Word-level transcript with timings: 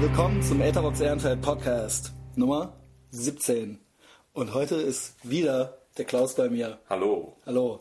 Willkommen 0.00 0.42
zum 0.42 0.60
Etherbox 0.60 1.00
Ehrenfeld 1.00 1.40
Podcast 1.42 2.12
Nummer 2.34 2.74
17. 3.10 3.78
Und 4.32 4.54
heute 4.54 4.76
ist 4.76 5.14
wieder 5.22 5.78
der 5.96 6.04
Klaus 6.04 6.34
bei 6.34 6.48
mir. 6.48 6.78
Hallo. 6.88 7.36
Hallo. 7.46 7.80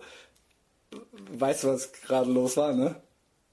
Weißt 1.31 1.63
du, 1.63 1.69
was 1.69 1.91
gerade 1.93 2.31
los 2.31 2.57
war, 2.57 2.73
ne? 2.73 2.95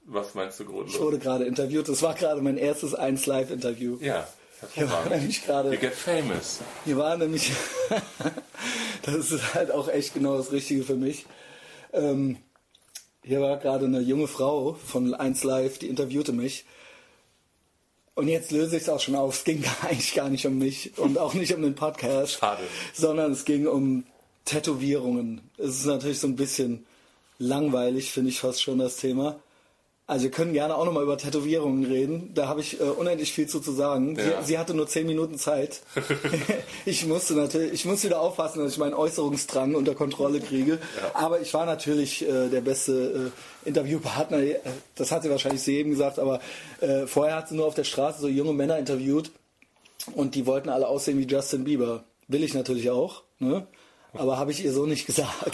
Was 0.05 0.33
meinst 0.35 0.59
du 0.59 0.63
Ich 0.63 0.69
grundlos? 0.69 0.99
wurde 0.99 1.19
gerade 1.19 1.45
interviewt. 1.45 1.87
Das 1.89 2.01
war 2.01 2.13
gerade 2.13 2.41
mein 2.41 2.57
erstes 2.57 2.93
1 2.93 3.25
Live-Interview. 3.25 3.97
Ja, 4.01 4.27
Hier 4.73 4.89
war 4.91 5.07
nämlich 5.09 5.45
gerade. 5.45 5.73
You 5.73 5.79
get 5.79 5.93
famous. 5.93 6.59
Hier 6.85 6.97
war 6.97 7.17
nämlich. 7.17 7.51
das 9.03 9.31
ist 9.31 9.53
halt 9.53 9.71
auch 9.71 9.87
echt 9.87 10.13
genau 10.13 10.37
das 10.37 10.51
Richtige 10.51 10.83
für 10.83 10.95
mich. 10.95 11.25
Ähm, 11.93 12.37
hier 13.23 13.41
war 13.41 13.57
gerade 13.57 13.85
eine 13.85 13.99
junge 13.99 14.27
Frau 14.27 14.73
von 14.73 15.13
1 15.13 15.43
Live, 15.43 15.79
die 15.79 15.87
interviewte 15.87 16.33
mich. 16.33 16.65
Und 18.19 18.27
jetzt 18.27 18.51
löse 18.51 18.75
ich 18.75 18.83
es 18.83 18.89
auch 18.89 18.99
schon 18.99 19.15
auf. 19.15 19.33
Es 19.33 19.43
ging 19.45 19.63
eigentlich 19.81 20.13
gar 20.13 20.29
nicht 20.29 20.45
um 20.45 20.57
mich 20.57 20.91
und 20.97 21.17
auch 21.17 21.33
nicht 21.33 21.55
um 21.55 21.61
den 21.61 21.73
Podcast, 21.73 22.33
Schade. 22.33 22.63
sondern 22.93 23.31
es 23.31 23.45
ging 23.45 23.65
um 23.65 24.03
Tätowierungen. 24.43 25.39
Es 25.57 25.77
ist 25.79 25.85
natürlich 25.85 26.19
so 26.19 26.27
ein 26.27 26.35
bisschen 26.35 26.85
langweilig, 27.37 28.11
finde 28.11 28.31
ich 28.31 28.41
fast 28.41 28.61
schon 28.61 28.79
das 28.79 28.97
Thema. 28.97 29.39
Also 30.09 30.23
wir 30.23 30.31
können 30.31 30.53
gerne 30.53 30.75
auch 30.75 30.85
nochmal 30.85 31.03
über 31.03 31.19
Tätowierungen 31.19 31.85
reden. 31.85 32.31
Da 32.33 32.47
habe 32.47 32.61
ich 32.61 32.81
äh, 32.81 32.83
unendlich 32.83 33.31
viel 33.31 33.45
zu, 33.45 33.59
zu 33.59 33.71
sagen. 33.71 34.15
Ja. 34.15 34.41
Sie, 34.41 34.47
sie 34.47 34.57
hatte 34.57 34.73
nur 34.73 34.87
zehn 34.87 35.05
Minuten 35.05 35.37
Zeit. 35.37 35.81
ich 36.85 37.05
musste 37.05 37.35
natürlich, 37.35 37.73
ich 37.73 37.85
muss 37.85 38.03
wieder 38.03 38.19
aufpassen, 38.19 38.57
dass 38.57 38.71
ich 38.71 38.79
meinen 38.79 38.95
Äußerungsdrang 38.95 39.75
unter 39.75 39.93
Kontrolle 39.93 40.39
kriege. 40.39 40.79
Aber 41.13 41.41
ich 41.41 41.53
war 41.53 41.67
natürlich 41.67 42.27
äh, 42.27 42.49
der 42.49 42.61
beste 42.61 43.31
äh, 43.65 43.69
Interviewpartner. 43.69 44.39
Äh, 44.39 44.55
Das 44.95 45.11
hat 45.11 45.21
sie 45.21 45.29
wahrscheinlich 45.29 45.61
sie 45.61 45.77
eben 45.77 45.91
gesagt, 45.91 46.17
aber 46.17 46.39
äh, 46.81 47.05
vorher 47.05 47.35
hat 47.35 47.49
sie 47.49 47.55
nur 47.55 47.67
auf 47.67 47.75
der 47.75 47.83
Straße 47.83 48.19
so 48.19 48.27
junge 48.27 48.53
Männer 48.53 48.79
interviewt 48.79 49.29
und 50.15 50.33
die 50.33 50.47
wollten 50.47 50.69
alle 50.69 50.87
aussehen 50.87 51.19
wie 51.19 51.27
Justin 51.27 51.65
Bieber. 51.65 52.03
Will 52.27 52.43
ich 52.43 52.55
natürlich 52.55 52.89
auch, 52.89 53.21
ne? 53.37 53.67
Aber 54.13 54.37
habe 54.37 54.51
ich 54.51 54.63
ihr 54.63 54.73
so 54.73 54.85
nicht 54.85 55.05
gesagt. 55.05 55.29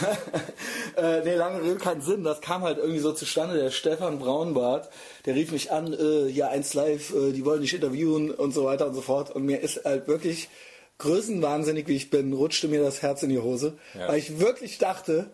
äh, 0.96 1.20
nee, 1.24 1.34
lange 1.34 1.62
Rede, 1.62 1.76
keinen 1.76 2.00
Sinn. 2.00 2.24
Das 2.24 2.40
kam 2.40 2.62
halt 2.62 2.78
irgendwie 2.78 3.00
so 3.00 3.12
zustande. 3.12 3.58
Der 3.58 3.70
Stefan 3.70 4.18
Braunbart, 4.18 4.88
der 5.26 5.34
rief 5.34 5.52
mich 5.52 5.70
an, 5.70 5.92
äh, 5.92 6.28
ja, 6.28 6.48
eins 6.48 6.74
live, 6.74 7.14
äh, 7.14 7.32
die 7.32 7.44
wollen 7.44 7.60
dich 7.60 7.74
interviewen 7.74 8.30
und 8.30 8.52
so 8.52 8.64
weiter 8.64 8.86
und 8.86 8.94
so 8.94 9.02
fort. 9.02 9.30
Und 9.30 9.44
mir 9.44 9.60
ist 9.60 9.84
halt 9.84 10.08
wirklich 10.08 10.48
größenwahnsinnig, 10.98 11.86
wie 11.88 11.96
ich 11.96 12.10
bin, 12.10 12.32
rutschte 12.32 12.68
mir 12.68 12.82
das 12.82 13.02
Herz 13.02 13.22
in 13.22 13.28
die 13.30 13.38
Hose, 13.38 13.78
Ja. 13.96 14.08
weil 14.08 14.18
ich 14.18 14.40
wirklich 14.40 14.78
dachte, 14.78 15.30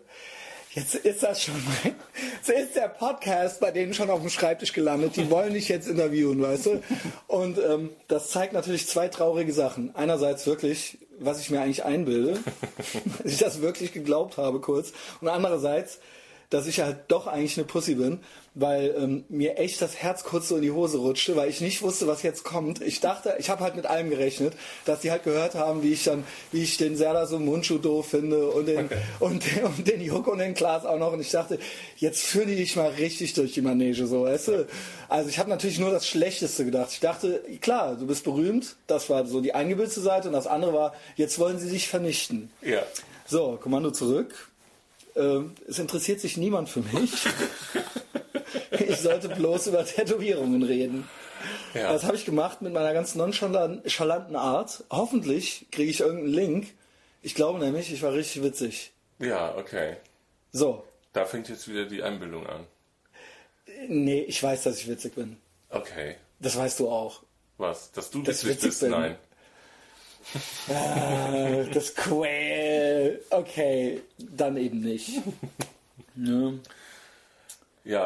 Jetzt 0.74 0.96
ist 0.96 1.22
das 1.22 1.40
schon 1.40 1.54
mein, 1.84 1.94
jetzt 2.36 2.50
ist 2.50 2.74
der 2.74 2.88
Podcast 2.88 3.60
bei 3.60 3.70
denen 3.70 3.94
schon 3.94 4.10
auf 4.10 4.20
dem 4.20 4.28
Schreibtisch 4.28 4.72
gelandet. 4.72 5.14
Die 5.14 5.30
wollen 5.30 5.54
dich 5.54 5.68
jetzt 5.68 5.86
interviewen, 5.86 6.42
weißt 6.42 6.66
du? 6.66 6.82
Und 7.28 7.58
ähm, 7.58 7.90
das 8.08 8.30
zeigt 8.30 8.54
natürlich 8.54 8.88
zwei 8.88 9.06
traurige 9.06 9.52
Sachen. 9.52 9.94
Einerseits 9.94 10.48
wirklich, 10.48 10.98
was 11.18 11.40
ich 11.40 11.50
mir 11.50 11.60
eigentlich 11.60 11.84
einbilde, 11.84 12.38
dass 13.22 13.32
ich 13.32 13.38
das 13.38 13.60
wirklich 13.60 13.92
geglaubt 13.92 14.36
habe 14.36 14.60
kurz. 14.60 14.92
Und 15.20 15.28
andererseits, 15.28 16.00
dass 16.50 16.66
ich 16.66 16.80
halt 16.80 16.98
doch 17.08 17.26
eigentlich 17.26 17.56
eine 17.56 17.66
Pussy 17.66 17.94
bin, 17.94 18.20
weil 18.54 18.94
ähm, 18.96 19.24
mir 19.28 19.58
echt 19.58 19.82
das 19.82 19.96
Herz 19.96 20.22
kurz 20.22 20.48
so 20.48 20.56
in 20.56 20.62
die 20.62 20.70
Hose 20.70 20.98
rutschte, 20.98 21.34
weil 21.34 21.50
ich 21.50 21.60
nicht 21.60 21.82
wusste, 21.82 22.06
was 22.06 22.22
jetzt 22.22 22.44
kommt. 22.44 22.80
Ich 22.80 23.00
dachte, 23.00 23.34
ich 23.38 23.50
habe 23.50 23.64
halt 23.64 23.74
mit 23.74 23.86
allem 23.86 24.10
gerechnet, 24.10 24.54
dass 24.84 25.00
die 25.00 25.10
halt 25.10 25.24
gehört 25.24 25.54
haben, 25.54 25.82
wie 25.82 25.92
ich 25.92 26.04
dann, 26.04 26.24
wie 26.52 26.62
ich 26.62 26.76
den 26.76 26.96
Serda 26.96 27.26
so 27.26 27.40
Mundschuh 27.40 27.78
doof 27.78 28.10
finde 28.10 28.48
und 28.48 28.66
den, 28.66 28.88
und, 29.18 29.44
den, 29.44 29.64
und 29.64 29.88
den 29.88 30.00
Juck 30.00 30.28
und 30.28 30.38
den 30.38 30.54
Klaas 30.54 30.84
auch 30.84 30.98
noch. 30.98 31.12
Und 31.12 31.20
ich 31.20 31.30
dachte, 31.30 31.58
jetzt 31.96 32.22
führen 32.22 32.48
die 32.48 32.56
dich 32.56 32.76
mal 32.76 32.90
richtig 32.90 33.34
durch 33.34 33.54
die 33.54 33.62
Manege, 33.62 34.06
so, 34.06 34.22
weißt 34.22 34.48
du? 34.48 34.68
Also 35.08 35.28
ich 35.28 35.38
habe 35.38 35.50
natürlich 35.50 35.80
nur 35.80 35.90
das 35.90 36.06
Schlechteste 36.06 36.64
gedacht. 36.64 36.90
Ich 36.92 37.00
dachte, 37.00 37.42
klar, 37.60 37.96
du 37.96 38.06
bist 38.06 38.22
berühmt, 38.22 38.76
das 38.86 39.10
war 39.10 39.26
so 39.26 39.40
die 39.40 39.54
eingebildete 39.54 40.00
Seite 40.00 40.28
und 40.28 40.34
das 40.34 40.46
andere 40.46 40.72
war, 40.72 40.94
jetzt 41.16 41.40
wollen 41.40 41.58
sie 41.58 41.70
dich 41.70 41.88
vernichten. 41.88 42.50
Ja. 42.62 42.82
So, 43.26 43.58
Kommando 43.60 43.90
zurück. 43.90 44.50
Ähm, 45.16 45.52
es 45.68 45.78
interessiert 45.78 46.20
sich 46.20 46.36
niemand 46.36 46.68
für 46.68 46.80
mich. 46.80 47.12
ich 48.70 48.96
sollte 48.98 49.28
bloß 49.28 49.68
über 49.68 49.84
Tätowierungen 49.84 50.62
reden. 50.62 51.08
Ja. 51.74 51.92
Das 51.92 52.04
habe 52.04 52.16
ich 52.16 52.24
gemacht 52.24 52.62
mit 52.62 52.72
meiner 52.72 52.92
ganz 52.94 53.14
nonchalanten 53.14 54.36
Art. 54.36 54.84
Hoffentlich 54.90 55.66
kriege 55.70 55.90
ich 55.90 56.00
irgendeinen 56.00 56.32
Link. 56.34 56.66
Ich 57.22 57.34
glaube 57.34 57.58
nämlich, 57.58 57.92
ich 57.92 58.02
war 58.02 58.12
richtig 58.12 58.42
witzig. 58.42 58.92
Ja, 59.18 59.54
okay. 59.56 59.96
So, 60.52 60.84
Da 61.12 61.24
fängt 61.24 61.48
jetzt 61.48 61.68
wieder 61.68 61.84
die 61.86 62.02
Einbildung 62.02 62.46
an. 62.46 62.66
nee, 63.88 64.20
ich 64.22 64.42
weiß, 64.42 64.62
dass 64.64 64.78
ich 64.78 64.88
witzig 64.88 65.14
bin. 65.14 65.36
Okay. 65.70 66.16
Das 66.40 66.56
weißt 66.56 66.80
du 66.80 66.88
auch. 66.88 67.22
Was? 67.58 67.90
Dass 67.92 68.10
du 68.10 68.20
ich 68.22 68.28
witzig 68.28 68.48
witzig 68.50 68.68
bist? 68.70 68.80
bin. 68.80 68.90
Nein. 68.90 69.16
Äh, 70.68 71.70
das 71.72 71.94
Quell. 71.94 73.20
Okay, 73.30 74.00
dann 74.18 74.56
eben 74.56 74.80
nicht. 74.80 75.20
Ne? 76.14 76.58
Ja, 76.70 76.83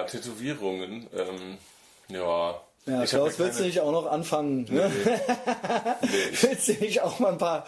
Tätowierungen. 0.05 1.09
Ähm, 1.15 1.59
ja. 2.09 2.61
Ja, 2.87 3.03
Ich 3.03 3.11
Klaus, 3.11 3.39
ja 3.39 3.45
willst 3.45 3.61
du 3.61 3.65
nicht 3.65 3.81
auch 3.81 3.93
noch 3.93 4.07
anfangen? 4.07 4.65
Ne? 4.71 4.91
willst 6.41 6.69
du 6.69 6.73
nicht 6.73 7.03
auch 7.03 7.19
mal 7.19 7.33
ein 7.33 7.39
paar 7.39 7.67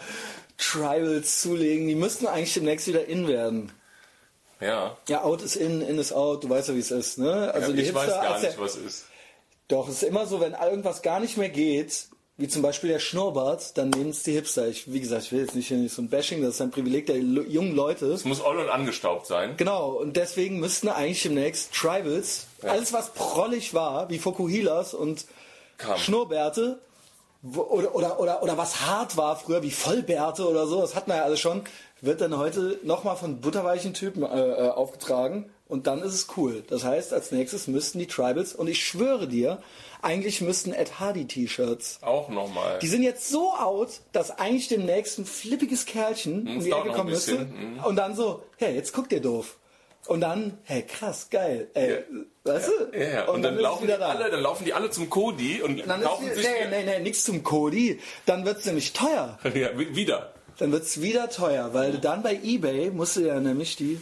Tribals 0.57 1.41
zulegen? 1.41 1.87
Die 1.87 1.95
müssten 1.95 2.27
eigentlich 2.27 2.53
demnächst 2.53 2.87
wieder 2.87 3.05
in 3.05 3.27
werden. 3.27 3.71
Ja. 4.59 4.97
Ja, 5.07 5.23
out 5.23 5.41
ist 5.41 5.55
in, 5.55 5.81
in 5.81 5.97
ist 5.97 6.13
out, 6.13 6.43
du 6.43 6.49
weißt 6.49 6.69
ja, 6.69 6.75
wie 6.75 6.79
es 6.79 6.91
ist, 6.91 7.17
ne? 7.17 7.51
Also 7.53 7.71
ja 7.71 7.77
die 7.77 7.81
ich 7.81 7.93
weiß 7.93 8.05
Hipster, 8.05 8.21
gar 8.21 8.33
als 8.35 8.43
nicht, 8.43 8.59
was 8.59 8.75
ist. 8.75 9.05
doch, 9.67 9.87
es 9.87 9.95
ist 9.95 10.03
immer 10.03 10.27
so, 10.27 10.39
wenn 10.39 10.53
irgendwas 10.53 11.01
gar 11.01 11.19
nicht 11.19 11.37
mehr 11.37 11.49
geht, 11.49 12.07
wie 12.37 12.47
zum 12.47 12.61
Beispiel 12.61 12.89
der 12.89 12.99
Schnurrbart, 12.99 13.77
dann 13.77 13.89
nehmen 13.89 14.09
es 14.09 14.23
die 14.23 14.31
Hipster. 14.31 14.67
Ich, 14.67 14.91
wie 14.91 14.99
gesagt, 14.99 15.25
ich 15.25 15.31
will 15.31 15.41
jetzt 15.41 15.55
nicht, 15.55 15.67
hier 15.67 15.77
nicht 15.77 15.93
so 15.93 16.01
ein 16.01 16.09
Bashing, 16.09 16.41
das 16.41 16.55
ist 16.55 16.61
ein 16.61 16.71
Privileg 16.71 17.05
der 17.05 17.17
jungen 17.17 17.75
Leute. 17.75 18.07
Es 18.07 18.25
muss 18.25 18.43
oll 18.43 18.57
und 18.57 18.69
angestaubt 18.69 19.27
sein. 19.27 19.55
Genau, 19.57 19.91
und 19.91 20.17
deswegen 20.17 20.59
müssten 20.59 20.89
eigentlich 20.89 21.23
demnächst 21.23 21.73
Tribals, 21.73 22.47
alles 22.63 22.93
was 22.93 23.13
prollig 23.13 23.73
war, 23.73 24.09
wie 24.09 24.17
Fokuhilas 24.17 24.93
und 24.93 25.25
Kam. 25.77 25.97
Schnurrbärte, 25.97 26.79
oder, 27.43 27.95
oder, 27.95 28.19
oder, 28.19 28.43
oder 28.43 28.57
was 28.57 28.81
hart 28.81 29.17
war 29.17 29.35
früher, 29.35 29.63
wie 29.63 29.71
Vollbärte 29.71 30.47
oder 30.47 30.67
so, 30.67 30.81
das 30.81 30.95
hatten 30.95 31.09
wir 31.09 31.17
ja 31.17 31.23
alles 31.23 31.39
schon, 31.39 31.63
wird 31.99 32.21
dann 32.21 32.37
heute 32.37 32.79
nochmal 32.83 33.15
von 33.15 33.41
butterweichen 33.41 33.93
Typen 33.93 34.23
äh, 34.23 34.27
äh, 34.27 34.69
aufgetragen 34.69 35.49
und 35.71 35.87
dann 35.87 36.01
ist 36.01 36.13
es 36.13 36.27
cool. 36.35 36.63
Das 36.67 36.83
heißt, 36.83 37.13
als 37.13 37.31
nächstes 37.31 37.67
müssten 37.67 37.97
die 37.97 38.07
Tribals, 38.07 38.53
und 38.53 38.67
ich 38.67 38.85
schwöre 38.85 39.27
dir, 39.27 39.59
eigentlich 40.01 40.41
müssten 40.41 40.73
Ed 40.73 40.99
Hardy 40.99 41.25
T-Shirts. 41.25 41.99
Auch 42.01 42.27
nochmal. 42.27 42.79
Die 42.79 42.87
sind 42.87 43.03
jetzt 43.03 43.29
so 43.29 43.53
out, 43.53 44.01
dass 44.11 44.31
eigentlich 44.31 44.67
demnächst 44.67 45.17
ein 45.17 45.25
flippiges 45.25 45.85
Kerlchen 45.85 46.45
um 46.45 46.57
es 46.57 46.65
die 46.65 46.71
Ecke 46.71 46.89
kommen 46.89 47.11
müsste 47.11 47.45
mhm. 47.45 47.79
und 47.85 47.95
dann 47.95 48.15
so, 48.15 48.43
hey, 48.57 48.75
jetzt 48.75 48.93
guckt 48.93 49.13
ihr 49.13 49.21
doof. 49.21 49.57
Und 50.07 50.19
dann, 50.21 50.57
hey, 50.63 50.81
krass, 50.81 51.29
geil. 51.29 51.69
Ey, 51.73 52.03
weißt 52.43 52.67
du? 52.67 52.97
Ja, 52.97 53.07
ja. 53.07 53.25
Und, 53.29 53.43
dann, 53.43 53.53
ist 53.53 53.59
es 53.59 53.63
laufen 53.63 53.87
die 53.87 53.93
da. 53.93 54.09
alle, 54.09 54.29
dann 54.29 54.41
laufen 54.41 54.65
die 54.65 54.73
alle 54.73 54.89
zum 54.89 55.09
Kodi 55.09 55.61
und 55.61 55.87
Dann 55.87 56.01
kaufen 56.01 56.27
sich 56.33 56.39
wieder, 56.39 56.49
nee, 56.69 56.83
nee, 56.83 56.97
nee, 56.97 56.99
nichts 56.99 57.23
zum 57.23 57.43
Kodi. 57.43 57.99
Dann 58.25 58.43
wird's 58.43 58.65
nämlich 58.65 58.91
teuer. 58.91 59.39
Ja, 59.53 59.77
wi- 59.77 59.95
wieder. 59.95 60.33
Dann 60.57 60.71
wird's 60.73 61.01
wieder 61.01 61.29
teuer, 61.29 61.73
weil 61.73 61.99
dann 61.99 62.23
bei 62.23 62.37
Ebay 62.43 62.91
musst 62.91 63.15
du 63.15 63.21
ja 63.21 63.39
nämlich 63.39 63.77
die 63.77 64.01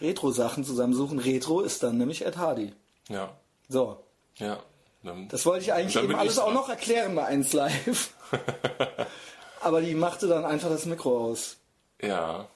Retro-Sachen 0.00 0.64
zusammensuchen. 0.64 1.18
Retro 1.18 1.60
ist 1.60 1.82
dann 1.82 1.98
nämlich 1.98 2.24
Ed 2.24 2.36
Hardy. 2.36 2.72
Ja. 3.08 3.30
So. 3.68 3.98
Ja. 4.36 4.58
Dann, 5.02 5.28
Das 5.28 5.46
wollte 5.46 5.64
ich 5.64 5.72
eigentlich 5.72 6.02
eben 6.02 6.14
alles 6.14 6.38
auch 6.38 6.52
noch 6.52 6.68
erklären 6.68 7.14
bei 7.14 7.24
1 7.26 7.52
Live. 7.52 8.10
Aber 9.60 9.80
die 9.80 9.94
machte 9.94 10.26
dann 10.28 10.44
einfach 10.44 10.68
das 10.68 10.86
Mikro 10.86 11.16
aus. 11.30 11.56
ja. 12.02 12.46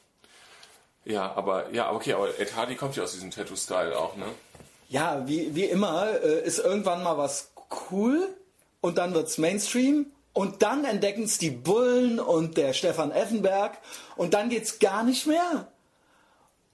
Ja, 1.05 1.33
aber, 1.35 1.71
ja, 1.73 1.91
okay, 1.93 2.13
aber 2.13 2.39
Ed 2.39 2.55
Hardy 2.55 2.77
kommt 2.77 2.95
ja 2.95 3.03
aus 3.03 3.11
diesem 3.11 3.33
Tattoo-Style 3.33 3.99
auch, 3.99 4.15
ne? 4.15 4.27
Ja, 4.89 5.27
wie, 5.27 5.53
wie 5.53 5.65
immer 5.65 6.07
äh, 6.23 6.45
ist 6.47 6.61
irgendwann 6.61 7.03
mal 7.03 7.19
was 7.19 7.51
cool 7.91 8.29
und 8.81 8.99
dann 8.99 9.13
wird's 9.13 9.37
Mainstream 9.37 10.07
und 10.33 10.63
dann 10.63 10.85
entdecken 10.85 11.25
es 11.25 11.39
die 11.39 11.51
Bullen 11.51 12.21
und 12.21 12.57
der 12.57 12.73
Stefan 12.73 13.11
Effenberg 13.11 13.79
und 14.15 14.33
dann 14.33 14.49
geht's 14.49 14.79
gar 14.79 15.03
nicht 15.03 15.27
mehr. 15.27 15.67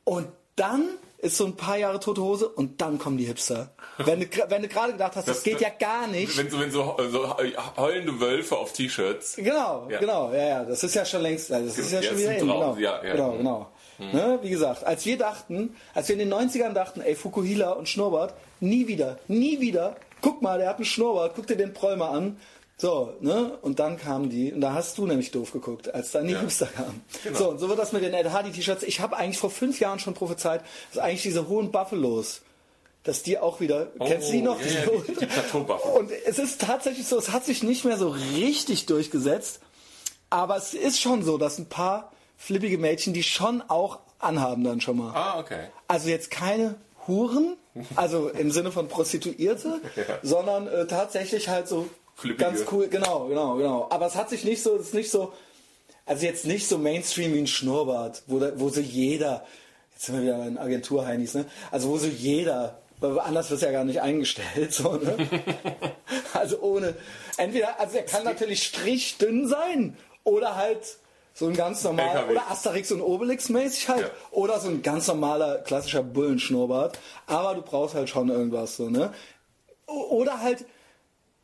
Und 0.04 0.28
dann 0.58 0.84
ist 1.18 1.36
so 1.36 1.46
ein 1.46 1.56
paar 1.56 1.76
Jahre 1.76 1.98
tote 1.98 2.22
Hose 2.22 2.48
und 2.48 2.80
dann 2.80 2.98
kommen 2.98 3.16
die 3.18 3.24
Hipster. 3.24 3.70
Wenn 3.98 4.20
du, 4.20 4.26
wenn 4.48 4.62
du 4.62 4.68
gerade 4.68 4.92
gedacht 4.92 5.16
hast, 5.16 5.26
das, 5.26 5.38
Das- 5.38 5.42
geht 5.44 5.60
ja 5.60 5.70
gar 5.70 6.06
nicht. 6.06 6.36
Wenn 6.38 6.48
so, 6.48 6.60
wenn 6.60 6.70
so, 6.70 6.96
so 7.10 7.36
heulende 7.76 8.20
Wölfe 8.20 8.56
auf 8.56 8.72
T-Shirts. 8.72 9.34
Genau, 9.36 9.88
Ja. 9.90 9.98
genau, 9.98 10.32
ja, 10.32 10.46
ja, 10.48 10.64
das 10.64 10.84
ist 10.84 10.94
ja 10.94 11.04
schon 11.04 11.22
längst, 11.22 11.50
also 11.50 11.66
das 11.66 11.78
ist 11.78 11.90
ja 11.92 12.00
Ja, 12.00 12.08
schon 12.08 12.18
wieder 12.18 12.30
ein 12.30 12.36
in, 12.38 12.46
Traum, 12.46 12.76
genau, 12.76 12.76
ja, 12.76 13.04
ja. 13.04 13.12
genau, 13.14 13.32
genau. 13.32 13.70
Ne, 13.98 14.38
wie 14.42 14.50
gesagt, 14.50 14.84
als 14.84 15.04
wir 15.06 15.18
dachten, 15.18 15.74
als 15.92 16.06
wir 16.08 16.12
in 16.12 16.20
den 16.20 16.32
90ern 16.32 16.72
dachten, 16.72 17.00
ey, 17.00 17.16
Fukuhila 17.16 17.72
und 17.72 17.88
Schnurrbart, 17.88 18.32
nie 18.60 18.86
wieder, 18.86 19.18
nie 19.26 19.58
wieder, 19.58 19.96
guck 20.20 20.40
mal, 20.40 20.58
der 20.58 20.68
hat 20.68 20.76
einen 20.76 20.84
Schnurrbart, 20.84 21.32
guck 21.34 21.48
dir 21.48 21.56
den 21.56 21.72
mal 21.98 22.10
an, 22.10 22.36
so, 22.80 23.12
ne, 23.20 23.58
und 23.62 23.80
dann 23.80 23.98
kamen 23.98 24.30
die, 24.30 24.52
und 24.52 24.60
da 24.60 24.72
hast 24.72 24.96
du 24.98 25.06
nämlich 25.06 25.32
doof 25.32 25.52
geguckt, 25.52 25.92
als 25.92 26.12
dann 26.12 26.26
die 26.28 26.34
Ja. 26.34 26.40
Hipster 26.40 26.66
kamen. 26.66 27.02
Genau. 27.24 27.36
So, 27.38 27.48
und 27.50 27.58
so 27.58 27.68
wird 27.68 27.78
das 27.78 27.92
mit 27.92 28.04
den 28.04 28.14
Ed 28.14 28.30
Hardy 28.30 28.52
T-Shirts, 28.52 28.84
ich 28.84 29.00
habe 29.00 29.16
eigentlich 29.16 29.38
vor 29.38 29.50
fünf 29.50 29.80
Jahren 29.80 29.98
schon 29.98 30.14
prophezeit, 30.14 30.62
dass 30.92 31.02
eigentlich 31.02 31.22
diese 31.22 31.48
hohen 31.48 31.72
Buffalos, 31.72 32.42
dass 33.02 33.22
die 33.24 33.36
auch 33.38 33.58
wieder, 33.60 33.88
kennst 33.98 34.28
du 34.28 34.32
die 34.32 34.42
noch? 34.42 34.58
Oh, 34.60 34.64
Ja, 34.64 34.80
ja, 34.92 35.00
die, 35.08 35.14
die 35.16 35.26
Plateaubuffen. 35.26 35.90
Und 35.92 36.10
es 36.26 36.38
ist 36.38 36.60
tatsächlich 36.60 37.06
so, 37.06 37.18
es 37.18 37.32
hat 37.32 37.44
sich 37.44 37.62
nicht 37.64 37.84
mehr 37.84 37.96
so 37.98 38.10
richtig 38.10 38.86
durchgesetzt, 38.86 39.60
aber 40.30 40.56
es 40.56 40.72
ist 40.74 41.00
schon 41.00 41.24
so, 41.24 41.36
dass 41.36 41.58
ein 41.58 41.66
paar 41.66 42.12
flippige 42.36 42.78
Mädchen 42.78 43.12
die 43.12 43.24
schon 43.24 43.60
auch 43.66 43.98
anhaben 44.20 44.62
dann 44.62 44.80
schon 44.80 44.98
mal. 44.98 45.12
Ah, 45.14 45.40
okay. 45.40 45.66
Also 45.88 46.10
jetzt 46.10 46.30
keine 46.30 46.76
Huren, 47.08 47.56
also 47.96 48.28
im 48.28 48.50
Sinne 48.52 48.70
von 48.70 48.86
Prostituierte, 48.88 49.80
sondern 50.22 50.68
äh, 50.68 50.86
tatsächlich 50.86 51.48
halt 51.48 51.66
so 51.66 51.88
Flippige. 52.18 52.44
ganz 52.50 52.64
cool, 52.72 52.88
genau, 52.88 53.26
genau, 53.28 53.56
genau. 53.56 53.86
Aber 53.90 54.06
es 54.06 54.16
hat 54.16 54.28
sich 54.28 54.44
nicht 54.44 54.60
so, 54.62 54.74
es 54.76 54.88
ist 54.88 54.94
nicht 54.94 55.10
so, 55.10 55.32
also 56.04 56.26
jetzt 56.26 56.46
nicht 56.46 56.66
so 56.68 56.76
Mainstream 56.76 57.32
wie 57.34 57.38
ein 57.38 57.46
Schnurrbart, 57.46 58.24
wo, 58.26 58.38
da, 58.40 58.52
wo 58.56 58.68
so 58.70 58.80
jeder, 58.80 59.46
jetzt 59.92 60.06
sind 60.06 60.16
wir 60.16 60.22
wieder 60.22 60.46
in 60.46 60.58
Agentur-Heinis, 60.58 61.34
ne? 61.34 61.44
Also 61.70 61.88
wo 61.90 61.96
so 61.96 62.08
jeder, 62.08 62.78
weil 63.00 63.20
anders 63.20 63.50
wird 63.50 63.60
es 63.60 63.64
ja 63.64 63.70
gar 63.70 63.84
nicht 63.84 64.00
eingestellt, 64.02 64.72
so, 64.74 64.94
ne? 64.96 65.28
also 66.32 66.60
ohne, 66.60 66.94
entweder, 67.36 67.78
also 67.78 67.96
er 67.98 68.04
kann 68.04 68.24
natürlich 68.24 68.64
strichdünn 68.64 69.46
sein 69.46 69.96
oder 70.24 70.56
halt 70.56 70.98
so 71.34 71.46
ein 71.46 71.54
ganz 71.54 71.84
normaler, 71.84 72.14
LKW. 72.22 72.32
oder 72.32 72.50
Asterix 72.50 72.90
und 72.90 73.00
Obelix 73.00 73.48
mäßig 73.48 73.88
halt, 73.90 74.02
Ja. 74.02 74.10
oder 74.32 74.58
so 74.58 74.68
ein 74.70 74.82
ganz 74.82 75.06
normaler, 75.06 75.58
klassischer 75.58 76.02
Bullenschnurrbart, 76.02 76.98
aber 77.26 77.54
du 77.54 77.62
brauchst 77.62 77.94
halt 77.94 78.08
schon 78.08 78.28
irgendwas, 78.28 78.76
so, 78.76 78.90
ne? 78.90 79.12
Oder 79.86 80.40
halt, 80.42 80.64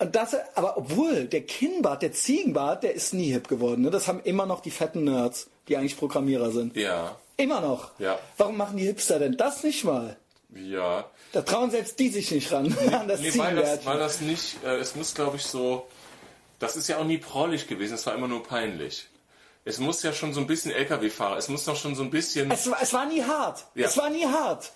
das, 0.07 0.37
aber 0.55 0.77
obwohl 0.77 1.25
der 1.27 1.43
Kinnbart, 1.43 2.03
der 2.03 2.13
Ziegenbart, 2.13 2.83
der 2.83 2.95
ist 2.95 3.15
nie 3.15 3.31
hip 3.33 3.49
geworden. 3.49 3.83
Ne? 3.83 3.91
Das 3.91 4.09
haben 4.09 4.21
immer 4.25 4.47
noch 4.47 4.61
die 4.61 4.71
fetten 4.71 5.05
Nerds, 5.05 5.49
die 5.69 5.77
eigentlich 5.77 5.97
Programmierer 5.97 6.51
sind. 6.51 6.77
Ja, 6.77 7.17
Immer 7.37 7.61
noch. 7.61 7.91
Ja. 7.99 8.19
Warum 8.37 8.57
machen 8.57 8.77
die 8.77 8.85
Hipster 8.85 9.19
denn 9.19 9.37
das 9.37 9.65
nicht 9.65 9.85
mal? 9.85 10.17
ja. 10.55 11.05
Da 11.33 11.43
trauen 11.43 11.69
selbst 11.73 11.99
die 11.99 12.11
sich 12.11 12.31
nicht 12.31 12.53
ran 12.53 12.67
an 12.93 13.09
das 13.09 13.19
Nee, 13.21 13.37
weil 13.37 13.57
das, 13.57 13.85
weil 13.85 13.99
das 13.99 14.21
nicht, 14.21 14.63
äh, 14.65 14.77
es 14.77 14.95
muss 14.95 15.13
glaube 15.13 15.37
ich 15.37 15.43
so, 15.45 15.85
das 16.61 16.77
ist 16.77 16.87
ja 16.89 16.99
auch 16.99 17.05
nie 17.05 17.19
prollig 17.19 17.67
gewesen, 17.67 17.95
es 17.95 18.07
war 18.07 18.15
immer 18.15 18.29
nur 18.29 18.45
peinlich. 18.45 19.09
Es 19.65 19.79
muss 19.81 20.01
ja 20.05 20.13
schon 20.13 20.33
so 20.33 20.39
ein 20.41 20.47
bisschen 20.47 20.71
LKW-Fahrer, 20.71 21.39
es 21.39 21.49
muss 21.49 21.65
doch 21.65 21.75
schon 21.75 21.97
so 21.97 22.05
ein 22.05 22.11
bisschen, 22.11 22.53
Es, 22.53 22.71
war- 22.71 22.79
es 22.81 22.93
war 22.93 23.07
nie 23.07 23.21
hart. 23.25 23.65
Ja. 23.75 23.89
Es 23.89 23.97
war 23.97 24.11
nie 24.11 24.25
hart. 24.27 24.71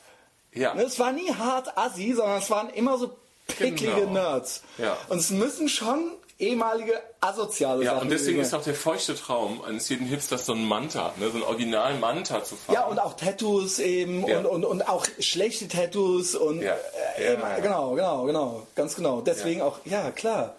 ja, 0.53 0.75
Ne, 0.75 0.83
Es 0.83 0.99
war 0.99 1.13
nie 1.13 1.33
hart 1.33 1.79
assi, 1.79 2.13
sondern 2.15 2.39
es 2.39 2.51
waren 2.51 2.71
immer 2.71 2.99
so 2.99 3.17
picklige 3.49 3.93
Genau. 3.95 4.12
Nerds. 4.12 4.62
Ja. 4.79 4.97
Und 5.09 5.19
es 5.19 5.31
müssen 5.31 5.69
schon 5.69 6.12
ehemalige 6.39 7.00
asoziale 7.21 7.85
ja, 7.85 7.95
Sachen 7.95 8.05
und 8.05 8.11
deswegen 8.11 8.39
ist 8.41 8.55
auch 8.55 8.62
der 8.62 8.75
feuchte 8.77 9.17
Traum 9.17 9.61
eines 9.65 9.89
jeden 9.89 10.06
Hipsters 10.06 10.47
so 10.47 10.53
ein 10.53 10.65
Manta, 10.65 11.12
ne, 11.17 11.31
so 11.31 11.39
ein 11.39 11.43
original 11.43 11.95
Manta 11.99 12.45
zu 12.45 12.55
fahren. 12.55 12.75
Ja, 12.77 12.85
und 12.85 13.00
auch 13.00 13.15
Tattoos 13.15 13.81
eben 13.81 14.25
Ja. 14.25 14.39
und, 14.39 14.47
und, 14.47 14.65
und 14.65 14.89
auch 14.89 15.05
schlechte 15.19 15.67
Tattoos 15.67 16.37
und 16.37 16.62
Ja. 16.62 16.75
äh, 17.17 17.25
Ja, 17.25 17.33
eben, 17.33 17.43
ja. 17.43 17.59
genau, 17.59 17.91
genau, 17.97 18.23
genau, 18.25 18.67
ganz 18.77 18.95
genau. 18.95 19.21
Deswegen 19.21 19.62
auch, 19.62 19.81
ja 19.85 20.12
klar. 20.12 20.55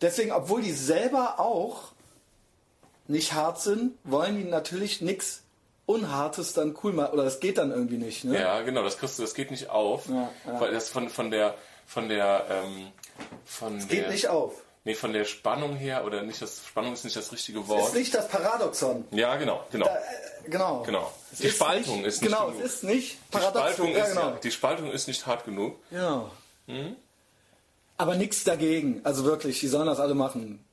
Deswegen, 0.00 0.32
obwohl 0.32 0.62
die 0.62 0.72
selber 0.72 1.38
auch 1.38 1.92
nicht 3.06 3.34
hart 3.34 3.60
sind, 3.60 3.92
wollen 4.04 4.36
die 4.38 4.44
natürlich 4.44 5.02
nichts 5.02 5.42
Unhartes 5.84 6.54
dann 6.54 6.74
cool 6.82 6.94
machen. 6.94 7.12
Oder 7.12 7.24
das 7.24 7.40
geht 7.40 7.58
dann 7.58 7.72
irgendwie 7.72 7.98
nicht. 7.98 8.24
Ne? 8.24 8.40
Ja, 8.40 8.62
genau, 8.62 8.82
das 8.84 8.96
kriegst 8.96 9.18
du, 9.18 9.22
das 9.22 9.34
geht 9.34 9.50
nicht 9.50 9.68
auf, 9.68 10.06
Ja, 10.08 10.30
ja. 10.46 10.60
weil 10.60 10.72
das 10.72 10.88
von, 10.88 11.10
von 11.10 11.30
der, 11.30 11.54
von 11.90 12.08
der, 12.08 12.46
ähm, 12.48 12.86
von 13.44 13.78
Geht 13.88 14.04
der, 14.04 14.10
nicht 14.12 14.28
auf. 14.28 14.54
nee, 14.84 14.94
von 14.94 15.12
der 15.12 15.24
Spannung 15.24 15.74
her, 15.74 16.04
oder 16.04 16.22
nicht, 16.22 16.40
das, 16.40 16.62
Spannung 16.64 16.92
ist 16.92 17.02
nicht 17.04 17.16
das 17.16 17.32
richtige 17.32 17.66
Wort. 17.66 17.88
Ist 17.88 17.94
nicht 17.96 18.14
das 18.14 18.28
Paradoxon. 18.28 19.04
ja, 19.10 19.34
genau, 19.36 19.64
genau. 19.72 19.86
Da, 19.86 19.96
äh, 19.96 20.50
genau. 20.50 20.82
Genau. 20.84 21.12
Es 21.32 21.38
Die 21.40 21.50
Spaltung 21.50 21.96
nicht, 21.98 22.06
ist 22.06 22.22
nicht 22.22 22.30
Genau, 22.30 22.46
genug. 22.46 22.62
es 22.64 22.74
ist 22.74 22.84
nicht 22.84 23.12
Die 23.14 23.18
Paradoxon. 23.32 23.72
Spaltung, 23.72 23.92
ja, 23.96 24.04
ist, 24.04 24.08
genau. 24.14 24.28
ja, 24.28 24.36
die 24.42 24.50
Spaltung 24.52 24.90
ist 24.92 25.08
nicht 25.08 25.26
hart 25.26 25.44
genug. 25.44 25.76
Genau. 25.90 26.30
Hm? 26.68 26.94
Aber 27.96 28.14
nichts 28.14 28.44
dagegen. 28.44 29.00
Also 29.02 29.24
wirklich, 29.24 29.58
die 29.58 29.66
sollen 29.66 29.86
das 29.86 29.98
alle 29.98 30.14
machen. 30.14 30.64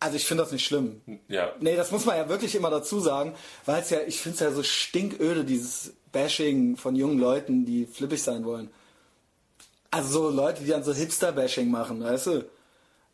Also 0.00 0.16
ich 0.16 0.26
finde 0.26 0.42
das 0.42 0.52
nicht 0.52 0.66
schlimm. 0.66 1.00
Ja. 1.28 1.52
Nee, 1.60 1.76
das 1.76 1.92
muss 1.92 2.04
man 2.04 2.16
ja 2.18 2.28
wirklich 2.28 2.54
immer 2.54 2.68
dazu 2.70 3.00
sagen, 3.00 3.34
weil 3.64 3.80
es 3.80 3.88
ja, 3.90 4.00
ich 4.06 4.20
finde 4.20 4.34
es 4.34 4.40
ja 4.40 4.50
so 4.52 4.62
stinköde, 4.62 5.44
dieses 5.44 5.94
Bashing 6.12 6.76
von 6.76 6.94
jungen 6.94 7.18
Leuten, 7.18 7.64
die 7.64 7.86
flippig 7.86 8.22
sein 8.22 8.44
wollen. 8.44 8.70
Also 9.92 10.08
so 10.08 10.30
Leute, 10.30 10.62
die 10.62 10.70
dann 10.70 10.82
so 10.82 10.94
Hipster-Bashing 10.94 11.70
machen, 11.70 12.02
weißt 12.02 12.26
du? 12.26 12.44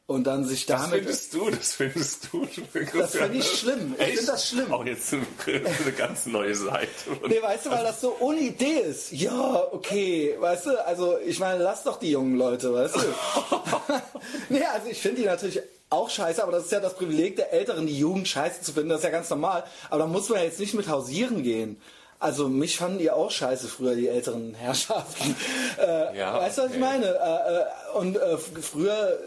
Und 0.07 0.25
dann 0.25 0.45
sich 0.47 0.65
Das 0.65 0.83
damit... 0.83 1.01
findest 1.01 1.35
du, 1.35 1.51
das 1.51 1.73
findest 1.75 2.29
du. 2.33 2.49
Das 2.97 3.17
finde 3.17 3.39
ich 3.39 3.45
schlimm. 3.47 3.95
Ich 3.99 4.07
finde 4.07 4.27
das 4.27 4.49
schlimm. 4.49 4.73
Auch 4.73 4.85
jetzt 4.87 5.13
eine, 5.13 5.27
eine 5.47 5.93
ganz 5.93 6.25
neue 6.27 6.55
Seite. 6.55 6.89
Nee, 7.29 7.43
weißt 7.43 7.67
du, 7.67 7.71
weil 7.71 7.83
das 7.83 8.01
so 8.01 8.17
ohne 8.21 8.39
Idee 8.39 8.81
ist. 8.89 9.13
Ja, 9.13 9.65
okay, 9.73 10.35
weißt 10.39 10.67
du, 10.67 10.87
also 10.87 11.19
ich 11.19 11.41
meine, 11.41 11.63
lass 11.63 11.83
doch 11.83 11.99
die 11.99 12.13
jungen 12.13 12.37
Leute, 12.39 12.73
weißt 12.73 12.95
du. 12.95 13.01
nee, 14.49 14.65
also 14.65 14.89
ich 14.89 14.99
finde 14.99 15.21
die 15.21 15.27
natürlich 15.27 15.61
auch 15.91 16.09
scheiße, 16.09 16.43
aber 16.43 16.53
das 16.53 16.67
ist 16.67 16.73
ja 16.73 16.81
das 16.81 16.95
Privileg 16.95 17.37
der 17.37 17.53
Älteren, 17.53 17.87
die 17.87 17.99
Jugend 17.99 18.29
scheiße 18.29 18.63
zu 18.63 18.73
finden, 18.73 18.91
das 18.91 19.01
ist 19.01 19.05
ja 19.05 19.11
ganz 19.11 19.29
normal. 19.29 19.65
Aber 19.91 19.99
da 19.99 20.07
muss 20.07 20.29
man 20.29 20.39
ja 20.39 20.45
jetzt 20.45 20.61
nicht 20.61 20.75
mit 20.75 20.89
hausieren 20.89 21.43
gehen. 21.43 21.77
Also 22.21 22.49
mich 22.49 22.77
fanden 22.77 22.99
die 22.99 23.11
auch 23.11 23.31
scheiße 23.31 23.69
früher, 23.69 23.95
die 23.95 24.09
älteren 24.09 24.55
Herrschaften. 24.59 25.37
Äh, 25.81 26.17
Ja, 26.19 26.39
weißt 26.41 26.59
du, 26.59 26.63
was 26.63 26.73
ich 26.73 26.79
meine? 26.79 27.07
Äh, 27.07 27.61
äh, 27.61 27.99
und 27.99 28.17
äh, 28.17 28.37
früher 28.39 29.19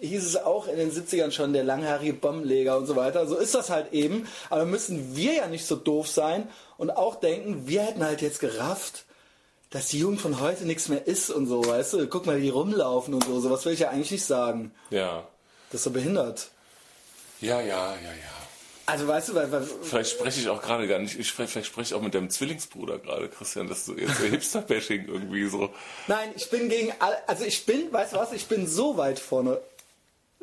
hieß 0.00 0.24
es 0.26 0.36
auch 0.36 0.66
in 0.66 0.76
den 0.78 0.90
70ern 0.90 1.30
schon, 1.30 1.52
der 1.52 1.62
langhaarige 1.62 2.14
Bombenleger 2.14 2.76
und 2.76 2.86
so 2.86 2.96
weiter. 2.96 3.26
So 3.26 3.36
ist 3.36 3.54
das 3.54 3.70
halt 3.70 3.92
eben. 3.92 4.26
Aber 4.50 4.64
müssen 4.64 5.14
wir 5.14 5.34
ja 5.34 5.46
nicht 5.46 5.64
so 5.66 5.76
doof 5.76 6.08
sein 6.08 6.48
und 6.76 6.90
auch 6.90 7.16
denken, 7.16 7.68
wir 7.68 7.82
hätten 7.82 8.02
halt 8.04 8.20
jetzt 8.22 8.40
gerafft, 8.40 9.04
dass 9.70 9.88
die 9.88 10.00
Jugend 10.00 10.20
von 10.20 10.40
heute 10.40 10.64
nichts 10.64 10.88
mehr 10.88 11.06
ist 11.06 11.30
und 11.30 11.46
so, 11.46 11.64
weißt 11.66 11.92
du? 11.94 12.06
Guck 12.08 12.26
mal, 12.26 12.40
die 12.40 12.48
rumlaufen 12.50 13.14
und 13.14 13.24
so. 13.24 13.40
So 13.40 13.50
was 13.50 13.64
will 13.64 13.72
ich 13.74 13.80
ja 13.80 13.90
eigentlich 13.90 14.10
nicht 14.10 14.24
sagen. 14.24 14.72
Ja. 14.90 15.24
Das 15.70 15.80
ist 15.80 15.84
so 15.84 15.90
behindert. 15.90 16.48
Ja, 17.40 17.60
ja, 17.60 17.94
ja, 17.94 17.94
ja. 17.94 18.41
Also 18.86 19.06
weißt 19.06 19.28
du, 19.30 19.34
weil, 19.34 19.52
weil 19.52 19.62
Vielleicht 19.82 20.10
spreche 20.10 20.40
ich 20.40 20.48
auch 20.48 20.60
gerade 20.60 20.88
gar 20.88 20.98
nicht, 20.98 21.18
ich 21.18 21.28
spreche, 21.28 21.48
vielleicht 21.48 21.68
spreche 21.68 21.88
ich 21.88 21.94
auch 21.94 22.02
mit 22.02 22.14
deinem 22.14 22.30
Zwillingsbruder 22.30 22.98
gerade, 22.98 23.28
Christian, 23.28 23.68
dass 23.68 23.84
du 23.84 23.94
jetzt 23.94 24.18
so 24.18 24.24
Hipster-Bashing 24.30 25.06
irgendwie 25.06 25.46
so. 25.48 25.70
Nein, 26.08 26.30
ich 26.34 26.50
bin 26.50 26.68
gegen 26.68 26.92
alle, 26.98 27.16
also 27.28 27.44
ich 27.44 27.64
bin, 27.64 27.92
weißt 27.92 28.14
du 28.14 28.16
was, 28.16 28.32
ich 28.32 28.46
bin 28.46 28.66
so 28.66 28.96
weit 28.96 29.18
vorne 29.18 29.60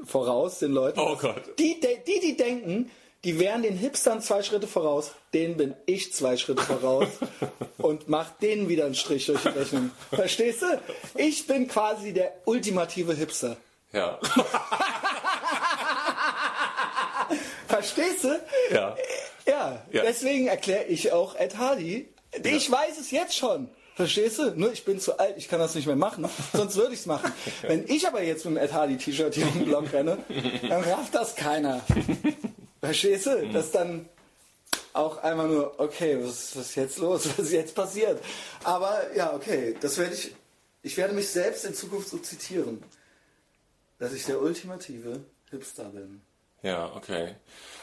voraus 0.06 0.60
den 0.60 0.72
Leuten. 0.72 1.00
Oh 1.00 1.18
Gott. 1.18 1.44
Die, 1.60 1.80
die, 1.82 2.20
die 2.20 2.38
denken, 2.38 2.90
die 3.26 3.38
wären 3.38 3.64
den 3.64 3.76
Hipstern 3.76 4.22
zwei 4.22 4.44
Schritte 4.44 4.68
voraus, 4.68 5.12
denen 5.34 5.58
bin 5.58 5.76
ich 5.86 6.14
zwei 6.14 6.38
Schritte 6.38 6.64
voraus 6.64 7.08
und 7.78 8.08
mach 8.08 8.32
denen 8.38 8.70
wieder 8.70 8.86
einen 8.86 8.96
Strich 8.96 9.26
durch 9.26 9.42
die 9.42 9.50
Rechnung. 9.50 9.92
Verstehst 10.12 10.62
du? 10.62 10.80
Ich 11.16 11.46
bin 11.46 11.68
quasi 11.68 12.14
der 12.14 12.34
ultimative 12.46 13.14
Hipster. 13.14 13.58
Ja. 13.92 14.20
Verstehst 17.82 18.24
du? 18.24 18.40
Ja. 18.72 18.96
Ja, 19.46 19.82
Ja. 19.92 20.04
deswegen 20.04 20.48
erkläre 20.48 20.86
ich 20.86 21.12
auch 21.12 21.36
Ed 21.36 21.58
Hardy. 21.58 22.10
Ich 22.44 22.70
weiß 22.72 23.00
es 23.00 23.12
jetzt 23.12 23.36
schon. 23.36 23.70
Verstehst 23.96 24.38
du? 24.40 24.52
Nur 24.52 24.72
ich 24.72 24.86
bin 24.86 25.00
zu 25.00 25.18
alt, 25.20 25.36
ich 25.38 25.50
kann 25.50 25.60
das 25.60 25.76
nicht 25.76 25.88
mehr 25.88 25.96
machen. 25.96 26.28
Sonst 26.54 26.76
würde 26.78 26.94
ich 26.94 27.00
es 27.02 27.06
machen. 27.06 27.32
Wenn 27.64 27.86
ich 27.88 28.08
aber 28.08 28.22
jetzt 28.24 28.46
mit 28.46 28.56
dem 28.56 28.58
Ed 28.64 28.72
Hardy 28.74 28.98
T-Shirt 28.98 29.34
hier 29.36 29.48
im 29.48 29.66
Block 29.66 29.92
renne, 29.92 30.18
dann 30.70 30.84
rafft 30.84 31.16
das 31.16 31.36
keiner. 31.36 31.82
Verstehst 32.82 33.26
du? 33.26 33.48
Das 33.52 33.66
ist 33.66 33.76
dann 33.76 34.08
auch 34.94 35.18
einmal 35.24 35.48
nur, 35.48 35.80
okay, 35.80 36.18
was, 36.22 36.56
was 36.56 36.68
ist 36.70 36.76
jetzt 36.76 36.98
los? 36.98 37.28
Was 37.38 37.40
ist 37.48 37.52
jetzt 37.52 37.76
passiert? 37.76 38.22
Aber 38.64 39.14
ja, 39.16 39.34
okay, 39.34 39.76
das 39.82 39.98
werde 39.98 40.14
ich. 40.16 40.34
Ich 40.82 40.96
werde 40.96 41.14
mich 41.14 41.28
selbst 41.28 41.66
in 41.66 41.74
Zukunft 41.74 42.08
so 42.08 42.18
zitieren. 42.20 42.82
Dass 43.98 44.14
ich 44.14 44.24
der 44.26 44.42
ultimative 44.42 45.26
Hipster 45.50 45.86
bin. 45.86 46.22
Ja, 46.62 46.92
okay. 46.96 47.36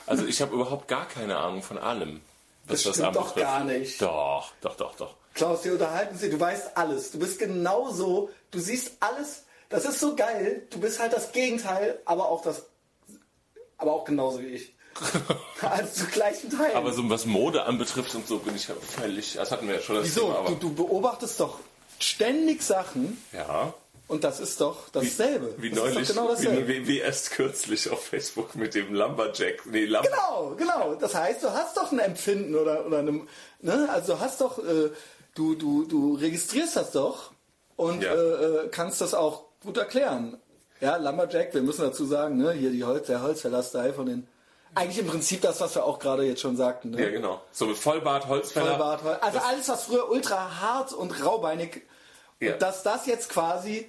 Also 0.07 0.27
ich 0.27 0.41
habe 0.41 0.55
überhaupt 0.55 0.89
gar 0.89 1.07
keine 1.09 1.37
Ahnung 1.37 1.63
von 1.63 1.79
allem. 1.79 2.21
Was 2.67 2.83
Das 2.83 2.97
stimmt 2.97 3.17
doch 3.17 3.35
gar 3.35 3.65
nicht. 3.65 4.01
Doch, 4.03 4.53
doch, 4.61 4.77
doch, 4.77 4.95
doch. 4.97 5.15
Klaus, 5.35 5.65
wir 5.65 5.73
unterhalten 5.73 6.17
sie, 6.17 6.31
du 6.31 6.41
weißt 6.41 6.77
alles. 6.77 7.11
Du 7.13 7.19
bist 7.19 7.39
genauso, 7.39 8.31
du 8.51 8.59
siehst 8.59 8.93
alles. 9.01 9.45
Das 9.69 9.85
ist 9.85 10.01
so 10.01 10.17
geil. 10.17 10.67
Du 10.71 10.81
bist 10.81 10.99
halt 10.99 11.13
das 11.13 11.33
Gegenteil, 11.33 12.01
aber 12.05 12.29
auch 12.29 12.43
das, 12.43 12.67
aber 13.77 13.93
auch 13.93 14.05
genauso 14.05 14.41
wie 14.41 14.47
ich. 14.47 14.75
also 15.61 16.05
zu 16.05 16.11
gleichen 16.11 16.51
Teilen. 16.51 16.75
Aber 16.75 16.93
so 16.93 17.09
was 17.11 17.27
Mode 17.27 17.65
anbetrifft 17.65 18.15
und 18.15 18.27
so 18.27 18.39
bin 18.39 18.57
ich 18.57 18.67
völlig, 18.67 19.35
das 19.35 19.51
hatten 19.51 19.69
wir 19.69 19.77
ja 19.77 19.81
schon 19.83 19.97
das 19.97 20.07
Wieso? 20.07 20.23
Thema, 20.23 20.39
aber 20.39 20.51
Du, 20.53 20.57
du 20.57 20.75
beobachtest 20.75 21.39
doch 21.39 21.59
ständig 21.99 22.63
Sachen 22.63 23.23
ja, 23.33 23.75
und 24.09 24.23
das 24.25 24.39
ist 24.41 24.61
doch 24.61 24.89
dasselbe. 24.91 25.55
wie 25.59 25.71
das 25.71 25.79
neulich, 25.79 26.09
genau 26.09 26.29
dasselbe. 26.29 26.69
wie, 26.69 26.83
wie, 26.83 26.89
wie 26.89 26.99
erst 26.99 27.33
kürzlich 27.33 27.91
auf 27.91 28.05
Facebook 28.07 28.55
mit 28.55 28.75
dem 28.75 28.95
Lumberjack, 28.95 29.67
nee, 29.67 29.85
Lumber, 29.85 30.09
Genau, 30.09 30.55
genau. 30.57 30.95
Das 30.95 31.15
heißt, 31.15 31.43
du 31.43 31.51
hast 31.51 31.77
doch 31.77 31.91
ein 31.93 31.99
Empfinden 31.99 32.55
oder, 32.55 32.87
oder 32.87 32.99
eine, 32.99 33.23
ne? 33.61 33.89
Also 33.93 34.15
du 34.15 34.21
hast 34.21 34.41
doch, 34.41 34.59
äh, 34.59 34.91
du, 35.35 35.55
du, 35.55 35.85
du 35.87 36.15
registrierst 36.15 36.77
das 36.77 36.93
doch 36.93 37.33
und 37.77 38.03
Ja. 38.03 38.13
äh, 38.15 38.17
äh, 38.65 38.69
kannst 38.69 39.01
das 39.01 39.13
auch 39.15 39.45
gut 39.63 39.77
erklären. 39.77 40.39
Ja, 40.81 40.97
Lumberjack, 40.97 41.55
wir 41.55 41.63
müssen 41.63 41.81
dazu 41.83 42.05
sagen, 42.05 42.37
ne? 42.37 42.53
Hier 42.53 42.71
die 42.71 42.85
Holz, 42.85 43.07
der 43.07 43.23
Holzverlaster 43.23 43.93
von 43.95 44.07
den. 44.07 44.29
Eigentlich 44.75 44.99
im 44.99 45.07
Prinzip 45.07 45.41
das, 45.41 45.61
was 45.63 45.75
wir 45.75 45.85
auch 45.85 45.99
gerade 45.99 46.23
jetzt 46.25 46.43
schon 46.43 46.57
sagten. 46.59 46.91
Ne? 46.91 47.01
ja 47.03 47.09
genau, 47.11 47.41
so 47.51 47.65
mit 47.65 47.79
Vollbart, 47.79 48.29
Holzfäller, 48.29 48.67
Vollbart, 48.77 49.03
Hol- 49.05 49.19
also 49.23 49.39
alles, 49.39 49.69
was 49.71 49.85
früher 49.85 50.11
ultra 50.11 50.61
hart 50.61 50.93
und 50.93 51.25
raubeinig 51.25 51.83
Ja. 52.41 52.57
Dass 52.57 52.83
das 52.83 53.07
jetzt 53.07 53.29
quasi 53.31 53.89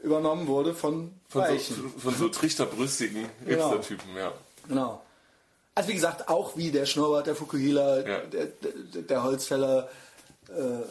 übernommen 0.00 0.46
wurde 0.46 0.74
von, 0.74 1.12
Von 1.28 1.42
Weichen. 1.42 1.76
so, 1.94 1.98
von 2.00 2.14
so 2.14 2.28
trichterbrüstigen 2.28 3.26
Genau. 3.46 3.70
Hipster-Typen, 3.72 4.16
ja. 4.16 4.32
Genau. 4.68 5.02
Also 5.74 5.88
wie 5.88 5.94
gesagt, 5.94 6.28
auch 6.28 6.56
wie 6.56 6.70
der 6.70 6.84
Schnurrbart, 6.86 7.26
der 7.26 7.36
Fukuhila, 7.36 7.96
Ja. 8.06 8.18
der, 8.20 8.46
der, 8.46 9.02
der 9.02 9.22
Holzfäller, 9.22 9.88
äh, 10.48 10.52
äh, 10.60 10.82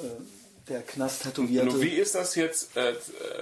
der 0.67 0.81
Knast-Tätowierte. 0.83 1.67
Nur 1.67 1.81
wie 1.81 1.89
ist 1.95 2.15
das 2.15 2.35
jetzt, 2.35 2.75
äh, 2.77 2.93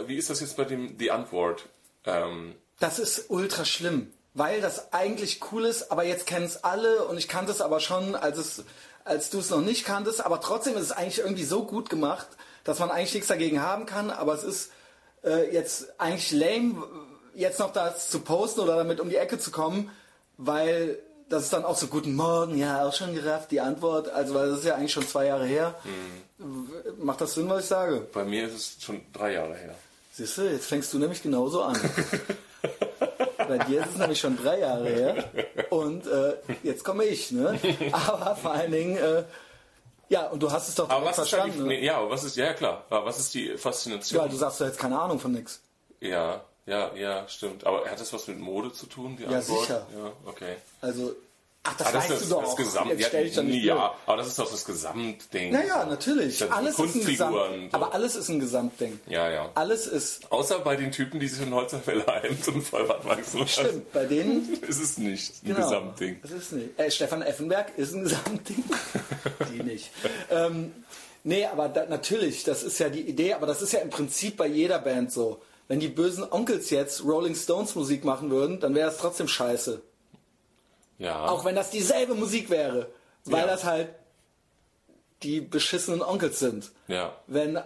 wie 0.07 0.17
ist 0.17 0.29
das 0.29 0.39
jetzt 0.39 0.57
bei 0.57 0.63
dem, 0.65 0.97
die 0.97 1.11
Antwort? 1.11 1.65
Ähm, 2.05 2.55
Das 2.79 2.99
ist 2.99 3.25
ultra 3.29 3.65
schlimm, 3.65 4.11
weil 4.33 4.61
das 4.61 4.93
eigentlich 4.93 5.41
cool 5.51 5.65
ist, 5.65 5.91
aber 5.91 6.03
jetzt 6.05 6.25
kennen 6.25 6.45
es 6.45 6.63
alle 6.63 7.03
und 7.05 7.17
ich 7.17 7.27
kannte 7.27 7.51
es 7.51 7.61
aber 7.61 7.79
schon, 7.81 8.15
als, 8.15 8.37
es, 8.37 8.63
als 9.03 9.29
du 9.29 9.39
es 9.39 9.49
noch 9.49 9.61
nicht 9.61 9.85
kanntest, 9.85 10.25
aber 10.25 10.39
trotzdem 10.41 10.75
ist 10.75 10.83
es 10.83 10.91
eigentlich 10.91 11.19
irgendwie 11.19 11.43
so 11.43 11.65
gut 11.65 11.89
gemacht, 11.89 12.27
dass 12.67 12.79
man 12.79 12.91
eigentlich 12.91 13.13
nichts 13.13 13.29
dagegen 13.29 13.61
haben 13.61 13.85
kann, 13.85 14.11
aber 14.11 14.33
es 14.33 14.43
ist 14.43 14.71
äh, 15.23 15.51
jetzt 15.53 15.99
eigentlich 15.99 16.31
lame, 16.33 16.83
jetzt 17.33 17.59
noch 17.59 17.71
das 17.71 18.09
zu 18.09 18.19
posten 18.19 18.59
oder 18.59 18.75
damit 18.75 18.99
um 18.99 19.09
die 19.09 19.15
Ecke 19.15 19.39
zu 19.39 19.51
kommen, 19.51 19.89
weil 20.37 20.99
das 21.29 21.43
ist 21.43 21.53
dann 21.53 21.63
auch 21.63 21.77
so, 21.77 21.87
guten 21.87 22.13
Morgen, 22.13 22.57
ja, 22.57 22.85
auch 22.85 22.93
schon 22.93 23.15
gerafft, 23.15 23.51
die 23.51 23.61
Antwort, 23.61 24.09
also 24.09 24.33
weil 24.33 24.49
das 24.49 24.59
ist 24.59 24.65
ja 24.65 24.75
eigentlich 24.75 24.91
schon 24.91 25.07
zwei 25.07 25.27
Jahre 25.27 25.45
her. 25.45 25.75
Macht 26.99 27.21
das 27.21 27.35
Sinn, 27.35 27.49
was 27.49 27.63
ich 27.63 27.69
sage? 27.69 28.05
bei 28.13 28.25
mir 28.25 28.47
ist 28.47 28.53
es 28.53 28.83
schon 28.83 29.01
drei 29.13 29.33
Jahre 29.33 29.55
her. 29.55 29.75
Siehst 30.11 30.37
du, 30.37 30.41
jetzt 30.43 30.65
fängst 30.65 30.93
du 30.93 30.99
nämlich 30.99 31.21
genauso 31.21 31.63
an. 31.63 31.79
Bei 33.47 33.59
dir 33.59 33.81
ist 33.81 33.91
es 33.91 33.97
nämlich 33.97 34.19
schon 34.19 34.35
drei 34.35 34.59
Jahre 34.59 34.89
her. 34.89 35.23
Und 35.69 36.05
äh, 36.05 36.33
jetzt 36.63 36.83
komme 36.83 37.05
ich, 37.05 37.31
ne? 37.31 37.57
Aber 37.93 38.35
vor 38.35 38.51
allen 38.51 38.71
Dingen, 38.71 38.97
äh, 38.97 39.23
ja, 40.09 40.27
und 40.27 40.41
du 40.41 40.51
hast 40.51 40.67
es 40.69 40.75
doch 40.75 40.89
Aber 40.89 41.05
was 41.05 41.17
ist 41.19 41.31
da 41.33 41.37
die, 41.37 41.51
verstanden. 41.51 41.67
ne? 41.67 41.79
nee, 41.79 41.85
ja, 41.85 42.09
was 42.09 42.23
ist, 42.23 42.35
ja 42.37 42.53
klar, 42.53 42.83
aber 42.89 43.05
was 43.05 43.19
ist 43.19 43.33
die 43.33 43.57
Faszination? 43.57 44.21
Ja, 44.21 44.27
du 44.27 44.35
sagst 44.37 44.61
doch 44.61 44.65
jetzt 44.65 44.79
keine 44.79 44.99
Ahnung 44.99 45.19
von 45.19 45.31
nix. 45.31 45.59
Ja, 45.99 46.41
ja, 46.65 46.93
ja, 46.95 47.27
stimmt. 47.27 47.65
Aber 47.65 47.85
hat 47.89 47.99
das 47.99 48.11
was 48.13 48.27
mit 48.27 48.39
Mode 48.39 48.71
zu 48.73 48.85
tun, 48.87 49.15
die 49.17 49.23
Ja, 49.23 49.29
Antwort? 49.37 49.61
sicher. 49.61 49.87
Ja, 49.97 50.11
okay. 50.25 50.55
Also, 50.81 51.15
ach, 51.67 51.77
das 51.77 51.91
das 51.91 51.95
weißt 52.09 52.11
ist 52.21 52.25
du 52.25 52.35
doch. 52.35 52.43
das 52.43 52.55
Gesamt, 52.55 52.89
jetzt 52.91 53.05
stell 53.07 53.23
dich 53.25 53.35
doch 53.35 53.43
nicht 53.43 53.63
ja, 53.63 53.75
ja, 53.75 53.95
aber 54.05 54.17
das 54.17 54.27
ist 54.27 54.39
doch 54.39 54.49
das 54.49 54.65
Gesamtding. 54.65 55.51
Naja, 55.51 55.85
natürlich. 55.85 56.37
Das 56.39 56.51
Alles 56.51 56.79
ist 56.79 56.95
ein 56.95 57.05
Gesamt, 57.05 57.73
aber 57.73 57.93
alles 57.93 58.15
ist 58.15 58.29
ein 58.29 58.39
Gesamtding. 58.39 58.99
Ja, 59.07 59.29
ja. 59.29 59.51
Alles 59.55 59.87
ist, 59.87 60.31
Außer 60.31 60.59
bei 60.59 60.75
den 60.75 60.91
Typen, 60.91 61.19
die 61.19 61.27
sich 61.27 61.45
in 61.45 61.53
Holzerfäller 61.53 62.05
Hemd 62.21 62.47
und 62.47 62.61
Vollbart 62.63 63.05
wachsen. 63.05 63.47
stimmt, 63.47 63.91
bei 63.93 64.05
denen 64.05 64.61
Ist 64.67 64.81
es 64.81 64.97
nicht 64.97 65.43
ein 65.43 65.47
Genau. 65.55 65.59
Gesamtding. 65.67 66.19
Das 66.21 66.31
ist 66.31 66.51
nicht. 66.53 66.79
Äh, 66.79 66.89
Stefan 66.91 67.21
Effenberg 67.21 67.77
ist 67.77 67.93
ein 67.93 68.03
Gesamtding. 68.03 68.63
die 69.53 69.63
nicht. 69.63 69.91
Ähm, 70.29 70.71
nee, 71.23 71.45
aber 71.45 71.69
da, 71.69 71.85
natürlich, 71.85 72.43
das 72.43 72.63
ist 72.63 72.79
ja 72.79 72.89
die 72.89 73.01
Idee, 73.01 73.33
aber 73.33 73.45
das 73.47 73.61
ist 73.61 73.73
ja 73.73 73.79
im 73.79 73.89
Prinzip 73.89 74.37
bei 74.37 74.47
jeder 74.47 74.79
Band 74.79 75.11
so. 75.11 75.41
Wenn 75.69 75.79
die 75.81 75.89
bösen 75.89 76.23
Onkels 76.29 76.69
jetzt 76.69 77.03
Rolling 77.03 77.35
Stones 77.35 77.75
Musik 77.75 78.05
machen 78.05 78.29
würden, 78.31 78.61
dann 78.61 78.73
wäre 78.73 78.89
es 78.89 78.97
trotzdem 78.97 79.27
scheiße. 79.27 79.81
Ja. 80.99 81.25
Auch 81.27 81.45
wenn 81.45 81.55
das 81.55 81.69
dieselbe 81.69 82.15
Musik 82.15 82.49
wäre. 82.49 82.87
Weil 83.25 83.41
Ja. 83.41 83.47
das 83.47 83.63
halt 83.63 83.89
die 85.23 85.41
beschissenen 85.41 86.01
Onkels 86.01 86.39
sind. 86.39 86.71
ja. 86.87 87.15
Wenn, 87.27 87.59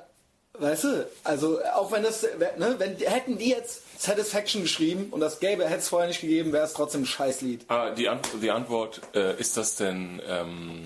weißt 0.54 0.84
du, 0.86 1.08
also 1.24 1.60
auch 1.76 1.92
wenn 1.92 2.04
das, 2.04 2.24
ne, 2.24 2.76
wenn 2.78 2.96
hätten 2.98 3.38
die 3.38 3.50
jetzt 3.50 3.84
Satisfaction 4.02 4.62
geschrieben 4.64 5.08
und 5.12 5.20
das 5.20 5.40
gäbe, 5.40 5.66
hätte 5.66 5.80
es 5.80 5.90
vorher 5.90 6.08
nicht 6.08 6.22
gegeben, 6.22 6.52
wäre 6.54 6.66
es 6.66 6.74
trotzdem 6.74 7.02
ein 7.04 7.06
Scheißlied. 7.06 7.66
Ah, 7.68 7.92
die, 7.92 8.10
Ant 8.10 8.28
die 8.42 8.52
Antwort, 8.52 9.02
äh, 9.14 9.38
ist 9.40 9.58
das 9.58 9.76
denn, 9.76 10.22
ähm, 10.28 10.86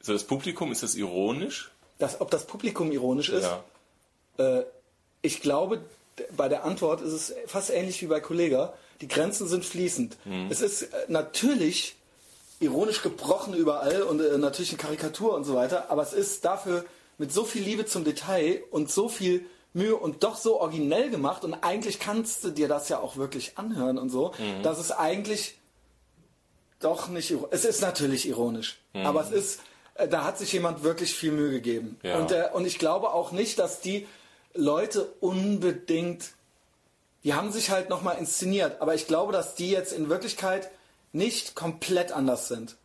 so 0.00 0.12
das 0.12 0.24
Publikum, 0.24 0.72
ist 0.72 0.82
das 0.82 0.94
ironisch? 0.96 1.70
Das, 1.98 2.20
ob 2.20 2.30
das 2.30 2.44
Publikum 2.46 2.90
ironisch 2.92 3.28
ist, 3.28 3.44
Ja. 3.44 3.64
Äh, 4.38 4.64
ich 5.22 5.40
glaube, 5.40 5.80
bei 6.36 6.48
der 6.48 6.64
Antwort 6.64 7.00
ist 7.00 7.12
es 7.12 7.34
fast 7.46 7.70
ähnlich 7.70 8.02
wie 8.02 8.06
bei 8.06 8.20
Kollega. 8.20 8.72
Die 9.04 9.08
Grenzen 9.08 9.46
sind 9.48 9.66
fließend. 9.66 10.16
Es 10.48 10.62
ist 10.62 10.80
äh, 10.84 10.86
natürlich 11.08 11.94
ironisch 12.58 13.02
gebrochen 13.02 13.52
überall 13.52 14.00
und 14.02 14.18
äh, 14.18 14.38
natürlich 14.38 14.70
eine 14.70 14.78
Karikatur 14.78 15.34
und 15.34 15.44
so 15.44 15.54
weiter, 15.54 15.90
aber 15.90 16.00
es 16.02 16.14
ist 16.14 16.42
dafür 16.46 16.86
mit 17.18 17.30
so 17.30 17.44
viel 17.44 17.62
Liebe 17.62 17.84
zum 17.84 18.02
Detail 18.04 18.62
und 18.70 18.90
so 18.90 19.10
viel 19.10 19.44
Mühe 19.74 19.94
und 19.94 20.22
doch 20.24 20.38
so 20.38 20.58
originell 20.58 21.10
gemacht 21.10 21.44
und 21.44 21.52
eigentlich 21.52 21.98
kannst 21.98 22.44
du 22.44 22.50
dir 22.50 22.66
das 22.66 22.88
ja 22.88 22.98
auch 22.98 23.16
wirklich 23.18 23.58
anhören 23.58 23.98
und 23.98 24.08
so, 24.08 24.32
dass 24.62 24.78
es 24.78 24.90
eigentlich 24.90 25.58
doch 26.80 27.08
nicht 27.08 27.34
es 27.50 27.66
ist 27.66 27.82
natürlich 27.82 28.26
ironisch, 28.26 28.78
aber 28.94 29.20
es 29.20 29.30
ist 29.32 29.60
äh, 29.96 30.08
da 30.08 30.24
hat 30.24 30.38
sich 30.38 30.50
jemand 30.54 30.82
wirklich 30.82 31.14
viel 31.14 31.32
Mühe 31.32 31.50
gegeben 31.50 31.98
Ja. 32.02 32.18
und 32.20 32.32
äh, 32.32 32.48
und 32.54 32.64
ich 32.66 32.78
glaube 32.78 33.12
auch 33.12 33.32
nicht, 33.32 33.58
dass 33.58 33.80
die 33.82 34.06
Leute 34.54 35.12
unbedingt 35.20 36.32
die 37.24 37.34
haben 37.34 37.50
sich 37.52 37.70
halt 37.70 37.88
nochmal 37.88 38.18
inszeniert, 38.18 38.80
aber 38.80 38.94
ich 38.94 39.06
glaube, 39.06 39.32
dass 39.32 39.54
die 39.54 39.70
jetzt 39.70 39.92
in 39.92 40.08
Wirklichkeit 40.10 40.70
nicht 41.12 41.54
komplett 41.54 42.12
anders 42.12 42.48
sind. 42.48 42.76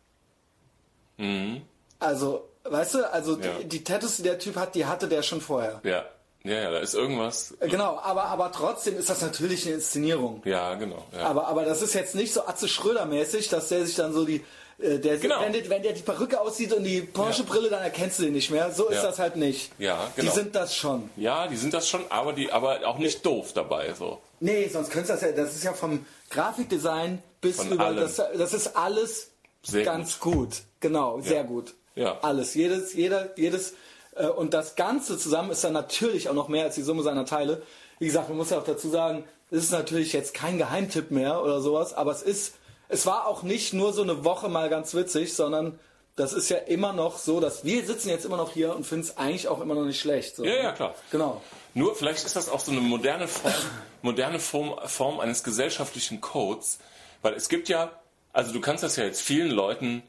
Also, 1.98 2.48
weißt 2.64 2.94
du, 2.94 3.12
also 3.12 3.36
Mhm. 3.36 3.42
Ja. 3.42 3.50
die, 3.60 3.68
die 3.68 3.84
Tattoos, 3.84 4.16
die 4.16 4.22
der 4.22 4.38
Typ 4.38 4.56
hat, 4.56 4.74
die 4.74 4.86
hatte 4.86 5.06
der 5.08 5.22
schon 5.22 5.40
vorher. 5.40 5.80
Ja. 5.84 6.04
Ja, 6.42 6.54
ja, 6.54 6.70
da 6.70 6.78
ist 6.78 6.94
irgendwas. 6.94 7.54
Äh, 7.60 7.68
Genau, 7.68 7.98
aber, 8.02 8.24
aber 8.24 8.50
trotzdem 8.50 8.96
ist 8.96 9.10
das 9.10 9.20
natürlich 9.20 9.66
eine 9.66 9.74
Inszenierung. 9.74 10.40
Ja, 10.46 10.74
genau. 10.76 11.04
Ja. 11.12 11.26
Aber, 11.26 11.46
aber 11.48 11.66
das 11.66 11.82
ist 11.82 11.92
jetzt 11.92 12.14
nicht 12.14 12.32
so 12.32 12.46
Atze 12.46 12.66
Schröder-mäßig, 12.66 13.50
dass 13.50 13.68
der 13.68 13.84
sich 13.84 13.94
dann 13.96 14.14
so 14.14 14.24
die. 14.24 14.42
äh, 14.78 14.98
Der, 14.98 15.18
Genau. 15.18 15.42
wenn, 15.42 15.52
der, 15.52 15.68
wenn 15.68 15.82
der 15.82 15.92
die 15.92 16.00
Perücke 16.00 16.40
aussieht 16.40 16.72
und 16.72 16.84
die 16.84 17.02
Porsche-Brille, 17.02 17.68
dann 17.68 17.82
erkennst 17.82 18.18
du 18.18 18.22
den 18.22 18.32
nicht 18.32 18.50
mehr. 18.50 18.72
So 18.72 18.88
ist 18.88 18.96
Ja. 18.96 19.02
das 19.02 19.18
halt 19.18 19.36
nicht. 19.36 19.70
Ja, 19.78 20.10
genau. 20.16 20.30
Die 20.30 20.34
sind 20.34 20.54
das 20.54 20.74
schon. 20.74 21.10
ja, 21.16 21.46
die 21.46 21.56
sind 21.56 21.74
das 21.74 21.86
schon, 21.86 22.10
aber 22.10 22.32
die, 22.32 22.50
aber 22.50 22.86
auch 22.86 22.96
nicht 22.96 23.26
doof 23.26 23.52
dabei, 23.52 23.92
so. 23.92 24.18
Nee, 24.40 24.68
sonst 24.68 24.90
könntest 24.90 25.10
du 25.22 25.26
das 25.26 25.36
ja. 25.36 25.44
Das 25.44 25.54
ist 25.54 25.64
ja 25.64 25.72
vom 25.72 26.04
Grafikdesign 26.30 27.22
bis 27.40 27.56
Von 27.56 27.72
über. 27.72 27.84
allem. 27.86 27.96
Das, 27.98 28.16
das 28.16 28.54
ist 28.54 28.76
alles 28.76 29.30
Sehr 29.62 29.84
ganz 29.84 30.18
gut. 30.18 30.62
Genau, 30.80 31.20
sehr 31.20 31.44
gut. 31.44 31.74
Ja. 31.94 32.18
Alles. 32.22 32.54
Jedes, 32.54 32.94
jeder, 32.94 33.38
jedes. 33.38 33.74
äh, 34.16 34.26
Und 34.26 34.54
das 34.54 34.76
Ganze 34.76 35.18
zusammen 35.18 35.50
ist 35.50 35.62
dann 35.62 35.74
natürlich 35.74 36.28
auch 36.28 36.34
noch 36.34 36.48
mehr 36.48 36.64
als 36.64 36.74
die 36.74 36.82
Summe 36.82 37.02
seiner 37.02 37.26
Teile. 37.26 37.62
Wie 37.98 38.06
gesagt, 38.06 38.28
man 38.28 38.38
muss 38.38 38.50
ja 38.50 38.58
auch 38.58 38.64
dazu 38.64 38.88
sagen, 38.88 39.24
es 39.50 39.64
ist 39.64 39.72
natürlich 39.72 40.12
jetzt 40.12 40.32
kein 40.32 40.56
Geheimtipp 40.58 41.10
mehr 41.10 41.42
oder 41.42 41.60
sowas, 41.60 41.92
aber 41.92 42.12
es 42.12 42.22
ist, 42.22 42.54
es 42.88 43.04
war 43.04 43.26
auch 43.26 43.42
nicht 43.42 43.74
nur 43.74 43.92
so 43.92 44.02
eine 44.02 44.24
Woche 44.24 44.48
mal 44.48 44.70
ganz 44.70 44.94
witzig, 44.94 45.34
sondern 45.34 45.78
das 46.16 46.32
ist 46.32 46.48
ja 46.48 46.56
immer 46.56 46.92
noch 46.92 47.18
so, 47.18 47.40
dass 47.40 47.64
wir 47.64 47.84
sitzen 47.84 48.08
jetzt 48.08 48.24
immer 48.24 48.36
noch 48.36 48.52
hier 48.52 48.74
und 48.74 48.86
finden 48.86 49.04
es 49.04 49.16
eigentlich 49.16 49.48
auch 49.48 49.60
immer 49.60 49.74
noch 49.74 49.84
nicht 49.84 50.00
schlecht. 50.00 50.36
So. 50.36 50.44
Ja, 50.44 50.54
ja, 50.54 50.72
klar. 50.72 50.94
Genau. 51.10 51.42
Nur 51.74 51.94
vielleicht 51.94 52.24
ist 52.24 52.36
das 52.36 52.48
auch 52.48 52.60
so 52.60 52.72
eine 52.72 52.80
moderne 52.80 53.28
Form, 53.28 53.54
moderne 54.02 54.40
Form, 54.40 54.76
Form 54.88 55.20
eines 55.20 55.44
gesellschaftlichen 55.44 56.20
Codes, 56.20 56.78
weil 57.22 57.34
es 57.34 57.48
gibt 57.48 57.68
ja, 57.68 57.92
also 58.32 58.52
du 58.52 58.60
kannst 58.60 58.82
das 58.82 58.96
ja 58.96 59.04
jetzt 59.04 59.22
vielen 59.22 59.50
Leuten 59.50 60.02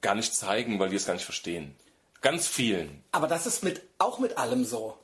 gar 0.00 0.14
nicht 0.14 0.34
zeigen, 0.34 0.78
weil 0.78 0.88
die 0.88 0.96
es 0.96 1.06
gar 1.06 1.14
nicht 1.14 1.24
verstehen. 1.24 1.74
Ganz 2.20 2.46
vielen. 2.46 3.02
Aber 3.12 3.26
das 3.26 3.46
ist 3.46 3.64
mit, 3.64 3.82
auch 3.98 4.18
mit 4.18 4.38
allem 4.38 4.64
so. 4.64 4.96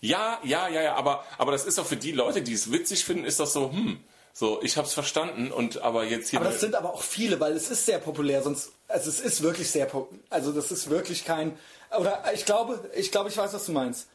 Ja, 0.00 0.38
ja, 0.44 0.68
ja, 0.68 0.80
ja, 0.80 0.94
aber, 0.94 1.24
aber 1.38 1.52
das 1.52 1.64
ist 1.64 1.78
auch 1.78 1.86
für 1.86 1.96
die 1.96 2.12
Leute, 2.12 2.42
die 2.42 2.52
es 2.52 2.70
witzig 2.70 3.04
finden, 3.04 3.24
ist 3.24 3.40
das 3.40 3.52
so, 3.52 3.72
hm, 3.72 3.98
so, 4.32 4.62
ich 4.62 4.76
hab's 4.76 4.94
verstanden 4.94 5.50
und 5.50 5.82
aber 5.82 6.04
jetzt 6.04 6.30
hier. 6.30 6.40
Aber 6.40 6.50
das 6.50 6.60
sind 6.60 6.76
aber 6.76 6.94
auch 6.94 7.02
viele, 7.02 7.40
weil 7.40 7.54
es 7.54 7.70
ist 7.70 7.86
sehr 7.86 7.98
populär, 7.98 8.42
sonst, 8.42 8.70
also 8.86 9.10
es 9.10 9.18
ist 9.18 9.42
wirklich 9.42 9.68
sehr, 9.68 9.90
also 10.30 10.52
das 10.52 10.70
ist 10.70 10.88
wirklich 10.90 11.24
kein, 11.24 11.58
oder 11.98 12.22
ich 12.32 12.44
glaube, 12.44 12.88
ich 12.94 13.10
glaube, 13.10 13.30
ich 13.30 13.36
weiß, 13.36 13.52
was 13.52 13.66
du 13.66 13.72
meinst. 13.72 14.06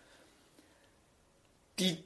Die, 1.80 1.98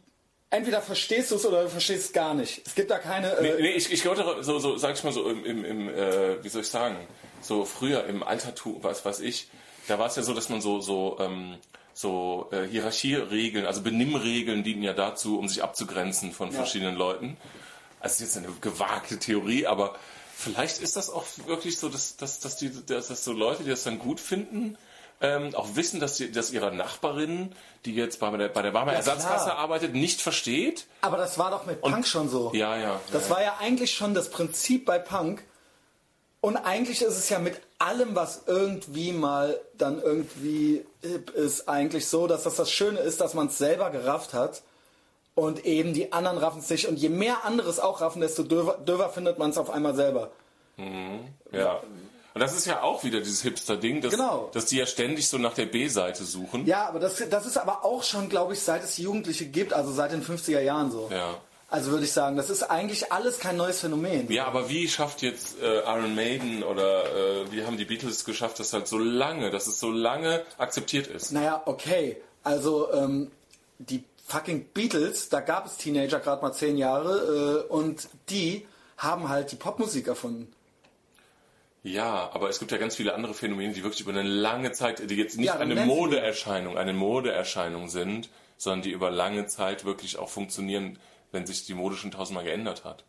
entweder 0.50 0.82
verstehst 0.82 1.32
du 1.32 1.36
es 1.36 1.46
oder 1.46 1.64
du 1.64 1.70
verstehst 1.70 2.06
es 2.06 2.14
gar 2.14 2.34
nicht. 2.34 2.62
Es 2.66 2.76
gibt 2.76 2.92
da 2.92 3.00
keine, 3.00 3.36
Nee, 3.42 3.50
äh, 3.50 3.62
nee, 3.62 3.72
ich, 3.72 3.92
ich 3.92 4.02
glaube, 4.02 4.38
so, 4.42 4.60
so, 4.60 4.78
sag 4.78 4.96
ich 4.96 5.04
mal 5.04 5.14
so, 5.14 5.30
im, 5.30 5.46
im, 5.46 5.66
im 5.66 5.90
äh, 5.90 6.44
wie 6.44 6.50
soll 6.50 6.62
ich 6.62 6.70
sagen, 6.70 6.96
so 7.42 7.66
früher 7.66 8.06
im 8.06 8.24
Altertum, 8.24 8.84
was 8.84 9.06
weiß 9.06 9.20
ich, 9.22 9.50
da 9.88 10.00
war 10.00 10.08
es 10.08 10.16
ja 10.16 10.24
so, 10.24 10.34
dass 10.34 10.50
man 10.50 10.62
so, 10.62 10.80
so, 10.82 11.18
ähm, 11.20 11.58
so 11.94 12.50
äh, 12.52 12.68
Hierarchieregeln, 12.68 13.66
also 13.66 13.82
Benimmregeln 13.82 14.64
dienen 14.64 14.84
ja 14.84 14.94
dazu, 14.94 15.40
um 15.40 15.48
sich 15.48 15.64
abzugrenzen 15.64 16.32
von 16.32 16.52
verschiedenen 16.52 16.96
Leuten. 16.96 17.38
Also 18.00 18.24
ist 18.24 18.36
jetzt 18.36 18.38
eine 18.38 18.54
gewagte 18.62 19.18
Theorie, 19.18 19.66
aber 19.66 19.96
vielleicht 20.36 20.82
ist 20.82 20.96
das 20.96 21.10
auch 21.10 21.26
wirklich 21.48 21.80
so, 21.80 21.90
dass, 21.90 22.16
dass, 22.16 22.40
dass, 22.40 22.58
die, 22.58 22.72
dass, 22.86 23.08
dass 23.08 23.24
so 23.24 23.34
Leute, 23.34 23.64
die 23.64 23.70
das 23.70 23.84
dann 23.84 23.98
gut 23.98 24.20
finden, 24.20 24.78
ähm, 25.22 25.56
auch 25.56 25.76
wissen, 25.76 26.00
dass, 26.00 26.16
die, 26.16 26.32
dass 26.32 26.52
ihre 26.52 26.72
Nachbarin, 26.74 27.54
die 27.86 27.96
jetzt 27.96 28.20
bei 28.20 28.30
der, 28.38 28.50
bei 28.50 28.62
der 28.62 28.72
Barmer 28.72 28.92
Ja, 28.92 28.98
Ersatzkasse 29.00 29.46
klar. 29.46 29.58
arbeitet, 29.58 29.94
nicht 29.94 30.22
versteht. 30.22 30.86
aber 31.02 31.18
das 31.18 31.38
war 31.40 31.52
doch 31.52 31.66
mit 31.66 31.82
Punk 31.82 32.06
schon 32.08 32.30
so. 32.30 32.52
Ja, 32.54 32.78
ja. 32.78 33.00
Das 33.12 33.30
war 33.30 33.42
ja 33.42 33.58
eigentlich 33.60 33.94
schon 33.94 34.14
das 34.14 34.30
Prinzip 34.30 34.86
bei 34.86 35.00
Punk. 35.00 35.44
Und 36.40 36.56
eigentlich 36.56 37.02
ist 37.02 37.18
es 37.18 37.30
ja 37.30 37.40
mit 37.40 37.60
allem, 37.80 38.16
was 38.16 38.44
irgendwie 38.46 39.12
mal 39.12 39.60
dann 39.78 40.00
irgendwie 40.02 40.86
hip 41.02 41.32
ist, 41.32 41.68
eigentlich 41.68 42.08
so, 42.08 42.28
dass 42.28 42.44
das 42.44 42.56
das 42.56 42.72
Schöne 42.72 43.00
ist, 43.00 43.20
dass 43.20 43.34
man 43.34 43.48
es 43.48 43.58
selber 43.58 43.90
gerafft 43.90 44.34
hat 44.34 44.62
und 45.34 45.66
eben 45.66 45.94
die 45.94 46.14
anderen 46.14 46.38
raffen 46.38 46.60
es 46.60 46.70
nicht. 46.70 46.88
Und 46.88 46.98
je 46.98 47.10
mehr 47.10 47.44
andere 47.44 47.70
es 47.70 47.80
auch 47.80 48.02
raffen, 48.02 48.22
desto 48.22 48.44
döver, 48.44 48.78
döver 48.78 49.10
findet 49.10 49.40
man 49.40 49.50
es 49.50 49.58
auf 49.58 49.72
einmal 49.72 49.96
selber. 49.96 50.32
Ja. 51.52 51.82
Und 52.38 52.42
das 52.42 52.56
ist 52.56 52.68
ja 52.68 52.84
auch 52.84 53.04
wieder 53.04 53.20
dieses 53.20 53.42
Hipster-Ding, 53.42 54.00
dass, 54.02 54.12
Genau. 54.12 54.52
dass 54.54 54.68
die 54.68 54.78
ja 54.78 54.86
ständig 54.86 55.28
so 55.28 55.40
nach 55.40 55.56
der 55.56 55.66
B-Seite 55.66 56.24
suchen. 56.24 56.68
Ja, 56.68 56.88
aber 56.88 57.00
das, 57.00 57.16
das 57.32 57.48
ist 57.48 57.58
aber 57.58 57.84
auch 57.84 58.04
schon, 58.04 58.30
glaube 58.30 58.54
ich, 58.54 58.60
seit 58.60 58.84
es 58.84 59.00
Jugendliche 59.00 59.48
gibt, 59.48 59.74
also 59.74 59.92
seit 59.92 60.12
den 60.12 60.24
50er 60.24 60.60
Jahren 60.60 60.92
so. 60.92 61.10
Ja. 61.12 61.42
Also 61.68 61.90
würde 61.90 62.04
ich 62.04 62.12
sagen, 62.12 62.38
das 62.38 62.52
ist 62.52 62.62
eigentlich 62.62 63.12
alles 63.12 63.40
kein 63.40 63.58
neues 63.58 63.80
Phänomen. 63.80 64.32
Ja, 64.32 64.46
aber 64.46 64.70
wie 64.70 64.88
schafft 64.88 65.24
jetzt 65.24 65.60
äh, 65.60 65.80
Iron 65.80 66.14
Maiden 66.14 66.62
oder 66.62 67.06
äh, 67.06 67.52
wie 67.52 67.66
haben 67.66 67.76
die 67.76 67.86
Beatles 67.86 68.24
geschafft, 68.24 68.60
dass 68.60 68.72
halt 68.72 68.88
so 68.88 69.00
lange, 69.00 69.50
dass 69.50 69.66
es 69.66 69.80
so 69.80 69.90
lange 69.90 70.44
akzeptiert 70.60 71.08
ist? 71.08 71.32
Naja, 71.32 71.64
okay. 71.66 72.18
Also 72.44 72.94
ähm, 72.94 73.32
die 73.80 74.04
fucking 74.28 74.66
Beatles, 74.76 75.30
da 75.30 75.40
gab 75.40 75.66
es 75.66 75.78
Teenager 75.78 76.20
gerade 76.20 76.44
mal 76.44 76.54
zehn 76.54 76.78
Jahre 76.78 77.66
äh, 77.68 77.74
und 77.74 78.08
die 78.30 78.68
haben 78.96 79.28
halt 79.28 79.52
die 79.52 79.56
Popmusik 79.56 80.08
erfunden. 80.08 80.54
Ja, 81.88 82.30
aber 82.34 82.50
es 82.50 82.60
gibt 82.60 82.72
ja 82.72 82.78
ganz 82.78 82.98
viele 82.98 83.14
andere 83.14 83.34
Phänomene, 83.34 83.74
die 83.74 83.82
wirklich 83.84 84.02
über 84.02 84.12
eine 84.12 84.24
lange 84.24 84.74
Zeit, 84.74 85.10
die 85.10 85.16
jetzt 85.16 85.38
nicht 85.38 85.48
Ja, 85.48 85.56
eine 85.56 85.86
Modeerscheinung, 85.86 86.78
eine 86.78 86.94
Modeerscheinung 86.94 87.88
sind, 87.88 88.30
sondern 88.58 88.82
die 88.82 88.92
über 88.92 89.10
lange 89.10 89.46
Zeit 89.48 89.86
wirklich 89.86 90.18
auch 90.18 90.30
funktionieren, 90.30 91.00
wenn 91.32 91.46
sich 91.46 91.66
die 91.66 91.74
Mode 91.74 91.96
schon 91.96 92.12
tausendmal 92.12 92.44
geändert 92.44 92.84
hat. 92.84 93.06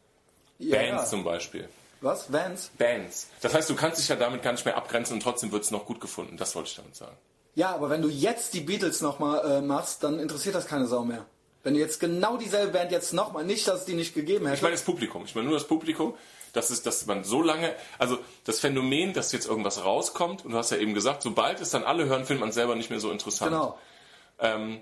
Ja, 0.59 0.77
Bands 0.77 1.03
ja. 1.03 1.09
zum 1.09 1.25
Beispiel. 1.25 1.69
Was? 2.01 2.33
Vans? 2.33 2.71
Bands. 2.79 3.29
Das 3.41 3.53
heißt, 3.53 3.69
du 3.69 3.75
kannst 3.75 3.99
dich 3.99 4.09
ja 4.09 4.15
damit 4.15 4.43
gar 4.43 4.53
nicht 4.53 4.65
mehr 4.65 4.77
abgrenzen 4.77 5.15
und 5.15 5.23
trotzdem 5.23 5.51
wird 5.51 5.65
es 5.65 5.73
noch 5.73 5.85
gut 5.85 6.01
gefunden. 6.01 6.37
Das 6.37 6.55
wollte 6.55 6.69
ich 6.69 6.77
damit 6.77 6.95
sagen. 6.95 7.17
Ja, 7.57 7.75
aber 7.75 7.91
wenn 7.91 8.03
du 8.03 8.09
jetzt 8.09 8.55
die 8.55 8.61
Beatles 8.61 9.01
nochmal 9.01 9.59
äh, 9.59 9.61
machst, 9.61 10.05
dann 10.05 10.21
interessiert 10.21 10.55
das 10.55 10.67
keine 10.67 10.87
Sau 10.87 11.05
mehr. 11.05 11.27
Wenn 11.65 11.75
du 11.75 11.81
jetzt 11.81 11.99
genau 11.99 12.37
dieselbe 12.37 12.73
Band 12.73 12.93
jetzt 12.93 13.13
nochmal, 13.13 13.45
nicht, 13.45 13.67
dass 13.67 13.81
es 13.81 13.85
die 13.87 13.95
nicht 13.95 14.15
gegeben 14.15 14.47
hätte. 14.47 14.57
Ich 14.57 14.63
meine 14.63 14.77
das 14.77 14.85
Publikum. 14.85 15.25
Ich 15.25 15.35
meine 15.35 15.49
nur 15.49 15.57
das 15.57 15.67
Publikum, 15.67 16.15
dass, 16.53 16.71
es, 16.71 16.83
dass 16.83 17.07
man 17.07 17.25
so 17.25 17.43
lange, 17.43 17.75
also 17.99 18.19
das 18.45 18.61
Phänomen, 18.61 19.13
dass 19.13 19.33
jetzt 19.33 19.47
irgendwas 19.47 19.85
rauskommt, 19.85 20.45
und 20.45 20.53
du 20.53 20.59
hast 20.59 20.71
ja 20.71 20.77
eben 20.79 20.95
gesagt, 20.95 21.23
sobald 21.23 21.61
es 21.61 21.71
dann 21.71 21.85
alle 21.85 22.07
hören, 22.07 22.25
findet 22.25 22.41
man 22.41 22.49
es 22.51 22.55
selber 22.55 22.75
nicht 22.77 22.91
mehr 22.91 23.01
so 23.01 23.11
interessant. 23.11 23.51
genau. 23.51 23.79
Ähm, 24.41 24.81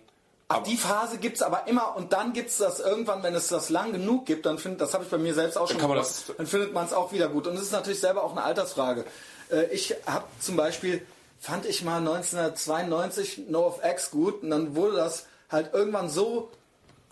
Ach, 0.48 0.62
die 0.62 0.76
Phase 0.76 1.18
gibt's 1.18 1.42
aber 1.42 1.66
immer 1.66 1.96
und 1.96 2.12
dann 2.12 2.32
gibt's 2.32 2.58
das 2.58 2.78
irgendwann, 2.78 3.22
wenn 3.24 3.34
es 3.34 3.48
das 3.48 3.68
lang 3.68 3.90
genug 3.92 4.26
gibt, 4.26 4.46
dann 4.46 4.58
findet, 4.58 4.80
das 4.80 4.94
habe 4.94 5.02
ich 5.02 5.10
bei 5.10 5.18
mir 5.18 5.34
selbst 5.34 5.56
auch 5.58 5.66
schon 5.68 5.78
man 5.80 5.88
gemacht, 5.90 6.06
das- 6.06 6.32
dann 6.36 6.46
findet 6.46 6.72
man 6.72 6.86
es 6.86 6.92
auch 6.92 7.10
wieder 7.12 7.28
gut. 7.28 7.48
Und 7.48 7.56
es 7.56 7.62
ist 7.62 7.72
natürlich 7.72 7.98
selber 7.98 8.22
auch 8.22 8.30
eine 8.30 8.42
Altersfrage. 8.44 9.04
Äh, 9.50 9.64
Ich 9.72 9.94
habe 10.06 10.24
zum 10.38 10.54
Beispiel, 10.56 11.04
fand 11.40 11.66
ich 11.66 11.82
mal 11.82 12.00
1992 12.00 13.48
No 13.48 13.66
of 13.66 13.80
X 13.84 14.10
gut 14.12 14.42
und 14.42 14.50
dann 14.50 14.76
wurde 14.76 14.96
das 14.96 15.26
halt 15.50 15.74
irgendwann 15.74 16.08
so 16.10 16.50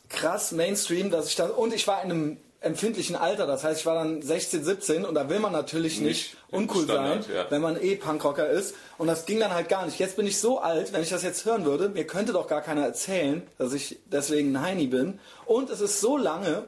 krass 0.08 0.52
Mainstream, 0.52 1.10
dass 1.10 1.26
ich 1.26 1.34
dann, 1.34 1.50
und 1.50 1.72
ich 1.74 1.86
war 1.88 2.02
in 2.04 2.10
einem 2.12 2.36
empfindlichen 2.64 3.16
Alter, 3.16 3.46
das 3.46 3.62
heißt, 3.64 3.80
ich 3.80 3.86
war 3.86 3.94
dann 3.94 4.22
16, 4.22 4.64
17 4.64 5.04
und 5.04 5.14
da 5.14 5.28
will 5.28 5.38
man 5.38 5.52
natürlich 5.52 6.00
nicht, 6.00 6.34
Nicht 6.34 6.36
uncool 6.50 6.84
Standard, 6.84 7.24
sein, 7.24 7.34
ja. 7.34 7.46
wenn 7.50 7.60
man 7.60 7.80
eh 7.80 7.96
Punkrocker 7.96 8.48
ist. 8.48 8.74
Und 8.98 9.06
das 9.06 9.26
ging 9.26 9.40
dann 9.40 9.52
halt 9.52 9.68
gar 9.68 9.84
nicht. 9.86 9.98
Jetzt 9.98 10.16
bin 10.16 10.26
ich 10.26 10.38
so 10.38 10.60
alt, 10.60 10.92
wenn 10.92 11.02
ich 11.02 11.10
das 11.10 11.22
jetzt 11.22 11.44
hören 11.44 11.64
würde, 11.64 11.88
mir 11.88 12.06
könnte 12.06 12.32
doch 12.32 12.46
gar 12.48 12.62
keiner 12.62 12.84
erzählen, 12.84 13.42
dass 13.58 13.72
ich 13.72 13.98
deswegen 14.06 14.56
ein 14.56 14.62
Heini 14.62 14.86
bin. 14.86 15.20
Und 15.46 15.70
es 15.70 15.80
ist 15.80 16.00
so 16.00 16.16
lange, 16.16 16.64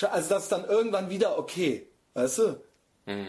also 0.00 0.28
das 0.28 0.44
ist 0.44 0.52
dann 0.52 0.64
irgendwann 0.64 1.10
wieder 1.10 1.38
okay. 1.38 1.86
Weißt 2.14 2.38
du? 2.38 2.56
Äh, 3.06 3.24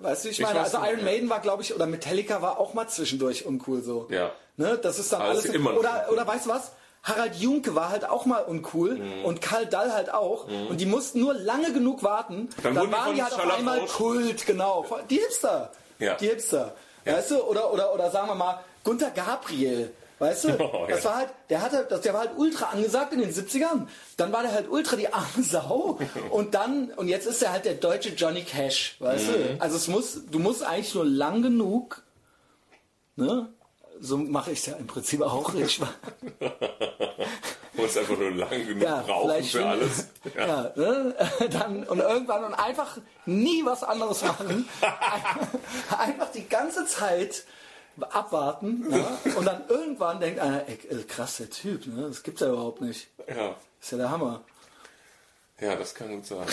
Weißt 0.00 0.24
du, 0.24 0.28
ich 0.30 0.38
Mhm. 0.38 0.44
Ich 0.44 0.48
meine, 0.48 0.60
also 0.60 0.78
Iron. 0.78 1.04
Maiden 1.04 1.28
war, 1.28 1.40
glaube 1.40 1.62
ich, 1.62 1.74
oder 1.74 1.86
Metallica 1.86 2.42
war 2.42 2.58
auch 2.58 2.74
mal 2.74 2.88
zwischendurch 2.88 3.44
uncool 3.46 3.82
so. 3.82 4.08
Ja. 4.10 4.32
Ne? 4.56 4.78
Das 4.80 4.98
ist 4.98 5.12
dann 5.12 5.22
alles. 5.22 5.44
ist 5.44 5.54
immer 5.54 5.76
oder, 5.76 6.08
oder 6.10 6.26
weißt 6.26 6.46
du 6.46 6.50
was? 6.50 6.72
Harald 7.04 7.36
Junke 7.36 7.74
war 7.76 7.90
halt 7.90 8.08
auch 8.08 8.24
mal 8.26 8.42
uncool 8.42 8.96
Mhm. 8.96 9.24
und 9.24 9.40
Karl 9.40 9.66
Dall 9.66 9.92
halt 9.92 10.12
auch. 10.12 10.48
Und 10.70 10.80
die 10.80 10.86
mussten 10.86 11.20
nur 11.20 11.34
lange 11.34 11.72
genug 11.72 12.02
warten. 12.02 12.48
Dann 12.62 12.74
Dann, 12.74 12.86
die 12.86 12.92
waren 12.92 13.04
von 13.06 13.14
die 13.14 13.22
halt 13.22 13.32
auf 13.34 13.38
Charlotte 13.38 13.58
einmal 13.58 13.78
Roche- 13.80 13.92
Kult, 13.96 14.46
genau. 14.46 14.86
Die 15.10 15.16
Hipster. 15.18 15.70
Ja. 15.98 16.14
Die 16.14 16.26
Hipster. 16.28 16.74
Ja. 17.04 17.14
Weißt 17.18 17.30
du? 17.32 17.42
Oder, 17.44 17.72
oder, 17.72 17.94
oder 17.94 18.10
sagen 18.10 18.28
wir 18.28 18.34
mal, 18.34 18.58
Gunther 18.82 19.10
Gabriel. 19.10 19.92
Weißt 20.18 20.44
du? 20.44 20.48
Oh, 20.58 20.86
das 20.88 21.04
ja. 21.04 21.10
war 21.10 21.16
halt, 21.18 21.28
der 21.50 21.60
hatte, 21.60 21.86
das, 21.90 22.00
der 22.00 22.14
war 22.14 22.20
halt 22.20 22.30
ultra 22.38 22.66
angesagt 22.66 23.12
in 23.12 23.18
den 23.20 23.30
70ern. 23.34 23.86
Dann 24.16 24.32
war 24.32 24.42
der 24.42 24.52
halt 24.52 24.70
ultra 24.70 24.96
die 24.96 25.12
arme 25.12 25.26
Sau. 25.42 25.98
Und 26.30 26.54
dann, 26.54 26.90
und 26.96 27.08
jetzt 27.08 27.26
ist 27.26 27.42
er 27.42 27.52
halt 27.52 27.66
der 27.66 27.74
deutsche 27.74 28.10
Johnny 28.10 28.42
Cash. 28.44 28.96
Weißt 29.00 29.26
Mhm. 29.28 29.32
du? 29.32 29.56
Also 29.60 29.76
es 29.76 29.88
muss, 29.88 30.20
du 30.30 30.38
musst 30.38 30.62
eigentlich 30.62 30.94
nur 30.94 31.04
lang 31.04 31.42
genug, 31.42 32.02
ne? 33.16 33.48
So 34.04 34.18
mache 34.18 34.52
ich 34.52 34.58
es 34.58 34.66
ja 34.66 34.74
im 34.74 34.86
Prinzip 34.86 35.22
auch. 35.22 35.54
Ich, 35.54 35.78
Du 35.78 35.86
musst 37.82 37.96
einfach 37.96 38.18
nur 38.18 38.32
lang 38.32 38.66
genug 38.66 38.82
ja, 38.82 39.00
brauchen 39.00 39.42
für 39.42 39.64
alles. 39.64 40.08
Ja, 40.36 40.72
ne? 40.76 41.14
dann 41.50 41.84
und 41.84 42.00
irgendwann 42.00 42.44
und 42.44 42.52
einfach 42.52 42.98
nie 43.24 43.64
was 43.64 43.82
anderes 43.82 44.22
machen. 44.22 44.68
einfach 45.98 46.30
die 46.32 46.46
ganze 46.46 46.84
Zeit 46.84 47.44
abwarten 48.10 48.84
ja? 48.90 49.18
und 49.36 49.46
dann 49.46 49.62
irgendwann 49.68 50.20
denkt 50.20 50.38
einer, 50.38 50.68
ey, 50.68 50.74
äh, 50.90 51.04
krass 51.04 51.38
der 51.38 51.48
Typ, 51.48 51.86
ne? 51.86 52.08
Das 52.08 52.22
gibt's 52.22 52.42
ja 52.42 52.48
überhaupt 52.48 52.82
nicht. 52.82 53.08
Ja. 53.26 53.56
ist 53.80 53.92
ja 53.92 53.98
der 53.98 54.10
Hammer. 54.10 54.42
ja, 55.60 55.76
das 55.76 55.94
kann 55.94 56.10
gut 56.10 56.26
sein. 56.26 56.46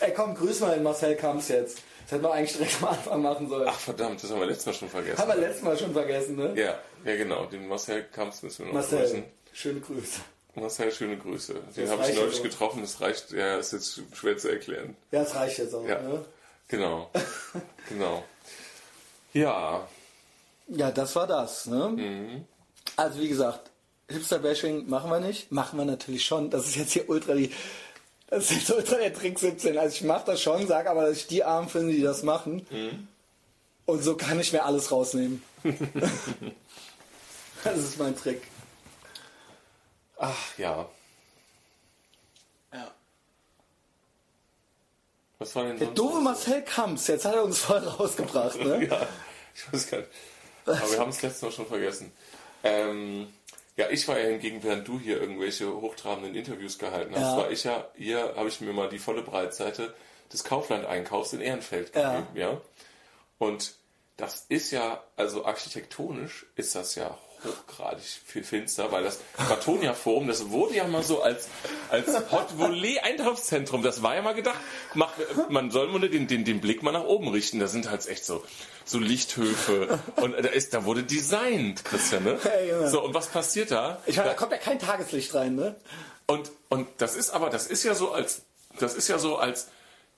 Ey, 0.00 0.12
komm, 0.14 0.34
grüß 0.34 0.60
mal 0.60 0.74
den 0.74 0.82
Marcel 0.82 1.14
Kamps 1.14 1.48
jetzt. 1.48 1.78
Das 2.10 2.16
hätten 2.18 2.24
wir 2.24 2.32
eigentlich 2.32 2.56
direkt 2.56 2.82
am 2.82 2.88
Anfang 2.88 3.22
machen 3.22 3.48
sollen. 3.48 3.68
Ach 3.70 3.78
verdammt, 3.78 4.20
das 4.20 4.32
haben 4.32 4.40
wir 4.40 4.46
letztes 4.46 4.66
Mal 4.66 4.72
schon 4.72 4.88
vergessen. 4.88 5.18
Haben 5.18 5.28
wir 5.28 5.36
letztes 5.36 5.62
Mal 5.62 5.78
schon 5.78 5.92
vergessen, 5.92 6.34
ne? 6.34 6.52
Ja, 6.60 6.74
ja 7.04 7.16
genau. 7.16 7.46
Den 7.46 7.68
Marcel 7.68 8.02
Kamps 8.12 8.42
müssen 8.42 8.64
wir 8.64 8.66
noch 8.66 8.80
Marcel, 8.80 8.98
grüßen. 8.98 9.24
schöne 9.52 9.80
Grüße. 9.80 10.20
Marcel, 10.56 10.90
schöne 10.90 11.16
Grüße. 11.18 11.54
Den 11.76 11.88
habe 11.88 12.02
ich 12.10 12.16
neulich 12.16 12.42
getroffen. 12.42 12.80
Das 12.82 13.00
reicht, 13.00 13.30
ja, 13.30 13.58
ist 13.58 13.72
jetzt 13.72 14.02
schwer 14.12 14.36
zu 14.36 14.48
erklären. 14.48 14.96
Ja, 15.12 15.22
das 15.22 15.36
reicht 15.36 15.58
jetzt 15.58 15.72
auch, 15.72 15.86
Ja. 15.86 16.00
ne? 16.02 16.24
Genau. 16.66 17.10
genau. 17.88 18.24
Ja, 19.32 19.86
Ja, 20.66 20.90
das 20.90 21.14
war 21.14 21.28
das. 21.28 21.66
Ne? 21.66 21.90
Mhm. 21.90 22.44
Also 22.96 23.20
wie 23.20 23.28
gesagt, 23.28 23.70
Hipster-Bashing 24.08 24.88
machen 24.88 25.10
wir 25.12 25.20
nicht. 25.20 25.52
Machen 25.52 25.78
wir 25.78 25.84
natürlich 25.84 26.24
schon. 26.24 26.50
Das 26.50 26.66
ist 26.66 26.74
jetzt 26.74 26.92
hier 26.92 27.08
ultra 27.08 27.34
die... 27.34 27.52
Das 28.30 28.44
ist 28.44 28.52
jetzt 28.52 28.70
ultra 28.70 28.96
der 28.96 29.12
Trick 29.12 29.38
17. 29.38 29.76
Also 29.76 29.96
ich 29.96 30.02
mache 30.02 30.26
das 30.26 30.40
schon, 30.40 30.66
sage 30.68 30.88
aber, 30.88 31.06
dass 31.06 31.18
ich 31.18 31.26
die 31.26 31.42
Armen 31.42 31.68
finde, 31.68 31.92
die 31.92 32.02
das 32.02 32.22
machen. 32.22 32.64
Mhm. 32.70 33.08
Und 33.86 34.04
so 34.04 34.16
kann 34.16 34.38
ich 34.38 34.52
mir 34.52 34.64
alles 34.64 34.92
rausnehmen. 34.92 35.42
das 37.64 37.76
ist 37.76 37.98
mein 37.98 38.16
Trick. 38.16 38.42
ach 40.16 40.58
ja. 40.58 40.88
Ja. 42.72 42.94
Was 45.40 45.56
war 45.56 45.64
denn 45.64 45.78
Der 45.78 45.88
doofe 45.88 46.20
Marcel 46.20 46.62
Kamps, 46.62 47.08
jetzt 47.08 47.24
hat 47.24 47.34
er 47.34 47.42
uns 47.42 47.58
voll 47.58 47.78
rausgebracht. 47.78 48.64
Ne? 48.64 48.86
Ja, 48.90 49.06
ich 49.54 49.72
weiß 49.72 49.90
gar 49.90 49.98
nicht. 49.98 50.10
Aber 50.66 50.92
wir 50.92 50.98
haben 51.00 51.10
es 51.10 51.20
letztes 51.20 51.42
Mal 51.42 51.50
schon 51.50 51.66
vergessen. 51.66 52.12
Ähm, 52.62 53.26
ja, 53.76 53.88
ich 53.90 54.06
war 54.08 54.18
ja 54.18 54.26
hingegen, 54.28 54.62
während 54.62 54.86
du 54.86 54.98
hier 54.98 55.20
irgendwelche 55.20 55.72
hochtrabenden 55.80 56.34
Interviews 56.34 56.78
gehalten 56.78 57.14
hast, 57.14 57.22
Ja. 57.22 57.36
war 57.36 57.50
ich 57.50 57.64
ja, 57.64 57.88
hier 57.96 58.34
habe 58.36 58.48
ich 58.48 58.60
mir 58.60 58.72
mal 58.72 58.88
die 58.88 58.98
volle 58.98 59.22
Breitseite 59.22 59.94
des 60.32 60.44
Kaufland-Einkaufs 60.44 61.32
in 61.32 61.40
Ehrenfeld 61.40 61.94
Ja. 61.94 62.12
gegeben. 62.20 62.36
Ja. 62.36 62.60
Und 63.38 63.74
das 64.16 64.44
ist 64.48 64.70
ja, 64.70 65.02
also 65.16 65.44
architektonisch 65.46 66.46
ist 66.56 66.74
das 66.74 66.94
ja 66.94 67.16
hochgradig 67.68 68.04
viel 68.24 68.44
finster, 68.44 68.90
weil 68.92 69.04
das 69.04 69.20
Batonia 69.48 69.94
Forum, 69.94 70.26
das 70.28 70.50
wurde 70.50 70.76
ja 70.76 70.86
mal 70.86 71.02
so 71.02 71.22
als, 71.22 71.48
als 71.90 72.08
Hot 72.30 72.58
Volley 72.58 72.98
Einkaufszentrum, 73.00 73.82
das 73.82 74.02
war 74.02 74.14
ja 74.14 74.22
mal 74.22 74.34
gedacht, 74.34 74.58
mach, 74.94 75.12
man 75.48 75.70
soll 75.70 75.88
nur 75.88 76.00
den, 76.00 76.26
den, 76.26 76.44
den 76.44 76.60
Blick 76.60 76.82
mal 76.82 76.92
nach 76.92 77.04
oben 77.04 77.28
richten, 77.28 77.58
da 77.58 77.66
sind 77.66 77.90
halt 77.90 78.06
echt 78.08 78.24
so, 78.24 78.44
so 78.84 78.98
Lichthöfe 78.98 79.98
und 80.16 80.32
da 80.32 80.48
ist, 80.48 80.74
da 80.74 80.84
wurde 80.84 81.02
designt, 81.02 81.84
Christian, 81.84 82.24
ne? 82.24 82.38
Ja, 82.44 82.78
genau. 82.78 82.90
So, 82.90 83.04
und 83.04 83.14
was 83.14 83.28
passiert 83.28 83.70
da? 83.70 84.02
Ich 84.06 84.16
meine, 84.16 84.30
da 84.30 84.34
kommt 84.34 84.52
ja 84.52 84.58
kein 84.58 84.78
Tageslicht 84.78 85.34
rein, 85.34 85.54
ne? 85.54 85.76
Und, 86.26 86.50
und 86.68 86.88
das 86.98 87.16
ist 87.16 87.30
aber, 87.30 87.50
das 87.50 87.66
ist 87.66 87.82
ja 87.82 87.94
so 87.94 88.12
als, 88.12 88.42
das 88.78 88.94
ist 88.94 89.08
ja 89.08 89.18
so 89.18 89.36
als 89.36 89.68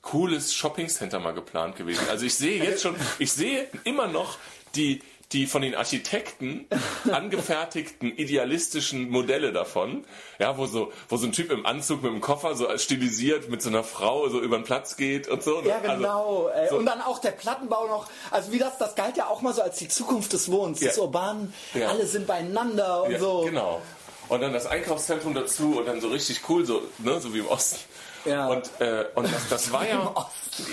cooles 0.02 0.52
Shoppingcenter 0.52 1.20
mal 1.20 1.32
geplant 1.32 1.76
gewesen. 1.76 2.04
Also 2.10 2.26
ich 2.26 2.34
sehe 2.34 2.62
jetzt 2.62 2.82
schon, 2.82 2.96
ich 3.18 3.32
sehe 3.32 3.68
immer 3.84 4.08
noch 4.08 4.36
die, 4.74 5.02
die 5.32 5.46
von 5.46 5.62
den 5.62 5.74
Architekten 5.74 6.66
angefertigten 7.12 8.16
idealistischen 8.16 9.08
Modelle 9.10 9.52
davon, 9.52 10.04
ja, 10.38 10.58
wo 10.58 10.66
so, 10.66 10.92
wo 11.08 11.16
so 11.16 11.26
ein 11.26 11.32
Typ 11.32 11.50
im 11.50 11.64
Anzug 11.66 12.02
mit 12.02 12.12
dem 12.12 12.20
Koffer 12.20 12.54
so 12.54 12.66
als 12.68 12.82
stilisiert 12.84 13.48
mit 13.48 13.62
so 13.62 13.68
einer 13.68 13.84
Frau 13.84 14.28
so 14.28 14.40
über 14.40 14.56
den 14.58 14.64
Platz 14.64 14.96
geht 14.96 15.28
und 15.28 15.42
so. 15.42 15.60
ne? 15.60 15.68
Ja, 15.68 15.78
genau. 15.78 16.48
ey. 16.48 16.68
so- 16.68 16.76
Und 16.76 16.86
dann 16.86 17.00
auch 17.00 17.18
der 17.20 17.30
Plattenbau 17.32 17.86
noch. 17.86 18.06
Also 18.30 18.52
wie 18.52 18.58
das, 18.58 18.78
das 18.78 18.94
galt 18.94 19.16
ja 19.16 19.26
auch 19.28 19.40
mal 19.42 19.54
so 19.54 19.62
als 19.62 19.76
die 19.78 19.88
Zukunft 19.88 20.32
des 20.32 20.50
Wohnens, 20.50 20.80
des 20.80 20.96
Ja. 20.96 21.02
Urbanen. 21.02 21.54
Ja. 21.74 21.88
Alle 21.88 22.06
sind 22.06 22.26
beieinander 22.26 23.04
und 23.04 23.12
Ja, 23.12 23.18
so. 23.18 23.42
Genau. 23.42 23.80
Und 24.28 24.40
dann 24.40 24.52
das 24.52 24.66
Einkaufszentrum 24.66 25.34
dazu 25.34 25.78
und 25.78 25.86
dann 25.86 26.00
so 26.00 26.08
richtig 26.08 26.40
cool, 26.48 26.64
so, 26.64 26.82
ne, 26.98 27.20
so 27.20 27.34
wie 27.34 27.40
im 27.40 27.48
Osten. 27.48 27.78
Ja. 28.24 28.46
Und, 28.48 28.70
äh, 28.80 29.04
und 29.14 29.24
das, 29.32 29.48
das 29.48 29.72
war 29.72 29.86
ja. 29.88 30.00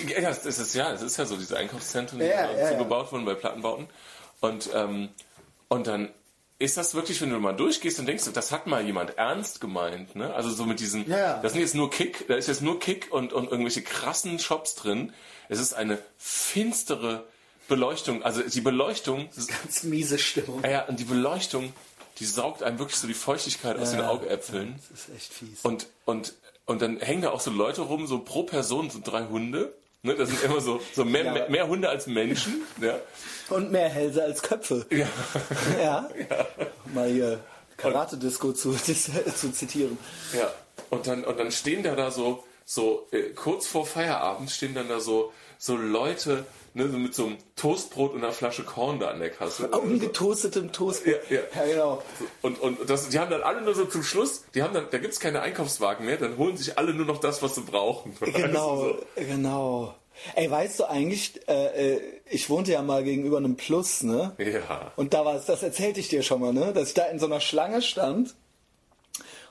Im 0.03 0.09
ja, 0.09 0.29
das 0.29 0.45
ist, 0.45 0.75
ja, 0.75 0.91
das 0.91 1.01
ist 1.01 1.17
ja 1.17 1.25
so, 1.25 1.35
diese 1.35 1.57
Einkaufszentren, 1.57 2.19
die 2.19 2.25
Ja, 2.25 2.49
ja, 2.51 2.67
so 2.67 2.73
ja. 2.73 2.77
gebaut 2.77 3.11
wurden 3.11 3.25
bei 3.25 3.33
Plattenbauten. 3.33 3.87
Und, 4.41 4.69
ähm, 4.73 5.09
und 5.67 5.87
dann 5.87 6.09
ist 6.59 6.75
das 6.77 6.93
wirklich, 6.93 7.21
wenn 7.21 7.29
du 7.29 7.39
mal 7.39 7.53
durchgehst 7.53 7.99
und 7.99 8.05
denkst, 8.05 8.25
das 8.33 8.51
hat 8.51 8.67
mal 8.67 8.83
jemand 8.85 9.17
ernst 9.17 9.61
gemeint, 9.61 10.15
ne? 10.15 10.33
Also 10.33 10.49
so 10.49 10.65
mit 10.65 10.79
diesem, 10.81 11.09
Ja. 11.09 11.39
das 11.41 11.53
sind 11.53 11.61
jetzt 11.61 11.75
nur 11.75 11.89
Kick, 11.89 12.27
da 12.27 12.35
ist 12.35 12.47
jetzt 12.47 12.61
nur 12.61 12.79
Kick 12.79 13.07
und, 13.11 13.31
und 13.31 13.49
irgendwelche 13.49 13.81
krassen 13.81 14.39
Shops 14.39 14.75
drin. 14.75 15.13
Es 15.47 15.59
ist 15.59 15.73
eine 15.73 15.99
finstere 16.17 17.25
Beleuchtung, 17.69 18.23
also 18.23 18.41
die 18.41 18.61
Beleuchtung, 18.61 19.29
Ganz 19.63 19.83
miese 19.83 20.17
Stimmung. 20.19 20.61
ja, 20.63 20.85
und 20.85 20.99
die 20.99 21.05
Beleuchtung, 21.05 21.71
die 22.17 22.25
saugt 22.25 22.61
einem 22.63 22.79
wirklich 22.79 22.97
so 22.97 23.07
die 23.07 23.13
Feuchtigkeit 23.13 23.77
aus 23.77 23.91
den 23.91 24.01
Augäpfeln. 24.01 24.79
Das 24.89 24.99
ist 25.07 25.15
echt 25.15 25.33
fies. 25.33 25.59
Und, 25.63 25.87
und, 26.05 26.33
und 26.65 26.81
dann 26.81 26.99
hängen 26.99 27.21
da 27.21 27.29
auch 27.31 27.39
so 27.39 27.51
Leute 27.51 27.81
rum, 27.83 28.05
so 28.07 28.19
pro 28.19 28.43
Person 28.43 28.89
so 28.89 28.99
drei 29.03 29.25
Hunde. 29.27 29.73
Ne, 30.01 30.15
das 30.15 30.29
sind 30.29 30.41
immer 30.43 30.61
so, 30.61 30.79
so 30.95 31.03
mehr, 31.03 31.25
Ja. 31.25 31.33
mehr, 31.33 31.49
mehr 31.49 31.67
Hunde 31.67 31.89
als 31.89 32.07
Menschen. 32.07 32.61
Ja. 32.81 32.99
Und 33.49 33.71
mehr 33.71 33.89
Hälse 33.89 34.23
als 34.23 34.41
Köpfe. 34.41 34.85
Ja. 34.91 35.07
Ja. 35.81 36.09
Mal 36.93 37.09
hier 37.09 37.39
Karate-Disco 37.77 38.53
zu, 38.53 38.71
zu 39.35 39.51
zitieren. 39.51 39.97
Ja, 40.33 40.51
und 40.89 41.05
dann, 41.07 41.23
und 41.25 41.37
dann 41.39 41.51
stehen 41.51 41.83
da 41.83 41.95
da 41.95 42.11
so, 42.11 42.43
so 42.65 43.07
äh, 43.11 43.31
kurz 43.31 43.67
vor 43.67 43.85
Feierabend 43.85 44.49
stehen 44.51 44.73
dann 44.73 44.87
da 44.87 44.99
so, 45.01 45.33
so 45.59 45.75
Leute 45.75 46.45
ne, 46.73 46.89
so 46.89 46.97
mit 46.97 47.13
so 47.13 47.25
einem 47.27 47.37
Toastbrot 47.57 48.13
und 48.13 48.23
einer 48.23 48.31
Flasche 48.31 48.63
Korn 48.63 48.99
da 48.99 49.09
an 49.09 49.19
der 49.19 49.29
Kasse. 49.29 49.67
Ungetoastetem 49.67 50.71
Toastbrot. 50.71 51.19
Ja, 51.29 51.37
ja. 51.37 51.65
genau. 51.65 52.01
Und, 52.41 52.59
und 52.59 52.89
das, 52.89 53.09
die 53.09 53.19
haben 53.19 53.29
dann 53.29 53.43
alle 53.43 53.61
nur 53.61 53.75
so 53.75 53.85
zum 53.85 54.01
Schluss, 54.01 54.45
die 54.55 54.63
haben 54.63 54.73
dann, 54.73 54.87
da 54.89 54.97
gibt's 54.97 55.19
keine 55.19 55.41
Einkaufswagen 55.41 56.05
mehr, 56.05 56.17
dann 56.17 56.37
holen 56.37 56.55
sich 56.57 56.77
alle 56.77 56.93
nur 56.93 57.05
noch 57.05 57.19
das, 57.19 57.43
was 57.43 57.55
sie 57.55 57.61
brauchen. 57.61 58.15
Genau, 58.19 58.81
Also 58.81 58.97
genau. 59.15 59.95
Ey, 60.35 60.49
weißt 60.49 60.79
du 60.79 60.89
eigentlich, 60.89 61.47
äh, 61.47 61.95
äh, 61.95 62.01
ich 62.29 62.49
wohnte 62.49 62.71
ja 62.71 62.81
mal 62.81 63.03
gegenüber 63.03 63.37
einem 63.37 63.55
Plus, 63.55 64.03
ne? 64.03 64.33
so, 64.37 64.43
ja. 64.43 64.91
Und 64.95 65.13
da 65.13 65.25
war 65.25 65.35
es, 65.35 65.45
das 65.45 65.63
erzählte 65.63 65.99
ich 65.99 66.09
dir 66.09 66.23
schon 66.23 66.41
mal, 66.41 66.53
ne? 66.53 66.73
Dass 66.73 66.89
ich 66.89 66.93
da 66.93 67.05
in 67.05 67.19
so 67.19 67.25
einer 67.25 67.39
Schlange 67.39 67.81
stand 67.81 68.35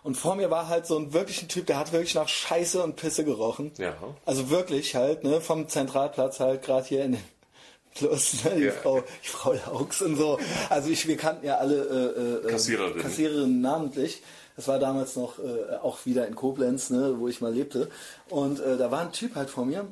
und 0.02 0.16
vor 0.16 0.34
mir 0.37 0.50
war 0.50 0.68
halt 0.68 0.87
so 0.87 0.98
ein 0.98 1.12
wirklichen 1.12 1.48
Typ, 1.48 1.66
der 1.66 1.78
hat 1.78 1.92
wirklich 1.92 2.14
nach 2.14 2.28
Scheiße 2.28 2.82
und 2.82 2.96
Pisse 2.96 3.24
gerochen. 3.24 3.72
Ja. 3.78 3.94
Also 4.24 4.50
wirklich 4.50 4.94
halt, 4.94 5.24
ne? 5.24 5.40
Vom 5.40 5.68
Zentralplatz 5.68 6.40
halt, 6.40 6.62
gerade 6.62 6.87
hier 6.87 7.04
in 7.04 7.12
den 7.12 7.24
Plus, 7.94 8.44
ne? 8.44 8.54
Die 8.56 8.62
Ja. 8.64 8.72
Frau, 8.72 9.02
die 9.24 9.28
Frau 9.28 9.52
Laux 9.54 10.02
und 10.02 10.16
so. 10.16 10.38
Also 10.70 10.90
ich, 10.90 11.06
wir 11.08 11.16
kannten 11.16 11.44
ja 11.46 11.56
alle 11.56 12.42
äh, 12.44 12.46
äh, 12.46 12.50
Kassiererinnen. 12.50 13.02
Kassiererinnen 13.02 13.61
namentlich. 13.61 14.22
Das 14.56 14.68
war 14.68 14.78
damals 14.78 15.16
noch 15.16 15.38
äh, 15.38 15.76
auch 15.82 16.04
wieder 16.04 16.26
in 16.26 16.34
Koblenz, 16.34 16.90
ne, 16.90 17.14
wo 17.18 17.28
ich 17.28 17.40
mal 17.40 17.52
lebte. 17.52 17.88
Und 18.28 18.61
äh, 18.61 18.76
da 18.76 18.90
war 18.90 19.00
ein 19.00 19.12
Typ 19.12 19.34
halt 19.37 19.50
vor 19.50 19.64
mir, 19.64 19.87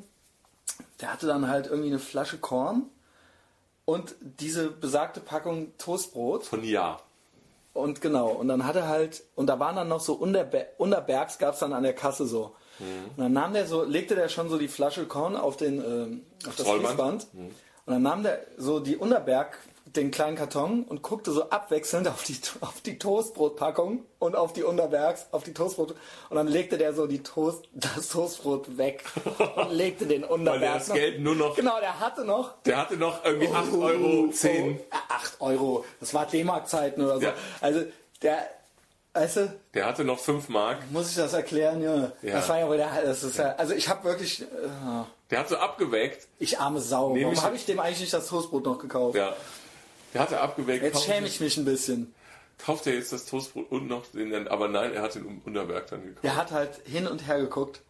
der 1.01 1.11
hatte 1.13 1.25
dann 1.27 1.47
halt 1.47 1.67
irgendwie 1.67 1.89
eine 1.89 1.99
Flasche 1.99 2.37
Korn 2.37 2.83
und 3.85 4.15
diese 4.21 4.69
besagte 4.69 5.19
Packung 5.21 5.71
Toastbrot. 5.77 6.45
Von 6.45 6.63
Ja. 6.63 6.99
Und 7.77 8.01
genau, 8.01 8.29
und 8.29 8.47
dann 8.47 8.65
hat 8.65 8.75
er 8.75 8.87
halt, 8.87 9.23
und 9.35 9.47
da 9.47 9.59
waren 9.59 9.75
dann 9.75 9.87
noch 9.87 9.99
so 9.99 10.13
unterbe 10.13 10.67
unterbergs 10.77 11.37
gab 11.37 11.53
es 11.53 11.59
dann 11.59 11.73
an 11.73 11.83
der 11.83 11.93
Kasse 11.93 12.25
so. 12.25 12.55
Mhm. 12.79 12.85
Und 13.15 13.23
dann 13.23 13.33
nahm 13.33 13.53
der 13.53 13.67
so, 13.67 13.83
legte 13.83 14.15
der 14.15 14.29
schon 14.29 14.49
so 14.49 14.57
die 14.57 14.67
Flasche 14.67 15.05
Korn 15.05 15.35
auf 15.35 15.57
den 15.57 15.83
ähm, 15.83 16.21
auf 16.47 16.55
das? 16.55 16.67
Fließband. 16.67 17.27
Und 17.33 17.93
dann 17.93 18.01
nahm 18.01 18.23
der 18.23 18.41
so 18.57 18.79
die 18.79 18.97
Unterberg 18.97 19.57
den 19.97 20.11
kleinen 20.11 20.37
Karton 20.37 20.83
und 20.83 21.01
guckte 21.01 21.31
so 21.31 21.49
abwechselnd 21.49 22.07
auf 22.07 22.23
die 22.23 22.37
auf 22.61 22.79
die 22.81 22.97
Toastbrotpackung 22.99 24.05
und 24.19 24.35
auf 24.35 24.53
die 24.53 24.63
Unterbergs, 24.63 25.25
auf 25.31 25.43
die 25.43 25.53
Toastbrot 25.53 25.95
und 26.29 26.35
dann 26.35 26.47
legte 26.47 26.77
der 26.77 26.93
so 26.93 27.07
die 27.07 27.23
Toast 27.23 27.65
das 27.73 28.09
Toastbrot 28.09 28.77
weg 28.77 29.03
und 29.55 29.71
legte 29.71 30.05
den 30.05 30.23
Unterberg 30.23 30.61
Weil 30.61 30.67
der 30.69 30.73
das 30.77 30.87
noch- 30.87 30.95
Geld 30.95 31.19
nur 31.21 31.35
noch, 31.35 31.55
Genau, 31.55 31.79
der 31.79 31.99
hatte 31.99 32.23
noch 32.23 32.61
der 32.63 32.77
hatte 32.77 32.95
noch 32.97 33.25
irgendwie 33.25 33.47
8 33.49 33.73
Oh, 33.73 33.81
Euro 33.81 34.29
10. 34.29 34.79
Oh, 34.79 34.95
8 35.09 35.41
Euro. 35.41 35.85
Das 35.99 36.13
war 36.13 36.25
D-Mark-Zeiten 36.25 37.01
oder 37.01 37.15
so. 37.15 37.25
Ja. 37.25 37.33
Also, 37.61 37.83
der, 38.21 38.47
weißt 39.13 39.37
du, 39.37 39.59
Der 39.73 39.85
hatte 39.85 40.03
noch 40.03 40.19
5 40.19 40.49
Mark. 40.49 40.79
muss 40.91 41.09
ich 41.09 41.15
das 41.15 41.33
erklären, 41.33 41.81
Junge? 41.81 42.11
Ja. 42.21 42.33
Das 42.35 42.49
war 42.49 42.59
ja 42.59 42.67
wohl 42.67 42.77
der, 42.77 42.89
das 43.03 43.23
ist 43.23 43.37
ja, 43.37 43.55
also 43.55 43.73
ich 43.73 43.89
habe 43.89 44.03
wirklich, 44.03 44.41
äh, 44.43 44.45
Der 45.29 45.39
hat 45.39 45.49
so 45.49 45.57
abgewägt. 45.57 46.27
ich 46.39 46.59
arme 46.59 46.79
Sau. 46.81 47.13
Nehm 47.13 47.25
Warum 47.27 47.41
habe 47.43 47.55
ich 47.55 47.65
dem 47.65 47.79
eigentlich 47.79 47.99
nicht 48.01 48.13
das 48.13 48.27
Toastbrot 48.27 48.65
noch 48.65 48.79
gekauft? 48.79 49.15
Ja. 49.17 49.35
Der 50.17 50.23
hatte 50.23 50.39
abgewägt. 50.41 50.83
Jetzt 50.83 51.03
schäme 51.05 51.27
ich 51.27 51.39
mich 51.39 51.57
ein 51.57 51.65
bisschen. 51.65 52.13
Kauft 52.57 52.87
er 52.87 52.93
jetzt 52.95 53.13
das 53.13 53.25
Toastbrot 53.27 53.69
und 53.71 53.87
noch 53.87 54.07
den, 54.07 54.47
aber 54.47 54.67
nein, 54.67 54.91
er 54.93 55.03
hat 55.03 55.13
den 55.13 55.41
Unterberg 55.45 55.85
dann 55.87 56.01
gekauft. 56.03 56.23
Der 56.23 56.35
hat 56.35 56.51
halt 56.51 56.71
hin 56.85 57.05
und 57.07 57.27
her 57.27 57.39
geguckt 57.39 57.81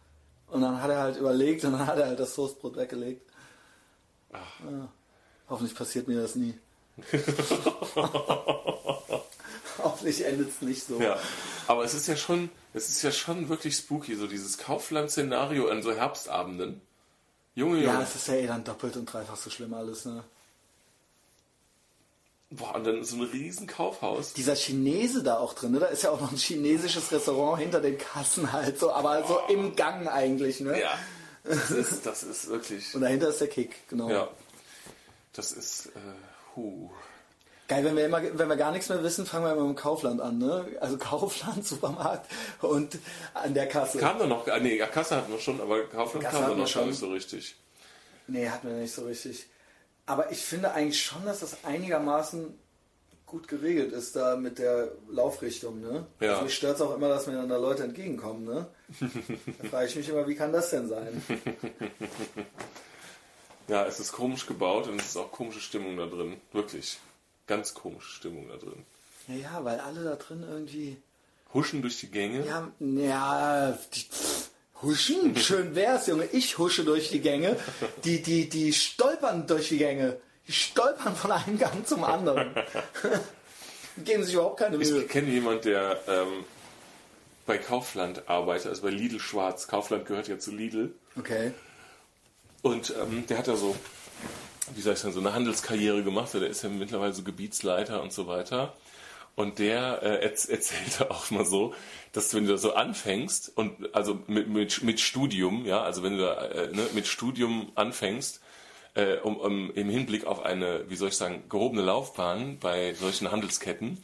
und 0.48 0.60
dann 0.60 0.82
hat 0.82 0.90
er 0.90 0.98
halt 1.00 1.16
überlegt 1.16 1.64
und 1.64 1.72
dann 1.72 1.86
hat 1.86 1.96
er 1.98 2.06
halt 2.08 2.20
das 2.20 2.34
Toastbrot 2.34 2.76
weggelegt. 2.76 3.22
Ja. 4.32 4.88
Hoffentlich 5.48 5.74
passiert 5.74 6.06
mir 6.06 6.20
das 6.20 6.34
nie. 6.34 6.52
Hoffentlich 9.78 10.24
endet 10.26 10.48
es 10.50 10.60
nicht 10.60 10.84
so. 10.86 11.00
Ja, 11.00 11.18
aber 11.66 11.84
es 11.84 11.94
ist 11.94 12.06
ja 12.08 12.16
schon, 12.16 12.50
es 12.74 12.88
ist 12.88 13.02
ja 13.02 13.12
schon 13.12 13.48
wirklich 13.48 13.76
spooky, 13.76 14.16
so 14.16 14.26
dieses 14.26 14.58
Kaufland-Szenario 14.58 15.68
an 15.68 15.82
so 15.82 15.92
Herbstabenden. 15.94 16.80
Junge, 17.54 17.78
Ja, 17.82 17.92
Junge. 17.92 18.02
es 18.04 18.14
ist 18.16 18.28
ja 18.28 18.34
eh 18.34 18.46
dann 18.46 18.64
doppelt 18.64 18.96
und 18.96 19.06
dreifach 19.10 19.36
so 19.36 19.48
schlimm 19.50 19.72
alles, 19.74 20.04
ne? 20.04 20.24
Boah, 22.50 22.76
und 22.76 22.86
dann 22.86 23.04
so 23.04 23.16
ein 23.16 23.22
riesen 23.22 23.66
Kaufhaus. 23.66 24.32
Dieser 24.32 24.54
Chinese 24.54 25.22
da 25.22 25.36
auch 25.36 25.52
drin, 25.52 25.72
ne? 25.72 25.80
Da 25.80 25.86
ist 25.86 26.02
ja 26.02 26.10
auch 26.10 26.20
noch 26.20 26.32
ein 26.32 26.38
chinesisches 26.38 27.12
Restaurant 27.12 27.60
hinter 27.60 27.80
den 27.80 27.98
Kassen 27.98 28.52
halt 28.52 28.78
so, 28.78 28.90
aber 28.90 29.22
so 29.26 29.38
im 29.52 29.76
Gang 29.76 30.08
eigentlich, 30.08 30.60
ne? 30.60 30.80
Ja, 30.80 30.98
das 31.44 31.70
ist, 31.70 32.06
das 32.06 32.22
ist 32.22 32.48
wirklich, 32.48 32.94
Und 32.94 33.02
dahinter 33.02 33.28
ist 33.28 33.40
der 33.42 33.48
Kick, 33.48 33.86
genau. 33.88 34.08
ja, 34.08 34.28
das 35.34 35.52
ist, 35.52 35.86
äh, 35.88 35.90
huh. 36.56 36.90
Geil, 37.68 37.84
wenn 37.84 37.96
wir 37.96 38.06
immer, 38.06 38.22
wenn 38.22 38.48
wir 38.48 38.56
gar 38.56 38.72
nichts 38.72 38.88
mehr 38.88 39.02
wissen, 39.02 39.26
fangen 39.26 39.44
wir 39.44 39.52
immer 39.52 39.66
mit 39.66 39.76
dem 39.76 39.80
Kaufland 39.80 40.22
an, 40.22 40.38
ne? 40.38 40.66
Also 40.80 40.96
Kaufland, 40.98 41.66
Supermarkt 41.66 42.30
und 42.62 42.98
an 43.34 43.52
der 43.52 43.68
Kasse. 43.68 43.98
Kam 43.98 44.18
da 44.18 44.26
noch, 44.26 44.48
ah, 44.48 44.58
nee, 44.58 44.78
Kasse 44.78 45.16
hatten 45.16 45.30
wir 45.30 45.38
schon, 45.38 45.60
aber 45.60 45.84
Kaufland 45.84 46.24
Kasse 46.24 46.38
kam 46.38 46.50
da 46.50 46.56
noch 46.56 46.74
gar 46.74 46.86
nicht 46.86 46.98
so 46.98 47.10
richtig. 47.10 47.56
Nee, 48.26 48.48
hatten 48.48 48.68
wir 48.68 48.76
nicht 48.76 48.94
so 48.94 49.04
richtig. 49.04 49.46
Aber 50.08 50.32
ich 50.32 50.44
finde 50.44 50.72
eigentlich 50.72 51.02
schon, 51.02 51.24
dass 51.26 51.40
das 51.40 51.64
einigermaßen 51.64 52.58
gut 53.26 53.46
geregelt 53.46 53.92
ist 53.92 54.16
da 54.16 54.36
mit 54.36 54.58
der 54.58 54.90
Laufrichtung, 55.10 55.82
ne? 55.82 56.06
Ja. 56.18 56.30
Also 56.30 56.44
mich 56.44 56.54
stört 56.54 56.76
es 56.76 56.80
auch 56.80 56.96
immer, 56.96 57.08
dass 57.08 57.26
mir 57.26 57.34
dann 57.34 57.48
da 57.48 57.58
Leute 57.58 57.84
entgegenkommen, 57.84 58.44
ne? 58.44 58.66
da 59.62 59.68
frage 59.68 59.86
ich 59.86 59.96
mich 59.96 60.08
immer, 60.08 60.26
wie 60.26 60.34
kann 60.34 60.50
das 60.50 60.70
denn 60.70 60.88
sein? 60.88 61.22
Ja, 63.68 63.84
es 63.84 64.00
ist 64.00 64.12
komisch 64.12 64.46
gebaut 64.46 64.88
und 64.88 64.98
es 64.98 65.08
ist 65.08 65.16
auch 65.18 65.30
komische 65.30 65.60
Stimmung 65.60 65.98
da 65.98 66.06
drin. 66.06 66.40
Wirklich. 66.52 66.98
Ganz 67.46 67.74
komische 67.74 68.08
Stimmung 68.08 68.48
da 68.48 68.56
drin. 68.56 68.82
Ja, 69.28 69.34
ja, 69.34 69.64
weil 69.64 69.78
alle 69.80 70.04
da 70.04 70.16
drin 70.16 70.42
irgendwie. 70.42 70.96
Huschen 71.52 71.82
durch 71.82 72.00
die 72.00 72.10
Gänge. 72.10 72.46
Ja, 72.46 72.72
ja, 72.80 73.78
die, 73.92 74.00
pff, 74.00 74.47
huschen, 74.82 75.36
schön 75.36 75.74
wär's, 75.74 76.06
Junge. 76.06 76.26
Ich 76.32 76.58
husche 76.58 76.84
durch 76.84 77.10
die 77.10 77.20
Gänge. 77.20 77.56
Die, 78.04 78.22
die, 78.22 78.48
die 78.48 78.72
stolpern 78.72 79.46
durch 79.46 79.68
die 79.68 79.78
Gänge. 79.78 80.18
Die 80.46 80.52
stolpern 80.52 81.14
von 81.14 81.32
einem 81.32 81.58
Gang 81.58 81.86
zum 81.86 82.04
anderen. 82.04 82.54
Geben 84.04 84.24
sich 84.24 84.34
überhaupt 84.34 84.58
keine 84.58 84.78
Mühe. 84.78 85.02
Ich 85.02 85.08
kenne 85.08 85.28
jemanden, 85.28 85.62
der 85.62 86.00
ähm, 86.06 86.44
bei 87.46 87.58
Kaufland 87.58 88.28
arbeitet, 88.28 88.68
also 88.68 88.82
bei 88.82 88.90
Lidl 88.90 89.18
Schwarz. 89.18 89.66
Kaufland 89.66 90.06
gehört 90.06 90.28
ja 90.28 90.38
zu 90.38 90.52
Lidl. 90.52 90.94
Okay. 91.18 91.52
Und 92.62 92.94
ähm, 93.00 93.24
der 93.26 93.38
hat 93.38 93.48
da 93.48 93.56
so, 93.56 93.74
wie 94.74 94.80
soll 94.80 94.92
ich 94.92 94.98
sagen, 95.00 95.14
so 95.14 95.20
eine 95.20 95.32
Handelskarriere 95.32 96.02
gemacht. 96.04 96.32
Der 96.34 96.46
ist 96.46 96.62
ja 96.62 96.68
mittlerweile 96.68 97.12
so 97.12 97.22
Gebietsleiter 97.22 98.02
und 98.02 98.12
so 98.12 98.26
weiter. 98.26 98.74
Und 99.38 99.60
der 99.60 100.02
äh, 100.02 100.24
erz 100.24 100.46
erzählte 100.48 101.12
auch 101.12 101.30
mal 101.30 101.44
so, 101.44 101.72
dass 102.10 102.34
wenn 102.34 102.46
du 102.46 102.50
da 102.54 102.58
so 102.58 102.74
anfängst 102.74 103.56
und 103.56 103.94
also 103.94 104.18
mit, 104.26 104.48
mit, 104.48 104.82
mit 104.82 104.98
Studium, 104.98 105.64
ja, 105.64 105.80
also 105.80 106.02
wenn 106.02 106.16
du 106.16 106.24
da, 106.24 106.44
äh, 106.46 106.74
ne, 106.74 106.82
mit 106.92 107.06
Studium 107.06 107.70
anfängst, 107.76 108.42
äh, 108.94 109.18
um, 109.18 109.36
um 109.36 109.72
im 109.74 109.90
Hinblick 109.90 110.26
auf 110.26 110.42
eine, 110.42 110.90
wie 110.90 110.96
soll 110.96 111.10
ich 111.10 111.16
sagen, 111.16 111.44
gehobene 111.48 111.82
Laufbahn 111.82 112.58
bei 112.58 112.94
solchen 112.94 113.30
Handelsketten, 113.30 114.02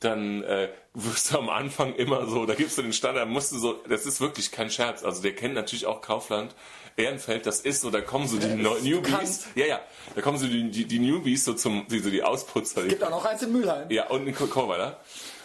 dann 0.00 0.42
äh, 0.44 0.70
wirst 0.94 1.34
du 1.34 1.38
am 1.40 1.50
Anfang 1.50 1.94
immer 1.94 2.26
so, 2.26 2.46
da 2.46 2.54
gibst 2.54 2.78
du 2.78 2.82
den 2.82 2.94
Standard, 2.94 3.28
musst 3.28 3.52
du 3.52 3.58
so, 3.58 3.74
das 3.86 4.06
ist 4.06 4.22
wirklich 4.22 4.50
kein 4.50 4.70
Scherz, 4.70 5.04
also 5.04 5.20
der 5.20 5.34
kennt 5.34 5.52
natürlich 5.52 5.84
auch 5.84 6.00
Kaufland, 6.00 6.54
Ehrenfeld, 6.96 7.46
das 7.46 7.60
ist 7.60 7.80
so, 7.80 7.90
da 7.90 8.00
kommen 8.00 8.26
so 8.28 8.36
die 8.38 8.46
Ja, 8.46 8.54
Newbies, 8.54 9.00
bekannt. 9.02 9.40
ja, 9.56 9.66
ja, 9.66 9.80
da 10.14 10.20
kommen 10.22 10.38
so 10.38 10.46
die, 10.46 10.70
die, 10.70 10.84
die 10.84 10.98
Newbies 11.00 11.44
so 11.44 11.54
zum, 11.54 11.86
die, 11.88 11.98
so 11.98 12.10
die 12.10 12.22
Ausputzer, 12.22 12.82
die 12.82 12.88
Gibt 12.88 13.02
auch 13.02 13.10
noch 13.10 13.24
eins 13.24 13.42
in 13.42 13.52
Mülheim. 13.52 13.90
ja, 13.90 14.08
und 14.08 14.26
in 14.26 14.34
Chorweiler. 14.34 15.00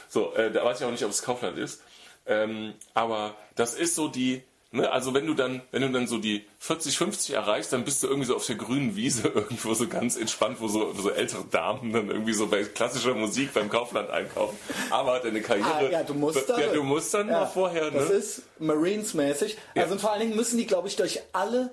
So, 0.07 0.33
äh, 0.33 0.51
da 0.51 0.63
weiß 0.65 0.79
ich 0.79 0.85
auch 0.85 0.91
nicht, 0.91 1.03
ob 1.03 1.11
es 1.11 1.21
Kaufland 1.21 1.57
ist. 1.57 1.81
Ähm, 2.25 2.73
aber 2.93 3.35
das 3.55 3.73
ist 3.75 3.95
so 3.95 4.07
die, 4.07 4.43
ne, 4.71 4.91
also 4.91 5.13
wenn 5.13 5.25
du 5.27 5.33
dann, 5.33 5.61
wenn 5.71 5.81
du 5.81 5.89
dann 5.91 6.07
so 6.07 6.17
die 6.17 6.45
40, 6.59 6.97
50 6.97 7.35
erreichst, 7.35 7.73
dann 7.73 7.83
bist 7.85 8.03
du 8.03 8.07
irgendwie 8.07 8.27
so 8.27 8.35
auf 8.35 8.45
der 8.45 8.55
grünen 8.55 8.95
Wiese 8.95 9.27
irgendwo 9.35 9.73
so 9.73 9.87
ganz 9.87 10.15
entspannt, 10.17 10.57
wo 10.59 10.67
so, 10.67 10.93
so 10.93 11.09
ältere 11.09 11.43
Damen 11.45 11.91
dann 11.93 12.09
irgendwie 12.09 12.33
so 12.33 12.47
bei 12.47 12.63
klassischer 12.63 13.13
Musik 13.15 13.53
beim 13.53 13.69
Kaufland 13.69 14.09
einkaufen. 14.09 14.57
Aber 14.89 15.19
deine 15.19 15.41
Karriere. 15.41 15.69
Ah, 15.87 15.89
ja, 15.89 16.03
du 16.03 16.13
musst 16.13 16.49
dann. 16.49 16.59
Ja, 16.59 16.67
du 16.73 16.83
musst 16.83 17.13
dann 17.13 17.27
Ja, 17.27 17.39
mal 17.41 17.45
vorher, 17.47 17.91
Das 17.91 18.09
ne? 18.09 18.15
ist 18.15 18.43
Marines-mäßig. 18.59 19.57
Ja. 19.75 19.83
Also 19.83 19.93
und 19.93 20.01
vor 20.01 20.11
allen 20.11 20.21
Dingen 20.21 20.35
müssen 20.35 20.57
die, 20.57 20.65
glaube 20.67 20.87
ich, 20.87 20.95
durch 20.95 21.21
alle. 21.33 21.71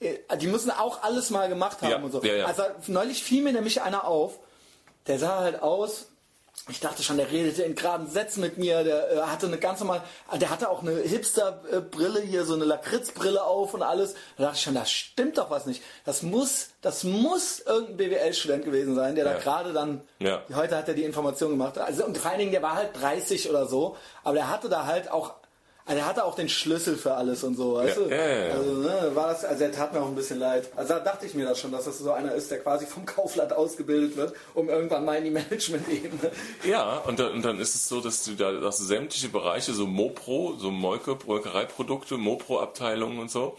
äh, 0.00 0.14
Die 0.38 0.46
müssen 0.46 0.70
auch 0.70 1.02
alles 1.02 1.30
mal 1.30 1.48
gemacht 1.48 1.82
haben 1.82 1.90
Ja, 1.90 1.96
und 1.98 2.12
so. 2.12 2.22
ja, 2.22 2.34
ja. 2.34 2.44
Also 2.46 2.62
neulich 2.86 3.22
fiel 3.22 3.42
mir 3.42 3.52
nämlich 3.52 3.82
einer 3.82 4.04
auf, 4.06 4.38
der 5.06 5.18
sah 5.18 5.38
halt 5.40 5.62
aus 5.62 6.06
ich 6.68 6.78
dachte 6.80 7.02
schon, 7.02 7.16
der 7.16 7.30
redete 7.30 7.62
in 7.62 7.74
geraden 7.74 8.06
Sätzen 8.08 8.40
mit 8.42 8.58
mir, 8.58 8.84
der 8.84 9.10
äh, 9.12 9.20
hatte 9.22 9.46
eine 9.46 9.58
ganz 9.58 9.80
normal, 9.80 10.02
der 10.40 10.50
hatte 10.50 10.68
auch 10.68 10.82
eine 10.82 10.92
Hipster-Brille 11.00 12.20
hier, 12.20 12.44
so 12.44 12.54
eine 12.54 12.64
Lakritzbrille 12.64 13.42
auf 13.42 13.74
und 13.74 13.82
alles. 13.82 14.14
Da 14.36 14.44
dachte 14.44 14.56
ich 14.56 14.62
schon, 14.62 14.74
das 14.74 14.90
stimmt 14.90 15.38
doch 15.38 15.50
was 15.50 15.66
nicht. 15.66 15.82
Das 16.04 16.22
muss, 16.22 16.68
das 16.82 17.04
muss 17.04 17.60
irgendein 17.60 17.96
BWL-Student 17.96 18.64
gewesen 18.64 18.94
sein, 18.94 19.14
der 19.14 19.24
Ja. 19.24 19.32
da 19.34 19.38
gerade 19.38 19.72
dann, 19.72 20.02
Ja. 20.18 20.42
heute 20.54 20.76
hat 20.76 20.86
er 20.88 20.94
die 20.94 21.04
Information 21.04 21.50
gemacht. 21.50 21.78
Also, 21.78 22.04
und 22.04 22.18
vor 22.18 22.30
allen 22.30 22.40
Dingen, 22.40 22.52
der 22.52 22.62
war 22.62 22.74
halt 22.74 22.90
30 23.00 23.48
oder 23.50 23.66
so, 23.66 23.96
aber 24.22 24.34
der 24.34 24.50
hatte 24.50 24.68
da 24.68 24.86
halt 24.86 25.10
auch, 25.10 25.34
also 25.90 26.02
er 26.02 26.06
hatte 26.06 26.24
auch 26.24 26.36
den 26.36 26.48
Schlüssel 26.48 26.96
für 26.96 27.14
alles 27.14 27.42
und 27.42 27.56
so, 27.56 27.74
weißt 27.74 27.96
Ja, 27.98 28.04
du? 28.04 28.10
ja, 28.10 28.28
ja, 28.28 28.46
ja. 28.46 28.54
Also, 28.54 28.70
ne, 28.74 29.10
war 29.14 29.26
das, 29.26 29.44
also 29.44 29.64
er 29.64 29.72
tat 29.72 29.92
mir 29.92 30.00
auch 30.00 30.06
ein 30.06 30.14
bisschen 30.14 30.38
leid. 30.38 30.70
Also 30.76 30.94
da 30.94 31.00
dachte 31.00 31.26
ich 31.26 31.34
mir 31.34 31.44
das 31.46 31.58
schon, 31.58 31.72
dass 31.72 31.86
das 31.86 31.98
so 31.98 32.12
einer 32.12 32.32
ist, 32.32 32.48
der 32.48 32.60
quasi 32.60 32.86
vom 32.86 33.04
Kaufland 33.04 33.52
ausgebildet 33.52 34.16
wird, 34.16 34.32
um 34.54 34.68
irgendwann 34.68 35.04
mal 35.04 35.16
in 35.16 35.24
die 35.24 35.30
Management-Ebene. 35.40 36.30
Ja, 36.62 36.98
und 36.98 37.18
dann, 37.18 37.32
und 37.32 37.44
dann 37.44 37.58
ist 37.58 37.74
es 37.74 37.88
so, 37.88 38.00
dass 38.00 38.22
du 38.22 38.34
da 38.36 38.52
dass 38.52 38.78
du 38.78 38.84
sämtliche 38.84 39.30
Bereiche, 39.30 39.72
so 39.72 39.88
Mopro, 39.88 40.54
so 40.58 40.70
Molke, 40.70 41.18
Molkereiprodukte, 41.26 42.16
Mopro-Abteilungen 42.18 43.18
und 43.18 43.28
so, 43.32 43.56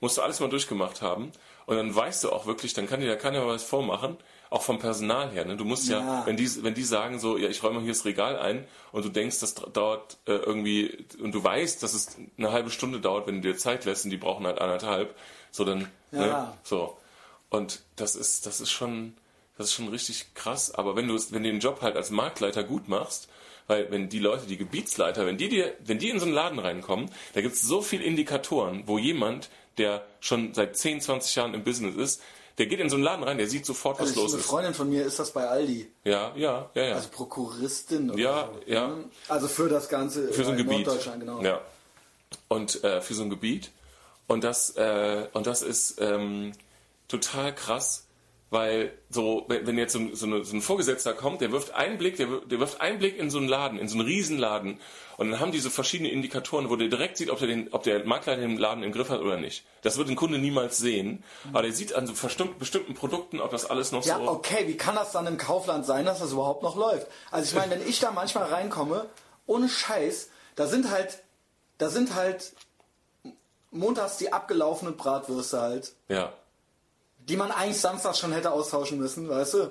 musst 0.00 0.18
du 0.18 0.22
alles 0.22 0.40
mal 0.40 0.48
durchgemacht 0.50 1.00
haben. 1.00 1.30
Und 1.66 1.76
dann 1.76 1.94
weißt 1.94 2.24
du 2.24 2.32
auch 2.32 2.46
wirklich, 2.46 2.74
dann 2.74 2.88
kann 2.88 2.98
dir 3.00 3.06
da 3.06 3.14
keiner 3.14 3.46
was 3.46 3.62
vormachen, 3.62 4.16
auch 4.50 4.62
vom 4.62 4.78
Personal 4.78 5.30
her. 5.30 5.44
Ne? 5.44 5.56
Du 5.56 5.64
musst 5.64 5.88
ja, 5.88 5.98
Ja. 5.98 6.26
wenn 6.26 6.36
die, 6.36 6.62
wenn 6.62 6.74
die 6.74 6.84
sagen 6.84 7.18
so, 7.18 7.36
ja, 7.36 7.48
ich 7.48 7.62
räume 7.62 7.80
hier 7.80 7.90
das 7.92 8.04
Regal 8.04 8.38
ein 8.38 8.66
und 8.92 9.04
du 9.04 9.08
denkst, 9.10 9.40
das 9.40 9.54
dauert 9.54 10.16
äh, 10.26 10.32
irgendwie, 10.32 11.04
und 11.22 11.34
du 11.34 11.42
weißt, 11.44 11.82
dass 11.82 11.94
es 11.94 12.16
eine 12.38 12.52
halbe 12.52 12.70
Stunde 12.70 13.00
dauert, 13.00 13.26
wenn 13.26 13.42
du 13.42 13.48
dir 13.52 13.56
Zeit 13.58 13.84
lässt 13.84 14.04
und 14.04 14.10
die 14.10 14.16
brauchen 14.16 14.46
halt 14.46 14.60
anderthalb, 14.60 15.14
so 15.50 15.64
dann, 15.64 15.88
ne? 16.10 16.26
Ja. 16.28 16.56
so. 16.62 16.96
Und 17.50 17.80
das 17.96 18.14
ist, 18.14 18.46
das 18.46 18.60
ist 18.60 18.70
schon, 18.70 19.14
das 19.56 19.68
ist 19.68 19.72
schon 19.74 19.88
richtig 19.88 20.34
krass. 20.34 20.74
Aber 20.74 20.96
wenn 20.96 21.08
du 21.08 21.14
wenn 21.30 21.42
du 21.42 21.50
den 21.50 21.60
Job 21.60 21.80
halt 21.82 21.96
als 21.96 22.10
Marktleiter 22.10 22.62
gut 22.62 22.88
machst, 22.88 23.28
weil 23.66 23.90
wenn 23.90 24.08
die 24.08 24.18
Leute, 24.18 24.46
die 24.46 24.56
Gebietsleiter, 24.56 25.26
wenn 25.26 25.36
die 25.38 25.48
dir, 25.48 25.74
wenn 25.84 25.98
die 25.98 26.08
in 26.10 26.18
so 26.18 26.24
einen 26.26 26.34
Laden 26.34 26.58
reinkommen, 26.58 27.10
da 27.34 27.40
gibt 27.42 27.54
es 27.54 27.62
so 27.62 27.80
viele 27.82 28.04
Indikatoren, 28.04 28.84
wo 28.86 28.98
jemand, 28.98 29.50
der 29.78 30.04
schon 30.20 30.54
seit 30.54 30.76
10, 30.76 31.00
20 31.02 31.36
Jahren 31.36 31.54
im 31.54 31.64
Business 31.64 31.94
ist, 31.96 32.22
der 32.58 32.66
geht 32.66 32.80
in 32.80 32.90
so 32.90 32.96
einen 32.96 33.04
Laden 33.04 33.22
rein, 33.24 33.38
der 33.38 33.48
sieht 33.48 33.64
sofort, 33.64 33.98
was 34.00 34.08
Also 34.08 34.22
los 34.22 34.32
eine 34.32 34.40
ist. 34.40 34.46
Freundin 34.48 34.74
von 34.74 34.88
mir 34.90 35.04
ist 35.06 35.18
das 35.18 35.30
bei 35.30 35.46
Aldi. 35.48 35.90
Ja, 36.04 36.32
ja, 36.36 36.70
ja, 36.74 36.82
ja. 36.84 36.94
Also 36.96 37.08
Prokuristin. 37.10 38.10
Oder 38.10 38.18
Ja, 38.20 38.48
so. 38.52 38.72
ja. 38.72 38.96
Also 39.28 39.48
für 39.48 39.68
das 39.68 39.88
Ganze 39.88 40.28
für 40.32 40.44
so 40.44 40.50
ein 40.50 40.58
in 40.58 40.66
Gebiet. 40.66 40.86
Norddeutschland, 40.86 41.20
genau. 41.20 41.40
Ja. 41.42 41.60
Und 42.48 42.82
äh, 42.84 43.00
für 43.00 43.14
so 43.14 43.22
ein 43.22 43.30
Gebiet. 43.30 43.70
Und 44.26 44.44
das, 44.44 44.76
äh, 44.76 45.26
und 45.32 45.46
das 45.46 45.62
ist 45.62 46.00
ähm, 46.00 46.52
total 47.06 47.54
krass, 47.54 48.04
weil 48.50 48.92
so, 49.10 49.44
wenn 49.48 49.76
jetzt 49.76 49.92
so, 49.92 49.98
ein- 49.98 50.14
so, 50.16 50.26
eine, 50.26 50.44
so 50.44 50.56
ein 50.56 50.62
Vorgesetzter 50.62 51.12
kommt, 51.12 51.40
der 51.42 51.52
wirft 51.52 51.74
einen 51.74 51.98
Blick, 51.98 52.16
der, 52.16 52.26
der 52.46 52.58
wirft 52.60 52.80
einen 52.80 52.98
Blick 52.98 53.18
in 53.18 53.30
so 53.30 53.38
einen 53.38 53.48
Laden, 53.48 53.78
in 53.78 53.88
so 53.88 53.98
einen 53.98 54.06
Riesenladen. 54.06 54.80
Und 55.18 55.30
dann 55.30 55.40
haben 55.40 55.50
die 55.52 55.58
so 55.58 55.68
verschiedene 55.68 56.10
Indikatoren, 56.10 56.70
wo 56.70 56.76
der 56.76 56.88
direkt 56.88 57.16
sieht, 57.18 57.28
ob 57.30 57.38
der, 57.40 57.48
den, 57.48 57.72
ob 57.72 57.82
der 57.82 58.04
Makler 58.06 58.36
den 58.36 58.56
Laden 58.56 58.82
im 58.84 58.92
Griff 58.92 59.10
hat 59.10 59.20
oder 59.20 59.36
nicht. 59.36 59.64
Das 59.82 59.98
wird 59.98 60.08
ein 60.08 60.16
Kunde 60.16 60.38
niemals 60.38 60.78
sehen. 60.78 61.24
Aber 61.52 61.62
der 61.62 61.72
sieht 61.72 61.92
an 61.92 62.06
so 62.06 62.12
bestimmten, 62.58 62.94
Produkten, 62.94 63.40
ob 63.40 63.50
das 63.50 63.66
alles 63.68 63.90
noch 63.92 64.04
Ja, 64.06 64.16
so. 64.18 64.28
okay, 64.28 64.66
wie 64.66 64.76
kann 64.76 64.94
das 64.94 65.12
dann 65.12 65.26
im 65.26 65.36
Kaufland 65.36 65.84
sein, 65.84 66.04
dass 66.06 66.20
das 66.20 66.32
überhaupt 66.32 66.62
noch 66.62 66.76
läuft? 66.76 67.06
Also 67.30 67.48
ich 67.48 67.54
meine, 67.54 67.72
wenn 67.80 67.88
ich 67.88 67.98
da 68.00 68.12
manchmal 68.12 68.44
reinkomme, 68.44 69.06
ohne 69.46 69.68
Scheiß, 69.68 70.30
da 70.56 70.66
sind 70.66 70.90
halt, 70.90 71.22
da 71.78 71.88
sind 71.90 72.14
halt 72.14 72.52
montags 73.70 74.16
die 74.18 74.32
abgelaufenen 74.32 74.96
Bratwürste 74.96 75.60
halt, 75.60 75.92
Ja. 76.08 76.32
Die 77.28 77.36
man 77.36 77.50
eigentlich 77.50 77.80
Samstag 77.80 78.16
schon 78.16 78.32
hätte 78.32 78.50
austauschen 78.52 78.98
müssen, 78.98 79.28
weißt 79.28 79.54
du? 79.54 79.70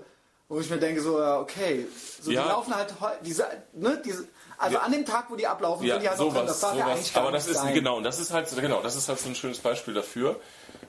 Wo 0.49 0.59
ich 0.61 0.69
mir 0.69 0.77
denke, 0.77 1.01
so, 1.01 1.19
ja, 1.19 1.39
okay, 1.39 1.87
so 2.21 2.31
Ja. 2.31 2.43
die 2.43 2.49
laufen 2.49 2.73
halt, 2.75 2.93
diese, 3.25 3.45
ne, 3.73 4.01
diese, 4.05 4.25
also 4.57 4.75
Ja. 4.75 4.81
an 4.83 4.91
dem 4.93 5.05
Tag, 5.05 5.25
wo 5.29 5.35
die 5.35 5.45
ablaufen, 5.45 5.85
Ja, 5.85 5.95
sind 5.95 6.03
die 6.03 6.09
halt 6.09 6.17
sowas, 6.17 6.33
drin. 6.35 6.45
Das 6.47 6.59
darf 6.61 6.75
ja 6.75 6.83
sowas. 6.85 6.95
eigentlich 6.95 7.13
gar 7.13 7.23
Aber 7.23 7.31
das 7.33 7.47
ist 7.47 7.57
sein. 7.57 7.73
genau, 7.73 7.97
und 7.97 8.03
das 8.03 8.19
ist 8.19 8.31
halt 8.31 8.49
genau, 8.55 8.81
das 8.81 8.95
ist 8.95 9.09
halt 9.09 9.19
so 9.19 9.27
ein 9.27 9.35
schönes 9.35 9.59
Beispiel 9.59 9.93
dafür, 9.93 10.39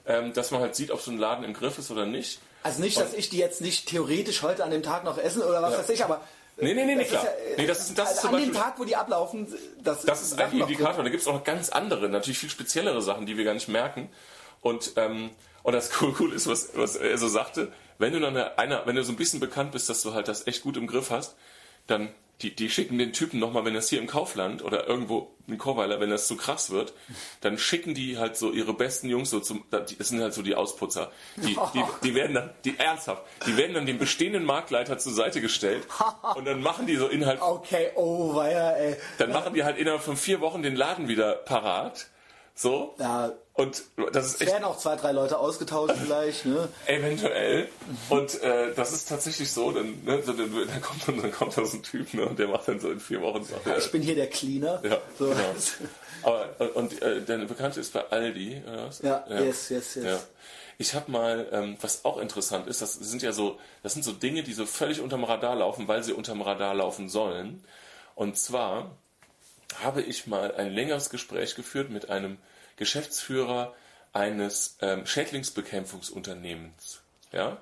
ähm, 0.07 0.33
dass 0.33 0.51
man 0.53 0.61
halt 0.61 0.77
sieht, 0.77 0.91
ob 0.93 1.01
so 1.01 1.11
ein 1.11 1.19
Laden 1.19 1.45
im 1.45 1.55
Griff 1.55 1.77
ist 1.79 1.91
oder 1.91 2.07
nicht. 2.07 2.39
Also 2.63 2.81
nicht, 2.83 2.99
dass 3.01 3.15
ich 3.15 3.31
die 3.31 3.39
jetzt 3.39 3.61
nicht 3.61 3.89
theoretisch 3.89 4.43
heute 4.43 4.63
an 4.63 4.71
dem 4.71 4.83
Tag 4.83 5.03
noch 5.05 5.19
essen 5.19 5.43
oder 5.43 5.61
was 5.63 5.73
Ja. 5.73 5.79
weiß 5.81 5.89
ich, 5.91 6.05
aber. 6.05 6.21
Nee, 6.61 6.75
nee, 6.75 6.85
nee, 6.85 6.95
nee, 6.97 7.05
klar. 7.05 7.23
Ist 7.23 7.29
ja, 7.29 7.57
Nee, 7.57 7.67
das 7.67 7.79
ist- 7.81 7.99
das 7.99 8.11
ist 8.13 8.17
also 8.19 8.29
zum 8.29 8.37
an 8.37 8.43
dem 8.43 8.53
Tag, 8.53 8.79
wo 8.79 8.85
die 8.85 8.97
ablaufen, 8.97 9.47
das, 9.83 10.03
Das 10.03 10.23
ist 10.23 10.41
ein 10.41 10.53
Indikator. 10.59 11.03
Da 11.05 11.11
gibt 11.11 11.23
es 11.23 11.29
auch 11.29 11.35
noch 11.35 11.45
ganz 11.45 11.69
andere, 11.69 12.09
natürlich 12.09 12.39
viel 12.39 12.51
speziellere 12.51 13.01
Sachen, 13.03 13.27
die 13.27 13.37
wir 13.37 13.45
gar 13.45 13.55
nicht 13.55 13.69
merken. 13.69 14.09
Und, 14.61 14.93
ähm, 14.97 15.31
und 15.63 15.73
das 15.73 15.91
cool, 16.01 16.15
cool 16.21 16.33
ist, 16.33 16.47
was, 16.47 16.71
was 16.75 16.97
er 16.97 17.19
so 17.19 17.29
sagte, 17.29 17.73
wenn 17.99 18.13
du 18.13 18.21
dann 18.21 18.37
einer, 18.37 18.87
wenn 18.87 18.97
du 18.97 19.03
so 19.03 19.13
ein 19.13 19.17
bisschen 19.17 19.41
bekannt 19.41 19.73
bist, 19.73 19.89
dass 19.89 20.03
du 20.03 20.15
halt 20.15 20.29
das 20.29 20.47
echt 20.47 20.63
gut 20.63 20.77
im 20.77 20.87
Griff 20.87 21.11
hast, 21.11 21.37
dann 21.87 22.11
die, 22.43 22.55
die 22.55 22.71
schicken 22.71 22.99
den 22.99 23.13
Typen 23.13 23.41
nochmal, 23.41 23.65
wenn 23.65 23.75
das 23.75 23.89
hier 23.89 23.99
im 23.99 24.07
Kaufland 24.07 24.63
oder 24.63 24.87
irgendwo 24.87 25.35
in 25.49 25.59
Chorweiler, 25.59 25.99
wenn 25.99 26.11
das 26.11 26.29
zu 26.29 26.37
krass 26.37 26.71
wird, 26.71 26.93
dann 27.41 27.59
schicken 27.59 27.95
die 27.95 28.19
halt 28.19 28.37
so 28.37 28.53
ihre 28.53 28.75
besten 28.75 29.09
Jungs 29.09 29.31
so 29.31 29.41
zum, 29.41 29.65
das 29.71 30.09
sind 30.09 30.21
halt 30.21 30.35
so 30.35 30.43
die 30.43 30.55
Ausputzer. 30.55 31.11
Die, 31.37 31.57
die, 31.75 31.83
die 32.05 32.15
werden 32.15 32.35
dann, 32.35 32.51
die 32.65 32.79
ernsthaft, 32.79 33.25
die 33.47 33.57
werden 33.57 33.75
dann 33.75 33.87
dem 33.87 33.99
bestehenden 33.99 34.45
Marktleiter 34.45 34.99
zur 34.99 35.13
Seite 35.13 35.41
gestellt 35.41 35.89
und 36.37 36.45
dann 36.45 36.63
machen 36.63 36.87
die 36.87 36.97
so 36.97 37.09
innerhalb 37.09 37.43
Okay, 37.43 37.91
oh, 37.97 38.37
weia, 38.37 38.73
ey. 38.77 38.97
dann 39.19 39.33
machen 39.33 39.55
die 39.55 39.65
halt 39.65 39.77
innerhalb 39.77 40.03
von 40.03 40.17
vier 40.17 40.41
Wochen 40.41 40.63
den 40.63 40.77
Laden 40.77 41.09
wieder 41.09 41.33
parat. 41.33 42.07
So. 42.55 42.95
Ja, 42.99 43.33
Und 43.59 43.83
das 44.13 44.27
ist 44.27 44.35
es 44.37 44.41
echt 44.43 44.53
werden 44.53 44.63
auch 44.63 44.79
zwei, 44.79 44.95
drei 44.95 45.11
Leute 45.11 45.37
ausgetauscht 45.37 45.97
vielleicht, 46.05 46.47
ne? 46.47 46.69
eventuell. 46.87 47.69
Und 48.09 48.41
äh, 48.41 48.73
das 48.73 48.93
ist 48.93 49.09
tatsächlich 49.09 49.51
so, 49.51 49.73
dann, 49.73 50.01
ne, 50.05 50.23
dann, 50.25 50.37
dann, 50.37 50.81
kommt, 50.81 51.09
dann, 51.09 51.33
kommt 51.33 51.57
da 51.59 51.65
so 51.65 51.79
ein 51.79 51.83
Typ 51.83 52.15
ne, 52.15 52.25
und 52.25 52.39
der 52.39 52.47
macht 52.47 52.69
dann 52.69 52.79
so 52.79 52.89
in 52.89 53.01
vier 53.01 53.21
Wochen. 53.21 53.43
Sagt, 53.43 53.67
er, 53.67 53.79
Ich 53.79 53.91
bin 53.91 54.01
hier 54.01 54.15
der 54.15 54.29
Cleaner. 54.29 54.81
ja, 54.85 54.99
so. 55.19 55.31
genau. 55.31 55.55
Aber, 56.23 56.49
und, 56.61 56.93
und 56.93 57.03
äh, 57.03 57.21
der 57.21 57.39
Bekannte 57.39 57.81
ist 57.81 57.93
bei 57.93 58.09
Aldi, 58.09 58.63
oder 58.65 58.87
was? 58.87 59.03
Ja, 59.03 59.25
yes, 59.29 59.71
yes, 59.71 59.97
yes. 59.97 60.05
Ja. 60.05 60.21
Ich 60.79 60.95
habe 60.95 61.11
mal, 61.11 61.49
ähm, 61.51 61.77
was 61.81 62.05
auch 62.05 62.19
interessant 62.19 62.69
ist, 62.69 62.81
das 62.81 62.95
sind 62.95 63.23
ja 63.23 63.33
so, 63.33 63.59
das 63.83 63.93
sind 63.93 64.05
so 64.05 64.13
Dinge, 64.13 64.45
die 64.45 64.53
so 64.53 64.67
völlig 64.67 65.01
unterm 65.01 65.25
Radar 65.25 65.57
laufen, 65.57 65.89
weil 65.89 66.05
sie 66.05 66.13
unterm 66.13 66.43
Radar 66.43 66.75
laufen 66.75 67.09
sollen. 67.09 67.65
Und 68.15 68.39
zwar 68.39 68.93
habe 69.83 70.03
ich 70.03 70.29
mal 70.29 70.55
ein 70.55 70.71
längeres 70.71 71.11
Gespräch 71.11 71.57
geführt 71.57 71.91
mit 71.91 72.09
einem 72.09 72.39
Geschäftsführer 72.79 73.75
eines 74.13 74.77
ähm, 74.81 75.05
Schädlingsbekämpfungsunternehmens. 75.07 77.01
Ja? 77.33 77.59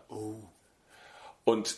Und 1.44 1.76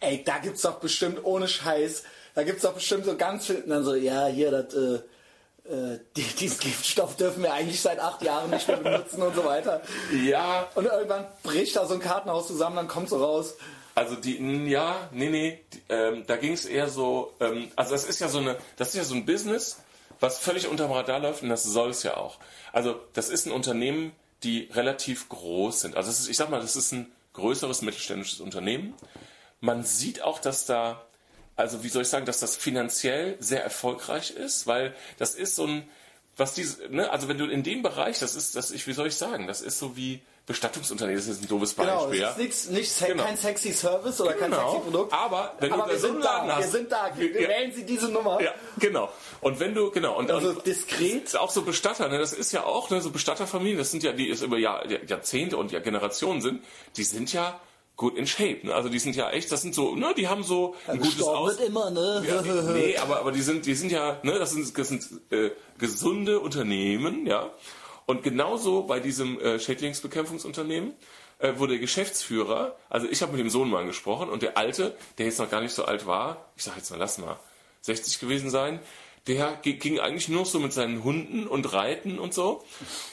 Ey, 0.00 0.22
da 0.22 0.38
gibt's 0.38 0.62
doch 0.62 0.80
bestimmt, 0.80 1.24
ohne 1.24 1.48
Scheiß, 1.48 2.04
da 2.34 2.42
gibt's 2.42 2.62
doch 2.62 2.74
bestimmt 2.74 3.06
so 3.06 3.16
ganz 3.16 3.46
viel, 3.46 3.62
und 3.62 3.70
dann 3.70 3.84
so, 3.84 3.94
ja, 3.94 4.26
hier, 4.26 4.50
das, 4.50 4.74
äh, 4.74 4.94
äh, 5.66 5.98
die, 6.16 6.22
diesen 6.22 6.60
Giftstoff 6.60 7.16
dürfen 7.16 7.42
wir 7.42 7.54
eigentlich 7.54 7.80
seit 7.80 7.98
acht 7.98 8.22
Jahren 8.22 8.50
nicht 8.50 8.68
mehr 8.68 8.76
benutzen 8.76 9.22
und 9.22 9.34
so 9.34 9.44
weiter. 9.44 9.80
ja, 10.24 10.68
Und 10.74 10.86
irgendwann 10.86 11.26
bricht 11.42 11.76
da 11.76 11.86
so 11.86 11.94
ein 11.94 12.00
Kartenhaus 12.00 12.46
zusammen, 12.46 12.76
dann 12.76 12.88
kommt 12.88 13.08
so 13.08 13.16
raus. 13.16 13.54
Also 13.94 14.16
die, 14.16 14.36
ja, 14.68 15.08
nee, 15.12 15.30
nee, 15.30 15.64
die, 15.72 15.82
ähm, 15.88 16.24
da 16.26 16.36
ging 16.36 16.52
es 16.52 16.66
eher 16.66 16.88
so, 16.88 17.32
ähm, 17.40 17.70
also 17.76 17.92
das 17.92 18.04
ist 18.04 18.20
ja 18.20 18.28
so 18.28 18.38
eine, 18.38 18.58
das 18.76 18.88
ist 18.88 18.96
ja 18.96 19.04
so 19.04 19.14
ein 19.14 19.24
Business, 19.24 19.78
was 20.20 20.38
völlig 20.38 20.68
unterm 20.68 20.92
Radar 20.92 21.20
läuft 21.20 21.42
und 21.42 21.48
das 21.48 21.64
soll 21.64 21.90
es 21.90 22.02
ja 22.02 22.16
auch. 22.16 22.38
Also 22.72 23.00
das 23.12 23.28
ist 23.28 23.46
ein 23.46 23.52
Unternehmen, 23.52 24.12
die 24.42 24.68
relativ 24.72 25.28
groß 25.28 25.80
sind. 25.80 25.96
Also 25.96 26.10
ist, 26.10 26.28
ich 26.28 26.36
sag 26.36 26.50
mal, 26.50 26.60
das 26.60 26.76
ist 26.76 26.92
ein 26.92 27.10
größeres 27.32 27.82
mittelständisches 27.82 28.40
Unternehmen. 28.40 28.94
Man 29.60 29.82
sieht 29.82 30.22
auch, 30.22 30.38
dass 30.38 30.66
da, 30.66 31.04
also 31.56 31.82
wie 31.82 31.88
soll 31.88 32.02
ich 32.02 32.08
sagen, 32.08 32.26
dass 32.26 32.40
das 32.40 32.56
finanziell 32.56 33.36
sehr 33.40 33.62
erfolgreich 33.62 34.30
ist, 34.30 34.66
weil 34.66 34.94
das 35.18 35.34
ist 35.34 35.56
so 35.56 35.66
ein, 35.66 35.88
was 36.36 36.54
diese, 36.54 36.88
ne, 36.88 37.10
also 37.10 37.28
wenn 37.28 37.38
du 37.38 37.46
in 37.46 37.62
dem 37.62 37.82
Bereich, 37.82 38.18
das 38.18 38.34
ist, 38.34 38.56
das 38.56 38.70
ich, 38.70 38.86
wie 38.86 38.92
soll 38.92 39.06
ich 39.06 39.16
sagen, 39.16 39.46
das 39.46 39.60
ist 39.60 39.78
so 39.78 39.96
wie 39.96 40.20
Bestattungsunternehmen, 40.46 41.16
das 41.18 41.26
ist 41.26 41.42
ein 41.42 41.48
doofes 41.48 41.72
Beispiel, 41.72 41.94
Genau, 41.96 42.12
ja. 42.12 42.26
es 42.28 42.32
ist 42.32 42.38
nichts, 42.38 42.68
nicht 42.68 42.92
se 42.92 43.06
Genau. 43.06 43.22
kein 43.24 43.36
sexy 43.38 43.72
Service 43.72 44.20
oder 44.20 44.34
kein 44.34 44.50
Genau. 44.50 44.72
sexy 44.72 44.84
Produkt. 44.90 45.12
Aber 45.12 45.54
wenn 45.58 45.70
du 45.70 45.74
Aber 45.76 45.84
da 45.84 45.90
wir 45.92 45.98
so 45.98 46.06
einen 46.08 46.16
sind 46.16 46.22
Laden 46.24 46.48
da, 46.48 46.56
wir 46.58 46.64
hast- 46.64 46.72
sind 46.72 46.92
da. 46.92 47.10
Wir 47.16 47.40
Ja. 47.42 47.48
Wählen 47.48 47.72
Sie 47.72 47.84
diese 47.86 48.08
Nummer. 48.10 48.42
Ja, 48.42 48.50
genau. 48.78 49.08
Und 49.40 49.58
wenn 49.58 49.74
du, 49.74 49.90
genau, 49.90 50.18
und, 50.18 50.30
Also 50.30 50.50
und 50.50 50.66
diskret. 50.66 51.34
auch 51.36 51.50
so 51.50 51.62
Bestatter, 51.62 52.08
ne, 52.08 52.18
das 52.18 52.34
ist 52.34 52.52
ja 52.52 52.64
auch, 52.64 52.90
ne, 52.90 53.00
so 53.00 53.10
Bestatterfamilien, 53.10 53.78
das 53.78 53.90
sind 53.90 54.02
ja, 54.02 54.12
die 54.12 54.28
es 54.28 54.42
über 54.42 54.58
Jahr, 54.58 54.84
Jahrzehnte 55.08 55.56
und 55.56 55.72
ja 55.72 55.80
Generationen 55.80 56.42
sind, 56.42 56.62
die 56.98 57.04
sind 57.04 57.32
ja 57.32 57.58
gut 57.96 58.16
in 58.18 58.26
Shape, 58.26 58.58
ne? 58.66 58.74
Also 58.74 58.88
die 58.88 58.98
sind 58.98 59.14
ja 59.16 59.30
echt, 59.30 59.50
das 59.52 59.62
sind 59.62 59.74
so, 59.74 59.94
ne, 59.94 60.12
die 60.16 60.28
haben 60.28 60.42
so 60.42 60.74
ein 60.88 60.98
gutes 60.98 61.14
Gestorben 61.16 61.38
Aus. 61.38 61.58
wird 61.58 61.68
immer, 61.68 61.90
ne? 61.90 62.24
Ja, 62.28 62.42
nee, 62.72 62.96
aber, 62.98 63.20
aber 63.20 63.32
die 63.32 63.40
sind, 63.40 63.64
die 63.66 63.74
sind 63.74 63.90
ja, 63.92 64.18
ne, 64.24 64.38
das 64.38 64.50
sind, 64.50 64.76
das 64.76 64.88
sind 64.88 65.04
äh, 65.30 65.52
gesunde 65.78 66.40
Unternehmen, 66.40 67.24
ja. 67.26 67.48
Und 68.06 68.22
genauso 68.22 68.82
bei 68.82 69.00
diesem 69.00 69.40
äh, 69.40 69.58
Schädlingsbekämpfungsunternehmen, 69.58 70.92
äh, 71.38 71.52
wo 71.56 71.66
der 71.66 71.78
Geschäftsführer, 71.78 72.76
also 72.90 73.06
ich 73.10 73.22
habe 73.22 73.32
mit 73.32 73.40
dem 73.40 73.50
Sohn 73.50 73.70
mal 73.70 73.84
gesprochen 73.86 74.28
und 74.28 74.42
der 74.42 74.56
Alte, 74.56 74.94
der 75.18 75.26
jetzt 75.26 75.38
noch 75.38 75.50
gar 75.50 75.60
nicht 75.60 75.74
so 75.74 75.84
alt 75.84 76.06
war, 76.06 76.50
ich 76.56 76.64
sage 76.64 76.78
jetzt 76.78 76.90
mal, 76.90 76.98
lass 76.98 77.18
mal, 77.18 77.38
60 77.82 78.18
gewesen 78.20 78.50
sein, 78.50 78.80
der 79.26 79.52
ging 79.62 80.00
eigentlich 80.00 80.28
nur 80.28 80.44
so 80.44 80.60
mit 80.60 80.74
seinen 80.74 81.02
Hunden 81.02 81.46
und 81.46 81.72
Reiten 81.72 82.18
und 82.18 82.34
so. 82.34 82.62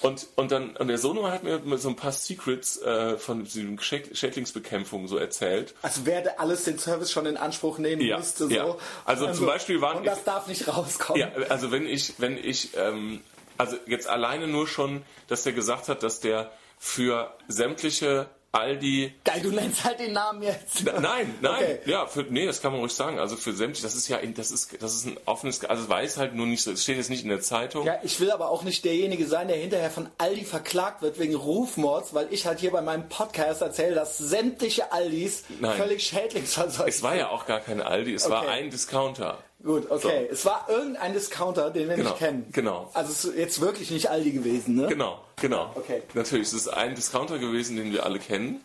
Und, 0.02 0.28
und 0.36 0.52
dann, 0.52 0.76
und 0.76 0.90
der 0.90 0.98
Sohnemann 0.98 1.32
hat 1.32 1.44
mir 1.46 1.78
so 1.78 1.88
ein 1.88 1.96
paar 1.96 2.12
Secrets 2.12 2.82
äh, 2.82 3.18
von 3.18 3.46
diesem 3.46 3.78
Schäd- 3.80 4.14
Schädlingsbekämpfung 4.14 5.08
so 5.08 5.16
erzählt. 5.16 5.74
Also 5.82 6.02
wer 6.04 6.22
der 6.22 6.38
alles 6.42 6.66
den 6.66 6.78
Service 6.78 7.14
schon 7.14 7.26
in 7.28 7.38
Anspruch 7.38 7.78
nehmen 7.78 8.02
Ja, 8.02 8.18
müsste. 8.18 8.46
So. 8.50 8.50
ja. 8.54 8.76
Also 9.06 9.32
zum 9.32 9.46
Beispiel 9.46 9.80
waren- 9.80 10.00
Und 10.00 10.06
das 10.06 10.26
darf 10.26 10.48
nicht 10.48 10.68
rauskommen. 10.68 11.22
Ja, 11.22 11.30
also 11.48 11.72
wenn 11.72 11.86
ich, 11.88 12.16
wenn 12.18 12.38
ich, 12.38 12.76
ähm, 12.76 13.22
also 13.62 13.78
jetzt 13.86 14.08
alleine 14.08 14.48
nur 14.48 14.68
schon, 14.68 15.04
dass 15.28 15.44
der 15.44 15.54
gesagt 15.54 15.88
hat, 15.88 16.04
dass 16.04 16.20
der 16.20 16.52
für 16.80 17.32
sämtliche 17.48 18.28
Aldi 18.54 19.14
Geil, 19.24 19.40
du 19.42 19.52
nennst 19.52 19.86
halt 19.86 20.00
den 20.00 20.12
Namen 20.12 20.44
jetzt. 20.44 20.84
Nein, 20.84 21.34
nein, 21.40 21.54
Okay. 21.64 21.80
ja, 21.86 22.06
für, 22.06 22.24
nee, 22.24 22.46
das 22.46 22.62
kann 22.62 22.74
man 22.74 22.82
ruhig 22.82 22.92
sagen. 22.92 23.18
Also 23.18 23.38
für 23.38 23.54
sämtliche, 23.54 23.84
das 23.84 23.96
ist 23.96 24.10
ja, 24.10 24.18
das 24.36 24.52
ist, 24.52 24.76
das 24.82 24.94
ist 24.94 25.06
ein 25.06 25.18
offenes, 25.26 25.64
also 25.64 25.88
weiß 25.88 26.18
halt 26.18 26.36
nur 26.36 26.46
nicht 26.48 26.62
so, 26.62 26.72
es 26.72 26.84
steht 26.84 26.98
jetzt 26.98 27.10
nicht 27.10 27.24
in 27.24 27.30
der 27.30 27.40
Zeitung. 27.40 27.86
Ja, 27.86 28.00
ich 28.04 28.20
will 28.20 28.30
aber 28.30 28.50
auch 28.50 28.64
nicht 28.64 28.84
derjenige 28.84 29.26
sein, 29.26 29.48
der 29.48 29.56
hinterher 29.56 29.90
von 29.90 30.10
Aldi 30.18 30.44
verklagt 30.44 31.02
wird 31.02 31.18
wegen 31.18 31.36
Rufmords, 31.36 32.14
weil 32.14 32.28
ich 32.32 32.46
halt 32.46 32.60
hier 32.60 32.72
bei 32.72 32.82
meinem 32.82 33.08
Podcast 33.08 33.62
erzähle, 33.62 33.96
dass 33.96 34.18
sämtliche 34.18 34.92
Aldis 34.92 35.46
Nein. 35.62 35.78
völlig 35.78 36.04
schädlingsverseucht 36.04 36.90
Es 36.90 37.02
war 37.04 37.16
ja 37.16 37.30
auch 37.30 37.46
gar 37.46 37.62
keine 37.62 37.86
Aldi, 37.86 38.16
es 38.16 38.30
war 38.30 38.42
Okay. 38.42 38.50
ein 38.52 38.70
Discounter. 38.70 39.38
Gut, 39.64 39.90
okay. 39.92 40.28
Es 40.32 40.44
war 40.46 40.66
irgendein 40.70 41.14
Discounter, 41.14 41.70
den 41.70 41.88
wir 41.90 41.96
Genau, 41.96 42.10
nicht 42.10 42.20
kennen. 42.20 42.48
genau. 42.52 42.90
Also 42.94 43.12
es 43.12 43.26
ist 43.26 43.38
jetzt 43.38 43.62
wirklich 43.62 43.92
nicht 43.92 44.10
Aldi 44.10 44.32
gewesen, 44.32 44.76
ne? 44.76 44.88
Genau, 44.88 45.24
genau. 45.40 45.72
Okay. 45.76 46.02
Natürlich, 46.14 46.48
es 46.48 46.54
ist 46.54 46.68
ein 46.68 46.96
Discounter 46.96 47.38
gewesen, 47.38 47.76
den 47.78 47.92
wir 47.92 48.06
alle 48.06 48.20
kennen. 48.20 48.62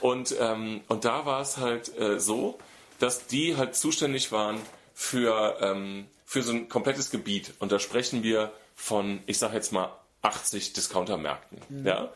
Und, 0.00 0.34
ähm, 0.40 0.80
und 0.88 1.04
da 1.04 1.26
war 1.26 1.40
es 1.42 1.58
halt 1.58 1.96
äh, 1.96 2.18
so, 2.18 2.58
dass 2.98 3.26
die 3.26 3.56
halt 3.56 3.76
zuständig 3.76 4.32
waren 4.32 4.58
für, 4.94 5.58
ähm, 5.60 6.06
für 6.26 6.42
so 6.42 6.52
ein 6.52 6.68
komplettes 6.68 7.10
Gebiet. 7.10 7.54
Und 7.60 7.70
da 7.70 7.78
sprechen 7.78 8.22
wir 8.24 8.50
von, 8.74 9.20
ich 9.26 9.38
sage 9.38 9.54
jetzt 9.54 9.72
mal, 9.72 9.90
80 10.22 10.72
Discountermärkten. 10.72 11.84
Ja? 11.84 12.10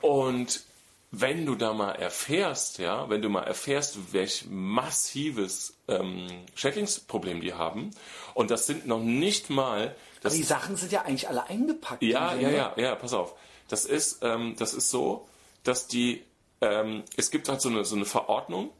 Und 0.00 0.62
wenn 1.10 1.46
du 1.46 1.54
da 1.54 1.72
mal 1.72 1.92
erfährst, 1.92 2.78
ja, 2.78 3.08
wenn 3.08 3.22
du 3.22 3.28
mal 3.28 3.44
erfährst, 3.44 4.12
welch 4.12 4.46
massives 4.48 5.74
ähm, 5.88 6.26
Schädlingsproblem 6.54 7.40
die 7.40 7.54
haben, 7.54 7.90
und 8.34 8.50
das 8.50 8.66
sind 8.66 8.86
noch 8.86 9.00
nicht 9.00 9.50
mal, 9.50 9.94
das 10.22 10.34
Die 10.34 10.42
Sachen 10.42 10.76
sind 10.76 10.92
ja 10.92 11.02
eigentlich 11.02 11.28
alle 11.28 11.44
eingepackt. 11.44 12.02
ja, 12.02 12.34
ja, 12.34 12.50
ja, 12.50 12.74
ja, 12.76 12.94
pass 12.94 13.12
auf. 13.12 13.34
Das 13.68 13.84
ist, 13.84 14.18
ähm, 14.22 14.56
das 14.58 14.74
ist 14.74 14.90
so, 14.90 15.28
dass 15.62 15.86
die, 15.86 16.24
ähm, 16.60 17.04
es 17.16 17.30
gibt 17.30 17.48
halt 17.48 17.60
so 17.60 17.68
eine, 17.68 17.84
so 17.84 17.96
eine 17.96 18.04
Verordnung, 18.04 18.70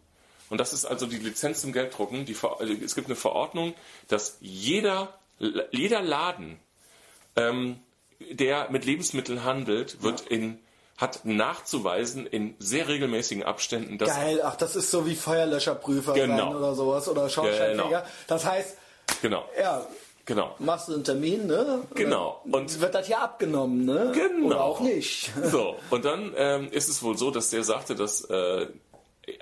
und 0.49 0.59
das 0.59 0.73
ist 0.73 0.85
also 0.85 1.07
die 1.07 1.17
Lizenz 1.17 1.61
zum 1.61 1.73
Gelddrucken. 1.73 2.25
Die, 2.25 2.37
also 2.59 2.73
es 2.73 2.95
gibt 2.95 3.09
eine 3.09 3.17
Verordnung, 3.17 3.75
dass 4.09 4.39
jeder, 4.41 5.19
jeder 5.71 6.03
Laden, 6.03 6.61
ähm, 7.35 7.81
der 8.31 8.71
mit 8.71 8.85
Lebensmitteln 8.85 9.45
handelt, 9.45 10.03
wird 10.03 10.23
in, 10.23 10.59
hat 10.97 11.25
nachzuweisen 11.25 12.27
in 12.27 12.55
sehr 12.59 12.89
regelmäßigen 12.89 13.43
Abständen, 13.45 13.99
dass 13.99 14.09
Geil, 14.09 14.41
ach, 14.43 14.57
das 14.57 14.77
ist 14.77 14.91
so 14.91 15.07
wie 15.07 15.15
Feuerlöscherprüfer 15.15 16.15
Genau. 16.15 16.57
oder 16.57 16.75
sowas 16.75 17.09
oder 17.09 17.29
Schornsteinfeger. 17.29 17.89
Genau. 17.89 18.03
Das 18.27 18.45
heißt, 18.47 18.77
genau, 19.21 19.45
ja, 19.61 19.87
genau. 20.25 20.55
machst 20.59 20.89
du 20.89 20.95
einen 20.95 21.05
Termin, 21.05 21.47
ne? 21.47 21.83
Genau. 21.95 22.41
Und 22.51 22.81
wird 22.81 22.95
das 22.95 23.07
hier 23.07 23.21
abgenommen, 23.21 23.85
ne? 23.85 24.13
Genau. 24.15 24.47
Oder 24.47 24.65
auch 24.65 24.81
nicht. 24.81 25.33
So, 25.45 25.77
und 25.91 26.05
dann 26.07 26.33
ähm, 26.37 26.69
ist 26.71 26.89
es 26.89 27.03
wohl 27.03 27.19
so, 27.19 27.31
dass 27.31 27.51
der 27.51 27.63
sagte, 27.63 27.95
dass, 27.95 28.23
äh, 28.25 28.67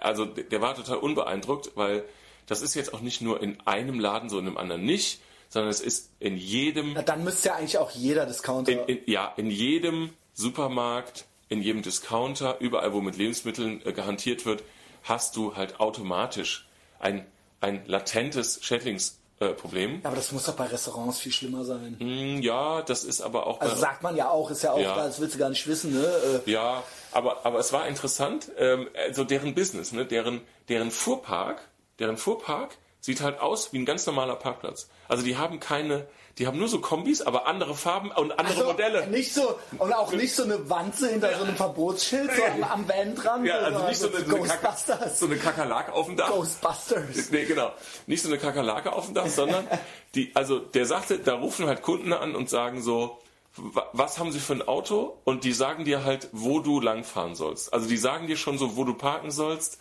also 0.00 0.24
der 0.24 0.60
war 0.60 0.74
total 0.74 0.96
unbeeindruckt, 0.98 1.72
weil 1.76 2.04
das 2.46 2.62
ist 2.62 2.74
jetzt 2.74 2.92
auch 2.92 3.00
nicht 3.00 3.20
nur 3.20 3.40
in 3.40 3.58
einem 3.64 4.00
Laden 4.00 4.28
so, 4.28 4.38
in 4.40 4.46
einem 4.48 4.56
anderen 4.58 4.84
nicht, 4.84 5.20
sondern 5.48 5.70
es 5.70 5.80
ist 5.80 6.10
in 6.18 6.36
jedem, 6.36 6.94
Na, 6.94 7.02
dann 7.02 7.22
müsste 7.22 7.50
ja 7.50 7.54
eigentlich 7.54 7.78
auch 7.78 7.92
jeder 7.92 8.26
Discounter. 8.26 8.72
in, 8.72 8.96
in, 8.96 8.98
ja, 9.06 9.32
in 9.36 9.50
jedem 9.50 10.10
Supermarkt, 10.34 11.26
in 11.48 11.62
jedem 11.62 11.82
Discounter, 11.82 12.56
überall, 12.60 12.92
wo 12.92 13.00
mit 13.00 13.16
Lebensmitteln 13.16 13.84
äh, 13.84 13.92
gehantiert 13.92 14.46
wird, 14.46 14.62
hast 15.02 15.36
du 15.36 15.56
halt 15.56 15.80
automatisch 15.80 16.66
ein, 16.98 17.26
ein 17.60 17.82
latentes 17.86 18.58
Schädlingsproblem. 18.62 20.00
Äh, 20.02 20.06
aber 20.06 20.16
das 20.16 20.32
muss 20.32 20.44
doch 20.44 20.54
bei 20.54 20.66
Restaurants 20.66 21.18
viel 21.18 21.32
schlimmer 21.32 21.64
sein. 21.64 21.96
Hm, 21.98 22.40
ja, 22.42 22.82
das 22.82 23.04
ist 23.04 23.20
aber 23.20 23.46
auch 23.46 23.60
Also 23.60 23.76
sagt 23.76 24.02
man 24.02 24.16
ja 24.16 24.30
auch, 24.30 24.50
ist 24.50 24.62
ja 24.62 24.72
auch, 24.72 24.78
Ja. 24.80 24.96
das 24.96 25.20
willst 25.20 25.34
du 25.34 25.38
gar 25.38 25.50
nicht 25.50 25.66
wissen, 25.66 25.92
ne? 25.92 26.06
Äh, 26.46 26.50
Ja, 26.50 26.82
aber, 27.12 27.44
aber 27.44 27.58
es 27.58 27.72
war 27.72 27.86
interessant, 27.86 28.50
ähm, 28.58 28.88
also 28.96 29.24
deren 29.24 29.54
Business, 29.54 29.92
ne, 29.92 30.06
deren, 30.06 30.40
deren 30.68 30.90
Fuhrpark, 30.90 31.68
deren 31.98 32.16
Fuhrpark 32.16 32.76
sieht 33.00 33.20
halt 33.20 33.38
aus 33.40 33.72
wie 33.74 33.78
ein 33.78 33.84
ganz 33.84 34.06
normaler 34.06 34.36
Parkplatz. 34.36 34.88
Also 35.08 35.22
die 35.24 35.36
haben 35.36 35.60
keine, 35.60 36.06
die 36.38 36.46
haben 36.48 36.58
nur 36.58 36.66
so 36.68 36.80
Kombis, 36.80 37.22
aber 37.22 37.46
andere 37.46 37.74
Farben 37.76 38.10
und 38.10 38.32
andere 38.32 38.56
Also, 38.56 38.64
Modelle. 38.64 39.06
Nicht 39.06 39.32
so, 39.32 39.56
und 39.78 39.92
auch 39.92 40.12
nicht 40.12 40.34
so 40.34 40.42
eine 40.42 40.68
Wanze 40.68 41.08
hinter 41.10 41.36
so 41.38 41.44
einem 41.44 41.54
Verbotsschild, 41.56 42.30
so 42.34 42.42
am, 42.42 42.64
am 42.64 42.88
Van 42.88 43.14
dran. 43.14 43.44
Ja, 43.44 43.58
also 43.58 43.86
nicht 43.86 43.98
so 44.00 44.08
eine, 44.08 44.24
so 44.24 44.36
eine, 44.36 44.48
Kaka, 44.48 44.76
so 45.14 45.26
eine 45.26 45.36
Kakerlake 45.36 45.92
auf 45.92 46.06
dem 46.06 46.16
Dach. 46.16 46.30
Ghostbusters. 46.30 47.30
Nee, 47.30 47.44
genau. 47.44 47.72
Nicht 48.06 48.22
so 48.22 48.28
eine 48.28 48.38
Kakerlake 48.38 48.92
auf 48.92 49.04
dem 49.06 49.14
Dach, 49.14 49.28
sondern 49.28 49.66
die, 50.14 50.32
also 50.34 50.58
der 50.58 50.86
sagte, 50.86 51.18
da 51.18 51.34
rufen 51.34 51.66
halt 51.66 51.82
Kunden 51.82 52.12
an 52.12 52.34
und 52.34 52.50
sagen 52.50 52.82
so, 52.82 53.18
wa- 53.56 53.88
was 53.92 54.18
haben 54.18 54.32
sie 54.32 54.40
für 54.40 54.54
ein 54.54 54.62
Auto? 54.66 55.16
Und 55.24 55.44
die 55.44 55.52
sagen 55.52 55.84
dir 55.84 56.04
halt, 56.04 56.28
wo 56.32 56.58
du 56.60 56.80
langfahren 56.80 57.34
sollst. 57.36 57.72
Also 57.72 57.88
die 57.88 57.96
sagen 57.96 58.26
dir 58.26 58.36
schon 58.36 58.58
so, 58.58 58.76
wo 58.76 58.82
du 58.84 58.94
parken 58.94 59.30
sollst, 59.30 59.78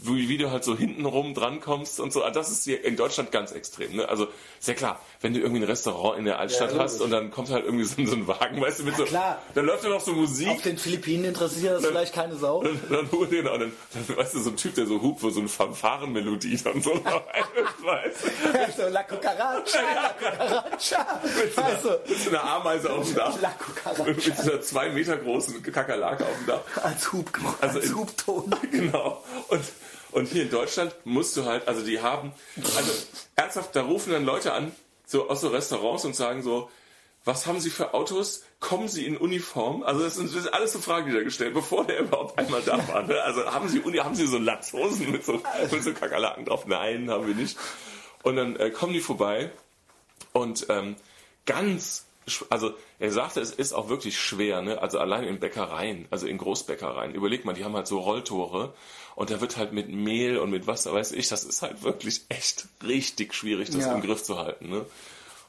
wie, 0.00 0.30
wie 0.30 0.38
du 0.38 0.50
halt 0.50 0.64
so 0.64 0.74
hintenrum 0.76 1.34
drankommst 1.34 2.00
und 2.00 2.10
so. 2.10 2.22
Also 2.22 2.40
Das 2.40 2.50
ist 2.50 2.64
hier 2.64 2.82
in 2.84 2.96
Deutschland 2.96 3.30
ganz 3.32 3.52
extrem. 3.52 3.96
Ne? 3.96 4.08
Also 4.08 4.28
ja 4.62 4.72
klar, 4.72 4.98
wenn 5.24 5.32
du 5.32 5.40
irgendwie 5.40 5.62
ein 5.62 5.66
Restaurant 5.66 6.18
in 6.18 6.26
der 6.26 6.38
Altstadt 6.38 6.72
Ja, 6.74 6.80
hast 6.80 7.00
und 7.00 7.10
dann 7.10 7.30
kommt 7.30 7.48
halt 7.48 7.64
irgendwie 7.64 7.84
so, 7.84 7.94
so 8.04 8.14
ein 8.14 8.26
Wagen, 8.28 8.60
weißt 8.60 8.80
du, 8.80 8.84
mit 8.84 8.94
so, 8.96 9.04
klar. 9.04 9.40
dann 9.54 9.64
läuft 9.64 9.82
da 9.84 9.88
noch 9.88 10.00
so 10.02 10.12
Musik. 10.12 10.48
Auf 10.50 10.60
den 10.60 10.76
Philippinen 10.76 11.24
interessiert 11.24 11.76
das 11.78 11.86
vielleicht 11.86 12.12
keine 12.14 12.36
Sau. 12.36 12.62
Dann, 12.62 12.78
dann, 12.90 13.08
dann, 13.10 13.30
genau, 13.30 13.56
dann, 13.56 13.72
dann, 14.06 14.16
weißt 14.18 14.34
du, 14.34 14.40
so 14.40 14.50
ein 14.50 14.56
Typ, 14.58 14.74
der 14.74 14.86
so 14.86 15.00
hupt, 15.00 15.22
wo 15.22 15.30
so 15.30 15.40
eine 15.40 15.48
Fanfarenmelodie 15.48 16.58
dann 16.62 16.82
so 16.82 16.90
weißt 16.94 18.16
du, 18.52 18.58
Also, 18.58 18.88
La 18.92 19.02
Cucaracha, 19.02 19.78
La 19.94 20.10
Cucaracha. 20.12 21.20
Also, 21.56 21.90
mit 22.06 22.18
so 22.20 22.28
einer 22.30 22.44
Ameise 22.44 22.92
auf 22.92 23.06
dem 23.06 23.14
Dach. 23.14 23.40
La 23.40 23.50
Cucaracha. 23.50 24.04
Mit 24.04 24.22
so 24.36 24.50
einer 24.52 24.60
zwei 24.60 24.90
Meter 24.90 25.16
großen 25.16 25.62
Kakerlake 25.62 26.24
auf 26.24 26.36
dem 26.38 26.46
Dach. 26.46 26.60
Als, 26.84 27.12
Hub, 27.12 27.30
Also 27.60 27.78
als 27.78 27.88
in- 27.88 27.96
Hubton. 27.96 28.54
Genau. 28.70 29.24
Und, 29.48 29.62
und 30.12 30.28
hier 30.28 30.42
in 30.42 30.50
Deutschland 30.50 30.94
musst 31.04 31.36
du 31.36 31.44
halt, 31.44 31.66
also 31.68 31.82
die 31.84 32.00
haben, 32.02 32.32
also 32.76 32.90
ernsthaft, 33.36 33.74
da 33.74 33.82
rufen 33.82 34.12
dann 34.12 34.24
Leute 34.24 34.52
an, 34.52 34.72
so 35.06 35.28
aus 35.28 35.40
so 35.40 35.48
Restaurants 35.48 36.04
und 36.04 36.16
sagen 36.16 36.42
so, 36.42 36.70
was 37.24 37.46
haben 37.46 37.58
Sie 37.58 37.70
für 37.70 37.94
Autos? 37.94 38.44
Kommen 38.60 38.88
Sie 38.88 39.06
in 39.06 39.16
Uniform? 39.16 39.82
Also 39.82 40.02
das 40.02 40.16
sind, 40.16 40.34
das 40.34 40.42
sind 40.42 40.52
alles 40.52 40.72
so 40.72 40.78
Fragen, 40.78 41.08
die 41.08 41.16
da 41.16 41.22
gestellt, 41.22 41.54
bevor 41.54 41.84
der 41.84 41.98
überhaupt 42.00 42.38
einmal 42.38 42.62
da 42.62 42.86
war. 42.88 43.02
Ne? 43.02 43.20
Also 43.22 43.46
haben 43.46 43.68
Sie 43.68 43.80
Uni, 43.80 43.98
haben 43.98 44.14
Sie 44.14 44.26
so 44.26 44.38
Latzhosen 44.38 45.10
mit 45.10 45.24
so, 45.24 45.42
mit 45.70 45.82
so 45.82 45.92
Kakerlaken 45.92 46.44
drauf? 46.44 46.66
Nein, 46.66 47.10
haben 47.10 47.26
wir 47.26 47.34
nicht. 47.34 47.56
Und 48.22 48.36
dann 48.36 48.56
äh, 48.56 48.70
kommen 48.70 48.92
die 48.92 49.00
vorbei 49.00 49.50
und 50.32 50.66
ähm, 50.68 50.96
ganz, 51.46 52.06
also 52.50 52.72
er 52.98 53.10
sagte, 53.10 53.40
es 53.40 53.52
ist 53.52 53.72
auch 53.72 53.88
wirklich 53.88 54.18
schwer, 54.18 54.62
ne? 54.62 54.80
also 54.80 54.98
allein 54.98 55.24
in 55.24 55.40
Bäckereien, 55.40 56.06
also 56.10 56.26
in 56.26 56.38
Großbäckereien. 56.38 57.14
Überleg 57.14 57.44
mal, 57.44 57.52
die 57.54 57.64
haben 57.64 57.74
halt 57.76 57.86
so 57.86 57.98
Rolltore 57.98 58.74
und 59.16 59.30
da 59.30 59.40
wird 59.40 59.56
halt 59.56 59.72
mit 59.72 59.88
Mehl 59.88 60.38
und 60.38 60.50
mit 60.50 60.66
Wasser, 60.66 60.92
weiß 60.92 61.12
ich, 61.12 61.28
das 61.28 61.44
ist 61.44 61.62
halt 61.62 61.82
wirklich 61.82 62.22
echt 62.28 62.66
richtig 62.82 63.34
schwierig, 63.34 63.70
das 63.70 63.84
Ja. 63.86 63.94
im 63.94 64.00
Griff 64.02 64.22
zu 64.22 64.38
halten. 64.38 64.68
Ne? 64.70 64.84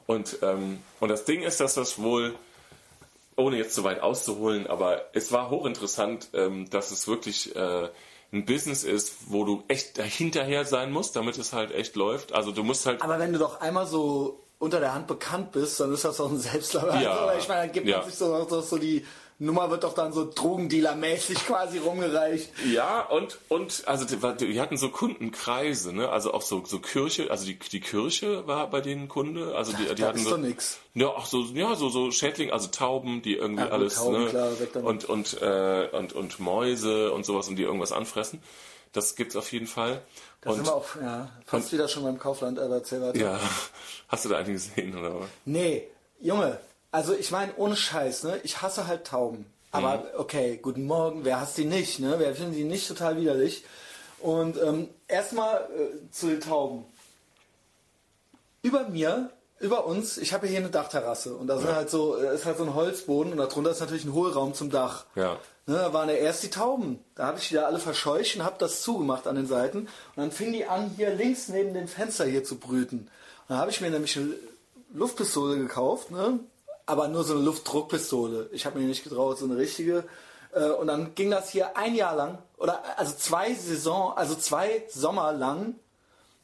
Und, 0.06 0.38
ähm, 0.42 0.78
und 1.00 1.08
das 1.08 1.24
Ding 1.24 1.42
ist, 1.42 1.58
dass 1.60 1.74
das 1.74 2.00
wohl, 2.00 2.34
ohne 3.36 3.56
jetzt 3.56 3.74
zu 3.74 3.84
weit 3.84 4.00
auszuholen, 4.00 4.66
aber 4.66 5.06
es 5.12 5.32
war 5.32 5.50
hochinteressant, 5.50 6.28
ähm, 6.32 6.70
dass 6.70 6.90
es 6.90 7.06
wirklich 7.08 7.54
äh, 7.56 7.88
ein 8.32 8.44
Business 8.44 8.82
ist, 8.84 9.14
wo 9.28 9.44
du 9.44 9.62
echt 9.68 9.98
dahinterher 9.98 10.64
sein 10.64 10.90
musst, 10.92 11.16
damit 11.16 11.36
es 11.38 11.52
halt 11.52 11.72
echt 11.72 11.96
läuft. 11.96 12.32
Also 12.32 12.52
du 12.52 12.62
musst 12.62 12.86
halt 12.86 13.02
Aber 13.02 13.18
wenn 13.18 13.32
du 13.32 13.38
doch 13.38 13.60
einmal 13.60 13.86
so 13.86 14.42
unter 14.58 14.80
der 14.80 14.94
Hand 14.94 15.06
bekannt 15.06 15.52
bist, 15.52 15.78
dann 15.80 15.92
ist 15.92 16.04
das 16.04 16.16
doch 16.16 16.30
ein 16.30 16.38
Selbstläufer. 16.38 17.00
Ja. 17.00 17.12
Also, 17.26 17.38
ich 17.42 17.48
meine, 17.48 17.62
dann 17.62 17.72
gibt 17.72 17.86
Ja. 17.86 17.98
man 17.98 18.06
sich 18.08 18.16
so, 18.18 18.46
so, 18.48 18.60
so 18.62 18.78
die 18.78 19.04
Nummer 19.38 19.70
wird 19.70 19.84
doch 19.84 19.92
dann 19.92 20.14
so 20.14 20.22
Drogendealer-mäßig 20.30 21.46
quasi 21.46 21.76
rumgereicht. 21.78 22.50
Ja, 22.72 23.02
und, 23.02 23.38
und 23.48 23.82
also 23.86 24.06
die, 24.06 24.60
hatten 24.60 24.78
so 24.78 24.88
Kundenkreise, 24.88 25.92
ne? 25.92 26.08
Also 26.08 26.32
auch 26.32 26.40
so, 26.40 26.64
so 26.64 26.78
Kirche, 26.78 27.30
also 27.30 27.44
die, 27.44 27.58
die 27.58 27.80
Kirche 27.80 28.46
war 28.46 28.70
bei 28.70 28.80
denen 28.80 29.08
Kunde. 29.08 29.54
Also 29.54 29.72
die, 29.76 29.84
die 29.94 29.94
Da 30.00 30.08
hatten 30.08 30.18
ist 30.18 30.24
so, 30.24 30.30
doch 30.30 30.38
nix. 30.38 30.78
Ja, 30.94 31.08
auch 31.08 31.26
so, 31.26 31.42
ja, 31.52 31.74
so, 31.74 31.90
so 31.90 32.10
Schädling, 32.10 32.50
also 32.50 32.68
Tauben, 32.68 33.20
die 33.20 33.34
irgendwie 33.34 33.64
Ja, 33.64 33.68
alles, 33.70 33.96
Tauben, 33.96 34.24
ne? 34.24 34.30
klar, 34.30 34.58
weg 34.58 34.70
damit. 34.72 34.88
und, 34.88 35.04
und, 35.04 35.42
äh, 35.42 35.88
und, 35.92 36.12
und 36.14 36.40
Mäuse 36.40 37.12
und 37.12 37.26
sowas 37.26 37.48
und 37.48 37.56
die 37.56 37.62
irgendwas 37.64 37.92
anfressen. 37.92 38.42
Das 38.92 39.16
gibt's 39.16 39.36
auf 39.36 39.52
jeden 39.52 39.66
Fall. 39.66 40.00
Da 40.40 40.52
sind 40.52 40.60
Und 40.60 40.66
wir 40.68 40.74
auch, 40.74 40.96
ja, 40.96 41.28
fast 41.44 41.70
wieder 41.74 41.88
schon 41.88 42.04
beim 42.04 42.18
Kaufland, 42.18 42.58
aber 42.58 42.76
erzähl 42.76 43.02
weiter. 43.02 43.18
ja, 43.18 43.38
hast 44.08 44.24
du 44.24 44.30
da 44.30 44.38
einen 44.38 44.52
gesehen 44.54 44.96
oder 44.98 45.20
was? 45.20 45.28
Nee, 45.44 45.88
Junge, 46.20 46.58
also 46.92 47.14
ich 47.14 47.30
meine, 47.30 47.52
ohne 47.56 47.76
Scheiß, 47.76 48.24
ne? 48.24 48.40
Ich 48.42 48.62
hasse 48.62 48.86
halt 48.86 49.06
Tauben. 49.06 49.46
Aber 49.72 49.98
Mhm. 49.98 50.04
okay, 50.18 50.58
guten 50.62 50.84
Morgen, 50.86 51.24
wer 51.24 51.40
hasst 51.40 51.58
die 51.58 51.64
nicht, 51.64 51.98
ne? 52.00 52.14
Wer 52.18 52.34
findet 52.34 52.56
die 52.56 52.64
nicht 52.64 52.88
total 52.88 53.16
widerlich? 53.20 53.64
Und 54.20 54.56
ähm, 54.62 54.88
erstmal 55.08 55.56
äh, 55.62 56.10
zu 56.10 56.28
den 56.28 56.40
Tauben. 56.40 56.84
über 58.62 58.88
mir, 58.88 59.30
über 59.60 59.86
uns, 59.86 60.18
ich 60.18 60.32
habe 60.32 60.46
hier 60.46 60.58
eine 60.58 60.70
Dachterrasse 60.70 61.34
und 61.36 61.46
da 61.46 61.58
sind 61.58 61.72
halt 61.74 61.88
so, 61.90 62.16
äh, 62.16 62.34
ist 62.34 62.44
halt 62.46 62.56
so 62.58 62.64
ein 62.64 62.74
Holzboden 62.74 63.32
und 63.32 63.38
darunter 63.38 63.70
ist 63.70 63.80
natürlich 63.80 64.04
ein 64.04 64.12
Hohlraum 64.12 64.54
zum 64.54 64.70
Dach. 64.70 65.04
Ja. 65.14 65.34
Ne, 65.66 65.74
da 65.74 65.92
waren 65.92 66.08
ja 66.08 66.14
erst 66.16 66.42
die 66.42 66.50
Tauben. 66.50 66.98
Da 67.14 67.26
habe 67.26 67.38
ich 67.38 67.48
die 67.48 67.54
da 67.54 67.62
alle 67.66 67.78
verscheucht 67.78 68.36
und 68.36 68.44
habe 68.44 68.56
das 68.58 68.82
zugemacht 68.82 69.26
an 69.26 69.36
den 69.36 69.46
Seiten. 69.46 69.80
Und 69.80 69.88
dann 70.16 70.30
fingen 70.32 70.52
die 70.52 70.64
an, 70.66 70.90
hier 70.96 71.10
links 71.14 71.48
neben 71.48 71.74
dem 71.74 71.88
Fenster 71.88 72.24
hier 72.24 72.44
zu 72.44 72.56
brüten. 72.58 72.98
Und 72.98 73.08
dann 73.48 73.58
habe 73.58 73.70
ich 73.70 73.80
mir 73.80 73.90
nämlich 73.90 74.16
eine 74.16 74.34
Luftpistole 74.94 75.58
gekauft, 75.58 76.10
ne? 76.10 76.38
Aber 76.86 77.08
nur 77.08 77.24
so 77.24 77.34
eine 77.34 77.42
Luftdruckpistole. 77.42 78.48
Ich 78.52 78.64
habe 78.64 78.78
mir 78.78 78.86
nicht 78.86 79.04
getraut, 79.04 79.38
so 79.38 79.44
eine 79.44 79.56
richtige. 79.56 80.04
Äh, 80.52 80.70
Und 80.70 80.86
dann 80.86 81.14
ging 81.14 81.30
das 81.30 81.50
hier 81.50 81.76
ein 81.76 81.94
Jahr 81.94 82.14
lang, 82.14 82.38
oder 82.56 82.82
also 82.98 83.14
zwei 83.16 83.52
Saison, 83.54 84.16
also 84.16 84.34
zwei 84.36 84.84
Sommer 84.88 85.32
lang, 85.32 85.74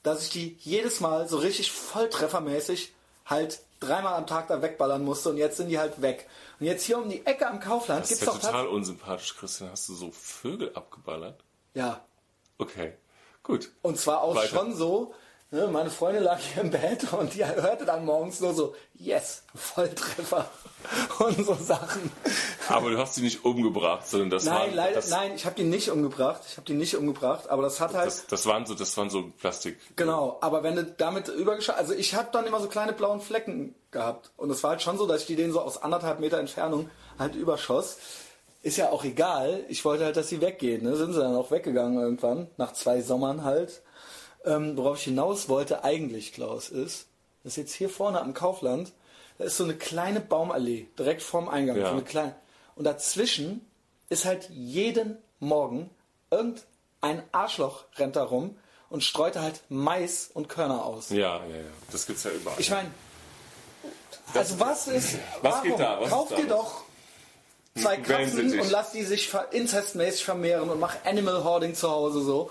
dass 0.02 0.24
ich 0.24 0.30
die 0.30 0.56
jedes 0.60 1.00
Mal 1.00 1.28
so 1.28 1.38
richtig 1.38 1.70
volltreffermäßig 1.72 2.92
halt 3.24 3.60
dreimal 3.80 4.14
am 4.14 4.26
Tag 4.26 4.48
da 4.48 4.60
wegballern 4.62 5.04
musste 5.04 5.30
und 5.30 5.36
jetzt 5.38 5.56
sind 5.56 5.68
die 5.68 5.78
halt 5.78 6.02
weg. 6.02 6.28
Und 6.60 6.66
jetzt 6.66 6.84
hier 6.84 6.98
um 6.98 7.08
die 7.08 7.24
Ecke 7.24 7.48
am 7.48 7.60
Kaufland 7.60 8.02
Das 8.02 8.10
ist 8.10 8.20
gibt's 8.20 8.34
ja 8.34 8.40
doch 8.40 8.46
total 8.50 8.66
unsympathisch, 8.68 9.36
Christian. 9.36 9.70
Hast 9.70 9.88
du 9.88 9.94
so 9.94 10.10
Vögel 10.10 10.72
abgeballert? 10.74 11.40
Ja. 11.74 12.04
Okay, 12.58 12.94
gut. 13.42 13.70
Und 13.82 13.98
zwar 13.98 14.22
auch 14.22 14.34
Weiter. 14.36 14.48
schon 14.48 14.74
so, 14.74 15.14
ne, 15.52 15.68
meine 15.68 15.90
Freundin 15.90 16.24
lag 16.24 16.40
hier 16.40 16.62
im 16.62 16.70
Bett 16.70 17.12
und 17.12 17.34
die 17.34 17.44
hörte 17.44 17.84
dann 17.84 18.04
morgens 18.04 18.40
nur 18.40 18.54
so, 18.54 18.74
yes, 18.94 19.44
Volltreffer 19.54 20.50
und 21.20 21.46
so 21.46 21.54
Sachen. 21.54 22.10
Aber 22.68 22.90
du 22.90 22.98
hast 22.98 23.14
sie 23.14 23.22
nicht 23.22 23.44
umgebracht, 23.44 24.08
sondern 24.08 24.30
das 24.30 24.44
Nein, 24.44 24.54
waren 24.54 24.74
leider, 24.74 24.94
das, 24.96 25.10
nein, 25.10 25.32
ich 25.36 25.44
habe 25.44 25.54
die 25.54 25.64
nicht 25.64 25.90
umgebracht. 25.90 26.42
Ich 26.48 26.56
habe 26.56 26.66
die 26.66 26.74
nicht 26.74 26.96
umgebracht, 26.96 27.48
aber 27.48 27.62
das 27.62 27.80
hat 27.80 27.94
halt 27.94 28.06
Das, 28.06 28.26
das 28.26 28.46
waren 28.46 28.66
so, 28.66 28.74
das 28.74 28.96
waren 28.96 29.10
so 29.10 29.30
Plastik. 29.38 29.78
Genau, 29.94 30.38
aber 30.40 30.62
wenn 30.62 30.76
du 30.76 30.84
damit 30.84 31.28
übergeschaut, 31.28 31.76
also 31.76 31.92
ich 31.92 32.14
habe 32.14 32.28
dann 32.32 32.46
immer 32.46 32.60
so 32.60 32.68
kleine 32.68 32.92
blauen 32.92 33.20
Flecken 33.20 33.74
gehabt 33.90 34.30
und 34.36 34.50
es 34.50 34.62
war 34.62 34.70
halt 34.70 34.82
schon 34.82 34.96
so, 34.96 35.06
dass 35.06 35.20
ich 35.20 35.26
die 35.26 35.36
denen 35.36 35.52
so 35.52 35.60
aus 35.60 35.82
anderthalb 35.82 36.18
Meter 36.18 36.38
Entfernung 36.38 36.90
halt 37.18 37.34
überschoss. 37.34 37.98
Ist 38.62 38.76
ja 38.76 38.90
auch 38.90 39.04
egal. 39.04 39.64
Ich 39.68 39.84
wollte 39.84 40.04
halt, 40.04 40.16
dass 40.16 40.28
sie 40.28 40.40
weggehen. 40.40 40.84
Ne? 40.84 40.94
Sind 40.94 41.12
sie 41.12 41.18
dann 41.18 41.34
auch 41.34 41.50
weggegangen 41.50 42.00
irgendwann 42.00 42.46
nach 42.56 42.72
zwei 42.72 43.02
Sommern 43.02 43.42
halt. 43.42 43.82
Ähm, 44.44 44.76
worauf 44.76 44.98
ich 44.98 45.04
hinaus 45.04 45.48
wollte 45.48 45.84
eigentlich, 45.84 46.32
Klaus, 46.32 46.68
ist, 46.68 47.06
dass 47.44 47.56
jetzt 47.56 47.74
hier 47.74 47.88
vorne 47.88 48.20
am 48.20 48.34
Kaufland, 48.34 48.92
da 49.38 49.44
ist 49.44 49.56
so 49.56 49.64
eine 49.64 49.74
kleine 49.74 50.20
Baumallee 50.20 50.88
direkt 50.98 51.22
vorm 51.22 51.48
Eingang. 51.48 51.76
Ja. 51.76 51.86
So 51.86 51.92
eine 51.92 52.02
kleine, 52.02 52.34
und 52.74 52.84
dazwischen 52.84 53.64
ist 54.08 54.24
halt 54.24 54.48
jeden 54.50 55.16
Morgen 55.40 55.90
irgendein 56.30 57.22
Arschloch 57.32 57.84
rennt 57.96 58.16
da 58.16 58.24
rum 58.24 58.56
und 58.90 59.02
streut 59.02 59.36
halt 59.36 59.62
Mais 59.68 60.30
und 60.32 60.48
Körner 60.48 60.84
aus. 60.84 61.10
Ja, 61.10 61.44
ja, 61.46 61.56
ja. 61.56 61.62
Das 61.90 62.06
gibt's 62.06 62.24
ja 62.24 62.30
überall. 62.30 62.60
Ich 62.60 62.70
meine, 62.70 62.90
also 64.34 64.60
was 64.60 64.88
ist, 64.88 65.14
Was 65.42 65.54
warum? 65.54 65.70
geht 65.70 65.78
da? 65.78 66.00
Was 66.00 66.10
Kauf 66.10 66.34
dir 66.34 66.46
doch 66.46 66.82
zwei 67.74 67.96
Hm, 67.96 68.02
Katzen 68.02 68.60
und 68.60 68.70
lass 68.70 68.92
die 68.92 69.02
sich 69.02 69.30
inzestmäßig 69.50 70.24
vermehren 70.24 70.68
und 70.68 70.78
mach 70.78 70.94
Animal 71.04 71.42
Hoarding 71.42 71.74
zu 71.74 71.90
Hause 71.90 72.20
so. 72.22 72.50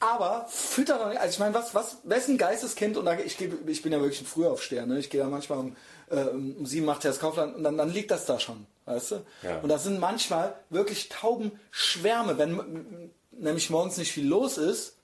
Aber 0.00 0.46
fütter 0.48 0.98
doch 0.98 1.08
nicht, 1.08 1.20
also 1.20 1.30
ich 1.34 1.38
meine, 1.38 1.54
was, 1.54 1.74
was, 1.74 1.98
wessen 2.04 2.38
Geisteskind, 2.38 2.96
und 2.96 3.04
da, 3.04 3.18
ich, 3.18 3.36
geh- 3.36 3.52
ich 3.66 3.82
bin 3.82 3.92
ja 3.92 4.00
wirklich 4.00 4.22
ein 4.22 4.26
Frühaufsteher, 4.26 4.86
ne? 4.86 4.98
ich 4.98 5.10
gehe 5.10 5.20
da 5.20 5.28
manchmal 5.28 5.58
um, 5.58 5.76
äh, 6.08 6.22
um 6.22 6.64
sieben, 6.64 6.88
acht 6.88 7.04
Uhr 7.04 7.10
ins 7.10 7.20
Kaufland 7.20 7.54
und 7.54 7.62
dann, 7.64 7.76
dann 7.76 7.90
liegt 7.92 8.10
das 8.10 8.24
da 8.24 8.40
schon, 8.40 8.66
weißt 8.86 9.10
du? 9.10 9.26
Ja. 9.42 9.60
Und 9.60 9.68
das 9.68 9.84
sind 9.84 10.00
manchmal 10.00 10.54
wirklich 10.70 11.10
Taubenschwärme, 11.10 12.38
wenn 12.38 13.10
nämlich 13.32 13.68
morgens 13.68 13.98
nicht 13.98 14.10
viel 14.10 14.26
los 14.26 14.56
ist 14.56 14.94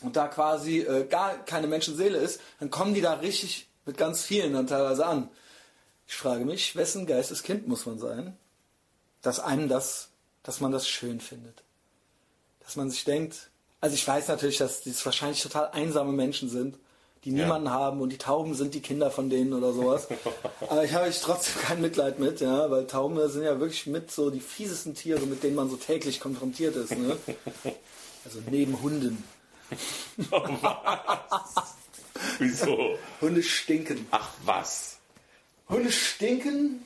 und 0.00 0.16
da 0.16 0.26
quasi 0.26 0.80
äh, 0.80 1.06
gar 1.06 1.38
keine 1.44 1.68
Menschenseele 1.68 2.18
ist, 2.18 2.40
dann 2.58 2.70
kommen 2.70 2.94
die 2.94 3.00
da 3.02 3.14
richtig 3.14 3.68
mit 3.84 3.96
ganz 3.96 4.22
vielen 4.22 4.54
dann 4.54 4.66
teilweise 4.66 5.06
an. 5.06 5.28
Ich 6.08 6.16
frage 6.16 6.44
mich, 6.44 6.74
wessen 6.74 7.06
Geisteskind 7.06 7.68
muss 7.68 7.86
man 7.86 8.00
sein, 8.00 8.36
dass 9.22 9.38
einem 9.38 9.68
das, 9.68 10.08
dass 10.42 10.60
man 10.60 10.72
das 10.72 10.88
schön 10.88 11.20
findet. 11.20 11.62
Dass 12.64 12.74
man 12.74 12.90
sich 12.90 13.04
denkt, 13.04 13.50
also 13.80 13.94
ich 13.94 14.06
weiß 14.06 14.28
natürlich, 14.28 14.58
dass 14.58 14.80
dies 14.82 15.04
wahrscheinlich 15.04 15.42
total 15.42 15.68
einsame 15.72 16.12
Menschen 16.12 16.48
sind, 16.48 16.76
die 17.24 17.30
Ja. 17.30 17.42
niemanden 17.44 17.70
haben 17.70 18.00
und 18.00 18.10
die 18.10 18.18
Tauben 18.18 18.54
sind 18.54 18.74
die 18.74 18.80
Kinder 18.80 19.10
von 19.10 19.28
denen 19.30 19.52
oder 19.52 19.72
sowas. 19.72 20.06
Aber 20.68 20.84
ich 20.84 20.92
habe 20.94 21.08
ich 21.08 21.20
trotzdem 21.20 21.60
kein 21.62 21.80
Mitleid 21.80 22.18
mit, 22.18 22.40
ja, 22.40 22.70
weil 22.70 22.86
Tauben 22.86 23.16
sind 23.30 23.42
ja 23.42 23.58
wirklich 23.60 23.86
mit 23.86 24.10
so 24.10 24.30
die 24.30 24.40
fiesesten 24.40 24.94
Tiere, 24.94 25.26
mit 25.26 25.42
denen 25.42 25.56
man 25.56 25.68
so 25.70 25.76
täglich 25.76 26.20
konfrontiert 26.20 26.76
ist. 26.76 26.92
Ne? 26.96 27.16
Also 28.24 28.40
neben 28.50 28.82
Hunden. 28.82 29.22
Wieso? 32.38 32.98
Hunde 33.20 33.42
stinken. 33.42 34.06
Ach 34.10 34.30
was? 34.44 34.96
Hunde 35.68 35.92
stinken. 35.92 36.82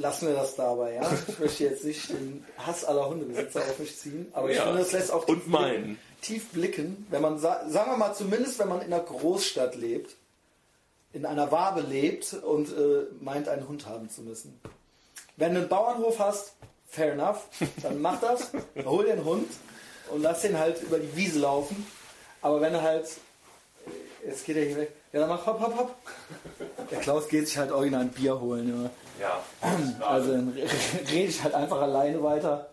Lassen 0.00 0.28
wir 0.28 0.34
das 0.34 0.54
dabei, 0.54 0.94
ja. 0.94 1.10
Ich 1.26 1.38
möchte 1.40 1.64
jetzt 1.64 1.84
nicht 1.84 2.08
den 2.10 2.44
Hass 2.56 2.84
aller 2.84 3.08
Hundebesitzer 3.08 3.60
auf 3.60 3.78
mich 3.80 3.98
ziehen, 3.98 4.28
aber 4.32 4.48
ich 4.50 4.56
Ja. 4.56 4.62
finde, 4.64 4.78
das 4.78 4.92
lässt 4.92 5.10
auch 5.12 5.24
tief 5.26 5.44
blicken, 5.44 5.98
tief 6.22 6.48
blicken, 6.50 7.06
wenn 7.10 7.20
man, 7.20 7.38
sa- 7.40 7.68
sagen 7.68 7.90
wir 7.90 7.96
mal, 7.96 8.14
zumindest 8.14 8.60
wenn 8.60 8.68
man 8.68 8.80
in 8.80 8.92
einer 8.92 9.02
Großstadt 9.02 9.74
lebt, 9.74 10.14
in 11.12 11.26
einer 11.26 11.50
Wabe 11.50 11.80
lebt 11.80 12.32
und 12.34 12.68
äh, 12.68 13.06
meint, 13.20 13.48
einen 13.48 13.66
Hund 13.66 13.86
haben 13.86 14.08
zu 14.08 14.22
müssen. 14.22 14.60
Wenn 15.36 15.54
du 15.54 15.60
einen 15.60 15.68
Bauernhof 15.68 16.20
hast, 16.20 16.52
fair 16.86 17.14
enough, 17.14 17.48
dann 17.82 18.00
mach 18.00 18.20
das, 18.20 18.50
hol 18.84 19.04
den 19.04 19.24
Hund 19.24 19.50
und 20.12 20.22
lass 20.22 20.42
den 20.42 20.58
halt 20.58 20.80
über 20.82 20.98
die 21.00 21.16
Wiese 21.16 21.40
laufen. 21.40 21.84
Aber 22.40 22.60
wenn 22.60 22.72
er 22.74 22.82
halt, 22.82 23.08
jetzt 24.24 24.44
geht 24.46 24.56
er 24.58 24.64
hier 24.64 24.76
weg, 24.76 24.92
ja 25.12 25.18
dann 25.20 25.28
mach 25.28 25.44
hopp, 25.44 25.60
hopp, 25.60 25.76
hopp. 25.76 25.94
Der 26.92 27.00
Klaus 27.00 27.26
geht 27.28 27.48
sich 27.48 27.58
halt 27.58 27.72
original 27.72 28.02
ein 28.02 28.10
Bier 28.10 28.38
holen. 28.40 28.68
Immer. 28.68 28.90
Ja. 29.20 29.42
Also 30.00 30.32
dann 30.32 30.50
re- 30.50 30.68
rede 31.10 31.28
ich 31.28 31.42
halt 31.42 31.54
einfach 31.54 31.80
alleine 31.80 32.22
weiter. 32.22 32.68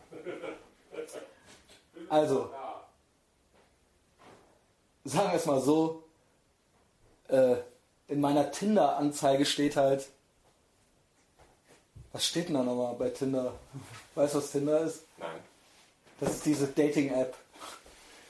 Also, 2.09 2.49
sagen 5.03 5.29
wir 5.31 5.37
es 5.37 5.45
mal 5.45 5.61
so, 5.61 6.03
äh, 7.29 7.55
in 8.07 8.21
meiner 8.21 8.51
Tinder-Anzeige 8.51 9.45
steht 9.45 9.75
halt, 9.75 10.07
was 12.11 12.25
steht 12.25 12.47
denn 12.47 12.55
da 12.55 12.63
nochmal 12.63 12.93
bei 12.95 13.09
Tinder? 13.09 13.53
Weißt 14.15 14.35
du, 14.35 14.37
was 14.37 14.51
Tinder 14.51 14.81
ist? 14.81 15.01
Nein. 15.17 15.29
Das 16.19 16.31
ist 16.31 16.45
diese 16.45 16.67
Dating-App. 16.67 17.35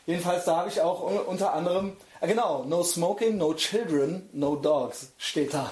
Jedenfalls, 0.07 0.45
da 0.45 0.57
habe 0.57 0.70
ich 0.70 0.80
auch 0.82 1.03
un- 1.03 1.20
unter 1.20 1.53
anderem, 1.53 1.97
ah, 2.22 2.26
genau, 2.28 2.63
no 2.63 2.82
smoking, 2.84 3.38
no 3.38 3.53
children, 3.53 4.28
no 4.34 4.55
dogs, 4.55 5.11
steht 5.18 5.53
da. 5.53 5.72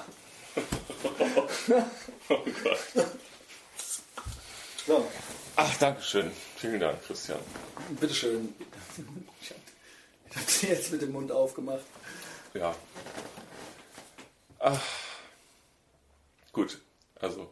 Oh 2.28 2.38
Gott. 2.62 3.06
So, 4.86 5.08
Ach, 5.56 5.76
danke 5.78 6.02
schön. 6.02 6.30
Vielen 6.56 6.80
Dank, 6.80 7.02
Christian. 7.06 7.38
bitteschön. 8.00 8.54
Ich 9.40 9.50
habe 9.50 9.60
hab 10.36 10.50
sie 10.50 10.66
jetzt 10.68 10.90
mit 10.92 11.02
dem 11.02 11.12
Mund 11.12 11.30
aufgemacht. 11.32 11.84
Ja. 12.54 12.74
Ach. 14.58 14.80
Gut, 16.52 16.80
also. 17.20 17.50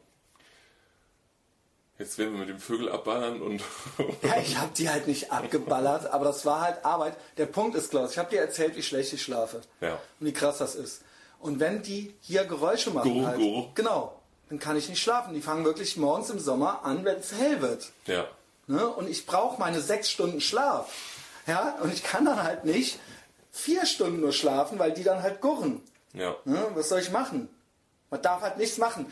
Jetzt 1.98 2.18
werden 2.18 2.32
wir 2.32 2.40
mit 2.40 2.48
dem 2.48 2.58
Vögel 2.58 2.90
abballern 2.90 3.40
und. 3.40 3.62
Ja, 4.22 4.38
ich 4.40 4.56
habe 4.58 4.72
die 4.76 4.88
halt 4.88 5.06
nicht 5.06 5.30
abgeballert, 5.30 6.06
aber 6.06 6.24
das 6.24 6.44
war 6.44 6.60
halt 6.62 6.84
Arbeit. 6.84 7.16
Der 7.36 7.46
Punkt 7.46 7.76
ist, 7.76 7.90
Klaus, 7.90 8.12
ich 8.12 8.18
habe 8.18 8.30
dir 8.30 8.40
erzählt, 8.40 8.76
wie 8.76 8.82
schlecht 8.82 9.12
ich 9.12 9.22
schlafe. 9.22 9.60
Ja. 9.80 9.94
Und 10.18 10.26
wie 10.26 10.32
krass 10.32 10.58
das 10.58 10.74
ist. 10.74 11.02
Und 11.38 11.60
wenn 11.60 11.82
die 11.82 12.14
hier 12.20 12.44
Geräusche 12.44 12.90
machen, 12.90 13.12
Gurru, 13.12 13.26
halt, 13.26 13.38
gurru. 13.38 13.68
genau, 13.74 14.21
dann 14.52 14.58
kann 14.58 14.76
ich 14.76 14.90
nicht 14.90 15.02
schlafen. 15.02 15.32
Die 15.32 15.40
fangen 15.40 15.64
wirklich 15.64 15.96
morgens 15.96 16.28
im 16.28 16.38
Sommer 16.38 16.84
an, 16.84 17.06
wenn 17.06 17.16
es 17.16 17.32
hell 17.32 17.62
wird. 17.62 17.90
ja. 18.06 18.26
Ne? 18.68 18.86
Und 18.86 19.08
ich 19.08 19.26
brauche 19.26 19.58
meine 19.58 19.80
sechs 19.80 20.10
Stunden 20.10 20.40
Schlaf. 20.40 20.92
Ja, 21.46 21.78
und 21.82 21.92
ich 21.92 22.04
kann 22.04 22.24
dann 22.26 22.42
halt 22.42 22.64
nicht 22.64 22.98
vier 23.50 23.86
Stunden 23.86 24.20
nur 24.20 24.32
schlafen, 24.32 24.78
weil 24.78 24.92
die 24.92 25.02
dann 25.02 25.22
halt 25.22 25.40
gurren. 25.40 25.82
Ja. 26.12 26.36
Ne? 26.44 26.64
Was 26.74 26.90
soll 26.90 27.00
ich 27.00 27.10
machen? 27.10 27.48
Man 28.10 28.22
darf 28.22 28.42
halt 28.42 28.58
nichts 28.58 28.76
machen. 28.78 29.10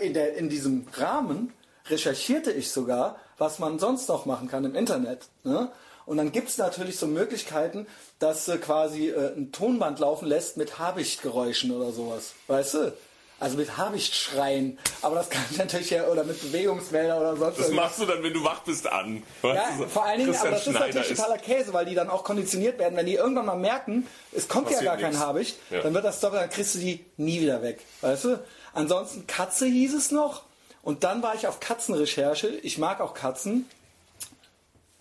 In, 0.00 0.12
der, 0.12 0.34
in 0.34 0.48
diesem 0.50 0.86
Rahmen 0.92 1.54
recherchierte 1.86 2.50
ich 2.50 2.70
sogar, 2.72 3.16
was 3.38 3.58
man 3.58 3.78
sonst 3.78 4.08
noch 4.08 4.26
machen 4.26 4.48
kann 4.48 4.64
im 4.64 4.74
Internet. 4.74 5.28
Ne? 5.44 5.70
Und 6.04 6.16
dann 6.18 6.32
gibt 6.32 6.48
es 6.48 6.58
natürlich 6.58 6.98
so 6.98 7.06
Möglichkeiten, 7.06 7.86
dass 8.18 8.44
du 8.44 8.58
quasi 8.58 9.08
äh, 9.08 9.34
ein 9.34 9.52
Tonband 9.52 10.00
laufen 10.00 10.26
lässt 10.26 10.56
mit 10.56 10.78
Habichtgeräuschen 10.78 11.70
oder 11.70 11.92
sowas. 11.92 12.34
Weißt 12.48 12.74
du? 12.74 12.92
Also 13.40 13.56
mit 13.56 13.76
Habichtschreien. 13.78 14.78
Aber 15.02 15.16
das 15.16 15.30
kann 15.30 15.42
ich 15.50 15.56
natürlich 15.58 15.90
ja, 15.90 16.06
oder 16.08 16.24
mit 16.24 16.40
Bewegungsmelder 16.40 17.18
oder 17.18 17.36
sonst 17.36 17.58
Das 17.58 17.66
irgendwas. 17.68 17.84
machst 17.86 18.00
du 18.00 18.06
dann, 18.06 18.22
wenn 18.22 18.32
du 18.34 18.44
wach 18.44 18.60
bist, 18.60 18.86
an. 18.86 19.22
Ja, 19.42 19.64
so 19.78 19.86
vor 19.86 20.04
allen 20.04 20.18
Dingen, 20.20 20.36
aber 20.36 20.50
Christian 20.50 20.52
das 20.52 20.60
ist 20.60 20.64
Schneider 20.76 20.86
natürlich 21.00 21.18
totaler 21.18 21.38
Käse, 21.38 21.72
weil 21.72 21.86
die 21.86 21.94
dann 21.94 22.10
auch 22.10 22.22
konditioniert 22.22 22.78
werden. 22.78 22.96
Wenn 22.96 23.06
die 23.06 23.14
irgendwann 23.14 23.46
mal 23.46 23.56
merken, 23.56 24.06
es 24.32 24.46
kommt 24.46 24.66
Passiert 24.66 24.82
ja 24.82 24.90
gar 24.92 25.00
kein 25.00 25.10
nichts. 25.12 25.24
Habicht, 25.26 25.56
Ja. 25.70 25.80
dann 25.80 25.94
wird 25.94 26.04
das 26.04 26.20
doch, 26.20 26.32
dann 26.32 26.50
kriegst 26.50 26.74
du 26.74 26.78
die 26.80 27.04
nie 27.16 27.40
wieder 27.40 27.62
weg. 27.62 27.80
Weißt 28.02 28.24
du? 28.24 28.38
Ansonsten 28.74 29.26
Katze 29.26 29.64
hieß 29.66 29.94
es 29.94 30.10
noch. 30.10 30.42
Und 30.82 31.02
dann 31.04 31.22
war 31.22 31.34
ich 31.34 31.46
auf 31.46 31.60
Katzenrecherche. 31.60 32.48
Ich 32.62 32.76
mag 32.78 33.00
auch 33.00 33.14
Katzen, 33.14 33.66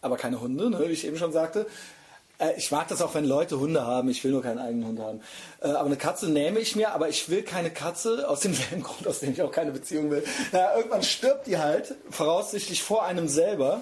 aber 0.02 0.16
keine 0.18 0.40
Hunde, 0.42 0.70
ne, 0.70 0.80
wie 0.80 0.92
ich 0.94 1.06
eben 1.06 1.18
schon 1.18 1.32
sagte. 1.34 1.68
Äh, 2.40 2.54
ich 2.58 2.72
mag 2.72 2.88
das 2.88 3.02
auch, 3.02 3.14
wenn 3.14 3.26
Leute 3.26 3.60
Hunde 3.60 3.86
haben. 3.86 4.10
Ich 4.10 4.24
will 4.24 4.32
nur 4.32 4.42
keinen 4.42 4.60
eigenen 4.60 4.88
Hund 4.88 5.00
haben. 5.00 5.22
Äh, 5.62 5.68
aber 5.68 5.86
eine 5.86 5.98
Katze 5.98 6.30
nehme 6.30 6.60
ich 6.60 6.76
mir, 6.76 6.94
aber 6.94 7.10
ich 7.10 7.30
will 7.30 7.44
keine 7.44 7.70
Katze 7.70 8.28
aus 8.28 8.40
demselben 8.40 8.84
Grund, 8.84 9.08
aus 9.08 9.20
dem 9.20 9.34
ich 9.34 9.42
auch 9.42 9.52
keine 9.52 9.72
Beziehung 9.72 10.10
will. 10.10 10.24
Na, 10.52 10.76
irgendwann 10.76 11.04
stirbt 11.04 11.48
die 11.48 11.58
halt, 11.58 11.96
voraussichtlich 12.10 12.82
vor 12.82 13.04
einem 13.06 13.28
selber. 13.28 13.82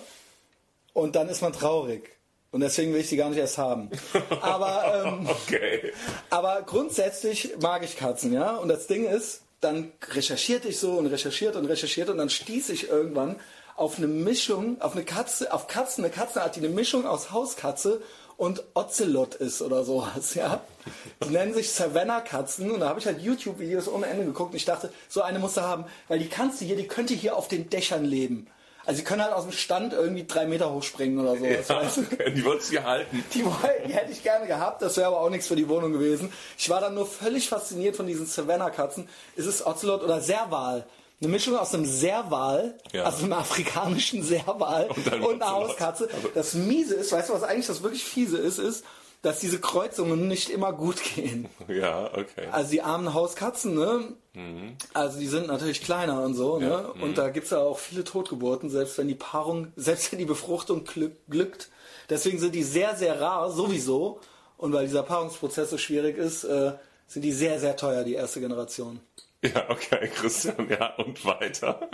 Und 0.94 1.16
dann 1.16 1.30
ist 1.30 1.42
man 1.42 1.54
traurig. 1.54 2.10
Und 2.50 2.62
deswegen 2.62 2.94
will 2.94 3.02
ich 3.02 3.10
die 3.10 3.18
gar 3.18 3.30
nicht 3.30 3.38
erst 3.38 3.58
haben. 3.60 3.92
Aber, 4.42 5.06
ähm, 5.06 5.30
Okay. 5.30 5.94
aber 6.30 6.64
grundsätzlich 6.64 7.56
mag 7.60 7.84
ich 7.84 7.98
Katzen, 7.98 8.34
ja. 8.34 8.56
Und 8.56 8.70
das 8.70 8.88
Ding 8.88 9.06
ist, 9.06 9.42
dann 9.60 9.92
recherchierte 10.12 10.70
ich 10.70 10.80
so 10.80 10.94
und 10.94 11.08
recherchierte 11.08 11.60
und 11.60 11.66
recherchierte 11.66 12.12
und 12.12 12.18
dann 12.18 12.30
stieß 12.30 12.70
ich 12.70 12.90
irgendwann 12.90 13.36
auf 13.76 13.98
eine 13.98 14.08
Mischung, 14.08 14.82
auf 14.82 14.94
eine 14.94 15.04
Katze, 15.04 15.54
auf 15.54 15.68
Katzen, 15.68 16.04
eine 16.04 16.12
Katzenart, 16.12 16.56
die 16.56 16.62
eine 16.62 16.70
Mischung 16.70 17.06
aus 17.06 17.32
Hauskatze 17.32 18.02
und 18.38 18.64
Ocelot 18.76 19.36
ist 19.36 19.62
oder 19.62 19.84
sowas, 19.84 20.36
ja. 20.36 20.62
Die 21.26 21.30
nennen 21.30 21.54
sich 21.54 21.72
Savannah-Katzen 21.72 22.72
und 22.72 22.80
da 22.80 22.90
habe 22.90 23.00
ich 23.00 23.06
halt 23.06 23.20
YouTube-Videos 23.20 23.88
ohne 23.88 24.06
Ende 24.06 24.26
geguckt 24.26 24.52
und 24.52 24.58
ich 24.58 24.66
dachte, 24.66 24.92
so 25.10 25.22
eine 25.24 25.40
musst 25.40 25.58
du 25.58 25.62
haben, 25.62 25.86
weil 26.08 26.20
die 26.20 26.30
Katze 26.30 26.64
hier, 26.64 26.78
die 26.78 26.88
könnte 26.88 27.14
hier 27.14 27.36
auf 27.36 27.48
den 27.48 27.70
Dächern 27.70 28.06
leben. 28.06 28.48
Also 28.86 29.00
sie 29.00 29.04
können 29.04 29.22
halt 29.22 29.34
aus 29.34 29.44
dem 29.44 29.52
Stand 29.52 29.92
irgendwie 29.92 30.26
drei 30.26 30.46
Meter 30.46 30.74
hochspringen 30.74 31.20
oder 31.20 31.36
sowas. 31.36 31.68
Ja, 31.68 31.76
weißt 31.82 31.98
du? 31.98 32.02
Die 32.32 32.46
wolltest 32.46 32.70
du 32.70 32.78
hier 32.78 32.86
halten. 32.86 33.22
Die, 33.34 33.44
die 33.86 33.94
hätte 33.94 34.14
ich 34.14 34.24
gerne 34.24 34.48
gehabt, 34.48 34.82
das 34.82 34.96
wäre 34.96 35.08
aber 35.08 35.20
auch 35.20 35.30
nichts 35.30 35.48
für 35.48 35.58
die 35.58 35.68
Wohnung 35.68 35.92
gewesen. 35.92 36.32
Ich 36.58 36.70
war 36.70 36.80
dann 36.80 36.96
nur 36.96 37.06
völlig 37.06 37.50
fasziniert 37.50 37.98
von 37.98 38.08
diesen 38.08 38.26
Savannah-Katzen. 38.26 39.10
Ist 39.36 39.46
es 39.46 39.66
Ocelot 39.66 40.04
oder 40.04 40.22
Serval? 40.22 40.86
Eine 41.20 41.30
Mischung 41.32 41.56
aus 41.58 41.74
einem 41.74 41.86
Serval, 41.86 42.78
Ja. 42.94 43.04
also 43.06 43.24
einem 43.24 43.34
afrikanischen 43.34 44.22
Serval 44.24 44.88
Und 44.90 45.08
und, 45.24 45.42
einer. 45.42 45.52
Hauskatze. 45.52 46.10
Das 46.36 46.54
Miese 46.54 46.94
ist, 46.96 47.12
weißt 47.12 47.30
du, 47.30 47.34
was 47.34 47.44
eigentlich 47.44 47.68
das 47.68 47.82
wirklich 47.82 48.04
Fiese 48.04 48.38
ist, 48.38 48.60
ist, 48.60 48.86
dass 49.24 49.40
diese 49.40 49.60
Kreuzungen 49.60 50.28
nicht 50.28 50.50
immer 50.50 50.74
gut 50.74 51.02
gehen. 51.16 51.48
Ja, 51.68 52.06
okay. 52.14 52.48
Also 52.52 52.70
die 52.72 52.82
armen 52.84 53.14
Hauskatzen, 53.16 53.74
ne? 53.74 54.14
Also 54.94 55.18
die 55.20 55.26
sind 55.28 55.48
natürlich 55.48 55.82
kleiner 55.82 56.22
und 56.22 56.36
so, 56.36 56.60
ne? 56.60 56.94
Und 57.02 57.18
da 57.18 57.30
gibt's 57.30 57.50
ja 57.50 57.58
auch 57.58 57.80
viele 57.80 58.04
Totgeburten, 58.04 58.70
selbst 58.70 58.98
wenn 59.00 59.08
die 59.08 59.16
Paarung, 59.16 59.72
selbst 59.76 60.12
wenn 60.12 60.20
die 60.20 60.26
Befruchtung 60.26 60.84
glück, 60.86 61.14
glückt. 61.28 61.70
Deswegen 62.12 62.38
sind 62.38 62.54
die 62.54 62.62
sehr, 62.64 62.96
sehr 62.96 63.20
rar, 63.20 63.52
sowieso. 63.52 64.20
Und 64.58 64.72
weil 64.74 64.86
dieser 64.86 65.04
Paarungsprozess 65.04 65.72
so 65.72 65.78
schwierig 65.80 66.18
ist, 66.18 66.44
äh, 66.44 66.74
sind 67.08 67.24
die 67.24 67.32
sehr, 67.32 67.60
sehr 67.60 67.76
teuer, 67.76 68.04
die 68.04 68.14
erste 68.14 68.40
Generation. 68.40 69.00
Ja, 69.44 69.70
okay, 69.70 70.10
Christian, 70.16 70.68
ja, 70.70 70.96
und 70.96 71.24
weiter. 71.24 71.90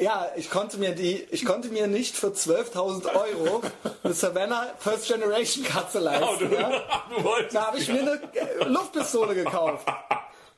Ja, 0.00 0.30
ich 0.34 0.48
konnte 0.50 0.78
mir 0.78 0.94
die, 0.94 1.26
ich 1.30 1.44
konnte 1.44 1.68
mir 1.68 1.86
nicht 1.86 2.16
für 2.16 2.28
12.000 2.28 3.14
Euro 3.14 3.62
eine 4.02 4.14
Savannah 4.14 4.66
First 4.78 5.06
Generation 5.08 5.64
Katze 5.64 5.98
Oh, 5.98 6.04
leisten. 6.04 6.48
du, 6.50 6.54
ja? 6.56 6.82
du 7.16 7.22
wolltest. 7.22 7.54
Da 7.54 7.66
habe 7.66 7.78
ich 7.78 7.88
mir 7.88 8.00
eine 8.00 8.20
äh, 8.34 8.64
Luftpistole 8.64 9.34
gekauft. 9.34 9.86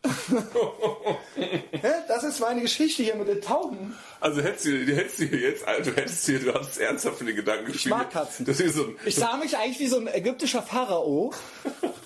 Das 2.08 2.24
ist 2.24 2.40
meine 2.40 2.62
Geschichte 2.62 3.02
hier 3.02 3.14
mit 3.14 3.28
den 3.28 3.40
Tauben. 3.40 3.96
Also 4.20 4.40
hättest 4.42 4.64
du, 4.64 4.84
du 4.84 4.96
hättest 4.96 5.18
dir 5.20 5.26
jetzt, 5.26 5.66
also 5.68 5.90
du 5.90 5.96
hättest 5.96 6.26
dir, 6.26 6.40
du 6.40 6.52
hast 6.54 6.76
ernsthaft 6.78 7.20
den 7.20 7.36
Gedanken 7.36 7.66
gespielt. 7.72 7.94
mag 7.94 8.10
Katzen. 8.10 8.44
Das 8.46 8.58
ist 8.58 8.74
so 8.74 8.84
ein, 8.84 8.96
Ich 9.04 9.14
sah 9.14 9.36
mich 9.36 9.56
eigentlich 9.56 9.78
wie 9.78 9.86
so 9.86 9.98
ein 10.00 10.08
ägyptischer 10.08 10.62
Pharao, 10.62 11.32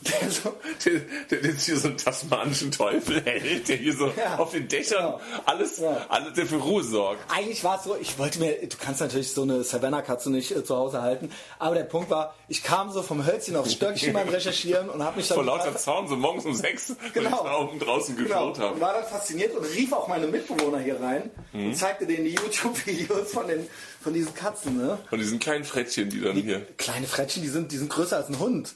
der 0.03 0.31
so, 0.31 0.55
der, 0.85 1.01
der 1.31 1.51
jetzt 1.51 1.65
hier 1.65 1.79
so 1.79 1.89
einen 1.89 1.97
tasmanischen 1.97 2.71
Teufel 2.71 3.23
hält, 3.25 3.69
der 3.69 3.77
hier 3.77 3.95
so 3.95 4.13
Ja, 4.17 4.37
auf 4.39 4.51
den 4.51 4.69
Dächern 4.69 4.99
genau. 5.05 5.21
alles, 5.47 5.79
Ja. 5.79 6.05
alles, 6.11 6.35
der 6.35 6.47
für 6.47 6.57
Ruhe 6.57 6.83
sorgt. 6.83 7.21
eigentlich 7.35 7.65
war 7.65 7.79
es 7.79 7.85
so, 7.85 7.97
ich 7.99 8.19
wollte 8.19 8.41
mir, 8.41 8.53
du 8.67 8.77
kannst 8.79 9.01
natürlich 9.01 9.33
so 9.33 9.43
eine 9.43 9.65
Savannah-Katze 9.65 10.31
nicht 10.31 10.51
äh, 10.55 10.63
zu 10.65 10.77
Hause 10.77 11.01
halten, 11.01 11.31
aber 11.59 11.75
der 11.77 11.85
Punkt 11.85 12.11
war, 12.11 12.35
ich 12.49 12.63
kam 12.63 12.91
so 12.91 13.03
vom 13.03 13.25
Hölzchen 13.25 13.57
aufs 13.57 13.73
Stöckchen 13.73 14.13
beim 14.13 14.29
Recherchieren 14.33 14.91
und 14.91 15.03
habe 15.03 15.17
mich 15.17 15.29
dann 15.29 15.37
Vor 15.37 15.45
lauter 15.45 15.75
Zaun, 15.77 16.09
so 16.09 16.17
morgens 16.17 16.45
um 16.45 16.55
sechs, 16.55 16.95
Genau. 17.15 17.71
Draußen 17.85 18.17
Genau. 18.17 18.29
geschaut 18.53 18.59
Und 18.59 18.65
habe. 18.65 18.81
war 18.81 18.93
dann 18.95 19.05
fasziniert 19.05 19.55
und 19.55 19.65
rief 19.65 19.93
auch 19.93 20.09
meine 20.09 20.27
Mitbewohner 20.27 20.79
hier 20.79 21.01
rein 21.01 21.31
Mhm. 21.53 21.67
und 21.69 21.75
zeigte 21.77 22.07
denen 22.07 22.25
die 22.25 22.35
YouTube-Videos 22.35 23.31
von, 23.33 23.47
den, 23.49 23.67
von 24.03 24.13
diesen 24.15 24.35
Katzen. 24.35 24.77
Ne? 24.79 24.99
Von 25.09 25.19
diesen 25.19 25.39
kleinen 25.39 25.65
Frettchen, 25.65 26.09
die 26.11 26.21
dann 26.21 26.37
hier. 26.37 26.61
Kleine 26.79 27.07
Frettchen, 27.07 27.43
die 27.43 27.49
sind, 27.49 27.73
die 27.73 27.77
sind 27.79 27.91
größer 27.91 28.17
als 28.17 28.29
ein 28.29 28.39
Hund. 28.39 28.75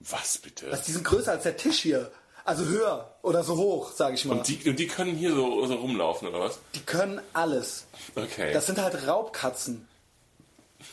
Was 0.00 0.38
bitte? 0.38 0.70
Also 0.70 0.82
die 0.86 0.92
sind 0.92 1.04
größer 1.04 1.32
als 1.32 1.42
der 1.44 1.56
Tisch 1.56 1.80
hier. 1.80 2.10
Also 2.44 2.64
höher 2.66 3.16
oder 3.22 3.42
so 3.42 3.56
hoch, 3.56 3.90
sage 3.92 4.14
ich 4.14 4.24
mal. 4.24 4.38
Und 4.38 4.46
die, 4.46 4.68
und 4.70 4.78
die 4.78 4.86
können 4.86 5.16
hier 5.16 5.32
so, 5.34 5.66
so 5.66 5.74
rumlaufen, 5.74 6.28
oder 6.28 6.38
was? 6.40 6.60
Die 6.76 6.80
können 6.80 7.20
alles. 7.32 7.86
Okay. 8.14 8.52
Das 8.52 8.66
sind 8.66 8.80
halt 8.80 9.08
Raubkatzen. 9.08 9.88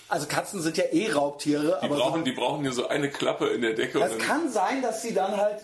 Also 0.08 0.26
Katzen 0.26 0.62
sind 0.62 0.78
ja 0.78 0.86
eh 0.92 1.12
Raubtiere, 1.12 1.78
die, 1.82 1.86
aber 1.86 1.96
brauchen, 1.98 2.24
die 2.24 2.32
brauchen 2.32 2.62
hier 2.64 2.72
so 2.74 2.88
eine 2.88 3.12
Klappe 3.12 3.50
in 3.50 3.62
der 3.62 3.74
Decke 3.74 4.00
das 4.00 4.18
kann 4.18 4.52
sein, 4.52 4.82
dass 4.82 5.04
sie 5.04 5.14
dann 5.14 5.38
halt, 5.38 5.60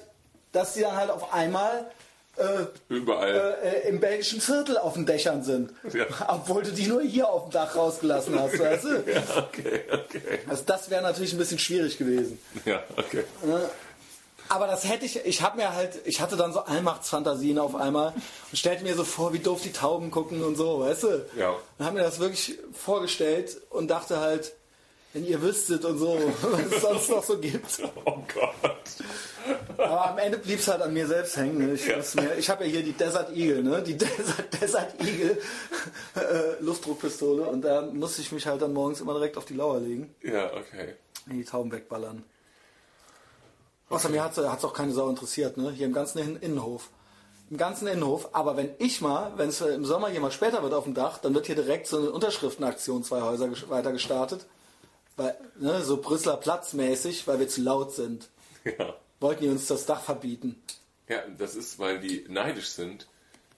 dass 0.51 0.73
sie 0.73 0.81
dann 0.81 0.95
halt 0.95 1.09
auf 1.09 1.33
einmal 1.33 1.89
äh, 2.37 2.65
überall. 2.87 3.57
äh, 3.63 3.89
im 3.89 3.99
belgischen 3.99 4.39
Viertel 4.39 4.77
auf 4.77 4.93
den 4.93 5.05
Dächern 5.05 5.43
sind. 5.43 5.71
Ja. 5.93 6.05
Obwohl 6.27 6.63
du 6.63 6.71
die 6.71 6.87
nur 6.87 7.01
hier 7.01 7.27
auf 7.29 7.49
dem 7.49 7.51
Dach 7.51 7.75
rausgelassen 7.75 8.39
hast, 8.39 8.57
weißt 8.59 8.83
du? 8.85 8.89
Ja, 9.13 9.23
okay, 9.37 9.81
okay. 9.91 10.39
Also 10.47 10.63
das 10.65 10.89
wäre 10.89 11.01
natürlich 11.01 11.33
ein 11.33 11.37
bisschen 11.37 11.59
schwierig 11.59 11.97
gewesen. 11.97 12.39
Ja, 12.65 12.83
okay. 12.95 13.23
Aber 14.47 14.65
das 14.67 14.87
hätte 14.87 15.05
ich, 15.05 15.25
ich 15.25 15.41
habe 15.41 15.57
mir 15.57 15.75
halt, 15.75 15.99
ich 16.05 16.21
hatte 16.21 16.35
dann 16.35 16.53
so 16.53 16.61
Allmachtsfantasien 16.61 17.59
auf 17.59 17.75
einmal 17.75 18.13
und 18.51 18.57
stellte 18.57 18.83
mir 18.83 18.95
so 18.95 19.03
vor, 19.03 19.31
wie 19.33 19.39
doof 19.39 19.61
die 19.61 19.71
Tauben 19.73 20.09
gucken 20.09 20.43
und 20.43 20.55
so, 20.55 20.79
weißt 20.79 21.03
du? 21.03 21.25
Ja. 21.37 21.55
Und 21.77 21.85
habe 21.85 21.97
mir 21.97 22.03
das 22.03 22.19
wirklich 22.19 22.57
vorgestellt 22.73 23.57
und 23.69 23.89
dachte 23.89 24.19
halt, 24.19 24.53
wenn 25.13 25.25
ihr 25.25 25.41
wüsstet 25.41 25.83
und 25.85 25.97
so, 25.97 26.17
was 26.41 26.61
es 26.75 26.81
sonst 26.81 27.09
noch 27.09 27.23
so 27.23 27.37
gibt. 27.37 27.81
Oh 28.05 28.17
Gott. 28.33 28.53
Aber 29.77 30.09
am 30.11 30.17
Ende 30.17 30.37
blieb 30.37 30.59
es 30.59 30.67
halt 30.67 30.81
an 30.81 30.93
mir 30.93 31.07
selbst 31.07 31.37
hängen. 31.37 31.57
Ne? 31.67 31.73
Ich, 31.73 31.87
Ja. 31.87 31.97
mir- 32.21 32.37
ich 32.37 32.49
habe 32.49 32.65
ja 32.65 32.69
hier 32.69 32.83
die 32.83 32.91
Desert 32.93 33.31
Eagle, 33.35 33.63
ne? 33.63 33.81
die 33.81 33.97
Desert, 33.97 34.61
Desert 34.61 34.93
Eagle 35.01 35.37
äh, 36.15 36.61
Luftdruckpistole 36.63 37.43
und 37.43 37.61
da 37.61 37.81
musste 37.81 38.21
ich 38.21 38.31
mich 38.31 38.45
halt 38.45 38.61
dann 38.61 38.73
morgens 38.73 39.01
immer 39.01 39.13
direkt 39.13 39.37
auf 39.37 39.45
die 39.45 39.53
Lauer 39.55 39.79
legen 39.79 40.13
Ja, 40.21 40.51
okay. 40.53 40.95
die 41.27 41.43
Tauben 41.45 41.71
wegballern. 41.71 42.23
Außer 43.89 44.09
mir 44.09 44.23
hat 44.23 44.37
es 44.37 44.43
auch 44.63 44.73
keine 44.73 44.91
Sau 44.91 45.09
interessiert, 45.09 45.57
ne? 45.57 45.71
hier 45.71 45.87
im 45.87 45.93
ganzen 45.93 46.19
Innen- 46.19 46.41
Innenhof. 46.41 46.89
Im 47.49 47.57
ganzen 47.57 47.87
Innenhof. 47.87 48.29
Aber 48.33 48.55
wenn 48.57 48.69
ich 48.77 49.01
mal, 49.01 49.31
wenn 49.37 49.49
es 49.49 49.61
im 49.61 49.85
Sommer 49.85 50.09
hier 50.09 50.19
mal 50.21 50.31
später 50.31 50.61
wird 50.61 50.73
auf 50.73 50.83
dem 50.83 50.93
Dach, 50.93 51.17
dann 51.17 51.33
wird 51.33 51.47
hier 51.47 51.55
direkt 51.55 51.87
so 51.87 51.97
eine 51.97 52.11
Unterschriftenaktion 52.11 53.03
zwei 53.03 53.21
Häuser 53.21 53.49
weiter 53.69 53.91
gestartet. 53.91 54.45
Weil, 55.19 55.37
ne, 55.59 55.83
so 55.83 55.97
Brüsseler 55.97 56.37
Platzmäßig, 56.37 57.27
weil 57.27 57.39
wir 57.39 57.49
zu 57.49 57.61
laut 57.61 57.93
sind. 57.93 58.29
Ja. 58.63 58.95
Wollten 59.19 59.43
die 59.43 59.49
uns 59.49 59.67
das 59.67 59.85
Dach 59.85 60.01
verbieten. 60.01 60.55
Ja, 61.09 61.23
das 61.37 61.55
ist, 61.55 61.77
weil 61.77 61.99
die 61.99 62.25
neidisch 62.29 62.69
sind, 62.69 63.05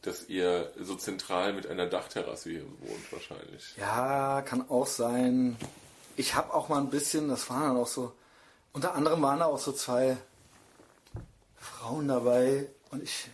dass 0.02 0.28
ihr 0.28 0.74
so 0.80 0.96
zentral 0.96 1.54
mit 1.54 1.68
einer 1.68 1.86
Dachterrasse 1.86 2.50
hier 2.50 2.66
wohnt, 2.80 3.12
wahrscheinlich. 3.12 3.76
Ja, 3.78 4.42
kann 4.42 4.68
auch 4.72 4.88
sein. 4.88 5.56
Ich 6.18 6.34
habe 6.34 6.52
auch 6.52 6.68
mal 6.68 6.80
ein 6.80 6.90
bisschen, 6.90 7.30
das 7.30 7.48
waren 7.52 7.62
dann 7.62 7.78
auch 7.78 7.88
so, 7.88 8.12
unter 8.74 8.96
anderem 8.96 9.22
waren 9.22 9.38
da 9.38 9.46
auch 9.46 9.60
so 9.60 9.72
zwei 9.72 10.18
Frauen 11.58 12.08
dabei 12.08 12.70
und 12.90 13.04
ich 13.04 13.30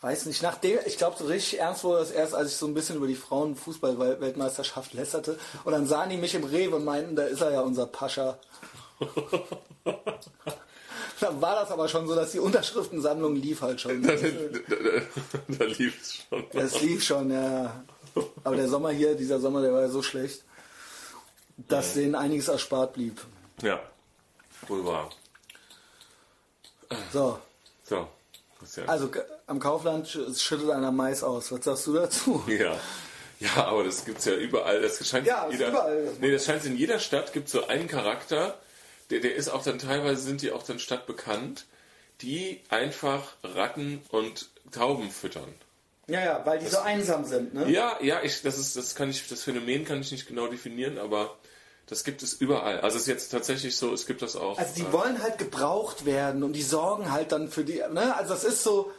weiß 0.00 0.26
nicht, 0.26 0.42
nachdem, 0.42 0.78
ich 0.86 0.98
glaube 0.98 1.16
so 1.18 1.24
richtig 1.24 1.58
ernst 1.58 1.84
wurde 1.84 2.00
das 2.00 2.10
erst, 2.10 2.34
als 2.34 2.50
ich 2.50 2.56
so 2.56 2.66
ein 2.66 2.74
bisschen 2.74 2.96
über 2.96 3.06
die 3.06 3.14
Frauenfußball-Weltmeisterschaft 3.14 4.92
lästerte 4.92 5.38
und 5.64 5.72
dann 5.72 5.86
sahen 5.86 6.10
die 6.10 6.16
mich 6.16 6.34
im 6.34 6.44
Rewe 6.44 6.76
und 6.76 6.84
meinten, 6.84 7.16
da 7.16 7.24
ist 7.24 7.40
er 7.40 7.52
ja 7.52 7.60
unser 7.62 7.86
Pascha. 7.86 8.38
dann 11.20 11.40
war 11.40 11.54
das 11.56 11.70
aber 11.70 11.88
schon 11.88 12.06
so, 12.06 12.14
dass 12.14 12.32
die 12.32 12.40
Unterschriftensammlung 12.40 13.36
lief 13.36 13.62
halt 13.62 13.80
schon. 13.80 14.02
da, 14.02 14.12
da, 15.48 15.64
lief 15.64 16.00
es 16.00 16.24
schon. 16.28 16.44
Es 16.52 16.82
lief 16.82 17.02
schon, 17.04 17.30
ja. 17.30 17.84
Aber 18.44 18.56
der 18.56 18.68
Sommer 18.68 18.90
hier, 18.90 19.14
dieser 19.14 19.40
Sommer, 19.40 19.62
der 19.62 19.72
war 19.72 19.82
ja 19.82 19.88
so 19.88 20.02
schlecht, 20.02 20.44
dass 21.56 21.94
denen 21.94 22.14
einiges 22.14 22.48
erspart 22.48 22.92
blieb. 22.94 23.20
Ja, 23.62 23.80
wohl 24.66 24.84
wahr. 24.84 25.10
So, 27.12 27.38
So, 27.84 28.08
also 28.86 29.10
am 29.46 29.58
Kaufland 29.60 30.06
sch- 30.08 30.38
schüttet 30.40 30.70
einer 30.70 30.90
Mais 30.92 31.22
aus. 31.22 31.52
Was 31.52 31.64
sagst 31.64 31.86
du 31.86 31.92
dazu? 31.94 32.42
Ja. 32.48 32.78
Ja, 33.38 33.66
aber 33.66 33.84
das 33.84 34.04
gibt's 34.06 34.24
ja 34.24 34.32
überall. 34.34 34.80
Das 34.80 35.06
scheint 35.06 35.26
Ja, 35.26 35.46
jeder, 35.50 35.68
überall. 35.68 36.08
Nee, 36.20 36.32
das 36.32 36.46
scheint 36.46 36.64
in 36.64 36.74
jeder 36.76 36.98
Stadt 36.98 37.34
gibt 37.34 37.50
so 37.50 37.66
einen 37.66 37.86
Charakter, 37.86 38.58
der, 39.10 39.20
der 39.20 39.34
ist 39.34 39.48
auch 39.50 39.62
dann 39.62 39.78
teilweise 39.78 40.22
sind 40.22 40.40
die 40.40 40.52
auch 40.52 40.62
dann 40.62 40.78
stadtbekannt, 40.78 41.66
die 42.22 42.62
einfach 42.70 43.34
Ratten 43.44 44.00
und 44.08 44.48
Tauben 44.72 45.10
füttern. 45.10 45.52
Ja, 46.08 46.20
ja, 46.24 46.46
weil 46.46 46.60
die 46.60 46.66
so 46.66 46.78
einsam 46.78 47.24
sind, 47.26 47.52
ne? 47.52 47.68
Ja, 47.70 47.98
ja, 48.00 48.22
ich, 48.22 48.40
das 48.42 48.58
ist, 48.58 48.74
das 48.76 48.94
kann 48.94 49.10
ich, 49.10 49.28
das 49.28 49.42
Phänomen 49.42 49.84
kann 49.84 50.00
ich 50.00 50.12
nicht 50.12 50.26
genau 50.26 50.46
definieren, 50.46 50.98
aber 50.98 51.36
das 51.88 52.04
gibt 52.04 52.22
es 52.22 52.32
überall. 52.32 52.80
Also 52.80 52.96
es 52.96 53.02
ist 53.02 53.08
jetzt 53.08 53.28
tatsächlich 53.30 53.76
so, 53.76 53.92
es 53.92 54.06
gibt 54.06 54.22
das 54.22 54.34
auch. 54.34 54.56
Also 54.58 54.72
die 54.76 54.82
äh, 54.82 54.92
wollen 54.92 55.20
halt 55.22 55.36
gebraucht 55.36 56.06
werden 56.06 56.42
und 56.42 56.54
die 56.54 56.62
sorgen 56.62 57.12
halt 57.12 57.32
dann 57.32 57.50
für 57.50 57.64
die, 57.64 57.82
ne? 57.92 58.16
Also 58.16 58.32
das 58.32 58.44
ist 58.44 58.62
so, 58.62 58.90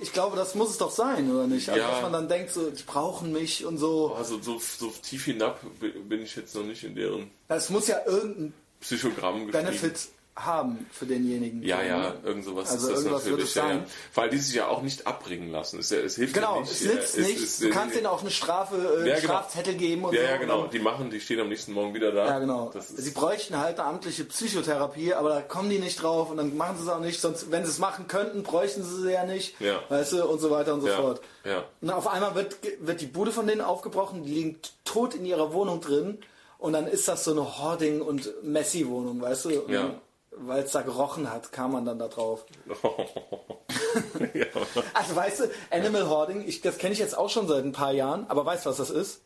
ich 0.00 0.12
glaube, 0.12 0.36
das 0.36 0.54
muss 0.54 0.70
es 0.70 0.78
doch 0.78 0.90
sein, 0.90 1.30
oder 1.32 1.46
nicht? 1.46 1.68
Also 1.68 1.80
Ja. 1.80 1.90
dass 1.90 2.02
man 2.02 2.12
dann 2.12 2.28
denkt, 2.28 2.50
so, 2.52 2.70
die 2.70 2.82
brauchen 2.82 3.32
mich 3.32 3.64
und 3.64 3.78
so. 3.78 4.14
also 4.14 4.40
so, 4.40 4.58
so 4.58 4.92
tief 5.02 5.24
hinab 5.24 5.60
bin 5.80 6.22
ich 6.22 6.36
jetzt 6.36 6.54
noch 6.54 6.64
nicht 6.64 6.84
in 6.84 6.94
deren 6.94 7.30
Es 7.48 7.70
muss 7.70 7.86
ja 7.88 7.98
irgendein 8.06 8.52
Psychogramm. 8.80 9.50
Benefit 9.50 9.96
haben 10.36 10.84
für 10.90 11.06
denjenigen. 11.06 11.62
Ja, 11.62 11.80
ja, 11.82 12.14
irgend 12.24 12.44
sowas 12.44 12.68
Also 12.72 12.88
ist 12.92 13.04
das 13.06 13.24
natürlich. 13.24 13.44
es 13.44 13.54
Ja, 13.54 13.62
sein. 13.68 13.78
ja. 13.78 13.84
Weil 14.14 14.30
die 14.30 14.38
sich 14.38 14.54
ja 14.56 14.66
auch 14.66 14.82
nicht 14.82 15.06
abbringen 15.06 15.52
lassen. 15.52 15.78
Es, 15.78 15.92
es 15.92 16.16
hilft 16.16 16.34
Genau, 16.34 16.56
ja 16.56 16.60
nicht. 16.62 16.72
es 16.72 16.80
nützt 16.82 17.16
es- 17.18 17.26
nichts. 17.26 17.42
es- 17.42 17.58
du 17.60 17.70
kannst 17.70 17.94
denen 17.94 18.06
auch 18.06 18.20
eine 18.20 18.30
Strafe, 18.32 18.74
äh, 19.04 19.08
Ja, 19.08 19.14
genau. 19.20 19.28
Strafzettel 19.34 19.74
geben 19.74 20.04
und 20.04 20.12
Ja, 20.14 20.22
so. 20.22 20.26
ja, 20.26 20.36
genau. 20.38 20.62
Und 20.64 20.72
Die 20.72 20.80
machen, 20.80 21.08
die 21.10 21.20
stehen 21.20 21.38
am 21.38 21.48
nächsten 21.48 21.72
Morgen 21.72 21.94
wieder 21.94 22.10
da. 22.10 22.26
Ja, 22.26 22.38
genau. 22.40 22.72
Sie 22.80 23.10
bräuchten 23.12 23.58
halt 23.60 23.78
eine 23.78 23.88
amtliche 23.88 24.24
Psychotherapie, 24.24 25.14
aber 25.14 25.28
da 25.28 25.40
kommen 25.40 25.70
die 25.70 25.78
nicht 25.78 26.02
drauf 26.02 26.30
und 26.30 26.36
dann 26.38 26.56
machen 26.56 26.76
sie 26.78 26.82
es 26.82 26.88
auch 26.88 26.98
nicht. 27.00 27.20
Sonst, 27.20 27.52
wenn 27.52 27.64
sie 27.64 27.70
es 27.70 27.78
machen 27.78 28.08
könnten, 28.08 28.42
bräuchten 28.42 28.82
sie 28.82 29.02
sie 29.02 29.12
ja 29.12 29.24
nicht. 29.24 29.60
Ja. 29.60 29.80
Weißt 29.88 30.14
du, 30.14 30.24
und 30.26 30.40
so 30.40 30.50
weiter 30.50 30.74
und 30.74 30.80
so 30.80 30.88
fort. 30.88 31.20
ja. 31.44 31.64
Und 31.80 31.90
auf 31.90 32.08
einmal 32.08 32.34
wird, 32.34 32.56
wird 32.80 33.00
die 33.00 33.06
Bude 33.06 33.30
von 33.30 33.46
denen 33.46 33.60
aufgebrochen, 33.60 34.24
die 34.24 34.32
liegen 34.32 34.58
tot 34.84 35.14
in 35.14 35.24
ihrer 35.26 35.52
Wohnung 35.52 35.80
drin 35.80 36.18
und 36.58 36.72
dann 36.72 36.86
ist 36.88 37.06
das 37.06 37.22
so 37.24 37.30
eine 37.32 37.42
Hoarding- 37.58 38.00
und 38.02 38.32
Messi-Wohnung, 38.42 39.20
weißt 39.20 39.44
du? 39.44 39.60
Und 39.62 39.72
Ja. 39.72 39.94
Weil 40.36 40.64
es 40.64 40.72
da 40.72 40.82
gerochen 40.82 41.30
hat, 41.30 41.52
kam 41.52 41.72
man 41.72 41.84
dann 41.84 41.98
da 41.98 42.08
drauf. 42.08 42.44
ja. 44.34 44.46
Also 44.92 45.14
weißt 45.16 45.40
du, 45.40 45.50
Animal 45.70 46.08
Hoarding, 46.08 46.44
ich, 46.46 46.60
das 46.60 46.78
kenne 46.78 46.92
ich 46.92 46.98
jetzt 46.98 47.16
auch 47.16 47.30
schon 47.30 47.46
seit 47.46 47.64
ein 47.64 47.72
paar 47.72 47.92
Jahren, 47.92 48.26
aber 48.28 48.44
weißt 48.44 48.66
du, 48.66 48.70
was 48.70 48.76
das 48.78 48.90
ist? 48.90 49.20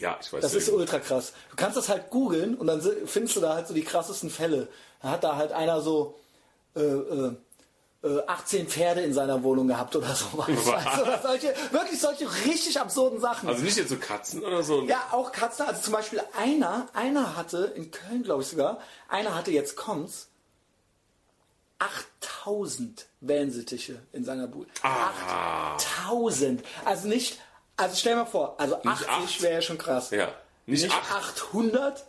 ja, 0.00 0.18
ich 0.20 0.32
weiß 0.32 0.40
Das 0.42 0.54
ist 0.54 0.66
nicht. 0.66 0.76
ultra 0.76 0.98
krass. 0.98 1.32
Du 1.50 1.56
kannst 1.56 1.76
das 1.76 1.88
halt 1.88 2.10
googeln 2.10 2.56
und 2.56 2.66
dann 2.66 2.80
findest 3.06 3.36
du 3.36 3.40
da 3.40 3.54
halt 3.54 3.68
so 3.68 3.74
die 3.74 3.84
krassesten 3.84 4.28
Fälle. 4.28 4.66
Da 5.00 5.10
hat 5.10 5.22
da 5.22 5.36
halt 5.36 5.52
einer 5.52 5.80
so 5.80 6.18
äh, 6.74 6.80
äh, 6.80 7.36
18 8.26 8.68
Pferde 8.68 9.00
in 9.00 9.14
seiner 9.14 9.42
Wohnung 9.42 9.66
gehabt 9.66 9.96
oder 9.96 10.14
so. 10.14 10.26
Weißt 10.36 11.00
oder 11.02 11.20
solche, 11.22 11.54
wirklich 11.70 12.00
solche 12.00 12.30
richtig 12.44 12.78
absurden 12.78 13.18
Sachen. 13.20 13.48
Also 13.48 13.62
nicht 13.62 13.76
jetzt 13.78 13.88
so 13.88 13.96
Katzen 13.96 14.42
oder 14.44 14.62
so. 14.62 14.82
ja, 14.84 15.02
auch 15.12 15.32
Katzen. 15.32 15.66
Also 15.66 15.80
zum 15.82 15.92
Beispiel 15.94 16.20
einer, 16.38 16.86
einer 16.92 17.36
hatte, 17.36 17.72
in 17.76 17.90
Köln 17.90 18.22
glaube 18.22 18.42
ich 18.42 18.48
sogar, 18.48 18.78
einer 19.08 19.34
hatte, 19.34 19.50
jetzt 19.52 19.76
kommt's, 19.76 20.28
8000 21.78 23.06
Wellensittiche 23.20 23.98
in 24.12 24.24
seiner 24.24 24.46
Bude. 24.46 24.70
Ah. 24.82 25.74
8000. 25.76 26.62
Also 26.84 27.08
nicht, 27.08 27.38
also 27.76 27.96
stell 27.96 28.16
mal 28.16 28.26
vor, 28.26 28.54
also 28.58 28.76
80 28.82 29.08
acht. 29.08 29.42
wäre 29.42 29.54
ja 29.54 29.62
schon 29.62 29.78
krass. 29.78 30.10
Ja. 30.10 30.28
Nicht, 30.66 30.84
Nicht 30.84 30.94
acht. 30.94 31.12
800? 31.12 32.04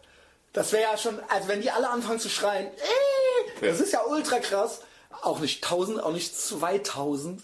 Das 0.54 0.72
wäre 0.72 0.84
ja 0.92 0.98
schon, 0.98 1.20
also 1.30 1.48
wenn 1.48 1.62
die 1.62 1.72
alle 1.72 1.90
anfangen 1.90 2.20
zu 2.20 2.30
schreien, 2.30 2.68
äh, 2.68 3.62
das 3.68 3.80
Ja. 3.80 3.86
ist 3.86 3.94
ja 3.94 4.04
ultra 4.06 4.40
krass. 4.40 4.82
Auch 5.22 5.40
nicht 5.40 5.64
1000, 5.64 6.02
auch 6.04 6.14
nicht 6.14 6.38
2000. 6.38 7.42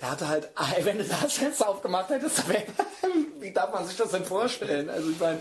Der 0.00 0.10
hatte 0.10 0.28
halt, 0.28 0.50
wenn 0.80 0.98
du 0.98 1.04
das 1.04 1.32
Fenster 1.34 1.68
aufgemacht 1.68 2.10
hättest, 2.10 2.48
wär, 2.48 2.64
wie 3.40 3.52
darf 3.52 3.72
man 3.72 3.86
sich 3.86 3.96
das 3.96 4.10
denn 4.10 4.24
vorstellen? 4.24 4.90
Also 4.90 5.10
ich 5.10 5.18
meine, 5.18 5.40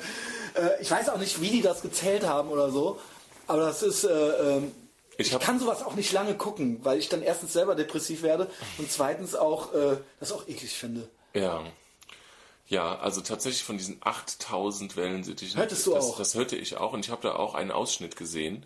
äh, 0.56 0.82
ich 0.82 0.90
weiß 0.90 1.10
auch 1.10 1.18
nicht, 1.18 1.42
wie 1.42 1.50
die 1.50 1.62
das 1.62 1.82
gezählt 1.82 2.26
haben 2.26 2.50
oder 2.50 2.70
so, 2.72 3.00
aber 3.48 3.66
das 3.66 3.84
ist, 3.84 4.04
äh, 4.04 4.10
ähm, 4.10 4.72
Ich 5.18 5.32
ich 5.32 5.40
kann 5.40 5.60
sowas 5.60 5.84
auch 5.84 5.96
nicht 5.96 6.12
lange 6.12 6.36
gucken, 6.36 6.80
weil 6.84 7.00
ich 7.00 7.10
dann 7.10 7.22
erstens 7.22 7.54
selber 7.54 7.76
depressiv 7.76 8.24
werde 8.24 8.50
und 8.78 8.92
zweitens 8.92 9.36
auch 9.36 9.74
äh, 9.74 9.98
das 10.20 10.32
auch 10.32 10.48
eklig 10.48 10.78
finde. 10.78 11.10
Ja. 11.34 11.64
Ja, 12.68 12.98
also 13.00 13.22
tatsächlich 13.22 13.64
von 13.64 13.78
diesen 13.78 13.98
8000 14.02 14.96
Wellensittichen. 14.96 15.60
Hörtest 15.60 15.86
du 15.86 15.94
das, 15.94 16.06
auch? 16.06 16.18
Das 16.18 16.34
hörte 16.34 16.56
ich 16.56 16.78
auch 16.78 16.94
und 16.94 17.06
ich 17.06 17.12
habe 17.12 17.22
da 17.22 17.36
auch 17.36 17.56
einen 17.56 17.72
Ausschnitt 17.72 18.16
gesehen. 18.16 18.66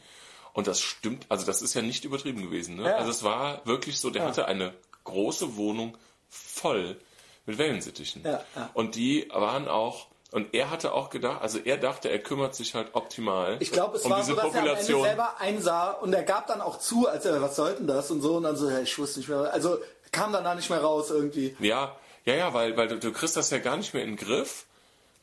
Und 0.58 0.66
das 0.66 0.82
stimmt, 0.82 1.28
also 1.30 1.45
das 1.45 1.62
ist 1.62 1.76
ja 1.76 1.84
nicht 1.84 2.03
übertrieben 2.03 2.41
gewesen. 2.41 2.78
Ne? 2.78 2.89
Ja. 2.89 2.95
Also 2.95 3.12
es 3.12 3.22
war 3.22 3.62
wirklich 3.66 3.99
so, 3.99 4.10
der 4.10 4.26
hatte 4.26 4.47
eine 4.47 4.74
große 5.03 5.55
Wohnung 5.55 5.95
voll 6.30 6.97
mit 7.45 7.60
Wellensittichen. 7.60 8.24
Ja, 8.26 8.41
ja. 8.55 8.70
Und 8.74 8.95
die 8.95 9.30
waren 9.32 9.68
auch, 9.68 10.08
und 10.32 10.55
er 10.55 10.72
hatte 10.72 10.93
auch 10.93 11.12
gedacht, 11.12 11.43
also 11.43 11.60
er 11.60 11.78
dachte, 11.78 12.10
er 12.10 12.18
kümmert 12.18 12.55
sich 12.55 12.74
halt 12.74 12.95
optimal 12.95 13.58
Ich 13.60 13.72
glaube, 13.72 13.97
es 13.97 14.03
um 14.03 14.10
war 14.10 14.18
diese 14.18 14.32
so, 14.32 14.36
dass 14.36 14.45
er 14.45 14.49
am 14.49 14.55
Ende 14.58 14.70
Population. 14.72 15.03
selber 15.03 15.39
einsah 15.39 15.91
und 15.91 16.12
er 16.14 16.24
gab 16.24 16.47
dann 16.47 16.62
auch 16.62 16.80
zu, 16.80 17.08
als 17.08 17.24
er, 17.26 17.39
was 17.39 17.55
sollten 17.55 17.86
das 17.86 18.10
und 18.10 18.22
so 18.22 18.38
und 18.38 18.43
dann 18.43 18.55
so, 18.55 18.68
hey, 18.68 18.82
ich 18.82 18.97
wusste 18.97 19.20
nicht 19.20 19.30
mehr, 19.30 19.53
also 19.53 19.78
kam 20.12 20.34
dann 20.34 20.43
da 20.43 20.55
nicht 20.55 20.72
mehr 20.72 20.82
raus 20.82 21.12
irgendwie. 21.12 21.55
Ja, 21.60 21.95
ja, 22.26 22.34
ja, 22.34 22.53
weil, 22.55 22.76
weil 22.76 22.88
du, 22.88 22.97
du 22.97 23.12
kriegst 23.12 23.38
das 23.38 23.51
ja 23.51 23.60
gar 23.60 23.78
nicht 23.78 23.93
mehr 23.93 24.01
in 24.01 24.16
den 24.16 24.18
Griff. 24.18 24.66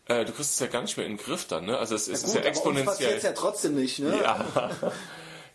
Äh, 0.07 0.25
du 0.27 0.33
kriegst 0.33 0.53
es 0.53 0.61
ja 0.61 0.69
gar 0.69 0.83
nicht 0.83 0.97
mehr 0.97 1.07
in 1.07 1.17
den 1.17 1.25
Griff 1.25 1.49
dann, 1.49 1.65
ne? 1.65 1.77
Also 1.77 1.97
es, 1.97 2.07
es 2.07 2.23
ist 2.23 2.35
Gut, 2.35 2.45
ja 2.45 2.51
aber 2.51 2.67
uns 2.67 2.85
passiert 2.85 3.11
exponentiell. 3.15 3.21
ja 3.23 3.33
trotzdem 3.33 3.75
nicht, 3.75 3.99
ne? 3.99 4.21
Ja, 4.23 4.71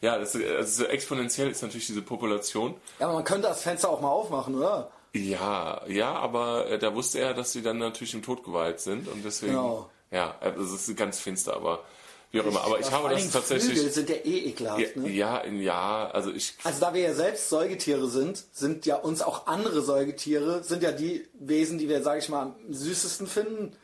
ja 0.01 0.17
das, 0.17 0.35
ist- 0.35 0.45
also 0.47 0.83
so 0.83 0.89
exponentiell 0.89 1.49
ist 1.49 1.61
natürlich 1.61 1.87
diese 1.87 2.01
Population. 2.01 2.75
Ja, 2.99 3.05
aber 3.07 3.15
man 3.15 3.23
könnte 3.23 3.47
das 3.47 3.61
Fenster 3.63 3.89
auch 3.89 4.01
mal 4.01 4.09
aufmachen, 4.09 4.55
oder? 4.55 4.91
Ja, 5.13 5.81
ja, 5.87 6.13
aber 6.13 6.67
äh, 6.67 6.77
da 6.79 6.93
wusste 6.93 7.19
er, 7.19 7.33
dass 7.33 7.51
sie 7.51 7.61
dann 7.63 7.77
natürlich 7.79 8.13
im 8.13 8.21
Tod 8.21 8.43
geweiht 8.43 8.79
sind 8.79 9.07
und 9.07 9.23
deswegen. 9.25 9.53
Genau. 9.53 9.89
Ja, 10.11 10.35
also 10.39 10.61
es 10.75 10.87
ist 10.87 10.97
ganz 10.97 11.19
finster, 11.19 11.55
aber 11.55 11.83
wie 12.31 12.41
auch 12.41 12.45
immer. 12.45 12.63
Aber 12.63 12.79
ich 12.79 12.85
Vor 12.85 13.03
habe 13.03 13.09
das 13.15 13.29
tatsächlich. 13.31 13.73
Flügel 13.73 13.91
sind 13.91 14.09
ja 14.09 14.15
eh 14.17 14.49
ekelhaft, 14.49 14.79
Ja, 14.95 15.01
ne? 15.01 15.09
ja, 15.09 15.37
in- 15.39 15.61
ja, 15.61 16.09
also 16.11 16.31
ich. 16.31 16.53
Also 16.63 16.79
da 16.79 16.93
wir 16.93 17.01
ja 17.01 17.13
selbst 17.15 17.49
Säugetiere 17.49 18.07
sind, 18.07 18.43
sind 18.53 18.85
ja 18.85 18.97
uns 18.97 19.21
auch 19.23 19.47
andere 19.47 19.81
Säugetiere, 19.81 20.63
sind 20.63 20.83
ja 20.83 20.91
die 20.91 21.27
Wesen, 21.39 21.77
die 21.79 21.89
wir, 21.89 22.03
sage 22.03 22.19
ich 22.19 22.29
mal, 22.29 22.41
am 22.43 22.55
süßesten 22.69 23.25
finden 23.27 23.75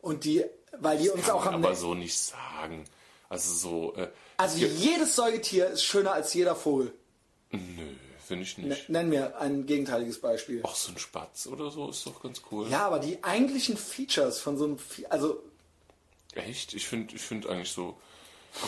und 0.00 0.24
die, 0.24 0.44
weil 0.80 0.98
die 0.98 1.10
uns 1.10 1.26
kann 1.26 1.34
auch 1.36 1.44
man 1.44 1.54
am 1.54 1.64
aber 1.64 1.74
so 1.76 1.94
nicht 1.94 2.18
sagen. 2.18 2.84
Also 3.28 3.54
so. 3.54 3.94
Äh, 3.96 4.08
Also 4.42 4.58
gibt- 4.58 4.78
jedes 4.78 5.14
Säugetier 5.16 5.68
ist 5.68 5.84
schöner 5.84 6.12
als 6.12 6.32
jeder 6.34 6.54
Vogel. 6.56 6.92
Nö, 7.50 7.60
finde 8.26 8.44
ich 8.44 8.58
nicht. 8.58 8.88
Nenn 8.88 9.08
mir 9.08 9.38
ein 9.38 9.66
gegenteiliges 9.66 10.20
Beispiel. 10.20 10.60
Auch 10.62 10.74
so 10.74 10.92
ein 10.92 10.98
Spatz 10.98 11.46
oder 11.46 11.70
so 11.70 11.90
ist 11.90 12.06
doch 12.06 12.22
ganz 12.22 12.42
cool. 12.50 12.68
Ja, 12.70 12.86
aber 12.86 12.98
die 12.98 13.22
eigentlichen 13.22 13.76
Features 13.76 14.38
von 14.40 14.56
so 14.56 14.64
einem, 14.64 14.78
also 15.10 15.42
Echt? 16.34 16.72
Ich 16.74 16.86
finde 16.88 17.14
ich 17.14 17.20
find 17.22 17.46
eigentlich 17.46 17.72
so. 17.72 17.96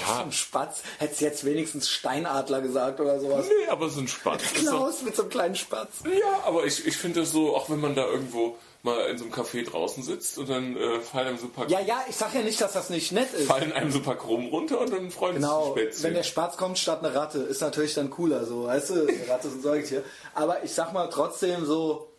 Ja, 0.07 0.23
ein 0.23 0.33
Spatz, 0.33 0.83
hättest 0.99 1.21
jetzt 1.21 1.45
wenigstens 1.45 1.91
Steinadler 1.91 2.63
gesagt 2.63 3.01
oder 3.01 3.21
sowas. 3.21 3.47
nee, 3.47 3.69
aber 3.69 3.89
so 3.91 4.01
ein 4.01 4.09
Spatz. 4.09 4.43
Klaus 4.55 5.03
mit 5.03 5.15
so 5.15 5.23
einem 5.23 5.31
kleinen 5.31 5.57
Spatz. 5.57 6.01
Ja, 6.05 6.43
aber 6.45 6.65
ich, 6.65 6.87
ich 6.87 6.97
finde 6.97 7.21
das 7.21 7.33
so, 7.33 7.55
auch 7.55 7.69
wenn 7.69 7.81
man 7.81 7.95
da 7.95 8.07
irgendwo 8.07 8.57
mal 8.85 9.07
in 9.11 9.19
so 9.19 9.25
einem 9.25 9.33
Café 9.33 9.65
draußen 9.69 10.03
sitzt 10.03 10.39
und 10.39 10.49
dann 10.49 10.77
äh, 10.77 11.01
fallen, 11.01 11.29
einem 11.29 11.39
so 11.39 11.47
ein 11.47 11.53
paar, 11.53 11.69
Ja, 11.69 11.81
ja, 11.81 12.05
ich 12.09 12.17
sag 12.17 12.35
ja 12.35 12.43
nicht, 12.43 12.61
dass 12.61 12.73
das 12.75 12.91
nicht 12.91 13.13
nett 13.13 13.33
ist. 13.33 13.47
fallen 13.47 13.73
einem 13.73 13.91
so 13.91 13.99
ein 13.99 14.05
paar 14.05 14.17
Krumm 14.19 14.47
runter 14.49 14.81
und 14.81 14.93
dann 14.93 15.11
freuen 15.11 15.37
Genau, 15.37 15.65
sich 15.65 15.75
die 15.75 15.81
Spätzchen. 15.81 16.03
wenn 16.05 16.15
der 16.15 16.23
Spatz 16.23 16.57
kommt 16.57 16.79
statt 16.79 17.03
eine 17.05 17.15
Ratte, 17.15 17.39
ist 17.39 17.61
natürlich 17.63 17.95
dann 17.95 18.11
cooler, 18.11 18.45
so, 18.45 18.65
weißt 18.67 18.91
du, 18.91 18.95
eine 19.09 19.29
Ratte 19.29 19.49
ist 19.49 19.55
ein 19.55 19.63
Säugetier. 19.63 20.05
Aber 20.35 20.63
ich 20.65 20.73
sag 20.73 20.93
mal 20.93 21.09
trotzdem 21.09 21.65
so, 21.65 22.11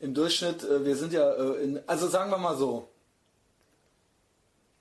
im 0.00 0.14
Durchschnitt, 0.14 0.62
äh, 0.64 0.84
wir 0.84 0.96
sind 0.96 1.12
ja 1.12 1.32
äh, 1.32 1.62
in, 1.62 1.80
also 1.86 2.08
sagen 2.08 2.30
wir 2.30 2.38
mal 2.38 2.56
so, 2.56 2.88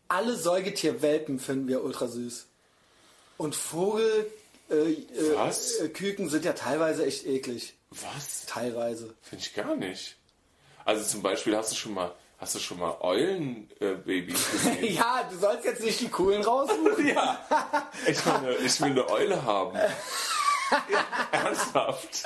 alle 0.07 0.36
Säugetierwelpen 0.36 1.39
finden 1.39 1.67
wir 1.67 1.84
ultra 1.84 2.07
süß. 2.07 2.47
Und 3.38 3.55
Vogel, 3.55 4.29
äh, 4.69 4.75
äh, 4.75 5.86
äh, 5.86 5.89
Küken 5.89 6.29
sind 6.29 6.43
ja 6.45 6.53
teilweise 6.53 7.05
echt 7.05 7.25
eklig. 7.25 7.75
Was? 7.91 8.45
Teilweise. 8.45 9.13
Finde 9.21 9.43
ich 9.45 9.53
gar 9.53 9.75
nicht. 9.75 10.17
Also 10.86 11.03
zum 11.03 11.21
Beispiel 11.21 11.55
hast 11.55 11.71
du 11.71 11.75
schon 11.75 11.93
mal, 11.93 12.11
hast 12.38 12.55
du 12.55 12.59
schon 12.59 12.79
mal 12.79 12.95
Eulenbabys 13.01 14.47
äh, 14.47 14.51
gesehen? 14.51 14.77
Ja, 14.95 15.27
du 15.29 15.38
sollst 15.38 15.65
jetzt 15.65 15.84
nicht 15.84 15.99
die 15.99 16.09
coolen 16.09 16.43
raussuchen. 16.43 17.07
ja. 17.15 17.39
Ich, 18.07 18.25
meine, 18.25 18.53
ich 18.55 18.82
will 18.82 18.91
eine 18.91 19.09
Eule 19.09 19.43
haben. 19.43 19.77
Ja, 19.77 21.05
ernsthaft. 21.32 22.23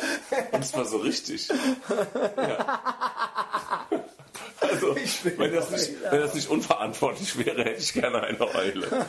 Und 0.52 0.66
zwar 0.66 0.86
so 0.86 0.98
richtig. 0.98 1.50
Ja. 2.38 2.82
Also, 4.62 4.96
wenn 5.38 5.54
das, 5.54 5.70
nicht, 5.72 5.90
wenn 6.10 6.22
das 6.22 6.34
nicht 6.34 6.50
unverantwortlich 6.50 7.38
wäre, 7.46 7.64
hätte 7.64 7.82
ich 7.82 7.94
gerne 7.94 8.22
eine 8.22 8.40
Eule. 8.56 8.88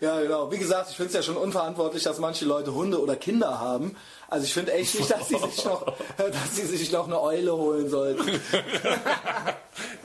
Ja, 0.00 0.20
genau. 0.20 0.50
Wie 0.52 0.58
gesagt, 0.58 0.90
ich 0.90 0.96
finde 0.96 1.08
es 1.10 1.14
ja 1.14 1.22
schon 1.22 1.36
unverantwortlich, 1.36 2.02
dass 2.02 2.18
manche 2.18 2.44
Leute 2.44 2.74
Hunde 2.74 3.00
oder 3.00 3.16
Kinder 3.16 3.60
haben. 3.60 3.96
Also 4.28 4.44
ich 4.44 4.52
finde 4.52 4.72
echt 4.72 4.98
nicht, 4.98 5.10
dass 5.10 5.28
sie 5.28 5.38
sich 5.38 5.64
noch, 5.64 5.86
dass 6.18 6.56
sie 6.56 6.66
sich 6.66 6.92
noch 6.92 7.06
eine 7.06 7.18
Eule 7.22 7.56
holen 7.56 7.88
sollten. 7.88 8.28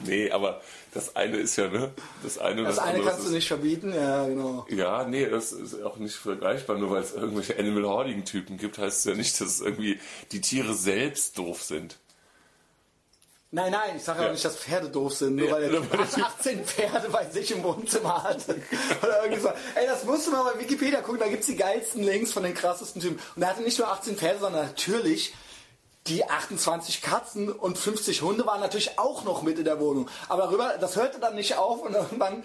Nee, 0.05 0.31
aber 0.31 0.61
das 0.93 1.15
eine 1.15 1.37
ist 1.37 1.55
ja, 1.57 1.67
ne? 1.67 1.91
Das 2.23 2.37
eine, 2.39 2.61
und 2.61 2.67
Das 2.67 2.79
eine 2.79 3.01
kannst 3.03 3.21
du 3.21 3.25
ist- 3.25 3.31
nicht 3.33 3.47
verbieten, 3.47 3.93
ja, 3.93 4.25
genau. 4.27 4.65
Ja, 4.69 5.03
nee, 5.03 5.25
das 5.27 5.51
ist 5.51 5.81
auch 5.83 5.97
nicht 5.97 6.15
vergleichbar. 6.15 6.77
Nur 6.77 6.91
weil 6.91 7.03
es 7.03 7.13
irgendwelche 7.13 7.57
Animal 7.59 7.83
Hoarding 7.85 8.23
Typen 8.25 8.57
gibt, 8.57 8.77
heißt 8.77 8.99
es 8.99 9.03
ja 9.05 9.13
nicht, 9.15 9.39
dass 9.41 9.59
irgendwie 9.59 9.99
die 10.31 10.41
Tiere 10.41 10.73
selbst 10.73 11.37
doof 11.37 11.61
sind. 11.63 11.97
Nein, 13.51 13.71
nein, 13.71 13.95
ich 13.95 14.03
sage 14.03 14.21
ja 14.21 14.27
auch 14.27 14.31
nicht, 14.31 14.45
dass 14.45 14.57
Pferde 14.57 14.89
doof 14.89 15.15
sind, 15.15 15.35
nur 15.35 15.47
Ja, 15.47 15.53
weil 15.53 15.63
er 15.73 16.25
18 16.25 16.65
Pferde 16.65 17.09
bei 17.09 17.25
sich 17.25 17.51
im 17.51 17.63
Wohnzimmer 17.63 18.23
hat. 18.23 18.45
Oder 19.01 19.23
irgendwie 19.23 19.41
so. 19.41 19.49
Ey, 19.73 19.87
das 19.87 20.03
musst 20.03 20.27
du 20.27 20.31
mal 20.31 20.43
bei 20.53 20.59
Wikipedia 20.59 21.01
gucken, 21.01 21.19
da 21.19 21.27
gibt's 21.27 21.47
die 21.47 21.55
geilsten 21.55 22.03
Links 22.03 22.31
von 22.31 22.43
den 22.43 22.53
krassesten 22.53 23.01
Typen. 23.01 23.19
Und 23.35 23.41
er 23.41 23.49
hatte 23.49 23.63
nicht 23.63 23.79
nur 23.79 23.87
18 23.87 24.17
Pferde, 24.17 24.39
sondern 24.39 24.67
natürlich 24.67 25.33
die 26.05 26.25
28 26.25 27.01
Katzen 27.01 27.51
und 27.51 27.77
50 27.77 28.21
Hunde 28.21 28.45
waren 28.45 28.61
natürlich 28.61 28.99
auch 28.99 29.23
noch 29.23 29.41
mit 29.41 29.57
in 29.57 29.65
der 29.65 29.79
Wohnung. 29.79 30.09
Aber 30.27 30.43
darüber, 30.43 30.77
das 30.79 30.95
hörte 30.95 31.19
dann 31.19 31.35
nicht 31.35 31.57
auf 31.57 31.81
und 31.81 31.93
irgendwann 31.93 32.43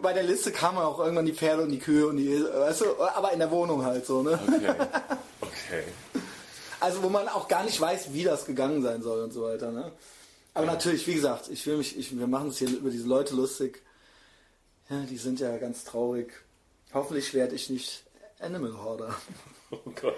bei 0.00 0.14
der 0.14 0.22
Liste 0.22 0.50
kamen 0.50 0.78
auch 0.78 0.98
irgendwann 0.98 1.26
die 1.26 1.34
Pferde 1.34 1.62
und 1.62 1.68
die 1.70 1.78
Kühe 1.78 2.06
und 2.06 2.16
die, 2.16 2.42
weißt 2.42 2.80
du, 2.80 3.02
aber 3.02 3.32
in 3.32 3.38
der 3.38 3.50
Wohnung 3.50 3.84
halt 3.84 4.06
so, 4.06 4.22
ne? 4.22 4.38
Okay. 4.48 4.74
Okay. 5.40 5.84
Also 6.84 7.02
wo 7.02 7.08
man 7.08 7.28
auch 7.28 7.48
gar 7.48 7.64
nicht 7.64 7.80
weiß, 7.80 8.12
wie 8.12 8.24
das 8.24 8.44
gegangen 8.46 8.82
sein 8.82 9.02
soll 9.02 9.22
und 9.22 9.32
so 9.32 9.42
weiter. 9.42 9.70
Ne? 9.72 9.90
Aber 10.52 10.66
natürlich, 10.66 11.06
wie 11.06 11.14
gesagt, 11.14 11.48
ich 11.48 11.66
will 11.66 11.78
mich, 11.78 11.98
ich, 11.98 12.16
wir 12.16 12.26
machen 12.26 12.46
uns 12.48 12.58
hier 12.58 12.68
über 12.68 12.90
diese 12.90 13.08
Leute 13.08 13.34
lustig. 13.34 13.82
Ja, 14.90 15.00
die 15.08 15.16
sind 15.16 15.40
ja 15.40 15.56
ganz 15.56 15.84
traurig. 15.84 16.32
Hoffentlich 16.92 17.32
werde 17.34 17.54
ich 17.54 17.70
nicht 17.70 18.04
Animal 18.38 18.76
Hoarder. 18.82 19.14
Oh 19.70 19.78
Gott. 20.00 20.14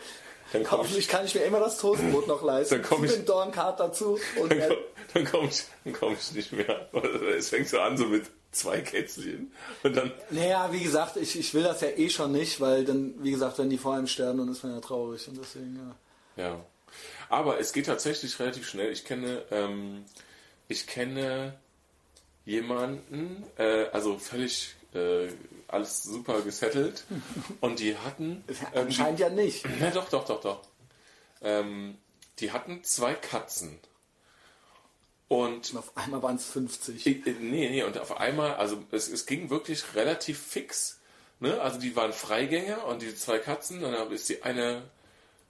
Dann 0.53 0.63
komm 0.63 0.63
ich, 0.63 0.71
Hoffentlich 0.73 1.09
kann 1.09 1.25
ich 1.25 1.35
mir 1.35 1.43
immer 1.43 1.61
das 1.61 1.79
Toastbrot 1.79 2.27
noch 2.27 2.43
leisten. 2.43 2.75
Dann 2.75 2.83
komm 2.83 3.05
ich- 3.05 3.13
den 3.13 3.25
Dornkart 3.25 3.81
dazu 3.81 4.19
und 4.41 4.51
dann, 4.53 4.59
äh, 4.61 4.67
komm, 4.69 4.77
dann 5.15 5.25
komme 5.25 5.49
ich, 5.49 5.65
dann 5.85 5.93
komm 5.95 6.13
ich 6.15 6.33
nicht 6.33 6.53
mehr. 6.53 6.89
Es 7.37 7.49
fängt 7.49 7.69
so 7.69 7.79
an, 7.81 7.97
so 7.97 8.07
mit 8.07 8.27
zwei 8.53 8.81
Kätzchen. 8.81 9.53
Und 9.83 9.97
dann, 9.97 10.13
naja, 10.31 10.69
wie 10.73 10.81
gesagt, 10.83 11.17
ich, 11.17 11.39
ich 11.39 11.55
will 11.55 11.63
das 11.63 11.81
ja 11.81 11.89
eh 11.89 12.11
schon 12.11 12.33
nicht, 12.33 12.61
weil 12.61 12.85
dann, 12.85 13.15
wie 13.23 13.31
gesagt, 13.31 13.59
wenn 13.59 13.71
die 13.71 13.79
vor 13.79 13.95
einem 13.95 14.07
sterben, 14.09 14.39
dann 14.39 14.49
ist 14.51 14.63
man 14.63 14.73
ja 14.75 14.81
traurig 14.81 15.27
und 15.29 15.39
deswegen, 15.39 15.77
ja. 15.77 15.95
Ja. 16.37 16.65
Aber 17.29 17.59
es 17.59 17.73
geht 17.73 17.87
tatsächlich 17.87 18.39
relativ 18.39 18.69
schnell. 18.69 18.93
Ich 18.93 19.05
kenne, 19.05 19.45
ähm, 19.51 20.05
ich 20.69 20.87
kenne 20.87 21.59
jemanden, 22.45 23.45
äh, 23.59 23.87
also 23.93 24.19
völlig 24.19 24.75
äh, 24.95 25.29
alles 25.69 26.03
super 26.05 26.41
gesettelt. 26.43 27.05
Und 27.61 27.81
die 27.81 27.97
hatten. 27.99 28.45
irgendwie- 28.49 28.79
Anscheinend 28.79 29.21
ja 29.21 29.29
nicht. 29.29 29.65
Ja, 29.81 29.91
doch, 29.91 30.09
doch, 30.09 30.25
doch, 30.27 30.41
doch. 30.41 30.63
Ähm, 31.43 31.99
die 32.39 32.53
hatten 32.53 32.83
zwei 32.85 33.15
Katzen. 33.15 33.79
Und 35.29 35.73
Und 35.73 35.77
auf 35.79 35.97
einmal 35.97 36.23
waren 36.23 36.37
es 36.37 36.47
50. 36.47 37.05
ich- 37.07 37.27
äh, 37.27 37.33
nee, 37.41 37.69
nee, 37.69 37.83
und 37.83 37.99
auf 37.99 38.19
einmal, 38.21 38.55
also 38.55 38.83
es, 38.93 39.09
es 39.09 39.27
ging 39.27 39.51
wirklich 39.51 39.95
relativ 39.97 40.39
fix. 40.41 41.01
Ne? 41.41 41.61
Also 41.61 41.81
die 41.81 41.97
waren 41.97 42.13
Freigänger 42.13 42.85
und 42.87 43.03
die 43.03 43.15
zwei 43.15 43.39
Katzen, 43.39 43.81
dann 43.83 44.11
ist 44.13 44.29
die 44.29 44.43
eine 44.45 44.83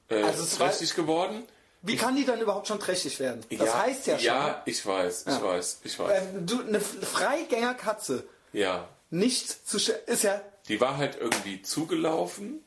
äh, 0.08 0.22
Also 0.22 0.44
trächtig 0.56 0.94
geworden. 0.94 1.42
Wie 1.82 1.96
kann 1.96 2.16
die 2.16 2.24
dann 2.24 2.40
überhaupt 2.40 2.66
schon 2.66 2.80
trächtig 2.80 3.20
werden? 3.20 3.44
Das 3.58 3.74
heißt 3.74 4.06
ja 4.08 4.16
schon. 4.18 4.26
Ja, 4.26 4.62
ich 4.64 4.84
weiß, 4.84 5.26
ich 5.28 5.42
weiß, 5.42 5.80
ich 5.84 5.98
weiß. 5.98 6.22
Ähm, 6.34 6.46
du, 6.46 6.60
eine 6.62 6.80
Freigängerkatze 6.80 8.24
ja. 8.52 8.88
nicht 9.10 9.68
zu 9.68 9.76
sch- 9.78 9.94
ist 10.06 10.24
ja 10.24 10.40
Die 10.68 10.80
war 10.80 10.96
halt 10.96 11.16
irgendwie 11.20 11.62
zugelaufen 11.62 12.64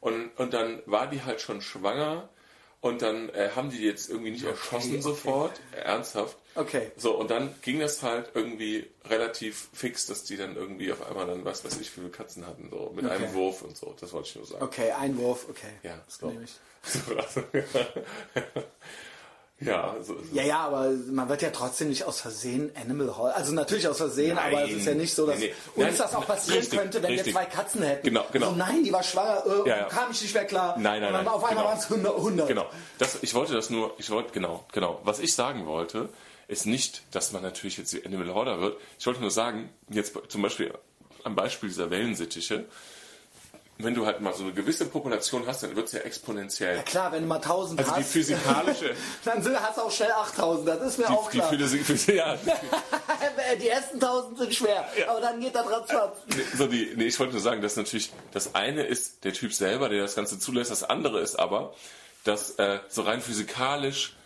und, 0.00 0.30
und 0.38 0.52
dann 0.54 0.82
war 0.86 1.06
die 1.06 1.22
halt 1.22 1.40
schon 1.40 1.60
schwanger 1.60 2.28
und 2.80 3.02
dann 3.02 3.30
äh, 3.30 3.50
haben 3.54 3.70
die 3.70 3.82
jetzt 3.82 4.10
irgendwie 4.10 4.30
nicht 4.30 4.44
erschossen 4.44 4.92
okay. 4.92 5.00
sofort, 5.00 5.60
ernsthaft. 5.72 6.36
okay. 6.54 6.90
So, 6.96 7.16
und 7.16 7.30
dann 7.30 7.54
ging 7.62 7.80
das 7.80 8.02
halt 8.02 8.30
irgendwie 8.34 8.88
relativ 9.08 9.68
fix, 9.72 10.06
dass 10.06 10.24
die 10.24 10.36
dann 10.36 10.56
irgendwie 10.56 10.92
auf 10.92 11.06
einmal 11.08 11.26
dann, 11.26 11.44
was 11.44 11.64
weiß 11.64 11.80
ich, 11.80 11.90
wie 11.96 12.00
viele 12.00 12.10
Katzen 12.10 12.46
hatten, 12.46 12.68
so 12.70 12.92
mit 12.94 13.06
einem 13.06 13.32
Wurf 13.34 13.62
und 13.62 13.76
so. 13.76 13.94
Das 13.98 14.12
wollte 14.12 14.28
ich 14.28 14.36
nur 14.36 14.46
sagen. 14.46 14.64
Okay, 14.64 14.92
Einwurf, 14.92 15.46
okay. 15.48 15.72
Ja, 15.82 16.00
das 16.04 16.18
so. 16.18 16.28
nehme 16.28 16.44
ich. 16.44 16.52
So, 16.86 17.16
also, 17.16 17.42
ja, 19.60 19.96
so 20.02 20.14
ist 20.14 20.26
es. 20.30 20.34
Ja, 20.34 20.42
ja, 20.42 20.58
aber 20.60 20.90
man 21.10 21.28
wird 21.28 21.40
ja 21.42 21.50
trotzdem 21.50 21.88
nicht 21.88 22.04
aus 22.04 22.20
Versehen 22.20 22.70
Animal 22.74 23.16
Hall. 23.16 23.32
Also 23.32 23.52
natürlich 23.54 23.88
aus 23.88 23.96
Versehen, 23.96 24.34
Nein. 24.36 24.52
aber 24.54 24.64
es 24.64 24.72
ist 24.76 24.86
ja 24.86 24.94
nicht 24.94 25.14
so, 25.14 25.26
dass 25.26 25.38
Nee, 25.38 25.46
nee. 25.76 25.84
uns 25.84 25.98
Nein, 25.98 25.98
das 25.98 26.14
auch 26.14 26.26
passieren 26.26 26.58
richtig, 26.60 26.78
könnte, 26.78 27.02
wenn 27.02 27.10
richtig. 27.10 27.26
wir 27.28 27.32
zwei 27.34 27.44
Katzen 27.46 27.82
hätten. 27.82 28.04
Genau, 28.06 28.24
genau. 28.32 28.50
So, 28.50 28.56
nein, 28.56 28.84
die 28.84 28.92
war 28.92 29.02
schwanger, 29.02 29.44
äh, 29.46 29.68
Ja, 29.68 29.76
ja. 29.78 29.84
kam 29.84 30.10
ich 30.10 30.20
nicht 30.20 30.34
mehr 30.34 30.44
klar. 30.44 30.76
Nein, 30.78 31.00
nein, 31.00 31.08
Und 31.08 31.14
dann 31.14 31.24
nein, 31.24 31.34
auf 31.34 31.44
einmal 31.44 31.64
genau. 31.64 31.68
waren 31.70 31.78
es 31.78 31.90
100. 31.90 32.16
100. 32.16 32.48
Genau. 32.48 32.66
Das, 32.98 33.18
ich 33.22 33.34
wollte 33.34 33.54
das 33.54 33.70
nur, 33.70 33.94
ich 33.98 34.10
wollte, 34.10 34.32
genau, 34.32 34.64
genau. 34.72 35.00
Was 35.04 35.20
ich 35.20 35.34
sagen 35.34 35.66
wollte, 35.66 36.10
ist 36.48 36.66
nicht, 36.66 37.02
dass 37.12 37.32
man 37.32 37.42
natürlich 37.42 37.78
jetzt 37.78 37.96
Animal 38.04 38.34
Hoarder 38.34 38.60
wird. 38.60 38.76
Ich 38.98 39.06
wollte 39.06 39.20
nur 39.20 39.30
sagen, 39.30 39.70
jetzt 39.88 40.12
zum 40.28 40.42
Beispiel 40.42 40.72
am 41.24 41.34
Beispiel 41.34 41.70
dieser 41.70 41.90
Wellensittiche, 41.90 42.66
wenn 43.78 43.94
du 43.94 44.06
halt 44.06 44.20
mal 44.20 44.32
so 44.32 44.44
eine 44.44 44.52
gewisse 44.52 44.86
Population 44.86 45.46
hast, 45.46 45.62
dann 45.62 45.76
wird 45.76 45.86
es 45.86 45.92
ja 45.92 46.00
exponentiell. 46.00 46.76
Ja 46.76 46.82
klar, 46.82 47.12
wenn 47.12 47.22
du 47.22 47.28
mal 47.28 47.36
1000 47.36 47.80
Also 47.80 47.92
die 47.92 48.00
hast, 48.00 48.10
physikalische, 48.10 48.94
dann 49.24 49.62
hast 49.62 49.76
du 49.76 49.82
auch 49.82 49.90
schnell 49.90 50.12
8000, 50.12 50.68
das 50.68 50.80
ist 50.82 50.98
mir 50.98 51.10
auch 51.10 51.30
die, 51.30 51.38
klar. 51.38 51.50
Physik, 51.50 52.16
ja, 52.16 52.36
die 53.60 53.68
ersten 53.68 53.96
1000 53.96 54.38
sind 54.38 54.54
schwer, 54.54 54.88
aber 55.08 55.20
dann 55.20 55.40
geht 55.40 55.54
das 55.54 55.70
ratzfatz. 55.70 56.18
Nee, 56.28 56.42
so 56.56 56.66
die, 56.66 56.92
nee, 56.96 57.04
ich 57.04 57.18
wollte 57.20 57.34
nur 57.34 57.42
sagen, 57.42 57.60
dass 57.60 57.76
natürlich 57.76 58.12
das 58.32 58.54
eine 58.54 58.82
ist 58.86 59.24
der 59.24 59.34
Typ 59.34 59.52
selber, 59.52 59.88
der 59.88 60.02
das 60.02 60.14
Ganze 60.14 60.38
zulässt, 60.38 60.70
das 60.70 60.82
andere 60.82 61.20
ist 61.20 61.38
aber, 61.38 61.74
dass 62.24 62.52
äh, 62.52 62.78
so 62.88 63.02
rein 63.02 63.20
physikalisch 63.20 64.16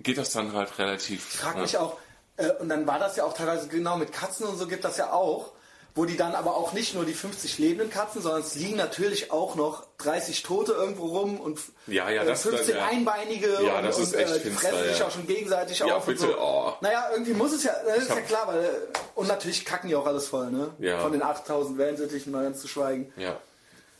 geht 0.00 0.16
das 0.16 0.30
dann 0.30 0.54
halt 0.54 0.78
relativ. 0.78 1.26
Ich 1.34 1.40
frage 1.40 1.56
ne? 1.56 1.62
mich 1.62 1.76
auch, 1.76 1.98
äh, 2.36 2.50
und 2.52 2.68
dann 2.70 2.86
war 2.86 2.98
das 2.98 3.16
ja 3.16 3.24
auch 3.24 3.34
teilweise 3.34 3.68
genau 3.68 3.96
mit 3.96 4.12
Katzen 4.12 4.46
und 4.46 4.56
so 4.56 4.66
gibt 4.66 4.84
das 4.84 4.96
ja 4.96 5.12
auch, 5.12 5.52
wo 5.94 6.04
die 6.04 6.16
dann 6.16 6.34
aber 6.34 6.56
auch 6.56 6.72
nicht 6.72 6.94
nur 6.94 7.04
die 7.04 7.12
50 7.14 7.58
lebenden 7.58 7.90
Katzen, 7.90 8.22
sondern 8.22 8.42
es 8.42 8.54
liegen 8.54 8.76
natürlich 8.76 9.32
auch 9.32 9.56
noch 9.56 9.86
30 9.98 10.42
Tote 10.44 10.72
irgendwo 10.72 11.06
rum 11.06 11.40
und 11.40 11.58
Ja, 11.88 12.08
ja, 12.10 12.22
äh, 12.22 12.26
das- 12.26 12.42
15 12.42 12.76
ja. 12.76 12.86
Einbeinige 12.86 13.48
Ja, 13.64 13.78
und, 13.78 13.84
das 13.84 13.98
ist 13.98 14.14
und 14.14 14.20
echt 14.20 14.30
äh, 14.30 14.34
die 14.34 14.40
finster, 14.50 14.68
fressen 14.68 14.88
sich 14.90 14.98
ja. 15.00 15.06
auch 15.06 15.10
schon 15.10 15.26
gegenseitig 15.26 15.78
Ja, 15.80 15.96
auf 15.96 16.06
und 16.06 16.14
bitte, 16.14 16.26
so. 16.32 16.38
oh. 16.38 16.72
Naja, 16.80 17.08
irgendwie 17.12 17.32
muss 17.32 17.52
es 17.52 17.64
ja, 17.64 17.72
das 17.84 17.98
ist 18.04 18.10
ja 18.10 18.20
klar, 18.20 18.46
weil 18.46 18.62
äh, 18.64 18.68
und 19.16 19.26
natürlich 19.26 19.64
kacken 19.64 19.88
die 19.88 19.96
auch 19.96 20.06
alles 20.06 20.28
voll, 20.28 20.50
ne? 20.52 20.70
Ja. 20.78 21.00
Von 21.00 21.12
den 21.12 21.22
8000 21.22 21.76
Wellensittichen 21.78 22.30
mal 22.32 22.44
ganz 22.44 22.60
zu 22.60 22.68
schweigen. 22.68 23.12
Ja. 23.16 23.36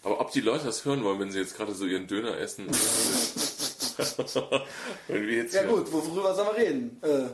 Aber 0.05 0.21
ob 0.21 0.31
die 0.31 0.41
Leute 0.41 0.67
das 0.67 0.85
hören 0.85 1.03
wollen, 1.03 1.19
wenn 1.19 1.33
sie 1.33 1.41
jetzt 1.41 1.57
gerade 1.57 1.75
so 1.75 1.85
ihren 1.85 2.07
Döner 2.07 2.39
essen? 2.39 2.69
wenn 5.09 5.27
wir 5.27 5.37
jetzt 5.39 5.55
Ja 5.55 5.65
gut, 5.65 5.91
worüber 5.93 6.33
sollen 6.35 6.49
wir 6.55 6.65
reden? 6.65 7.03
Äh, 7.03 7.27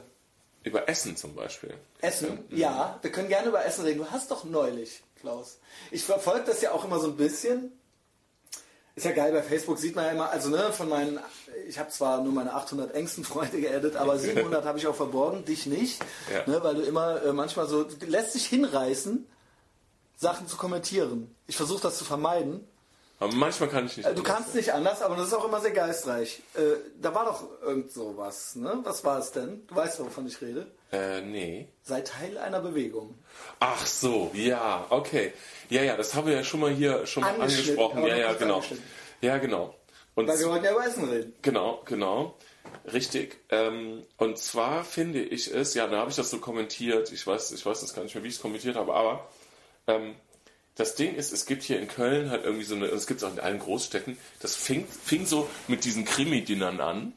über 0.65 0.89
Essen 0.89 1.17
zum 1.17 1.35
Beispiel. 1.35 1.75
Essen? 2.01 2.45
Ja, 2.51 2.99
wir 3.03 3.13
können 3.13 3.29
gerne 3.29 3.49
über 3.49 3.65
Essen 3.65 3.85
reden. 3.85 3.99
Du 3.99 4.11
hast 4.11 4.31
doch 4.31 4.45
neulich, 4.45 5.03
Klaus. 5.21 5.59
Ich 5.91 6.03
verfolge 6.05 6.47
das 6.47 6.61
ja 6.63 6.73
auch 6.73 6.85
immer 6.85 6.99
so 6.99 7.09
ein 7.09 7.17
bisschen. 7.17 7.71
Ist 8.97 9.05
ja 9.07 9.13
geil, 9.13 9.33
bei 9.33 9.43
Facebook 9.43 9.79
sieht 9.79 9.97
man 9.97 10.05
ja 10.05 10.13
immer, 10.13 10.31
also 10.31 10.49
ne, 10.51 10.73
von 10.73 10.89
meinen, 10.89 11.19
ich 11.67 11.81
habe 11.81 11.91
zwar 11.91 12.23
nur 12.23 12.33
meine 12.33 12.55
800 12.55 12.95
engsten 12.95 13.25
Freunde 13.25 13.61
geaddet, 13.61 13.97
aber 13.97 14.19
700 14.19 14.65
habe 14.65 14.79
ich 14.79 14.87
auch 14.87 14.95
verborgen, 14.95 15.45
dich 15.45 15.67
nicht, 15.67 16.01
Ja. 16.33 16.49
ne, 16.49 16.63
weil 16.63 16.77
du 16.77 16.83
immer 16.83 17.21
äh, 17.25 17.33
manchmal 17.33 17.67
so, 17.67 17.87
lässt 18.07 18.37
dich 18.37 18.47
hinreißen, 18.47 19.27
Sachen 20.17 20.47
zu 20.47 20.57
kommentieren. 20.57 21.35
Ich 21.49 21.57
versuche 21.57 21.83
das 21.83 21.99
zu 21.99 22.05
vermeiden. 22.05 22.67
Aber 23.25 23.33
manchmal 23.35 23.71
kann 23.71 23.87
ich 23.87 23.97
nicht. 23.97 24.07
Äh, 24.07 24.15
Du 24.15 24.23
kannst 24.23 24.55
nicht 24.55 24.73
anders, 24.73 25.01
aber 25.01 25.17
das 25.17 25.29
ist 25.29 25.33
auch 25.33 25.47
immer 25.47 25.61
sehr 25.61 25.71
geistreich. 25.71 26.43
Äh, 26.55 26.61
da 27.01 27.15
war 27.15 27.25
doch 27.25 27.63
irgend 27.63 27.91
sowas, 27.91 28.55
ne? 28.55 28.81
Was 28.83 29.03
war 29.03 29.19
es 29.19 29.33
denn? 29.33 29.67
Du 29.67 29.75
weißt, 29.77 29.99
wovon 30.01 30.27
ich 30.27 30.41
rede. 30.43 30.67
Äh, 30.93 31.23
nee. 31.23 31.69
Sei 31.83 32.03
Teil 32.03 32.37
einer 32.37 32.61
Bewegung. 32.61 33.15
Ach 33.61 33.87
so, 33.87 34.31
ja, 34.35 34.87
okay. 34.91 35.33
Ja, 35.71 35.83
ja, 35.83 35.97
das 35.97 36.15
haben 36.15 36.27
wir 36.27 36.35
ja 36.35 36.45
schon 36.45 36.61
mal 36.61 36.71
hier 36.71 37.07
schon 37.07 37.23
mal 37.23 37.41
angesprochen. 37.41 38.07
Ja, 38.07 38.17
ja, 38.17 38.33
genau. 38.35 38.63
Ja, 39.23 39.39
genau. 39.39 39.75
Und 40.15 40.29
Weil 40.29 40.39
wir 40.39 40.49
wollten 40.51 40.65
ja 40.67 40.73
über 40.73 40.87
Essen 40.87 41.09
reden. 41.09 41.35
Genau, 41.41 41.81
genau. 41.87 42.37
Richtig. 42.93 43.39
Ähm, 43.49 44.05
und 44.19 44.37
zwar 44.37 44.85
finde 44.85 45.23
ich 45.23 45.51
es, 45.53 45.73
ja, 45.73 45.87
da 45.87 45.97
habe 45.99 46.11
ich 46.11 46.17
das 46.17 46.29
so 46.29 46.39
kommentiert, 46.39 47.11
ich 47.11 47.27
weiß, 47.27 47.53
ich 47.53 47.65
weiß 47.65 47.81
das 47.81 47.95
gar 47.95 48.03
nicht 48.03 48.15
mehr, 48.15 48.23
wie 48.23 48.29
ich 48.29 48.35
es 48.35 48.43
kommentiert 48.43 48.77
habe, 48.77 48.93
aber 48.95 49.27
ähm, 49.87 50.15
das 50.77 50.95
Ding 50.97 51.15
ist, 51.15 51.33
es 51.33 51.47
gibt 51.47 51.63
hier 51.63 51.79
in 51.81 51.89
Köln 51.89 52.31
halt 52.31 52.45
irgendwie 52.45 52.65
so 52.65 52.75
eine, 52.75 52.87
es 52.87 53.07
gibt 53.07 53.21
es 53.23 53.25
auch 53.29 53.33
in 53.33 53.41
allen 53.41 53.59
Großstädten, 53.59 54.19
das 54.41 54.57
fing, 54.57 54.87
fing 55.05 55.25
so 55.27 55.49
mit 55.69 55.85
diesen 55.85 56.05
Krimi-Dinnern 56.05 56.81
an, 56.81 57.13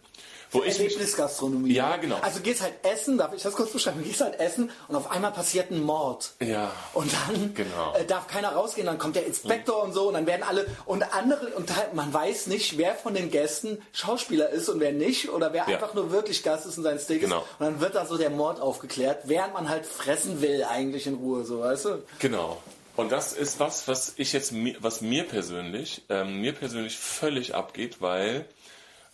wo 0.51 0.63
ich 0.63 0.77
Erlebnisgastronomie. 0.79 1.73
Ja, 1.73 1.97
genau. 1.97 2.17
Also 2.21 2.39
gehst 2.39 2.61
halt 2.61 2.73
essen, 2.83 3.17
darf 3.17 3.33
ich 3.33 3.41
das 3.43 3.53
kurz 3.53 3.71
beschreiben? 3.71 4.01
Gehst 4.01 4.21
halt 4.21 4.39
essen 4.39 4.71
und 4.87 4.95
auf 4.95 5.11
einmal 5.11 5.31
passiert 5.33 5.71
ein 5.71 5.81
Mord. 5.83 6.31
ja, 6.39 6.71
Und 6.93 7.11
dann 7.11 7.53
Genau. 7.53 7.93
äh, 7.95 8.05
darf 8.05 8.27
keiner 8.27 8.49
rausgehen, 8.53 8.85
dann 8.87 8.97
kommt 8.97 9.17
der 9.17 9.25
Inspektor 9.25 9.83
und 9.83 9.91
so 9.91 10.07
und 10.07 10.13
dann 10.13 10.25
werden 10.25 10.43
alle 10.43 10.65
und 10.85 11.03
andere 11.13 11.47
und 11.55 11.75
halt, 11.75 11.95
man 11.95 12.13
weiß 12.13 12.47
nicht, 12.47 12.77
wer 12.77 12.95
von 12.95 13.13
den 13.13 13.29
Gästen 13.29 13.81
Schauspieler 13.91 14.49
ist 14.49 14.69
und 14.69 14.79
wer 14.79 14.93
nicht 14.93 15.29
oder 15.29 15.51
wer 15.51 15.63
Ja. 15.67 15.75
einfach 15.75 15.93
nur 15.93 16.11
wirklich 16.11 16.43
Gast 16.43 16.65
ist 16.65 16.77
und 16.77 16.83
sein 16.85 16.97
Steak 16.99 17.21
Genau. 17.21 17.39
ist. 17.39 17.45
Und 17.59 17.65
dann 17.65 17.79
wird 17.81 17.95
da 17.95 18.05
so 18.05 18.17
der 18.17 18.29
Mord 18.29 18.61
aufgeklärt, 18.61 19.23
während 19.25 19.53
man 19.53 19.67
halt 19.67 19.85
fressen 19.85 20.41
will 20.41 20.63
eigentlich 20.63 21.07
in 21.07 21.15
Ruhe, 21.15 21.43
so 21.43 21.59
weißt 21.59 21.85
du? 21.85 22.03
Genau. 22.19 22.61
Und 22.97 23.11
das 23.11 23.31
ist 23.31 23.59
was, 23.59 23.87
was 23.87 24.15
ich 24.17 24.33
jetzt, 24.33 24.53
was 24.81 25.01
mir 25.01 25.23
persönlich, 25.23 26.01
ähm, 26.09 26.41
mir 26.41 26.51
persönlich 26.51 26.97
völlig 26.97 27.53
abgeht, 27.53 28.01
weil, 28.01 28.45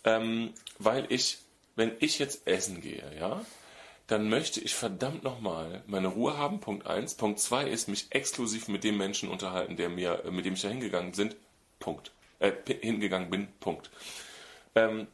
ähm, 0.04 0.54
weil 0.78 1.04
ich, 1.10 1.38
wenn 1.76 1.92
ich 2.00 2.18
jetzt 2.18 2.46
essen 2.46 2.80
gehe, 2.80 3.04
ja, 3.20 3.44
dann 4.06 4.30
möchte 4.30 4.58
ich 4.58 4.74
verdammt 4.74 5.22
nochmal 5.22 5.82
meine 5.86 6.08
Ruhe 6.08 6.38
haben, 6.38 6.60
Punkt 6.60 6.86
eins. 6.86 7.14
Punkt 7.14 7.40
zwei 7.40 7.68
ist, 7.68 7.88
mich 7.88 8.06
exklusiv 8.08 8.68
mit 8.68 8.84
dem 8.84 8.96
Menschen 8.96 9.28
unterhalten, 9.28 9.76
der 9.76 9.90
mir, 9.90 10.24
äh, 10.24 10.30
mit 10.30 10.46
dem 10.46 10.54
ich 10.54 10.62
da 10.62 10.68
hingegangen 10.68 11.12
bin, 11.12 11.34
Punkt. 11.78 12.10
Äh, 12.38 12.52
hingegangen 12.80 13.28
bin, 13.28 13.48
Punkt. 13.60 13.90
Ähm, 14.74 15.08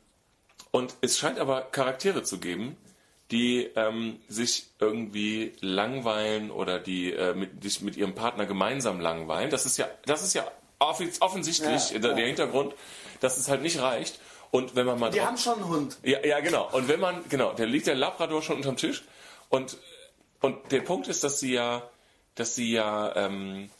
und 0.71 0.95
es 1.01 1.19
scheint 1.19 1.41
aber 1.41 1.63
Charaktere 1.63 2.23
zu 2.23 2.39
geben, 2.39 2.77
die 3.31 3.71
ähm, 3.77 4.19
sich 4.29 4.67
irgendwie 4.79 5.53
langweilen 5.61 6.51
oder 6.51 6.79
die 6.79 7.13
äh, 7.13 7.35
mit, 7.35 7.63
sich 7.63 7.81
mit 7.81 7.97
ihrem 7.97 8.15
Partner 8.15 8.47
gemeinsam 8.47 9.01
langweilen. 9.01 9.51
Das 9.51 9.67
ist 9.67 9.77
ja, 9.77 9.89
das 10.07 10.23
ist 10.23 10.35
ja 10.35 10.45
off- 10.79 11.01
offensichtlich 11.21 11.91
Ja, 11.91 11.99
der, 11.99 12.15
der 12.15 12.27
Hintergrund, 12.27 12.75
dass 13.21 13.37
es 13.39 13.49
halt 13.49 13.63
nicht 13.63 13.81
reicht. 13.81 14.19
Und 14.51 14.75
wenn 14.75 14.85
man 14.87 14.99
mal 14.99 15.11
Die 15.11 15.19
drauf- 15.19 15.29
haben 15.29 15.39
schon 15.39 15.55
einen 15.55 15.69
Hund. 15.69 15.99
ja, 16.03 16.25
ja, 16.27 16.41
genau. 16.41 16.69
Und 16.73 16.89
wenn 16.89 16.99
man, 16.99 17.23
genau, 17.29 17.53
da 17.53 17.63
liegt 17.65 17.87
der 17.87 17.95
Labrador 17.95 18.43
schon 18.43 18.57
unterm 18.57 18.77
Tisch. 18.77 19.05
Und, 19.49 19.77
und 20.41 20.57
der 20.73 20.81
Punkt 20.81 21.07
ist, 21.07 21.23
dass 21.23 21.39
sie 21.39 21.53
ja, 21.53 21.89
dass 22.35 22.57
sie 22.57 22.73
ja, 22.73 23.15
ähm, 23.15 23.71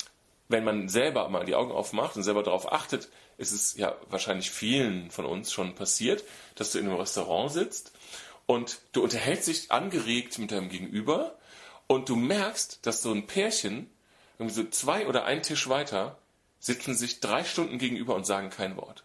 wenn 0.49 0.63
man 0.63 0.89
selber 0.89 1.29
mal 1.29 1.45
die 1.45 1.57
Augen 1.57 1.73
aufmacht 1.73 2.15
und 2.17 2.23
selber 2.23 2.43
darauf 2.45 2.73
achtet, 2.73 3.09
ist 3.37 3.53
es 3.53 3.77
ja 3.77 3.97
wahrscheinlich 4.11 4.51
vielen 4.51 5.11
von 5.11 5.25
uns 5.25 5.51
schon 5.53 5.75
passiert, 5.75 6.23
dass 6.55 6.71
du 6.73 6.79
in 6.79 6.87
einem 6.87 6.97
Restaurant 6.97 7.51
sitzt 7.51 7.93
und 8.51 8.81
du 8.91 9.05
unterhältst 9.05 9.47
dich 9.47 9.71
angeregt 9.71 10.37
mit 10.41 10.51
deinem 10.51 10.71
Gegenüber 10.71 11.39
und 11.87 12.09
du 12.09 12.17
merkst, 12.17 12.81
dass 12.83 13.01
so 13.01 13.13
ein 13.13 13.29
Pärchen 13.29 13.89
irgendwie 14.41 14.57
so 14.57 14.69
zwei 14.69 15.07
oder 15.07 15.25
ein 15.25 15.45
Tisch 15.45 15.69
weiter 15.69 16.19
sitzen 16.59 16.97
sich 16.97 17.21
drei 17.21 17.45
Stunden 17.45 17.79
gegenüber 17.79 18.17
und 18.17 18.27
sagen 18.27 18.51
kein 18.51 18.77
Wort. 18.77 19.05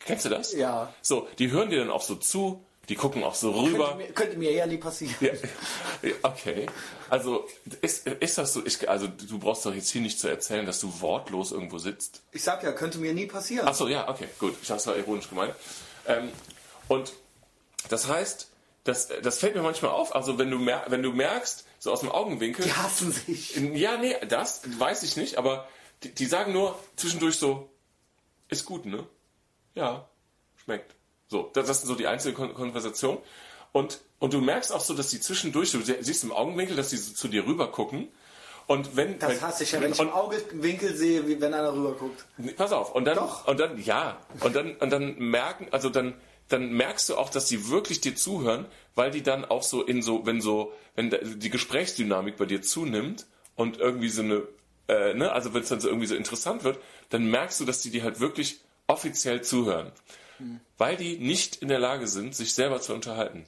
Kennst 0.00 0.24
du 0.24 0.30
das? 0.30 0.52
Ja. 0.52 0.92
So, 1.00 1.28
die 1.38 1.52
hören 1.52 1.70
dir 1.70 1.78
dann 1.78 1.90
auch 1.90 2.02
so 2.02 2.16
zu, 2.16 2.64
die 2.88 2.96
gucken 2.96 3.22
auch 3.22 3.36
so 3.36 3.52
rüber. 3.52 3.90
Könnte 3.90 3.96
mir, 3.98 4.12
könnte 4.12 4.36
mir 4.36 4.50
eher 4.50 4.66
nie 4.66 4.78
passieren. 4.78 5.14
Ja, 5.20 5.32
ja, 6.02 6.14
okay. 6.22 6.66
Also 7.08 7.46
ist, 7.82 8.08
ist 8.08 8.36
das 8.36 8.52
so, 8.52 8.66
ich, 8.66 8.88
also 8.90 9.06
du 9.06 9.38
brauchst 9.38 9.64
doch 9.64 9.74
jetzt 9.74 9.90
hier 9.90 10.00
nicht 10.00 10.18
zu 10.18 10.26
erzählen, 10.26 10.66
dass 10.66 10.80
du 10.80 11.00
wortlos 11.00 11.52
irgendwo 11.52 11.78
sitzt. 11.78 12.22
Ich 12.32 12.42
sag 12.42 12.64
ja, 12.64 12.72
könnte 12.72 12.98
mir 12.98 13.14
nie 13.14 13.26
passieren. 13.26 13.68
Ach 13.68 13.74
so, 13.74 13.86
ja, 13.86 14.08
okay, 14.08 14.26
gut. 14.40 14.56
Ich 14.60 14.70
habe 14.70 14.80
es 14.80 14.86
ironisch 14.86 15.28
gemeint. 15.28 15.54
Ähm, 16.08 16.30
und 16.88 17.12
das 17.88 18.08
heißt, 18.08 18.50
das, 18.84 19.08
das 19.22 19.38
fällt 19.38 19.54
mir 19.54 19.62
manchmal 19.62 19.90
auf. 19.90 20.14
Also 20.14 20.38
wenn 20.38 20.50
du, 20.50 20.58
mer 20.58 20.84
wenn 20.88 21.02
du 21.02 21.12
merkst, 21.12 21.66
so 21.78 21.92
aus 21.92 22.00
dem 22.00 22.10
Augenwinkel. 22.10 22.64
Die 22.64 22.72
hassen 22.72 23.12
sich. 23.12 23.56
Ja, 23.56 23.96
nee, 23.96 24.16
das 24.28 24.62
weiß 24.78 25.02
ich 25.02 25.16
nicht, 25.16 25.36
aber 25.36 25.68
die, 26.02 26.14
die 26.14 26.26
sagen 26.26 26.52
nur 26.52 26.78
zwischendurch 26.96 27.36
so, 27.36 27.70
ist 28.48 28.64
gut, 28.64 28.86
ne? 28.86 29.06
Ja, 29.74 30.08
schmeckt. 30.56 30.94
So, 31.28 31.50
das, 31.52 31.66
das 31.66 31.80
sind 31.80 31.88
so 31.88 31.94
die 31.94 32.06
einzelnen 32.06 32.34
Kon 32.34 32.54
Konversationen. 32.54 33.20
Und, 33.72 34.00
und 34.18 34.32
du 34.32 34.40
merkst 34.40 34.72
auch 34.72 34.80
so, 34.80 34.94
dass 34.94 35.10
die 35.10 35.20
zwischendurch, 35.20 35.72
du 35.72 35.82
siehst 35.82 36.24
im 36.24 36.32
Augenwinkel, 36.32 36.74
dass 36.74 36.88
die 36.88 36.96
so 36.96 37.12
zu 37.12 37.28
dir 37.28 37.46
rüber 37.46 37.70
gucken. 37.70 38.08
Und 38.66 38.96
wenn, 38.96 39.18
Das 39.18 39.40
hasse 39.40 39.64
ich 39.64 39.72
ja, 39.72 39.80
wenn 39.80 39.92
ich 39.92 40.00
im 40.00 40.10
Augenwinkel 40.10 40.94
sehe, 40.94 41.26
wie 41.26 41.40
wenn 41.40 41.54
einer 41.54 41.72
rüber 41.72 41.92
guckt. 41.92 42.24
Pass 42.56 42.72
auf, 42.72 42.94
und 42.94 43.04
dann, 43.04 43.16
Doch. 43.16 43.46
und 43.46 43.58
dann, 43.60 43.82
ja, 43.82 44.18
und 44.40 44.54
dann, 44.56 44.76
und 44.76 44.90
dann 44.90 45.18
merken, 45.18 45.68
also 45.70 45.88
dann, 45.88 46.14
dann 46.48 46.72
merkst 46.72 47.08
du 47.08 47.16
auch, 47.16 47.30
dass 47.30 47.46
die 47.46 47.68
wirklich 47.68 48.00
dir 48.00 48.16
zuhören, 48.16 48.66
weil 48.94 49.10
die 49.10 49.22
dann 49.22 49.44
auch 49.44 49.62
so 49.62 49.82
in 49.82 50.02
so, 50.02 50.26
wenn 50.26 50.40
so, 50.40 50.72
wenn 50.94 51.14
die 51.38 51.50
Gesprächsdynamik 51.50 52.36
bei 52.36 52.46
dir 52.46 52.62
zunimmt 52.62 53.26
und 53.54 53.78
irgendwie 53.78 54.08
so 54.08 54.22
eine, 54.22 54.42
äh, 54.88 55.14
ne, 55.14 55.30
also 55.30 55.52
wenn 55.54 55.62
es 55.62 55.68
dann 55.68 55.80
so 55.80 55.88
irgendwie 55.88 56.06
so 56.06 56.14
interessant 56.14 56.64
wird, 56.64 56.78
dann 57.10 57.30
merkst 57.30 57.60
du, 57.60 57.64
dass 57.64 57.80
die 57.80 57.90
dir 57.90 58.02
halt 58.02 58.20
wirklich 58.20 58.60
offiziell 58.86 59.42
zuhören. 59.42 59.92
Weil 60.76 60.96
die 60.96 61.18
nicht 61.18 61.56
in 61.56 61.68
der 61.68 61.80
Lage 61.80 62.06
sind, 62.06 62.34
sich 62.34 62.54
selber 62.54 62.80
zu 62.80 62.94
unterhalten. 62.94 63.44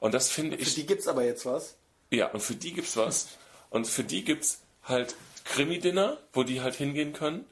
Und 0.00 0.12
das 0.12 0.30
finde 0.30 0.56
Für 0.58 0.62
ich. 0.62 0.74
die 0.74 0.86
gibt's 0.86 1.08
aber 1.08 1.24
jetzt 1.24 1.46
was. 1.46 1.76
Ja, 2.10 2.26
und 2.26 2.40
für 2.40 2.54
die 2.54 2.72
gibt's 2.72 2.96
was. 2.96 3.28
Und 3.68 3.88
für 3.88 4.04
die 4.04 4.22
gibt's 4.22 4.62
halt 4.84 5.16
Krimi-Dinner, 5.44 6.18
wo 6.32 6.44
die 6.44 6.60
halt 6.60 6.76
hingehen 6.76 7.12
können. 7.12 7.44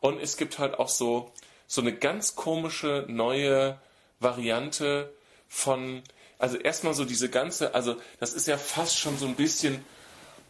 Und 0.00 0.20
es 0.20 0.36
gibt 0.36 0.58
halt 0.58 0.74
auch 0.74 0.90
so, 0.90 1.32
so 1.66 1.80
eine 1.80 1.94
ganz 1.94 2.36
komische 2.36 3.06
neue 3.08 3.80
Variante 4.20 5.12
von, 5.48 6.02
also 6.38 6.56
erstmal 6.56 6.94
so 6.94 7.04
diese 7.04 7.28
ganze, 7.28 7.74
also 7.74 7.96
das 8.20 8.32
ist 8.32 8.46
ja 8.46 8.56
fast 8.58 8.98
schon 8.98 9.18
so 9.18 9.26
ein 9.26 9.34
bisschen 9.34 9.84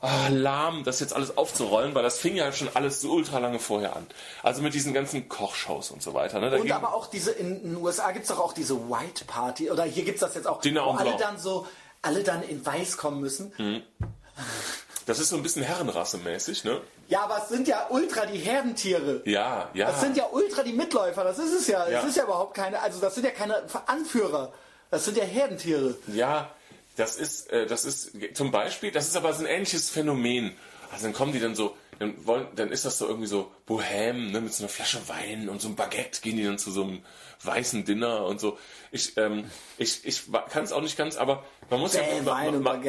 ah, 0.04 0.28
lahm, 0.28 0.84
das 0.84 1.00
jetzt 1.00 1.14
alles 1.14 1.36
aufzurollen, 1.36 1.94
weil 1.94 2.02
das 2.02 2.18
fing 2.18 2.36
ja 2.36 2.52
schon 2.52 2.68
alles 2.74 3.00
so 3.00 3.12
ultra 3.12 3.38
lange 3.38 3.58
vorher 3.58 3.96
an. 3.96 4.06
Also 4.42 4.62
mit 4.62 4.74
diesen 4.74 4.92
ganzen 4.92 5.28
Kochshows 5.28 5.90
und 5.90 6.02
so 6.02 6.14
weiter. 6.14 6.40
Ne? 6.40 6.50
Da 6.50 6.58
Und 6.58 6.70
aber 6.70 6.94
auch 6.94 7.06
diese, 7.06 7.32
in 7.32 7.62
den 7.62 7.76
USA 7.76 8.12
gibt's 8.12 8.28
doch 8.28 8.38
auch 8.38 8.52
diese 8.52 8.90
White 8.90 9.24
Party, 9.26 9.70
oder 9.70 9.84
hier 9.84 10.04
gibt's 10.04 10.20
das 10.20 10.34
jetzt 10.34 10.46
auch, 10.46 10.60
Dinner 10.60 10.84
wo 10.84 10.90
on 10.90 10.98
alle 10.98 11.16
dann 11.16 11.38
so, 11.38 11.66
alle 12.02 12.22
dann 12.22 12.42
in 12.42 12.64
Weiß 12.64 12.96
kommen 12.96 13.20
müssen. 13.20 13.52
Hm. 13.56 13.82
das 15.06 15.18
ist 15.18 15.30
so 15.30 15.36
ein 15.36 15.42
bisschen 15.42 15.62
Herrenrasse-mäßig, 15.62 16.64
ne? 16.64 16.80
Ja, 17.08 17.22
aber 17.22 17.42
es 17.42 17.48
sind 17.48 17.68
ja 17.68 17.86
ultra 17.90 18.26
die 18.26 18.38
Herdentiere. 18.38 19.22
Ja, 19.24 19.68
ja. 19.74 19.86
Das 19.86 20.00
sind 20.00 20.16
ja 20.16 20.26
ultra 20.30 20.62
die 20.62 20.72
Mitläufer, 20.72 21.24
das 21.24 21.38
ist 21.38 21.52
es 21.52 21.66
ja. 21.66 21.88
Ja. 21.88 22.00
Das 22.00 22.08
ist 22.08 22.16
ja 22.16 22.24
überhaupt 22.24 22.54
keine, 22.54 22.80
also 22.80 23.00
das 23.00 23.14
sind 23.14 23.24
ja 23.24 23.30
keine 23.30 23.62
Anführer. 23.86 24.52
Das 24.90 25.04
sind 25.04 25.16
ja 25.16 25.24
Herdentiere. 25.24 25.96
Ja, 26.08 26.50
das 26.96 27.16
ist, 27.16 27.50
äh, 27.50 27.66
das 27.66 27.84
ist 27.84 28.12
zum 28.34 28.50
Beispiel, 28.50 28.90
das 28.90 29.08
ist 29.08 29.16
aber 29.16 29.32
so 29.32 29.44
ein 29.44 29.50
ähnliches 29.50 29.90
Phänomen. 29.90 30.56
Also 30.92 31.04
dann 31.04 31.12
kommen 31.12 31.32
die 31.32 31.40
dann 31.40 31.54
so, 31.54 31.76
dann 31.98 32.24
wollen, 32.26 32.46
dann 32.54 32.70
ist 32.70 32.84
das 32.84 32.98
so 32.98 33.06
irgendwie 33.06 33.26
so 33.26 33.50
Bohem, 33.66 34.30
ne, 34.30 34.40
mit 34.40 34.54
so 34.54 34.62
einer 34.62 34.68
Flasche 34.68 35.00
Wein 35.08 35.48
und 35.48 35.60
so 35.60 35.68
einem 35.68 35.76
Baguette 35.76 36.20
gehen 36.20 36.36
die 36.36 36.44
dann 36.44 36.58
zu 36.58 36.70
so 36.70 36.84
einem 36.84 37.02
weißen 37.44 37.84
Dinner 37.84 38.24
und 38.24 38.40
so. 38.40 38.58
Ich, 38.90 39.16
ähm, 39.16 39.50
ich, 39.78 40.04
ich 40.04 40.22
kann 40.50 40.64
es 40.64 40.72
auch 40.72 40.80
nicht 40.80 40.96
ganz, 40.96 41.16
aber 41.16 41.44
man 41.70 41.80
muss 41.80 41.94
ja, 41.94 42.02
Bäh, 42.02 42.16
man, 42.16 42.26
Wein 42.26 42.54
und 42.54 42.62
man, 42.62 42.82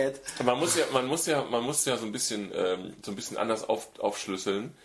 man 0.44 0.60
muss 0.60 0.76
ja, 0.78 0.86
man 0.92 1.08
muss 1.08 1.26
ja, 1.26 1.44
man 1.44 1.64
muss 1.64 1.86
ja 1.86 1.98
so 1.98 2.06
ein 2.06 2.12
bisschen, 2.12 2.52
ähm, 2.54 2.96
so 3.04 3.12
ein 3.12 3.16
bisschen 3.16 3.38
anders 3.38 3.68
auf, 3.68 3.90
aufschlüsseln. 4.00 4.76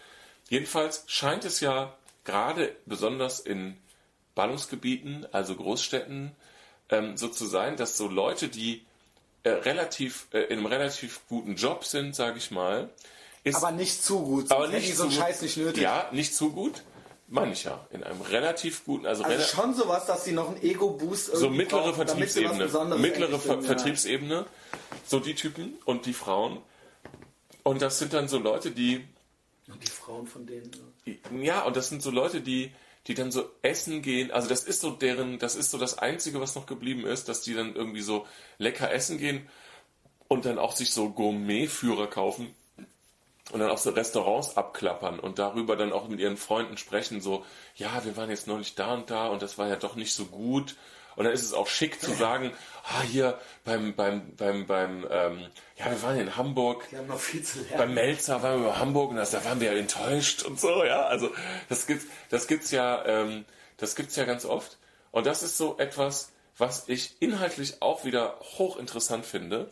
Jedenfalls 0.49 1.05
scheint 1.07 1.45
es 1.45 1.61
ja 1.61 1.95
gerade 2.25 2.75
besonders 2.87 3.41
in 3.41 3.77
Ballungsgebieten, 4.35 5.27
also 5.33 5.55
Großstädten, 5.55 6.33
ähm, 6.89 7.17
so 7.17 7.29
zu 7.29 7.47
sein, 7.47 7.77
dass 7.77 7.97
so 7.97 8.09
Leute, 8.09 8.49
die 8.49 8.85
äh, 9.43 9.51
relativ 9.51 10.27
äh, 10.33 10.41
in 10.45 10.59
einem 10.59 10.67
relativ 10.67 11.21
guten 11.29 11.55
Job 11.55 11.85
sind, 11.85 12.15
sage 12.15 12.39
ich 12.39 12.51
mal, 12.51 12.91
ist 13.43 13.57
Aber 13.57 13.71
nicht 13.71 14.03
zu 14.03 14.23
gut. 14.23 14.51
aber 14.51 14.69
nicht 14.69 14.95
so 14.95 15.05
gut. 15.05 15.15
Scheiß 15.15 15.43
nicht 15.43 15.57
nötig. 15.57 15.83
Ja, 15.83 16.09
nicht 16.13 16.35
zu 16.35 16.51
gut, 16.53 16.83
meine 17.31 17.53
ich 17.53 17.65
ja, 17.65 17.87
in 17.91 18.03
einem 18.03 18.21
relativ 18.21 18.85
guten, 18.85 19.07
also, 19.07 19.23
Also 19.23 19.45
schon 19.45 19.75
sowas, 19.75 20.05
dass 20.07 20.25
sie 20.25 20.33
noch 20.33 20.49
einen 20.49 20.63
Ego-Boost 20.63 21.37
so 21.37 21.49
mittlere 21.49 21.93
brauchen, 21.93 21.95
Vertriebsebene, 21.95 22.97
mittlere 22.99 23.39
Ver 23.39 23.53
sind, 23.55 23.63
ja. 23.63 23.67
Vertriebsebene, 23.69 24.47
so 25.07 25.21
die 25.21 25.35
Typen 25.35 25.75
und 25.85 26.07
die 26.07 26.13
Frauen. 26.13 26.59
Und 27.63 27.83
das 27.83 27.99
sind 27.99 28.13
dann 28.13 28.29
so 28.29 28.39
Leute, 28.39 28.73
die 28.73 29.07
Und 29.69 29.83
die 29.83 29.91
Frauen 29.91 30.27
von 30.27 30.45
denen. 30.45 30.71
Ja, 31.41 31.63
und 31.63 31.77
das 31.77 31.89
sind 31.89 32.03
so 32.03 32.11
Leute, 32.11 32.41
die, 32.41 32.73
die 33.07 33.15
dann 33.15 33.31
so 33.31 33.49
essen 33.63 34.03
gehen. 34.03 34.33
Also 34.33 34.49
das 34.49 34.65
ist 34.65 34.81
so 34.81 34.91
deren, 34.91 35.39
das 35.39 35.55
ist 35.55 35.71
so 35.71 35.79
das 35.79 35.99
Einzige, 35.99 36.41
was 36.41 36.57
noch 36.57 36.67
geblieben 36.67 37.07
ist, 37.07 37.29
dass 37.29 37.43
die 37.43 37.55
dann 37.55 37.77
irgendwie 37.77 38.03
so 38.03 38.27
lecker 38.59 38.93
essen 38.93 39.19
gehen 39.19 39.49
und 40.27 40.47
dann 40.47 40.59
auch 40.59 40.75
sich 40.75 40.93
so 40.93 41.11
Gourmetführer 41.11 42.09
kaufen 42.09 42.55
und 43.53 43.61
dann 43.61 43.71
auch 43.71 43.79
so 43.79 43.91
Restaurants 43.91 44.57
abklappern 44.57 45.19
und 45.19 45.39
darüber 45.39 45.77
dann 45.77 45.93
auch 45.93 46.09
mit 46.09 46.21
ihren 46.21 46.37
Freunden 46.37 46.77
sprechen, 46.77 47.21
so, 47.21 47.45
ja, 47.77 48.05
wir 48.05 48.17
waren 48.17 48.31
jetzt 48.31 48.47
neulich 48.47 48.75
da 48.75 48.95
und 48.95 49.11
da 49.11 49.29
und 49.29 49.43
das 49.43 49.59
war 49.59 49.69
ja 49.69 49.77
doch 49.77 49.97
nicht 49.97 50.15
so 50.15 50.27
gut. 50.27 50.77
Und 51.17 51.25
dann 51.25 51.35
ist 51.35 51.43
es 51.43 51.53
auch 51.53 51.67
schick 51.67 52.01
zu 52.01 52.13
sagen, 52.13 52.53
ah, 52.85 53.03
hier 53.03 53.39
beim, 53.65 53.95
beim, 53.95 54.37
beim, 54.37 54.67
beim, 54.67 55.07
ähm, 55.11 55.47
ja, 55.77 55.91
wir 55.91 56.03
waren 56.03 56.19
in 56.19 56.37
Hamburg, 56.37 56.87
Die 56.91 56.97
haben 56.97 57.09
noch 57.09 57.19
viel 57.19 57.43
zu 57.43 57.59
lernen. 57.59 57.79
beim 57.79 57.95
Melzer 57.95 58.43
waren 58.43 58.61
wir 58.61 58.69
über 58.69 58.79
Hamburg 58.79 59.11
und 59.11 59.17
das, 59.17 59.33
da 59.33 59.45
waren 59.45 59.61
wir 59.61 59.73
ja 59.73 59.79
enttäuscht 59.79 60.45
und 60.45 60.59
so, 60.59 60.85
ja. 60.85 61.03
Also 61.07 61.31
das 61.69 61.87
gibt's, 61.87 62.07
das 62.31 62.47
gibt's 62.47 62.71
ja, 62.71 63.05
ähm, 63.05 63.45
das 63.77 63.97
gibt's 63.97 64.17
ja 64.17 64.25
ganz 64.25 64.45
oft. 64.45 64.79
Und 65.11 65.27
das 65.27 65.43
ist 65.43 65.59
so 65.59 65.77
etwas, 65.79 66.33
was 66.57 66.89
ich 66.89 67.17
inhaltlich 67.21 67.83
auch 67.83 68.05
wieder 68.05 68.39
hochinteressant 68.59 69.27
finde. 69.27 69.71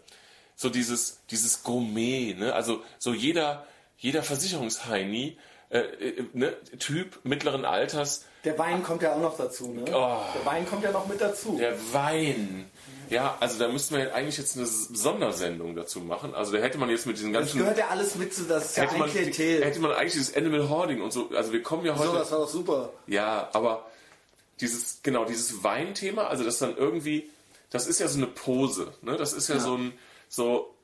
So 0.61 0.71
dieses, 0.71 1.21
dieses 1.31 1.63
Gourmet, 1.63 2.35
ne? 2.35 2.53
Also 2.53 2.83
so 2.99 3.15
jeder, 3.15 3.65
jeder 3.97 4.25
Versicherungsheini, 4.25 5.39
äh, 5.71 5.79
äh, 5.79 6.25
ne, 6.33 6.57
Typ 6.81 7.21
mittleren 7.23 7.65
Alters, 7.65 8.25
Der 8.45 8.59
Wein 8.59 8.83
kommt 8.83 9.03
ja 9.03 9.15
auch 9.15 9.21
noch 9.21 9.37
dazu, 9.37 9.69
ne? 9.73 9.83
Oh. 9.95 10.19
Der 10.35 10.45
Wein 10.45 10.67
kommt 10.67 10.83
ja 10.83 10.91
noch 10.91 11.07
mit 11.07 11.21
dazu. 11.21 11.57
der 11.59 11.77
Wein. 11.93 12.69
Ja, 13.09 13.37
also 13.39 13.57
da 13.61 13.69
müssten 13.69 13.97
wir 13.97 14.13
eigentlich 14.13 14.37
jetzt 14.37 14.57
eine 14.57 14.67
Sondersendung 14.67 15.77
dazu 15.77 16.01
machen. 16.01 16.35
Also 16.35 16.53
da 16.53 16.59
hätte 16.59 16.77
man 16.77 16.91
jetzt 16.91 17.07
mit 17.07 17.17
diesen 17.19 17.33
das 17.33 17.43
ganzen 17.43 17.59
gehört 17.61 17.79
ja 17.79 17.87
alles 17.89 18.17
mit 18.17 18.35
zu, 18.35 18.43
das 18.45 18.75
ja 18.75 18.83
hätte 18.83 18.99
man, 18.99 19.09
Klientel. 19.11 19.65
hätte 19.65 19.79
man 19.79 19.93
eigentlich 19.93 20.13
dieses 20.15 20.35
Animal 20.37 20.69
Hoarding 20.69 21.01
und 21.03 21.13
so, 21.13 21.31
also 21.37 21.53
wir 21.53 21.63
kommen 21.63 21.87
ja 21.87 21.97
heute, 21.97 22.09
so, 22.11 22.15
das 22.19 22.33
war 22.33 22.39
doch 22.41 22.49
super. 22.49 22.93
ja, 23.07 23.49
aber 23.53 23.87
dieses, 24.61 24.99
genau, 25.05 25.25
dieses 25.25 25.63
Weinthema, 25.63 26.25
also 26.27 26.43
das 26.43 26.59
dann 26.59 26.77
irgendwie, 26.77 27.31
das 27.71 27.87
ist 27.87 28.01
ja 28.01 28.09
so 28.09 28.19
eine 28.19 28.27
Pose, 28.27 28.93
ne, 29.03 29.17
das 29.17 29.33
ist 29.33 29.49
ja, 29.49 29.55
Ja. 29.55 29.61
so 29.61 29.77
ein, 29.77 29.93
so, 30.29 30.75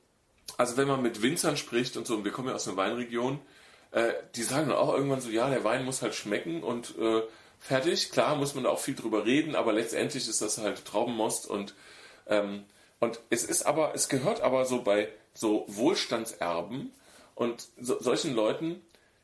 also 0.57 0.77
wenn 0.77 0.87
man 0.87 1.01
mit 1.01 1.21
Winzern 1.21 1.57
spricht 1.57 1.97
und 1.97 2.07
so, 2.07 2.15
und 2.15 2.25
wir 2.25 2.31
kommen 2.31 2.49
ja 2.49 2.55
aus 2.55 2.67
einer 2.67 2.77
Weinregion, 2.77 3.39
äh, 3.91 4.13
die 4.35 4.43
sagen 4.43 4.69
dann 4.69 4.77
auch 4.77 4.93
irgendwann 4.93 5.21
so, 5.21 5.29
ja, 5.29 5.49
der 5.49 5.63
Wein 5.63 5.85
muss 5.85 6.01
halt 6.01 6.15
schmecken 6.15 6.63
und 6.63 6.97
äh, 6.97 7.21
fertig, 7.59 8.11
klar 8.11 8.35
muss 8.35 8.55
man 8.55 8.65
da 8.65 8.69
auch 8.69 8.79
viel 8.79 8.95
drüber 8.95 9.25
reden, 9.25 9.55
aber 9.55 9.73
letztendlich 9.73 10.27
ist 10.27 10.41
das 10.41 10.57
halt 10.57 10.85
Traubenmost 10.85 11.47
und 11.47 11.73
ähm, 12.27 12.65
und 12.99 13.19
es 13.29 13.43
ist 13.43 13.63
aber, 13.63 13.93
es 13.93 14.09
gehört 14.09 14.41
aber 14.41 14.65
so 14.65 14.81
bei 14.81 15.09
so 15.33 15.65
Wohlstandserben 15.67 16.91
und 17.35 17.67
so, 17.79 18.01
solchen 18.01 18.33
Leuten 18.33 18.81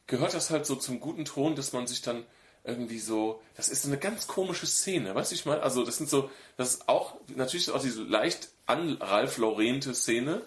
gehört 0.07 0.33
das 0.33 0.49
halt 0.49 0.65
so 0.65 0.75
zum 0.75 0.99
guten 0.99 1.25
Ton, 1.25 1.55
dass 1.55 1.73
man 1.73 1.87
sich 1.87 2.01
dann 2.01 2.25
irgendwie 2.63 2.99
so, 2.99 3.41
das 3.55 3.69
ist 3.69 3.83
so 3.83 3.87
eine 3.87 3.97
ganz 3.97 4.27
komische 4.27 4.67
Szene, 4.67 5.15
weißt 5.15 5.31
du, 5.31 5.35
ich 5.35 5.45
meine, 5.45 5.63
also 5.63 5.83
das 5.83 5.97
sind 5.97 6.09
so, 6.09 6.29
das 6.57 6.75
ist 6.75 6.89
auch, 6.89 7.15
natürlich 7.35 7.71
auch 7.71 7.81
diese 7.81 8.03
leicht 8.03 8.49
an 8.67 8.97
Ralf 9.01 9.37
Laurente 9.37 9.95
Szene, 9.95 10.43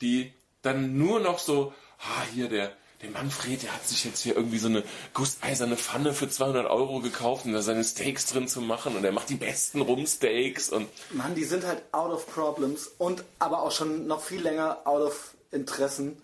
die 0.00 0.32
dann 0.62 0.96
nur 0.96 1.20
noch 1.20 1.38
so, 1.38 1.72
ah, 1.98 2.22
hier 2.32 2.48
der, 2.48 2.72
der 3.02 3.10
Manfred, 3.10 3.62
der 3.62 3.74
hat 3.74 3.86
sich 3.86 4.04
jetzt 4.04 4.22
hier 4.22 4.36
irgendwie 4.36 4.58
so 4.58 4.68
eine 4.68 4.84
gusseiserne 5.14 5.76
Pfanne 5.76 6.12
für 6.12 6.28
200 6.28 6.66
Euro 6.66 7.00
gekauft, 7.00 7.44
um 7.44 7.52
da 7.52 7.62
seine 7.62 7.84
Steaks 7.84 8.26
drin 8.26 8.48
zu 8.48 8.60
machen 8.60 8.96
und 8.96 9.04
er 9.04 9.12
macht 9.12 9.28
die 9.28 9.36
besten 9.36 9.80
Rumsteaks 9.80 10.70
und 10.70 10.88
Mann, 11.10 11.34
die 11.34 11.44
sind 11.44 11.66
halt 11.66 11.82
out 11.92 12.12
of 12.12 12.26
problems 12.32 12.88
und 12.98 13.24
aber 13.38 13.62
auch 13.62 13.72
schon 13.72 14.06
noch 14.06 14.22
viel 14.22 14.42
länger 14.42 14.78
out 14.84 15.02
of 15.02 15.34
Interessen. 15.50 16.20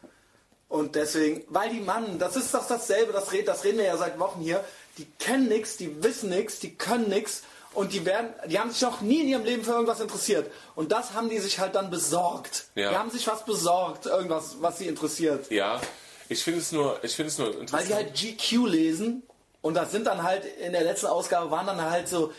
Und 0.68 0.96
deswegen, 0.96 1.44
weil 1.48 1.70
die 1.70 1.80
Mann, 1.80 2.18
das 2.18 2.34
ist 2.34 2.52
doch 2.52 2.66
dasselbe, 2.66 3.12
das, 3.12 3.30
red, 3.32 3.46
das 3.46 3.62
reden 3.62 3.78
wir 3.78 3.84
ja 3.84 3.96
seit 3.96 4.18
Wochen 4.18 4.40
hier, 4.40 4.64
die 4.98 5.06
kennen 5.18 5.48
nichts, 5.48 5.76
die 5.76 6.02
wissen 6.02 6.30
nichts, 6.30 6.60
die 6.60 6.74
können 6.74 7.08
nichts 7.08 7.42
und 7.72 7.92
die 7.92 8.04
werden, 8.06 8.28
die 8.46 8.58
haben 8.60 8.70
sich 8.70 8.82
noch 8.82 9.00
nie 9.00 9.22
in 9.22 9.28
ihrem 9.28 9.44
Leben 9.44 9.64
für 9.64 9.72
irgendwas 9.72 10.00
interessiert. 10.00 10.50
Und 10.76 10.92
das 10.92 11.14
haben 11.14 11.28
die 11.28 11.38
sich 11.38 11.58
halt 11.58 11.74
dann 11.74 11.90
besorgt. 11.90 12.66
Ja. 12.76 12.90
Die 12.90 12.96
haben 12.96 13.10
sich 13.10 13.26
was 13.26 13.44
besorgt, 13.44 14.06
irgendwas, 14.06 14.56
was 14.60 14.78
sie 14.78 14.86
interessiert. 14.86 15.50
Ja, 15.50 15.80
Ich 16.28 16.42
finde 16.44 16.60
es 16.60 16.70
nur, 16.72 16.98
ich 17.02 17.14
finde 17.16 17.30
es 17.30 17.38
nur 17.38 17.48
Weil 17.48 17.60
interessant. 17.60 17.88
die 17.90 17.94
halt 17.94 18.14
GQ 18.14 18.66
lesen 18.68 19.22
und 19.60 19.74
das 19.74 19.90
sind 19.90 20.06
dann 20.06 20.22
halt, 20.22 20.44
in 20.44 20.72
der 20.72 20.84
letzten 20.84 21.06
Ausgabe 21.06 21.50
waren 21.50 21.66
dann 21.66 21.80
halt 21.90 22.08
so 22.08 22.32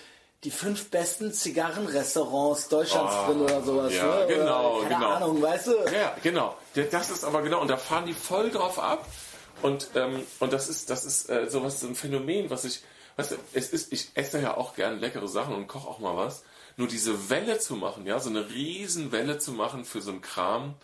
die 0.44 0.52
fünf 0.52 0.90
besten 0.92 1.34
Zigarrenrestaurants 1.34 2.68
Deutschlands 2.70 3.14
drin 3.26 3.42
oder 3.42 3.62
sowas. 3.64 3.94
ja, 3.94 4.20
ne? 4.20 4.28
genau, 4.28 4.78
oder, 4.78 4.84
keine 4.90 4.96
genau. 4.96 5.12
Ahnung, 5.12 5.42
weißt 5.42 5.68
du? 5.68 5.72
Ja, 5.92 6.16
genau. 6.22 6.56
Das 6.92 7.10
ist 7.10 7.24
aber 7.24 7.42
genau, 7.42 7.62
und 7.62 7.68
da 7.68 7.78
fahren 7.78 8.06
die 8.06 8.14
voll 8.14 8.52
drauf 8.52 8.80
ab. 8.80 9.06
Und, 9.62 9.90
ähm, 9.96 10.24
und 10.40 10.54
das 10.54 10.70
ist, 10.70 10.90
das 10.90 11.06
ist 11.06 11.30
äh, 11.30 11.50
sowas, 11.50 11.80
so 11.80 11.88
ein 11.88 11.96
Phänomen, 11.96 12.50
was 12.50 12.66
ich, 12.66 12.84
weißt 13.18 13.32
du, 13.32 13.36
es 13.54 13.70
ist, 13.70 13.92
ich 13.94 14.12
esse 14.16 14.40
ja 14.40 14.58
auch 14.58 14.76
gern 14.76 15.00
leckere 15.00 15.28
Sachen 15.28 15.56
und 15.56 15.68
koche 15.68 15.88
auch 15.88 16.00
mal 16.00 16.16
was. 16.16 16.44
Nur 16.78 16.88
diese 16.88 17.30
Welle 17.30 17.58
zu 17.60 17.76
machen, 17.76 18.06
ja, 18.06 18.20
so 18.20 18.30
eine 18.30 18.50
riesen 18.50 19.12
Welle 19.12 19.38
zu 19.38 19.54
machen 19.54 19.86
für 19.86 20.02
so 20.02 20.12
einen 20.12 20.22
Kram, 20.22 20.76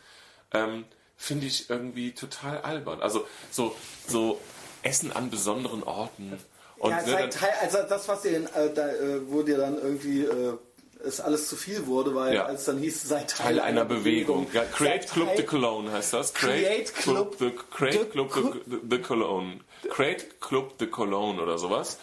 ähm, 0.53 0.85
finde 1.17 1.47
ich 1.47 1.69
irgendwie 1.69 2.13
total 2.13 2.61
albern. 2.61 3.01
Also 3.01 3.27
so, 3.51 3.75
so 4.07 4.39
Essen 4.83 5.11
an 5.11 5.29
besonderen 5.29 5.83
Orten. 5.83 6.39
Und 6.77 6.91
ja, 6.91 7.01
ne, 7.03 7.11
dann, 7.11 7.29
Teil, 7.29 7.53
also 7.61 7.77
das, 7.87 8.07
was 8.07 8.21
dir, 8.21 8.37
äh, 8.55 8.73
da, 8.73 8.89
äh, 8.89 9.29
wo 9.29 9.43
dir 9.43 9.57
dann 9.57 9.75
irgendwie 9.75 10.23
äh, 10.23 10.57
es 11.05 11.19
alles 11.21 11.47
zu 11.49 11.55
viel 11.55 11.85
wurde, 11.87 12.13
weil 12.15 12.33
Ja. 12.35 12.45
als 12.45 12.65
dann 12.65 12.77
hieß, 12.77 13.03
sei 13.03 13.21
Teil, 13.23 13.27
Teil 13.55 13.59
einer 13.59 13.85
Bewegung. 13.85 14.47
Ja, 14.53 14.63
Create 14.63 15.07
Club 15.09 15.35
de 15.35 15.45
Cologne 15.45 15.91
heißt 15.91 16.13
das. 16.13 16.33
Create 16.33 16.93
Club 16.93 17.35
the, 17.39 17.51
Create 17.71 17.99
de 17.99 18.05
Club 18.05 18.33
de, 18.65 18.79
de 18.83 18.99
Cologne. 18.99 19.59
Create 19.89 20.39
Club 20.41 20.77
de 20.77 20.87
Cologne 20.87 21.41
oder 21.41 21.57
sowas. 21.57 21.97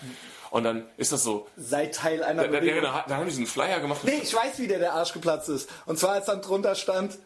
Und 0.50 0.64
dann 0.64 0.86
ist 0.96 1.12
das 1.12 1.22
so. 1.22 1.46
Sei 1.56 1.86
Teil 1.86 2.22
einer 2.24 2.42
Da, 2.44 2.48
da, 2.48 2.60
Bewegung. 2.60 2.82
da, 2.82 3.04
da 3.06 3.16
haben 3.16 3.24
die 3.24 3.30
diesen 3.30 3.46
Flyer 3.46 3.80
gemacht. 3.80 4.00
Nee, 4.04 4.20
ich 4.22 4.34
weiß, 4.34 4.58
wie 4.58 4.66
der, 4.66 4.78
der 4.78 4.94
Arsch 4.94 5.12
geplatzt 5.12 5.48
ist. 5.50 5.68
Und 5.84 5.98
zwar, 5.98 6.12
als 6.12 6.26
dann 6.26 6.40
drunter 6.40 6.74
stand, 6.74 7.18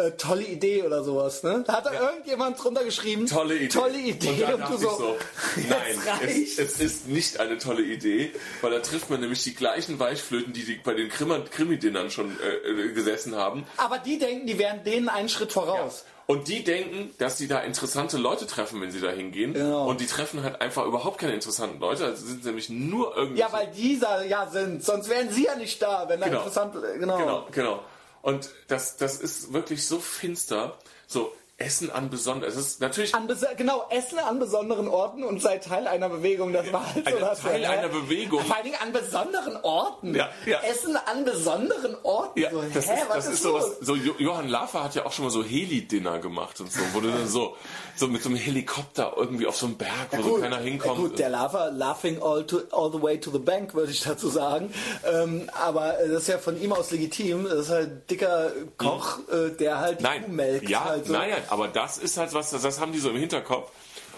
äh, 0.00 0.16
tolle 0.16 0.42
Idee 0.44 0.82
oder 0.82 1.04
sowas, 1.04 1.42
ne? 1.42 1.64
Da 1.66 1.74
hat 1.74 1.86
da 1.86 1.92
irgendjemand 1.92 2.62
drunter 2.62 2.84
geschrieben. 2.84 3.26
Tolle 3.26 3.56
Idee. 3.56 3.68
Tolle 3.68 3.98
Idee. 3.98 4.28
Und, 4.30 4.40
da 4.60 4.66
Und, 4.66 4.70
du 4.74 4.76
so, 4.78 4.90
so, 4.90 5.16
nein, 5.68 5.98
es, 6.26 6.58
es 6.58 6.80
ist 6.80 7.08
nicht 7.08 7.38
eine 7.40 7.58
tolle 7.58 7.82
Idee, 7.82 8.32
weil 8.62 8.70
da 8.72 8.80
trifft 8.80 9.10
man 9.10 9.20
nämlich 9.20 9.42
die 9.44 9.54
gleichen 9.54 9.98
Weichflöten, 9.98 10.52
die, 10.52 10.64
die 10.64 10.74
bei 10.76 10.94
den 10.94 11.10
Krimi- 11.10 11.44
Krimi-Dinnern 11.50 12.10
schon 12.10 12.36
äh, 12.40 12.68
äh, 12.68 12.92
gesessen 12.92 13.36
haben. 13.36 13.64
Aber 13.76 13.98
die 13.98 14.18
denken, 14.18 14.46
die 14.46 14.58
wären 14.58 14.82
denen 14.84 15.08
einen 15.08 15.28
Schritt 15.28 15.52
voraus. 15.52 16.04
Und 16.26 16.46
die 16.46 16.62
denken, 16.62 17.12
dass 17.18 17.38
sie 17.38 17.48
da 17.48 17.58
interessante 17.58 18.16
Leute 18.16 18.46
treffen, 18.46 18.80
wenn 18.80 18.92
sie 18.92 19.00
da 19.00 19.10
hingehen. 19.10 19.52
Genau. 19.52 19.88
Und 19.88 20.00
die 20.00 20.06
treffen 20.06 20.44
halt 20.44 20.60
einfach 20.60 20.86
überhaupt 20.86 21.18
keine 21.18 21.32
interessanten 21.34 21.80
Leute. 21.80 22.04
Also 22.04 22.24
sind 22.24 22.44
nämlich 22.44 22.68
nur 22.70 23.16
irgendwie. 23.16 23.40
Ja, 23.40 23.52
weil 23.52 23.66
dieser 23.76 24.24
ja 24.24 24.46
sind, 24.48 24.84
sonst 24.84 25.08
wären 25.10 25.28
sie 25.30 25.46
ja 25.46 25.56
nicht 25.56 25.82
da, 25.82 26.04
wenn 26.08 26.20
da 26.20 26.26
Genau. 26.26 26.38
interessant, 26.38 26.74
genau. 27.00 27.18
Genau, 27.18 27.46
genau. 27.50 27.82
Und 28.22 28.50
das, 28.68 28.96
das 28.96 29.16
ist 29.20 29.52
wirklich 29.52 29.86
so 29.86 29.98
finster. 29.98 30.78
So, 31.06 31.32
Essen 31.60 31.90
an 31.90 32.08
besonders. 32.08 32.54
Es 32.54 32.66
ist 32.66 32.80
natürlich 32.80 33.14
An 33.14 33.28
genau, 33.56 33.84
Essen 33.90 34.18
an 34.18 34.38
besonderen 34.38 34.88
Orten 34.88 35.22
und 35.22 35.42
sei 35.42 35.58
Teil 35.58 35.86
einer 35.86 36.08
Bewegung. 36.08 36.54
Das 36.54 36.72
war 36.72 36.94
halt 36.94 37.06
so 37.06 37.18
das. 37.18 37.40
Teil 37.40 37.60
ja. 37.60 37.70
einer 37.70 37.88
Bewegung. 37.88 38.40
Vor 38.40 38.56
allen 38.56 38.64
Dingen 38.64 38.78
an 38.82 38.92
besonderen 38.92 39.56
Orten. 39.62 40.14
Ja, 40.14 40.30
ja. 40.46 40.60
Essen 40.60 40.96
an 40.96 41.24
besonderen 41.26 41.96
Orten. 42.02 42.40
Ja, 42.40 42.50
so, 42.50 42.62
das 42.72 42.88
hä, 42.88 42.94
ist, 42.94 43.08
das 43.12 43.26
ist 43.26 43.44
ist. 43.44 43.84
So, 43.84 43.94
Jo- 43.94 44.14
Johann 44.18 44.48
Lafer 44.48 44.84
hat 44.84 44.94
ja 44.94 45.04
auch 45.04 45.12
schon 45.12 45.26
mal 45.26 45.30
so 45.30 45.44
Heli-Dinner 45.44 46.18
gemacht 46.18 46.60
und 46.60 46.72
so, 46.72 46.80
wo 46.94 47.00
du 47.00 47.08
dann 47.08 47.28
so, 47.28 47.56
so 47.94 48.08
mit 48.08 48.22
so 48.22 48.30
einem 48.30 48.38
Helikopter 48.38 49.12
irgendwie 49.16 49.46
auf 49.46 49.56
so 49.56 49.66
einem 49.66 49.76
Berg, 49.76 49.90
wo 50.12 50.22
so 50.22 50.34
keiner 50.40 50.58
hinkommt. 50.58 50.96
Ja 50.98 51.02
gut, 51.08 51.18
der 51.18 51.28
Lava, 51.28 51.66
laughing 51.68 52.22
all, 52.22 52.46
to, 52.46 52.60
all 52.72 52.90
the 52.90 53.02
way 53.02 53.20
to 53.20 53.30
the 53.30 53.38
bank, 53.38 53.74
würde 53.74 53.92
ich 53.92 54.00
dazu 54.02 54.30
sagen. 54.30 54.72
Ähm, 55.04 55.50
aber 55.52 55.96
das 56.08 56.22
ist 56.22 56.28
ja 56.28 56.38
von 56.38 56.58
ihm 56.60 56.72
aus 56.72 56.90
legitim. 56.90 57.44
Das 57.44 57.66
ist 57.66 57.70
halt 57.70 57.90
ein 57.90 58.02
dicker 58.08 58.50
Koch, 58.78 59.18
äh, 59.30 59.50
der 59.58 59.78
halt 59.78 60.00
nein, 60.00 60.24
melkt. 60.34 60.70
ja, 60.70 60.84
halt 60.84 61.06
so. 61.06 61.12
nein, 61.12 61.34
aber 61.50 61.68
das 61.68 61.98
ist 61.98 62.16
halt 62.16 62.32
was, 62.32 62.50
das, 62.50 62.80
haben 62.80 62.92
die 62.92 62.98
so 62.98 63.10
im 63.10 63.16
Hinterkopf. 63.16 63.70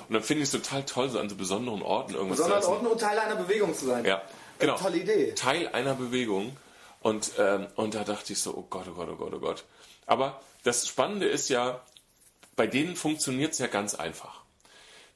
Und 0.09 0.15
dann 0.15 0.23
finde 0.23 0.43
ich 0.43 0.53
es 0.53 0.63
total 0.63 0.85
toll, 0.85 1.09
so 1.09 1.19
an 1.19 1.29
so 1.29 1.37
besonderen 1.37 1.83
Orten 1.83 2.15
irgendwas 2.15 2.39
Besonderen 2.39 2.63
zu 2.63 2.69
essen. 2.69 2.77
Orten 2.77 2.87
und 2.93 3.01
Teil 3.01 3.19
einer 3.19 3.37
Bewegung 3.37 3.75
zu 3.75 3.87
sein. 3.87 4.05
Ja, 4.05 4.23
genau. 4.59 4.75
Äh, 4.75 4.79
tolle 4.79 4.97
Idee. 4.99 5.33
Teil 5.35 5.69
einer 5.69 5.95
Bewegung. 5.95 6.57
Und, 7.01 7.33
ähm, 7.39 7.67
und 7.77 7.95
da 7.95 8.05
dachte 8.05 8.33
ich 8.33 8.41
so, 8.41 8.55
oh 8.55 8.67
Gott, 8.69 8.87
oh 8.89 8.95
Gott, 8.95 9.09
oh 9.11 9.17
Gott, 9.17 9.33
oh 9.35 9.39
Gott. 9.39 9.65
Aber 10.07 10.41
das 10.63 10.87
Spannende 10.87 11.27
ist 11.27 11.49
ja, 11.49 11.81
bei 12.55 12.67
denen 12.67 12.97
funktioniert 12.97 13.53
es 13.53 13.59
ja 13.59 13.67
ganz 13.67 13.95
einfach. 13.95 14.43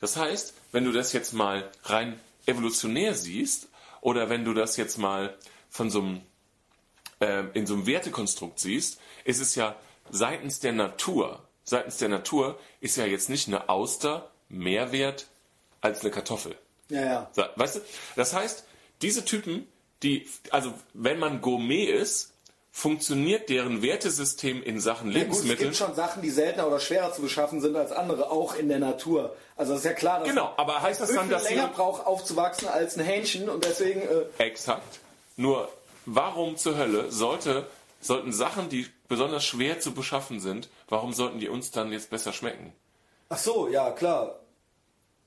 Das 0.00 0.16
heißt, 0.16 0.54
wenn 0.72 0.84
du 0.84 0.92
das 0.92 1.12
jetzt 1.12 1.32
mal 1.32 1.70
rein 1.84 2.18
evolutionär 2.46 3.14
siehst, 3.14 3.68
oder 4.00 4.28
wenn 4.28 4.44
du 4.44 4.54
das 4.54 4.76
jetzt 4.76 4.98
mal 4.98 5.36
von 5.68 5.90
so 5.90 6.00
einem, 6.00 6.20
ähm, 7.20 7.50
in 7.54 7.66
so 7.66 7.74
einem 7.74 7.86
Wertekonstrukt 7.86 8.60
siehst, 8.60 9.00
ist 9.24 9.40
es 9.40 9.54
ja 9.54 9.74
seitens 10.10 10.60
der 10.60 10.72
Natur, 10.72 11.42
seitens 11.66 11.98
der 11.98 12.08
Natur 12.08 12.58
ist 12.80 12.96
ja 12.96 13.04
jetzt 13.04 13.28
nicht 13.28 13.48
eine 13.48 13.68
Auster 13.68 14.30
mehr 14.48 14.92
wert 14.92 15.26
als 15.82 16.00
eine 16.00 16.10
Kartoffel. 16.10 16.56
Ja, 16.88 17.28
ja. 17.36 17.50
Weißt 17.56 17.76
du? 17.76 17.80
Das 18.14 18.32
heißt, 18.32 18.64
diese 19.02 19.24
Typen, 19.26 19.66
die, 20.02 20.26
also 20.50 20.72
wenn 20.94 21.18
man 21.18 21.40
Gourmet 21.42 21.84
ist, 21.84 22.32
funktioniert 22.70 23.48
deren 23.48 23.80
Wertesystem 23.82 24.62
in 24.62 24.80
Sachen 24.80 25.10
Ja, 25.10 25.20
gut, 25.24 25.32
es 25.32 25.38
Lebensmittel. 25.38 25.64
gibt 25.66 25.76
schon 25.76 25.94
Sachen, 25.94 26.20
die 26.22 26.28
seltener 26.30 26.66
oder 26.68 26.78
schwerer 26.78 27.12
zu 27.12 27.22
beschaffen 27.22 27.60
sind 27.62 27.74
als 27.74 27.90
andere, 27.90 28.30
auch 28.30 28.54
in 28.54 28.68
der 28.68 28.78
Natur. 28.78 29.34
Also 29.56 29.72
das 29.72 29.80
ist 29.80 29.86
ja 29.86 29.92
klar, 29.94 30.20
dass 30.20 30.28
Genau, 30.28 30.52
aber 30.58 30.82
heißt 30.82 31.00
das 31.00 31.12
dann, 31.14 31.30
dass 31.30 31.48
länger 31.48 31.68
sie- 31.68 31.74
braucht 31.74 32.06
aufzuwachsen 32.06 32.68
als 32.68 32.96
ein 32.98 33.04
Hähnchen 33.04 33.48
und 33.48 33.64
deswegen 33.64 34.02
äh, 34.02 34.26
Exakt. 34.38 35.00
Nur, 35.36 35.70
warum 36.04 36.56
zur 36.58 36.76
Hölle 36.76 37.10
sollte, 37.10 37.66
sollten 38.02 38.32
Sachen, 38.32 38.68
die 38.68 38.86
besonders 39.08 39.44
schwer 39.44 39.80
zu 39.80 39.92
beschaffen 39.92 40.40
sind, 40.40 40.68
warum 40.88 41.12
sollten 41.12 41.38
die 41.38 41.48
uns 41.48 41.70
dann 41.70 41.92
jetzt 41.92 42.10
besser 42.10 42.32
schmecken? 42.32 42.72
Ach 43.28 43.38
so, 43.38 43.68
ja, 43.68 43.90
klar. 43.90 44.40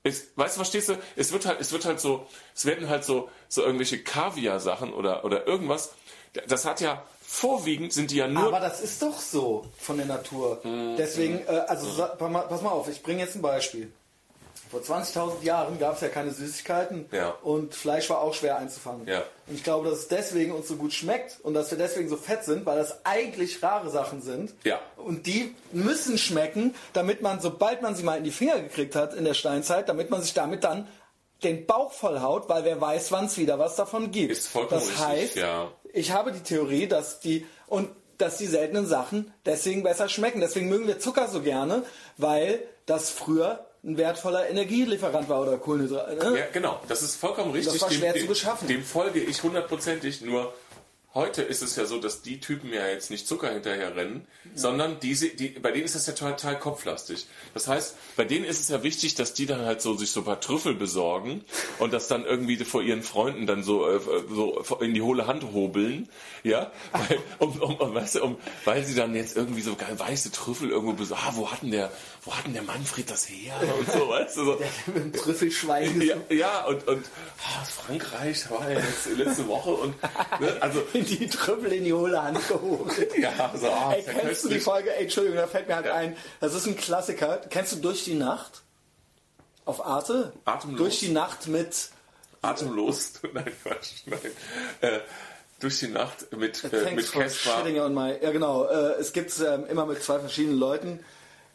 Es, 0.02 0.28
weißt 0.36 0.56
du, 0.56 0.58
verstehst 0.60 0.88
du? 0.88 0.96
Es 1.16 1.32
wird 1.32 1.44
halt, 1.44 1.60
es 1.60 1.72
wird 1.72 1.84
halt 1.84 2.00
so, 2.00 2.26
es 2.54 2.64
werden 2.64 2.88
halt 2.88 3.04
so, 3.04 3.28
so 3.48 3.62
irgendwelche 3.62 4.02
Kaviar-Sachen 4.02 4.94
oder, 4.94 5.24
oder 5.24 5.46
irgendwas. 5.46 5.92
Das 6.46 6.64
hat 6.64 6.80
ja, 6.80 7.02
vorwiegend 7.20 7.92
sind 7.92 8.10
die 8.10 8.16
ja 8.16 8.28
nur 8.28 8.44
Aber 8.46 8.60
das 8.60 8.80
ist 8.80 9.02
doch 9.02 9.18
so 9.18 9.66
von 9.78 9.98
der 9.98 10.06
Natur. 10.06 10.60
Mhm. 10.64 10.96
Deswegen, 10.96 11.40
äh, 11.46 11.64
also 11.66 11.90
sa- 11.90 12.06
pass 12.08 12.30
mal, 12.30 12.42
pass 12.42 12.62
mal 12.62 12.70
auf, 12.70 12.88
ich 12.88 13.02
bringe 13.02 13.20
jetzt 13.22 13.34
ein 13.34 13.42
Beispiel. 13.42 13.92
Vor 14.70 14.80
20.000 14.80 15.42
Jahren 15.42 15.78
gab 15.78 15.96
es 15.96 16.00
ja 16.00 16.08
keine 16.08 16.30
Süßigkeiten 16.30 17.06
Ja. 17.12 17.30
und 17.42 17.74
Fleisch 17.74 18.08
war 18.08 18.20
auch 18.20 18.34
schwer 18.34 18.56
einzufangen. 18.58 19.06
Ja. 19.06 19.24
Und 19.48 19.54
ich 19.56 19.64
glaube, 19.64 19.88
dass 19.90 20.00
es 20.00 20.08
deswegen 20.08 20.52
uns 20.52 20.68
so 20.68 20.76
gut 20.76 20.92
schmeckt 20.92 21.38
und 21.42 21.54
dass 21.54 21.70
wir 21.70 21.78
deswegen 21.78 22.08
so 22.08 22.16
fett 22.16 22.44
sind, 22.44 22.66
weil 22.66 22.78
das 22.78 23.04
eigentlich 23.04 23.62
rare 23.62 23.90
Sachen 23.90 24.22
sind. 24.22 24.52
Ja. 24.64 24.78
Und 24.96 25.26
die 25.26 25.54
müssen 25.72 26.18
schmecken, 26.18 26.74
damit 26.92 27.20
man, 27.20 27.40
sobald 27.40 27.82
man 27.82 27.94
sie 27.96 28.04
mal 28.04 28.16
in 28.18 28.24
die 28.24 28.30
Finger 28.30 28.60
gekriegt 28.60 28.94
hat 28.94 29.14
in 29.14 29.24
der 29.24 29.34
Steinzeit, 29.34 29.88
damit 29.88 30.10
man 30.10 30.22
sich 30.22 30.34
damit 30.34 30.62
dann 30.64 30.86
den 31.42 31.66
Bauch 31.66 31.92
vollhaut, 31.92 32.48
weil 32.48 32.64
wer 32.64 32.80
weiß, 32.80 33.12
wann 33.12 33.24
es 33.26 33.38
wieder 33.38 33.58
was 33.58 33.74
davon 33.76 34.10
gibt. 34.12 34.30
Ist 34.30 34.48
vollkommen 34.48 34.80
das 34.80 34.90
richtig, 34.90 35.06
heißt, 35.06 35.36
ja. 35.36 35.72
ich 35.92 36.12
habe 36.12 36.32
die 36.32 36.40
Theorie, 36.42 36.86
dass 36.86 37.20
die 37.20 37.46
und 37.66 37.88
dass 38.18 38.36
die 38.36 38.46
seltenen 38.46 38.86
Sachen 38.86 39.32
deswegen 39.46 39.82
besser 39.82 40.08
schmecken. 40.08 40.40
Deswegen 40.40 40.68
mögen 40.68 40.86
wir 40.86 40.98
Zucker 40.98 41.28
so 41.28 41.40
gerne, 41.40 41.82
weil 42.18 42.62
das 42.84 43.10
früher 43.10 43.66
ein 43.82 43.96
wertvoller 43.96 44.48
Energielieferant 44.48 45.28
war 45.28 45.40
oder 45.40 45.56
Kohlenhydrate. 45.56 46.16
Ne? 46.16 46.38
Ja, 46.38 46.46
genau, 46.52 46.80
das 46.88 47.02
ist 47.02 47.16
vollkommen 47.16 47.52
richtig. 47.52 47.74
Das 47.74 47.82
war 47.82 47.90
schwer 47.90 48.12
dem, 48.12 48.22
zu 48.22 48.28
beschaffen. 48.28 48.68
Dem, 48.68 48.82
folge 48.82 49.20
ich 49.20 49.42
hundertprozentig. 49.42 50.20
Nur 50.20 50.52
heute 51.14 51.42
ist 51.42 51.62
es 51.62 51.76
ja 51.76 51.86
so, 51.86 51.98
dass 51.98 52.22
die 52.22 52.40
Typen 52.40 52.72
ja 52.72 52.86
jetzt 52.86 53.10
nicht 53.10 53.26
Zucker 53.26 53.52
hinterher 53.52 53.96
rennen, 53.96 54.26
sondern 54.54 55.00
diese, 55.00 55.28
die, 55.28 55.48
bei 55.48 55.72
denen 55.72 55.84
ist 55.84 55.94
das 55.94 56.06
ja 56.06 56.12
total 56.12 56.58
kopflastig. 56.58 57.26
Das 57.52 57.66
heißt, 57.66 57.96
bei 58.16 58.24
denen 58.24 58.44
ist 58.44 58.60
es 58.60 58.68
ja 58.68 58.82
wichtig, 58.82 59.16
dass 59.16 59.34
die 59.34 59.46
dann 59.46 59.64
halt 59.64 59.82
so 59.82 59.96
sich 59.96 60.12
so 60.12 60.20
ein 60.20 60.24
paar 60.24 60.40
Trüffel 60.40 60.74
besorgen 60.74 61.44
und 61.78 61.92
das 61.92 62.06
dann 62.06 62.24
irgendwie 62.24 62.56
vor 62.58 62.82
ihren 62.82 63.02
Freunden 63.02 63.46
dann 63.46 63.64
so, 63.64 63.88
äh, 63.88 64.00
so 64.28 64.62
in 64.80 64.94
die 64.94 65.02
hohle 65.02 65.26
Hand 65.26 65.44
hobeln, 65.52 66.08
ja, 66.44 66.70
weil, 66.92 67.18
um, 67.38 67.60
um, 67.60 67.76
um, 67.76 67.94
weißt 67.94 68.16
du, 68.16 68.24
um, 68.24 68.36
weil 68.64 68.84
sie 68.84 68.94
dann 68.94 69.14
jetzt 69.14 69.36
irgendwie 69.36 69.62
so 69.62 69.74
geil 69.74 69.98
weiße 69.98 70.30
Trüffel 70.30 70.70
irgendwo 70.70 70.92
besorgen. 70.92 71.22
Ah, 71.26 71.32
wo 71.34 71.50
hatten 71.50 71.70
der, 71.70 71.90
wo 72.22 72.34
hatten 72.36 72.52
der 72.52 72.62
Manfred 72.62 73.10
das 73.10 73.28
her 73.28 73.54
und 73.78 73.90
so, 73.90 74.08
weißt 74.08 74.36
du, 74.36 74.44
so. 74.44 74.60
Mit 74.86 74.96
dem 74.96 75.12
Trüffelschwein 75.12 76.00
Ja, 76.02 76.16
ja 76.28 76.64
und, 76.66 76.86
und 76.86 77.06
ah, 77.38 77.64
Frankreich 77.64 78.50
war 78.50 78.70
ja 78.70 78.78
jetzt 78.78 79.06
letzte 79.16 79.48
Woche 79.48 79.70
und 79.70 79.94
ne, 80.40 80.56
also 80.60 80.82
in 80.92 81.04
die 81.06 81.26
Trüffel 81.28 81.72
in 81.72 81.84
die 81.84 81.92
hohle 81.92 82.22
Hand 82.22 82.46
geholt. 82.48 82.92
ja, 83.18 83.52
so, 83.56 83.68
ah, 83.68 83.92
Ey, 83.92 84.04
ja 84.04 84.12
kennst 84.12 84.44
du 84.44 84.48
die 84.48 84.54
köstlich. 84.54 84.62
Folge? 84.62 84.94
Ey, 84.96 85.04
Entschuldigung, 85.04 85.38
da 85.38 85.46
fällt 85.46 85.68
mir 85.68 85.76
halt 85.76 85.86
ein. 85.88 86.16
Das 86.40 86.54
ist 86.54 86.66
ein 86.66 86.76
Klassiker. 86.76 87.38
Kennst 87.50 87.72
du 87.72 87.76
Durch 87.76 88.04
die 88.04 88.14
Nacht? 88.14 88.62
Auf 89.64 89.84
Arte? 89.84 90.32
Atemlos? 90.44 90.78
Durch 90.78 90.98
die 91.00 91.10
Nacht 91.10 91.46
mit 91.46 91.90
Atemlos. 92.42 93.12
Nein, 93.32 93.52
Quatsch. 93.62 94.02
Nein. 94.06 94.18
Äh, 94.80 95.00
durch 95.60 95.78
die 95.78 95.88
Nacht 95.88 96.32
mit, 96.36 96.64
äh, 96.64 96.90
mit 96.92 97.12
Caspar. 97.12 97.68
Ja, 97.68 98.30
genau. 98.30 98.66
Äh, 98.66 98.94
es 98.98 99.12
gibt 99.12 99.30
es 99.30 99.40
ähm, 99.40 99.66
immer 99.66 99.86
mit 99.86 100.02
zwei 100.02 100.18
verschiedenen 100.18 100.58
Leuten. 100.58 101.00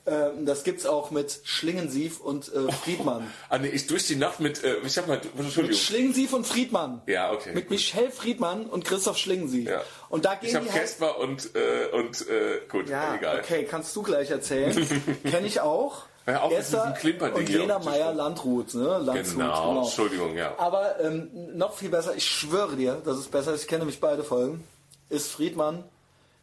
Ähm, 0.08 0.46
das 0.46 0.64
gibt's 0.64 0.86
auch 0.86 1.10
mit 1.10 1.40
Schlingensief 1.46 2.20
und 2.20 2.54
äh, 2.54 2.72
Friedmann. 2.72 3.32
Ah, 3.50 3.58
nee, 3.58 3.70
ich 3.70 3.88
durch 3.88 4.06
die 4.06 4.16
Nacht 4.16 4.40
mit, 4.40 4.64
äh, 4.64 4.76
ich 4.86 4.98
hab 4.98 5.08
mal, 5.08 5.20
Entschuldigung. 5.38 5.78
Schlingensief 5.80 6.34
und 6.34 6.46
Friedmann. 6.46 7.02
Ja, 7.08 7.32
okay. 7.32 7.54
Mit 7.54 7.70
Michelle 7.72 8.12
Friedmann 8.12 8.66
und 8.68 8.86
Christoph 8.86 9.18
Schlingensief. 9.18 9.68
Ja. 9.68 9.82
Und 10.10 10.26
da 10.26 10.36
gehen 10.36 10.50
Ich 10.50 10.56
habe 10.56 10.66
die 10.66 10.72
halt, 10.72 10.82
Caspar 10.82 11.18
und, 11.20 11.50
äh, 11.56 11.88
und 11.92 12.28
äh, 12.28 12.62
gut, 12.70 12.88
Ja, 12.88 13.16
egal. 13.16 13.40
okay, 13.40 13.66
kannst 13.70 13.96
du 13.96 14.04
gleich 14.04 14.30
erzählen. 14.30 14.76
Kenne 15.24 15.48
ich 15.48 15.60
auch. 15.62 16.04
Ja, 16.28 16.42
auch 16.42 16.50
mit 16.50 16.96
Klimperding 17.00 17.38
und 17.38 17.50
Lena. 17.50 17.80
Meyer 17.80 18.14
Landrut, 18.14 18.74
ne? 18.74 18.98
Landshut, 19.00 19.34
Genau, 19.38 19.84
Entschuldigung, 19.84 20.36
ja. 20.36 20.56
Aber 20.58 21.00
ähm, 21.00 21.30
noch 21.56 21.76
viel 21.76 21.90
besser, 21.90 22.16
ich 22.16 22.26
schwöre 22.26 22.76
dir, 22.76 23.02
das 23.06 23.20
ist 23.20 23.30
besser, 23.32 23.54
ich 23.54 23.68
kenne 23.68 23.80
nämlich 23.80 24.00
beide 24.00 24.24
Folgen, 24.24 24.64
ist 25.10 25.32
Friedmann 25.32 25.84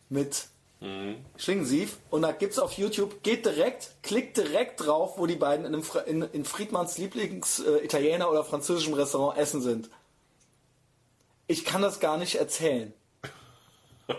mit 0.08 0.44
Mhm. 0.82 1.24
Schlingensief. 1.36 1.98
Und 2.10 2.22
da 2.22 2.32
gibt's 2.32 2.58
auf 2.58 2.72
YouTube, 2.72 3.22
geht 3.22 3.46
direkt, 3.46 3.92
klickt 4.02 4.36
direkt 4.36 4.84
drauf, 4.84 5.16
wo 5.16 5.26
die 5.26 5.36
beiden 5.36 5.64
in, 5.64 5.74
einem, 5.74 5.84
in, 6.06 6.22
in 6.22 6.44
Friedmanns 6.44 6.98
Lieblings-Italiener 6.98 8.28
oder 8.28 8.44
französischem 8.44 8.94
Restaurant 8.94 9.38
essen 9.38 9.62
sind. 9.62 9.88
Ich 11.46 11.64
kann 11.64 11.82
das 11.82 12.00
gar 12.00 12.18
nicht 12.18 12.34
erzählen. 12.36 12.92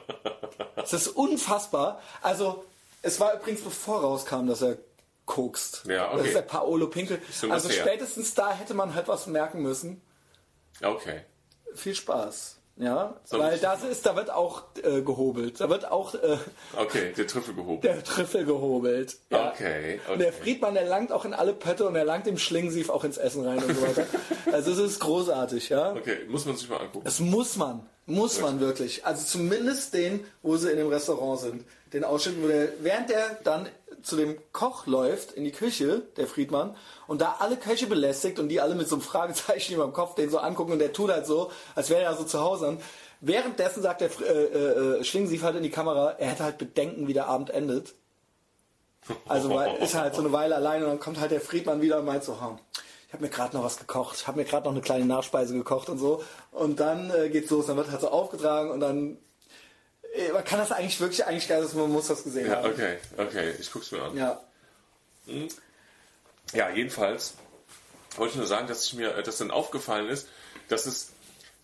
Es 0.75 0.91
ist 0.91 1.07
unfassbar. 1.07 2.01
Also, 2.21 2.65
es 3.03 3.21
war 3.21 3.35
übrigens 3.35 3.61
bevor 3.61 4.01
rauskam, 4.01 4.47
dass 4.47 4.61
er 4.61 4.77
kokst. 5.25 5.83
Ja, 5.87 6.09
okay. 6.09 6.17
Das 6.17 6.27
ist 6.27 6.35
der 6.35 6.41
Paolo 6.41 6.87
Pinkel. 6.87 7.21
Also 7.49 7.69
spätestens 7.69 8.33
da 8.33 8.53
hätte 8.53 8.73
man 8.73 8.93
halt 8.93 9.07
was 9.07 9.27
merken 9.27 9.61
müssen. 9.61 10.01
Okay. 10.81 11.21
Viel 11.73 11.95
Spaß. 11.95 12.57
Ja, 12.75 13.13
So. 13.23 13.37
weil 13.37 13.59
das 13.59 13.83
ist, 13.83 14.03
da 14.05 14.15
wird 14.15 14.31
auch 14.31 14.63
äh, 14.83 15.01
gehobelt. 15.01 15.61
Da 15.61 15.69
wird 15.69 15.91
auch 15.91 16.15
äh, 16.15 16.37
Okay, 16.75 17.13
der 17.15 17.27
Trüffel 17.27 17.53
gehoben. 17.53 17.81
der 17.81 18.03
Trüffel 18.03 18.45
gehobelt. 18.45 19.17
Ja. 19.29 19.51
Okay, 19.51 19.99
Und 20.07 20.13
okay. 20.15 20.23
der 20.23 20.33
Friedmann, 20.33 20.73
der 20.73 20.85
langt 20.85 21.11
auch 21.11 21.23
in 21.25 21.35
alle 21.35 21.53
Pötte 21.53 21.87
und 21.87 21.95
er 21.95 22.03
langt 22.03 22.25
im 22.25 22.39
Schlingensief 22.39 22.89
auch 22.89 23.03
ins 23.03 23.17
Essen 23.17 23.45
rein 23.45 23.63
und 23.63 23.75
so 23.75 23.81
weiter. 23.83 24.05
Also 24.51 24.71
es 24.71 24.77
ist 24.79 24.99
großartig, 24.99 25.69
ja. 25.69 25.93
Okay, 25.93 26.17
muss 26.27 26.45
man 26.45 26.55
sich 26.55 26.69
mal 26.69 26.77
angucken. 26.77 27.05
Das 27.05 27.19
muss 27.19 27.55
man. 27.57 27.85
Muss 28.05 28.39
man 28.41 28.59
wirklich. 28.59 29.05
Also 29.05 29.25
zumindest 29.25 29.93
den, 29.93 30.23
wo 30.43 30.57
sie 30.57 30.69
in 30.69 30.77
dem 30.77 30.89
Restaurant 30.89 31.39
sind. 31.39 31.65
Den 31.93 32.03
Ausschnitt, 32.03 32.35
wo 32.43 32.47
der, 32.47 32.69
während 32.81 33.09
der 33.09 33.37
dann 33.43 33.67
zu 34.03 34.15
dem 34.15 34.37
Koch 34.51 34.85
läuft 34.85 35.31
in 35.31 35.43
die 35.43 35.51
Küche, 35.51 36.03
der 36.17 36.27
Friedmann, 36.27 36.75
und 37.07 37.21
da 37.21 37.37
alle 37.39 37.57
Köche 37.57 37.87
belästigt 37.87 38.39
und 38.39 38.49
die 38.49 38.61
alle 38.61 38.75
mit 38.75 38.87
so 38.87 38.95
einem 38.95 39.01
Fragezeichen 39.01 39.73
über 39.73 39.85
dem 39.85 39.93
Kopf 39.93 40.15
den 40.15 40.29
so 40.29 40.37
angucken 40.37 40.73
und 40.73 40.79
der 40.79 40.93
tut 40.93 41.11
halt 41.11 41.25
so, 41.25 41.51
als 41.75 41.89
wäre 41.89 42.03
er 42.03 42.15
so 42.15 42.23
zu 42.23 42.39
Hause. 42.39 42.67
Und 42.67 42.81
währenddessen 43.21 43.81
sagt 43.81 44.01
der 44.01 44.11
Fr- 44.11 44.25
äh, 44.25 44.99
äh, 44.99 45.03
Schlingensief 45.03 45.43
halt 45.43 45.55
in 45.55 45.63
die 45.63 45.71
Kamera, 45.71 46.11
er 46.11 46.27
hätte 46.27 46.43
halt 46.43 46.57
Bedenken, 46.57 47.07
wie 47.07 47.13
der 47.13 47.27
Abend 47.27 47.49
endet. 47.49 47.93
Also 49.27 49.49
weil, 49.49 49.75
ist 49.77 49.95
halt 49.95 50.15
so 50.15 50.21
eine 50.21 50.31
Weile 50.31 50.55
alleine 50.55 50.85
und 50.85 50.91
dann 50.91 50.99
kommt 50.99 51.19
halt 51.19 51.31
der 51.31 51.41
Friedmann 51.41 51.81
wieder 51.81 51.99
und 51.99 52.05
meint 52.05 52.23
so, 52.23 52.39
ha, 52.39 52.57
ich 53.07 53.13
habe 53.13 53.23
mir 53.23 53.29
gerade 53.29 53.55
noch 53.55 53.63
was 53.63 53.77
gekocht, 53.77 54.15
ich 54.17 54.27
habe 54.27 54.39
mir 54.39 54.45
gerade 54.45 54.65
noch 54.65 54.71
eine 54.71 54.81
kleine 54.81 55.05
Nachspeise 55.05 55.53
gekocht 55.53 55.89
und 55.89 55.97
so. 55.97 56.23
Und 56.51 56.79
dann 56.79 57.11
äh, 57.11 57.29
geht's 57.29 57.51
los, 57.51 57.67
dann 57.67 57.77
wird 57.77 57.91
halt 57.91 58.01
so 58.01 58.09
aufgetragen 58.09 58.71
und 58.71 58.79
dann 58.79 59.17
äh, 59.17 59.17
man 60.33 60.43
kann 60.43 60.59
das 60.59 60.71
eigentlich 60.71 60.99
wirklich 60.99 61.25
eigentlich 61.25 61.47
geil, 61.47 61.61
dass 61.61 61.73
man 61.73 61.89
muss 61.91 62.07
das 62.07 62.23
gesehen 62.23 62.47
Ja, 62.47 62.57
haben. 62.57 62.69
okay, 62.71 62.97
okay, 63.17 63.53
ich 63.59 63.71
guck's 63.71 63.91
mir 63.91 64.01
an. 64.03 64.15
Ja. 64.17 64.41
Ja, 66.53 66.69
jedenfalls 66.69 67.33
wollte 68.17 68.33
ich 68.33 68.37
nur 68.37 68.47
sagen, 68.47 68.67
dass 68.67 68.85
ich 68.85 68.93
mir 68.93 69.15
äh, 69.15 69.23
das 69.23 69.37
dann 69.37 69.51
aufgefallen 69.51 70.09
ist, 70.09 70.27
dass 70.67 70.85
es, 70.85 71.09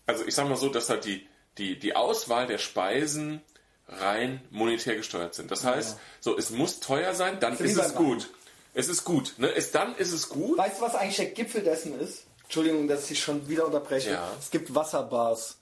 also 0.06 0.24
ich 0.24 0.34
sag 0.34 0.48
mal 0.48 0.56
so, 0.56 0.68
dass 0.68 0.88
halt 0.90 1.04
die, 1.04 1.28
die, 1.58 1.78
die 1.78 1.94
Auswahl 1.94 2.46
der 2.46 2.58
Speisen 2.58 3.42
rein 3.86 4.40
monetär 4.50 4.96
gesteuert 4.96 5.34
sind. 5.34 5.50
Das 5.50 5.64
heißt, 5.64 5.98
so 6.20 6.36
es 6.36 6.50
muss 6.50 6.80
teuer 6.80 7.14
sein, 7.14 7.38
dann 7.40 7.56
ist 7.58 7.76
es 7.76 7.94
gut. 7.94 8.30
Es 8.72 8.88
ist 8.88 9.04
gut. 9.04 9.34
Ne? 9.38 9.52
Es, 9.54 9.72
dann 9.72 9.96
ist 9.96 10.12
es 10.12 10.28
gut. 10.28 10.56
Weißt 10.58 10.78
du, 10.78 10.82
was 10.82 10.94
eigentlich 10.94 11.16
der 11.16 11.26
Gipfel 11.26 11.62
dessen 11.62 11.98
ist? 12.00 12.24
Entschuldigung, 12.44 12.88
dass 12.88 13.10
ich 13.10 13.20
schon 13.20 13.48
wieder 13.48 13.66
unterbreche. 13.66 14.12
Ja. 14.12 14.28
Es 14.40 14.50
gibt 14.50 14.74
Wasserbars, 14.74 15.56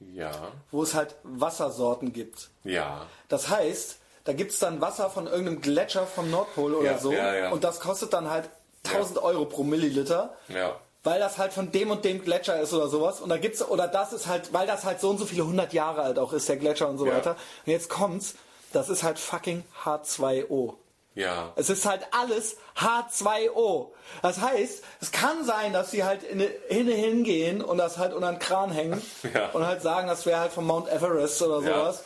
Ja, 0.00 0.52
wo 0.70 0.82
es 0.82 0.94
halt 0.94 1.16
Wassersorten 1.24 2.12
gibt. 2.12 2.50
ja. 2.64 3.06
Das 3.28 3.48
heißt, 3.48 3.98
da 4.24 4.32
gibt 4.32 4.52
es 4.52 4.58
dann 4.58 4.80
Wasser 4.80 5.10
von 5.10 5.26
irgendeinem 5.26 5.60
Gletscher 5.60 6.06
vom 6.06 6.30
Nordpol 6.30 6.74
oder 6.74 6.92
Ja, 6.92 6.98
so. 6.98 7.12
ja, 7.12 7.34
ja. 7.34 7.50
Und 7.50 7.64
das 7.64 7.80
kostet 7.80 8.12
dann 8.12 8.30
halt 8.30 8.48
1000 8.86 9.18
Euro 9.22 9.44
pro 9.46 9.64
Milliliter. 9.64 10.34
Ja. 10.48 10.76
Weil 11.04 11.20
das 11.20 11.38
halt 11.38 11.52
von 11.52 11.72
dem 11.72 11.90
und 11.90 12.04
dem 12.04 12.22
Gletscher 12.22 12.60
ist 12.60 12.72
oder 12.74 12.88
sowas. 12.88 13.20
Und 13.20 13.28
da 13.30 13.38
gibt's, 13.38 13.62
oder 13.66 13.88
das 13.88 14.12
ist 14.12 14.26
halt, 14.26 14.52
weil 14.52 14.66
das 14.66 14.84
halt 14.84 15.00
so 15.00 15.10
und 15.10 15.18
so 15.18 15.24
viele 15.26 15.46
hundert 15.46 15.72
Jahre 15.72 16.02
alt 16.02 16.18
auch 16.18 16.32
ist, 16.32 16.48
der 16.48 16.56
Gletscher 16.58 16.88
und 16.88 16.98
so 16.98 17.06
weiter. 17.06 17.36
Und 17.64 17.72
jetzt 17.72 17.88
kommt's, 17.88 18.34
das 18.72 18.88
ist 18.88 19.02
halt 19.02 19.18
fucking 19.18 19.64
H2O. 19.84 20.74
Ja. 21.18 21.52
Es 21.56 21.68
ist 21.68 21.84
halt 21.84 22.02
alles 22.12 22.56
H2O. 22.76 23.88
Das 24.22 24.40
heißt, 24.40 24.84
es 25.00 25.10
kann 25.12 25.44
sein, 25.44 25.72
dass 25.72 25.90
sie 25.90 26.04
halt 26.04 26.22
in, 26.22 26.40
hinne 26.68 26.92
hingehen 26.92 27.60
und 27.62 27.78
das 27.78 27.98
halt 27.98 28.12
unter 28.14 28.30
den 28.30 28.38
Kran 28.38 28.70
hängen 28.70 29.02
Ja. 29.34 29.50
und 29.50 29.66
halt 29.66 29.82
sagen, 29.82 30.06
das 30.08 30.26
wäre 30.26 30.38
halt 30.40 30.52
vom 30.52 30.66
Mount 30.66 30.88
Everest 30.88 31.42
oder 31.42 31.60
Ja. 31.66 31.74
sowas. 31.80 32.02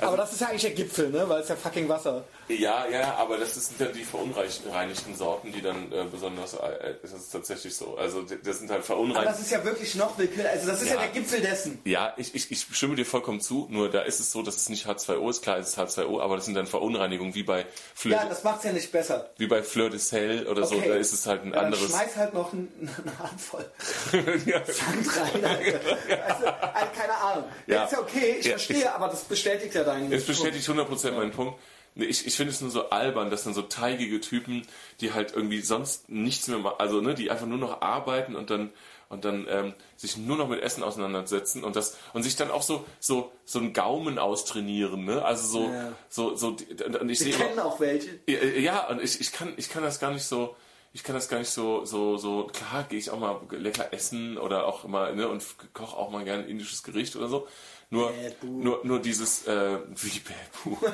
Aber 0.00 0.16
das 0.16 0.32
ist 0.32 0.40
ja 0.40 0.48
eigentlich 0.48 0.62
der 0.62 0.70
Gipfel, 0.72 1.10
ne? 1.10 1.28
Weil 1.28 1.40
es 1.42 1.48
ja 1.48 1.56
fucking 1.56 1.88
Wasser. 1.88 2.24
Ja, 2.48 2.86
ja, 2.88 3.14
aber 3.16 3.38
das 3.38 3.54
sind 3.54 3.80
dann 3.80 3.92
die 3.92 4.04
verunreinigten 4.04 5.14
Sorten, 5.16 5.52
die 5.52 5.62
dann 5.62 5.90
äh, 5.92 6.04
besonders, 6.10 6.54
äh, 6.54 6.94
das 7.02 7.12
ist 7.12 7.30
tatsächlich 7.30 7.74
so. 7.74 7.96
Also 7.96 8.22
das 8.22 8.58
sind 8.58 8.68
halt 8.70 8.78
Aber 8.80 8.82
verunreinigt. 8.86 9.30
das 9.32 9.40
ist 9.40 9.50
ja 9.50 9.64
wirklich 9.64 9.94
noch 9.94 10.18
willkürlich. 10.18 10.48
Also 10.50 10.66
das 10.68 10.82
ist 10.82 10.88
ja, 10.88 10.94
Ja. 10.96 11.00
der 11.02 11.08
Gipfel 11.10 11.40
dessen. 11.40 11.80
Ja, 11.84 12.12
ich, 12.16 12.34
ich, 12.34 12.50
ich 12.50 12.66
stimme 12.72 12.96
dir 12.96 13.06
vollkommen 13.06 13.40
zu, 13.40 13.66
nur 13.70 13.90
da 13.90 14.02
ist 14.02 14.20
es 14.20 14.30
so, 14.30 14.42
dass 14.42 14.56
es 14.56 14.68
nicht 14.68 14.86
H2O 14.86 15.30
ist, 15.30 15.42
klar 15.42 15.58
es 15.58 15.68
ist 15.68 15.78
H2O, 15.78 16.20
aber 16.20 16.36
das 16.36 16.44
sind 16.44 16.54
dann 16.54 16.66
Verunreinigungen 16.66 17.34
wie 17.34 17.42
bei 17.44 17.66
Fleur, 17.94 18.16
Ja, 18.18 18.28
das 18.28 18.44
macht's 18.44 18.64
ja 18.64 18.72
nicht 18.72 18.92
besser. 18.92 19.30
wie 19.38 19.46
bei 19.46 19.62
Fleur 19.62 19.90
de 19.90 19.98
Sel 19.98 20.46
oder 20.46 20.66
so, 20.66 20.74
Okay. 20.76 20.88
da 20.88 20.94
ist 20.96 21.12
es 21.12 21.26
halt 21.26 21.42
ein 21.44 21.48
Ja, 21.48 21.54
dann 21.56 21.64
anderes. 21.66 21.88
schmeiß 21.88 22.16
halt 22.16 22.34
noch 22.34 22.52
ein, 22.52 22.68
eine 23.02 23.18
Handvoll 23.18 23.64
ja. 24.46 24.60
Sand 24.66 25.16
rein. 25.16 25.44
Alter. 25.44 25.80
Also, 26.26 26.46
also, 26.46 26.86
keine 26.96 27.14
Ahnung. 27.16 27.44
Ja. 27.66 27.74
Ja. 27.76 27.84
Ist 27.84 27.92
ja 27.92 28.00
okay, 28.00 28.36
ich 28.40 28.48
verstehe, 28.48 28.94
aber 28.94 29.08
das 29.08 29.22
bestätigt 29.24 29.74
ja 29.74 29.84
deinen 29.84 30.12
Es 30.12 30.24
bestätigt 30.26 30.68
100% 30.68 31.12
meinen 31.12 31.30
Punkt. 31.32 31.58
Nee, 31.94 32.06
Ich, 32.06 32.26
ich 32.26 32.36
finde 32.36 32.52
es 32.52 32.60
nur 32.60 32.70
so 32.70 32.90
albern, 32.90 33.30
dass 33.30 33.44
dann 33.44 33.54
so 33.54 33.62
teigige 33.62 34.20
Typen, 34.20 34.66
die 35.00 35.12
halt 35.12 35.32
irgendwie 35.32 35.60
sonst 35.60 36.08
nichts 36.08 36.48
mehr 36.48 36.58
machen, 36.58 36.76
also 36.78 37.00
ne, 37.00 37.14
die 37.14 37.30
einfach 37.30 37.46
nur 37.46 37.58
noch 37.58 37.80
arbeiten 37.82 38.34
und 38.36 38.50
dann 38.50 38.70
und 39.10 39.24
dann 39.24 39.46
ähm, 39.48 39.74
sich 39.96 40.16
nur 40.16 40.36
noch 40.36 40.48
mit 40.48 40.60
Essen 40.60 40.82
auseinandersetzen 40.82 41.62
und 41.62 41.76
das 41.76 41.96
und 42.14 42.22
sich 42.22 42.36
dann 42.36 42.50
auch 42.50 42.62
so 42.62 42.84
so 42.98 43.30
so 43.44 43.58
einen 43.60 43.72
Gaumen 43.72 44.18
austrainieren, 44.18 45.04
ne? 45.04 45.24
Also 45.24 45.46
so 45.46 45.70
Ja. 45.70 45.92
so 46.08 46.34
so 46.34 46.48
und 46.48 47.08
ich 47.10 47.18
sehe 47.18 47.32
kennen 47.32 47.60
auch 47.60 47.78
welche. 47.80 48.18
Ja, 48.26 48.42
Ja, 48.44 48.88
und 48.88 49.02
ich, 49.02 49.20
ich, 49.20 49.30
kann, 49.32 49.52
ich 49.56 49.68
kann 49.68 49.82
das 49.82 50.00
gar 50.00 50.10
nicht 50.10 50.24
so, 50.24 50.56
ich 50.92 51.04
kann 51.04 51.14
das 51.14 51.28
gar 51.28 51.38
nicht 51.38 51.50
so, 51.50 51.84
so, 51.84 52.16
so, 52.16 52.48
klar 52.52 52.84
gehe 52.88 52.98
ich 52.98 53.10
auch 53.10 53.18
mal 53.18 53.40
lecker 53.50 53.92
essen 53.92 54.38
oder 54.38 54.66
auch 54.66 54.84
mal, 54.84 55.14
ne, 55.14 55.28
und 55.28 55.44
koche 55.74 55.96
auch 55.96 56.10
mal 56.10 56.24
gerne 56.24 56.44
ein 56.44 56.48
indisches 56.48 56.82
Gericht 56.82 57.14
oder 57.16 57.28
so. 57.28 57.46
Nur, 57.94 58.12
nur, 58.42 58.80
nur 58.84 58.98
dieses, 59.00 59.46
äh, 59.46 59.78
wie 59.88 60.20
Bad 60.20 60.36
Boo. 60.64 60.76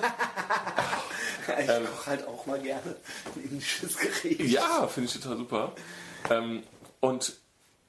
Ich 1.61 1.67
koche 1.67 2.07
halt 2.07 2.27
auch 2.29 2.47
mal 2.47 2.61
gerne 2.61 2.95
ein 3.35 3.43
indisches 3.45 3.97
Gericht. 3.97 4.41
Ja, 4.43 4.87
finde 4.87 5.09
ich 5.11 5.21
total 5.21 5.37
super. 5.37 5.73
Ähm, 6.31 6.63
und, 7.01 7.33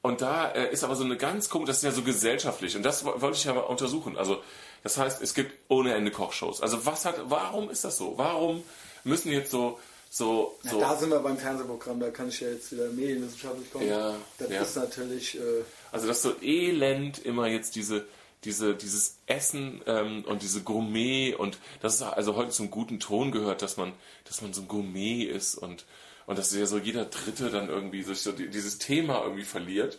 und 0.00 0.20
da 0.20 0.50
äh, 0.50 0.72
ist 0.72 0.82
aber 0.82 0.96
so 0.96 1.04
eine 1.04 1.16
ganz 1.16 1.48
komische, 1.48 1.68
das 1.68 1.76
ist 1.78 1.82
ja 1.84 1.92
so 1.92 2.02
gesellschaftlich 2.02 2.74
und 2.76 2.82
das 2.82 3.04
wo- 3.04 3.20
wollte 3.20 3.36
ich 3.36 3.44
ja 3.44 3.54
mal 3.54 3.60
untersuchen. 3.60 4.16
Also, 4.16 4.42
das 4.82 4.96
heißt, 4.98 5.22
es 5.22 5.34
gibt 5.34 5.52
ohne 5.68 5.94
Ende 5.94 6.10
Kochshows. 6.10 6.60
Also, 6.60 6.84
was 6.86 7.04
hat, 7.04 7.16
warum 7.26 7.70
ist 7.70 7.84
das 7.84 7.98
so? 7.98 8.14
Warum 8.16 8.64
müssen 9.04 9.30
jetzt 9.30 9.50
so, 9.52 9.78
so, 10.10 10.58
so. 10.68 10.80
Da 10.80 10.96
sind 10.96 11.10
wir 11.10 11.20
beim 11.20 11.38
Fernsehprogramm, 11.38 12.00
da 12.00 12.10
kann 12.10 12.28
ich 12.30 12.40
ja 12.40 12.48
jetzt 12.48 12.72
wieder 12.72 12.88
medienwissenschaftlich 12.88 13.70
kommen. 13.72 13.86
Ja, 13.88 14.14
das 14.38 14.50
ja. 14.50 14.62
ist 14.62 14.76
natürlich. 14.76 15.36
Äh, 15.38 15.62
Also 15.92 16.08
dass 16.08 16.22
so 16.22 16.34
elend 16.42 17.24
immer 17.24 17.46
jetzt 17.46 17.76
diese, 17.76 18.06
diese, 18.44 18.74
dieses 18.74 19.18
Essen 19.26 19.80
ähm, 19.86 20.24
und 20.24 20.42
diese 20.42 20.62
Gourmet 20.62 21.34
und 21.34 21.58
das 21.80 21.94
ist 21.96 22.02
also 22.02 22.34
heute 22.36 22.50
zum 22.50 22.70
guten 22.70 22.98
Ton 23.00 23.30
gehört, 23.30 23.62
dass 23.62 23.76
man, 23.76 23.92
dass 24.24 24.42
man 24.42 24.52
so 24.52 24.62
ein 24.62 24.68
Gourmet 24.68 25.24
ist 25.24 25.54
und, 25.54 25.84
und 26.26 26.38
dass 26.38 26.54
ja 26.54 26.66
so 26.66 26.78
jeder 26.78 27.04
Dritte 27.04 27.50
dann 27.50 27.68
irgendwie 27.68 28.02
sich 28.02 28.20
so 28.20 28.32
die- 28.32 28.48
dieses 28.48 28.78
Thema 28.78 29.22
irgendwie 29.22 29.44
verliert. 29.44 29.98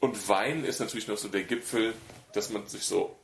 Und 0.00 0.28
Wein 0.28 0.64
ist 0.64 0.80
natürlich 0.80 1.08
noch 1.08 1.18
so 1.18 1.28
der 1.28 1.44
Gipfel, 1.44 1.92
dass 2.32 2.48
man 2.50 2.66
sich 2.66 2.84
so, 2.84 3.16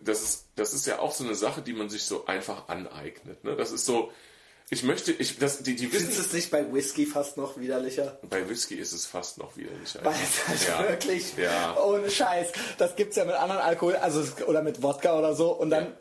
das 0.00 0.22
ist, 0.22 0.46
das 0.54 0.72
ist 0.74 0.86
ja 0.86 1.00
auch 1.00 1.12
so 1.12 1.24
eine 1.24 1.34
Sache, 1.34 1.60
die 1.62 1.72
man 1.72 1.88
sich 1.88 2.04
so 2.04 2.26
einfach 2.26 2.68
aneignet. 2.68 3.42
Ne? 3.42 3.56
Das 3.56 3.72
ist 3.72 3.84
so, 3.86 4.12
ich 4.72 4.82
möchte, 4.84 5.10
ich, 5.12 5.38
das, 5.38 5.62
die, 5.64 5.74
die 5.74 5.92
wissen, 5.92 6.08
es 6.10 6.32
nicht 6.32 6.50
bei 6.50 6.72
Whisky 6.72 7.04
fast 7.06 7.36
noch 7.36 7.58
widerlicher? 7.58 8.18
bei 8.28 8.48
Whisky 8.48 8.76
ist 8.76 8.92
es 8.92 9.04
fast 9.06 9.38
noch 9.38 9.56
widerlich. 9.56 9.96
Weil 10.02 10.14
es 10.14 10.48
halt 10.48 10.68
Ja. 10.68 10.88
wirklich 10.88 11.36
Ja. 11.36 11.76
ohne 11.82 12.08
Scheiß. 12.10 12.48
Das 12.78 12.94
gibt's 12.96 13.16
ja 13.16 13.24
mit 13.24 13.34
anderen 13.34 13.60
Alkohol, 13.62 13.96
also 13.96 14.22
oder 14.46 14.62
mit 14.62 14.82
Wodka 14.82 15.18
oder 15.18 15.34
so. 15.34 15.50
Und 15.52 15.70
dann, 15.70 15.92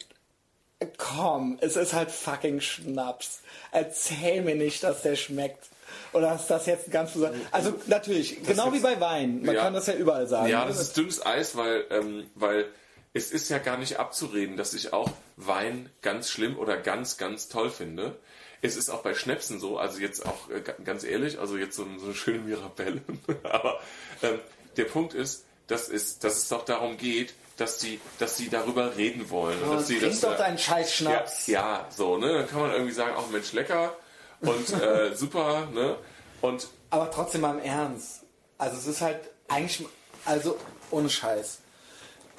komm, 0.98 1.58
es 1.62 1.76
ist 1.76 1.94
halt 1.94 2.12
fucking 2.12 2.62
Schnaps. 2.62 3.42
Erzähl 3.72 4.42
mir 4.44 4.56
nicht, 4.56 4.84
dass 4.84 5.02
der 5.02 5.16
schmeckt. 5.16 5.66
Oder 6.14 6.36
ist 6.36 6.48
das 6.48 6.66
jetzt 6.66 6.92
ganz 6.92 7.12
besonders? 7.14 7.40
Also 7.52 7.74
natürlich, 7.88 8.44
genau 8.44 8.72
wie 8.74 8.80
bei 8.80 9.00
Wein. 9.00 9.42
Man 9.44 9.56
Ja. 9.56 9.64
kann 9.64 9.74
das 9.74 9.88
ja 9.88 9.94
überall 9.94 10.28
sagen. 10.28 10.48
Ja, 10.50 10.66
das 10.66 10.80
ist 10.80 10.98
dünnes 10.98 11.26
Eis, 11.26 11.56
weil, 11.56 11.86
ähm, 11.90 12.28
weil 12.36 12.66
es 13.14 13.32
ist 13.32 13.50
ja 13.50 13.58
gar 13.58 13.78
nicht 13.78 13.98
abzureden, 13.98 14.56
dass 14.58 14.74
ich 14.74 14.94
auch 14.94 15.10
Wein 15.36 15.90
ganz 16.02 16.30
schlimm 16.30 16.58
oder 16.58 16.78
ganz, 16.78 17.18
ganz 17.18 17.48
toll 17.48 17.70
finde. 17.72 18.16
Es 18.62 18.76
ist 18.76 18.90
auch 18.90 19.02
bei 19.02 19.14
Schnäpsen 19.14 19.60
so, 19.60 19.78
also 19.78 20.00
jetzt 20.00 20.26
auch 20.26 20.50
äh, 20.50 20.62
ga- 20.62 20.76
ganz 20.84 21.04
ehrlich, 21.04 21.40
also 21.40 21.56
jetzt 21.58 21.76
so, 21.76 21.86
so 21.98 22.06
eine 22.08 22.16
schöne 22.16 22.40
Mirabelle. 22.40 23.02
Aber 23.44 23.80
ähm, 24.22 24.40
der 24.78 24.86
Punkt 24.86 25.14
ist, 25.14 25.46
dass 25.68 25.88
es, 25.88 26.20
dass 26.20 26.38
es 26.38 26.50
doch 26.50 26.66
darum 26.66 26.98
geht, 26.98 27.34
dass 27.58 27.78
die, 27.78 28.00
dass 28.20 28.36
die 28.38 28.50
darüber 28.50 28.96
reden 28.98 29.30
wollen. 29.30 29.58
Oh, 29.68 29.74
dass 29.76 29.88
das, 29.88 30.22
doch 30.22 30.34
äh, 30.34 30.38
deinen 30.38 30.58
scheiß 30.58 30.94
Schnaps. 30.94 31.48
Ja, 31.48 31.62
ja, 31.84 31.88
so, 31.90 32.18
ne? 32.18 32.34
Dann 32.34 32.48
kann 32.50 32.60
man 32.62 32.72
irgendwie 32.72 32.94
sagen, 32.94 33.14
ach 33.18 33.30
Mensch, 33.30 33.54
lecker. 33.54 33.96
und 34.42 34.74
äh, 34.82 35.14
super, 35.16 35.68
ne? 35.74 35.96
Und 36.42 36.68
Aber 36.90 37.12
trotzdem 37.12 37.42
mal 37.42 37.58
im 37.58 37.64
Ernst. 37.64 38.22
Also 38.58 38.78
es 38.78 38.88
ist 38.88 39.02
halt 39.02 39.20
eigentlich, 39.48 39.86
also 40.26 40.58
ohne 40.92 41.10
Scheiß. 41.10 41.60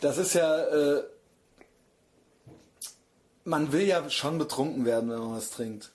Das 0.01 0.17
ist 0.19 0.35
ja, 0.35 0.59
äh, 0.67 1.03
man 3.45 3.73
will 3.73 3.83
ja 3.87 4.09
schon 4.11 4.39
betrunken 4.39 4.85
werden, 4.85 5.11
wenn 5.11 5.19
man 5.19 5.37
was 5.37 5.51
trinkt. 5.51 5.93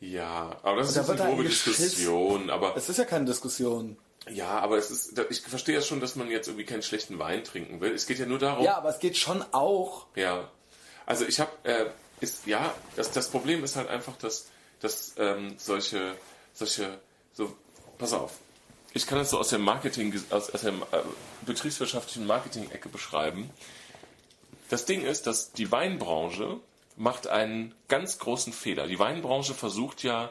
Ja, 0.00 0.56
aber 0.62 0.78
das 0.78 0.96
ist 0.96 1.08
da 1.08 1.12
eine 1.12 1.22
grobe. 1.24 1.44
Diskussion, 1.44 2.50
aber 2.50 2.76
Es 2.76 2.88
ist 2.88 2.98
ja 2.98 3.04
keine 3.04 3.24
Diskussion. 3.24 3.96
ja, 4.30 4.58
aber 4.58 4.76
es 4.76 4.90
ist, 4.90 5.18
ich 5.30 5.40
verstehe 5.42 5.74
ja 5.76 5.80
schon, 5.82 6.00
dass 6.00 6.16
man 6.16 6.28
jetzt 6.30 6.48
irgendwie 6.48 6.66
keinen 6.66 6.82
schlechten 6.82 7.18
Wein 7.18 7.44
trinken 7.44 7.80
will. 7.80 7.92
Es 7.92 8.06
geht 8.06 8.18
ja 8.18 8.26
nur 8.26 8.38
darum, 8.38 8.64
Ja, 8.64 8.76
aber 8.76 8.90
es 8.90 8.98
geht 8.98 9.16
schon 9.16 9.42
auch. 9.52 10.06
Ja, 10.14 10.50
also 11.06 11.24
ich 11.24 11.40
habe, 11.40 11.50
äh, 11.62 11.86
ist 12.20 12.46
ja, 12.46 12.74
das, 12.96 13.10
das 13.12 13.28
Problem 13.30 13.62
ist 13.64 13.76
halt 13.76 13.88
einfach, 13.88 14.16
dass, 14.16 14.48
dass 14.80 15.14
ähm, 15.18 15.54
solche, 15.58 16.14
solche, 16.52 16.98
so, 17.32 17.54
pass 17.98 18.12
auf, 18.12 18.32
ich 18.92 19.06
kann 19.06 19.18
das 19.18 19.30
so 19.30 19.38
aus 19.38 19.48
der 19.50 19.58
Marketing, 19.58 20.18
aus, 20.30 20.50
aus 20.50 20.62
der 20.62 20.72
äh, 20.72 21.02
betriebswirtschaftlichen 21.44 22.26
Marketing-Ecke 22.26 22.88
beschreiben. 22.88 23.50
Das 24.70 24.84
Ding 24.86 25.02
ist, 25.02 25.26
dass 25.26 25.52
die 25.52 25.70
Weinbranche 25.70 26.58
macht 26.96 27.26
einen 27.26 27.74
ganz 27.88 28.18
großen 28.18 28.52
Fehler. 28.52 28.86
Die 28.86 28.98
Weinbranche 28.98 29.54
versucht 29.54 30.02
ja, 30.02 30.30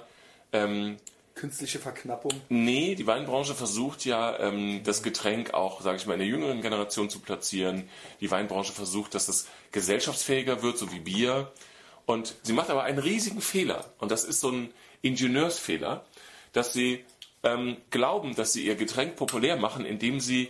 ähm, 0.52 0.98
Künstliche 1.36 1.80
Verknappung. 1.80 2.32
Nee, 2.48 2.96
die 2.96 3.08
Weinbranche 3.08 3.56
versucht 3.56 4.06
ja, 4.06 4.40
ähm, 4.40 4.82
das 4.86 5.04
Getränk 5.04 5.54
auch, 5.54 5.82
sage 5.82 5.98
ich 5.98 6.06
mal, 6.06 6.14
in 6.14 6.20
der 6.20 6.30
jüngeren 6.30 6.62
Generation 6.62 7.10
zu 7.10 7.20
platzieren. 7.20 7.90
Die 8.22 8.32
Weinbranche 8.32 8.72
versucht, 8.72 9.14
dass 9.14 9.28
es 9.28 9.50
gesellschaftsfähiger 9.74 10.64
wird, 10.64 10.78
so 10.78 10.94
wie 10.94 11.00
Bier. 11.00 11.52
Und 12.06 12.36
sie 12.44 12.54
macht 12.54 12.70
aber 12.70 12.84
einen 12.84 13.00
riesigen 13.00 13.42
Fehler. 13.42 13.84
Und 13.98 14.12
das 14.12 14.24
ist 14.24 14.40
so 14.40 14.50
ein 14.50 14.74
Ingenieursfehler, 15.02 16.06
dass 16.54 16.72
sie 16.72 17.04
ähm, 17.44 17.78
glauben, 17.90 18.36
dass 18.36 18.54
sie 18.54 18.66
ihr 18.66 18.76
Getränk 18.76 19.18
populär 19.18 19.58
machen, 19.58 19.86
indem 19.86 20.22
sie 20.22 20.50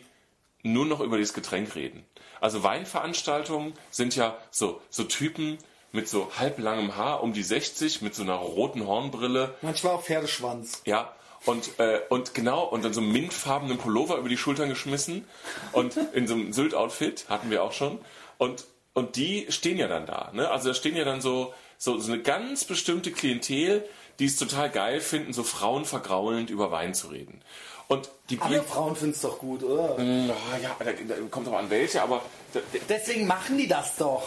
nur 0.61 0.85
noch 0.85 0.99
über 0.99 1.17
dieses 1.17 1.33
Getränk 1.33 1.75
reden. 1.75 2.05
Also 2.41 2.61
Weinveranstaltungen 2.61 3.73
sind 3.89 4.15
ja 4.15 4.37
so, 4.51 4.81
so 4.91 5.03
Typen 5.03 5.57
mit 5.95 6.07
so 6.07 6.31
halblangem 6.37 6.95
Haar 6.95 7.23
um 7.23 7.33
die 7.33 7.43
60, 7.43 8.01
mit 8.01 8.13
so 8.13 8.21
einer 8.21 8.35
roten 8.35 8.85
Hornbrille, 8.85 9.55
Manchmal 9.61 9.93
auch 9.93 10.03
Pferdeschwanz. 10.03 10.81
ja, 10.85 11.11
und, 11.45 11.79
äh, 11.79 12.01
und 12.09 12.33
genau, 12.33 12.63
und 12.63 12.83
dann 12.83 12.93
so 12.93 13.01
einen 13.01 13.11
mintfarbenen 13.11 13.77
Pullover 13.77 14.17
über 14.17 14.29
die 14.29 14.37
Schultern 14.37 14.69
geschmissen 14.69 15.25
und 15.73 15.95
in 16.13 16.27
so 16.27 16.33
einem 16.33 16.53
Sylt-Outfit, 16.53 17.25
hatten 17.29 17.49
wir 17.51 17.63
auch 17.63 17.71
schon. 17.71 17.99
Und, 18.37 18.65
und 18.93 19.15
die 19.15 19.45
stehen 19.49 19.77
ja 19.77 19.87
dann 19.87 20.05
da. 20.05 20.31
Ne? 20.33 20.49
Also 20.49 20.69
da 20.69 20.73
stehen 20.73 20.95
ja 20.95 21.05
dann 21.05 21.21
so, 21.21 21.53
so, 21.77 21.99
so 21.99 22.11
eine 22.11 22.21
ganz 22.21 22.65
bestimmte 22.65 23.11
Klientel, 23.11 23.87
die 24.17 24.25
es 24.25 24.37
total 24.37 24.71
geil 24.71 25.01
finden, 25.01 25.33
so 25.33 25.43
Frauen 25.43 25.85
vergraulend 25.85 26.49
über 26.49 26.71
Wein 26.71 26.93
zu 26.93 27.07
reden. 27.07 27.41
Und 27.87 28.09
die 28.31 28.39
Aber 28.39 28.49
Bier... 28.49 28.63
Frauen 28.63 28.95
finden 28.95 29.13
es 29.13 29.21
doch 29.21 29.37
gut, 29.37 29.61
oder? 29.63 29.95
Na 29.99 30.33
ja, 30.61 30.75
da, 30.79 30.85
da 30.85 31.15
kommt 31.29 31.47
aber 31.47 31.59
an 31.59 31.69
welche, 31.69 32.01
aber... 32.01 32.23
Da, 32.53 32.61
Deswegen 32.89 33.27
machen 33.27 33.57
die 33.59 33.67
das 33.67 33.97
doch. 33.97 34.23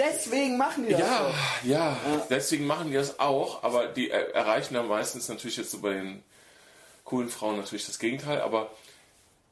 Deswegen 0.00 0.56
machen 0.56 0.86
die 0.86 0.92
das 0.92 1.00
ja, 1.00 1.28
doch. 1.28 1.64
ja, 1.64 1.96
deswegen 2.30 2.66
machen 2.66 2.88
die 2.88 2.94
das 2.94 3.18
auch, 3.20 3.62
aber 3.62 3.86
die 3.86 4.10
er 4.10 4.34
erreichen 4.34 4.74
dann 4.74 4.88
meistens 4.88 5.28
natürlich 5.28 5.56
jetzt 5.58 5.70
so 5.70 5.80
bei 5.80 5.92
den 5.92 6.22
coolen 7.04 7.28
Frauen 7.28 7.56
natürlich 7.56 7.86
das 7.86 7.98
Gegenteil. 7.98 8.40
Aber 8.40 8.70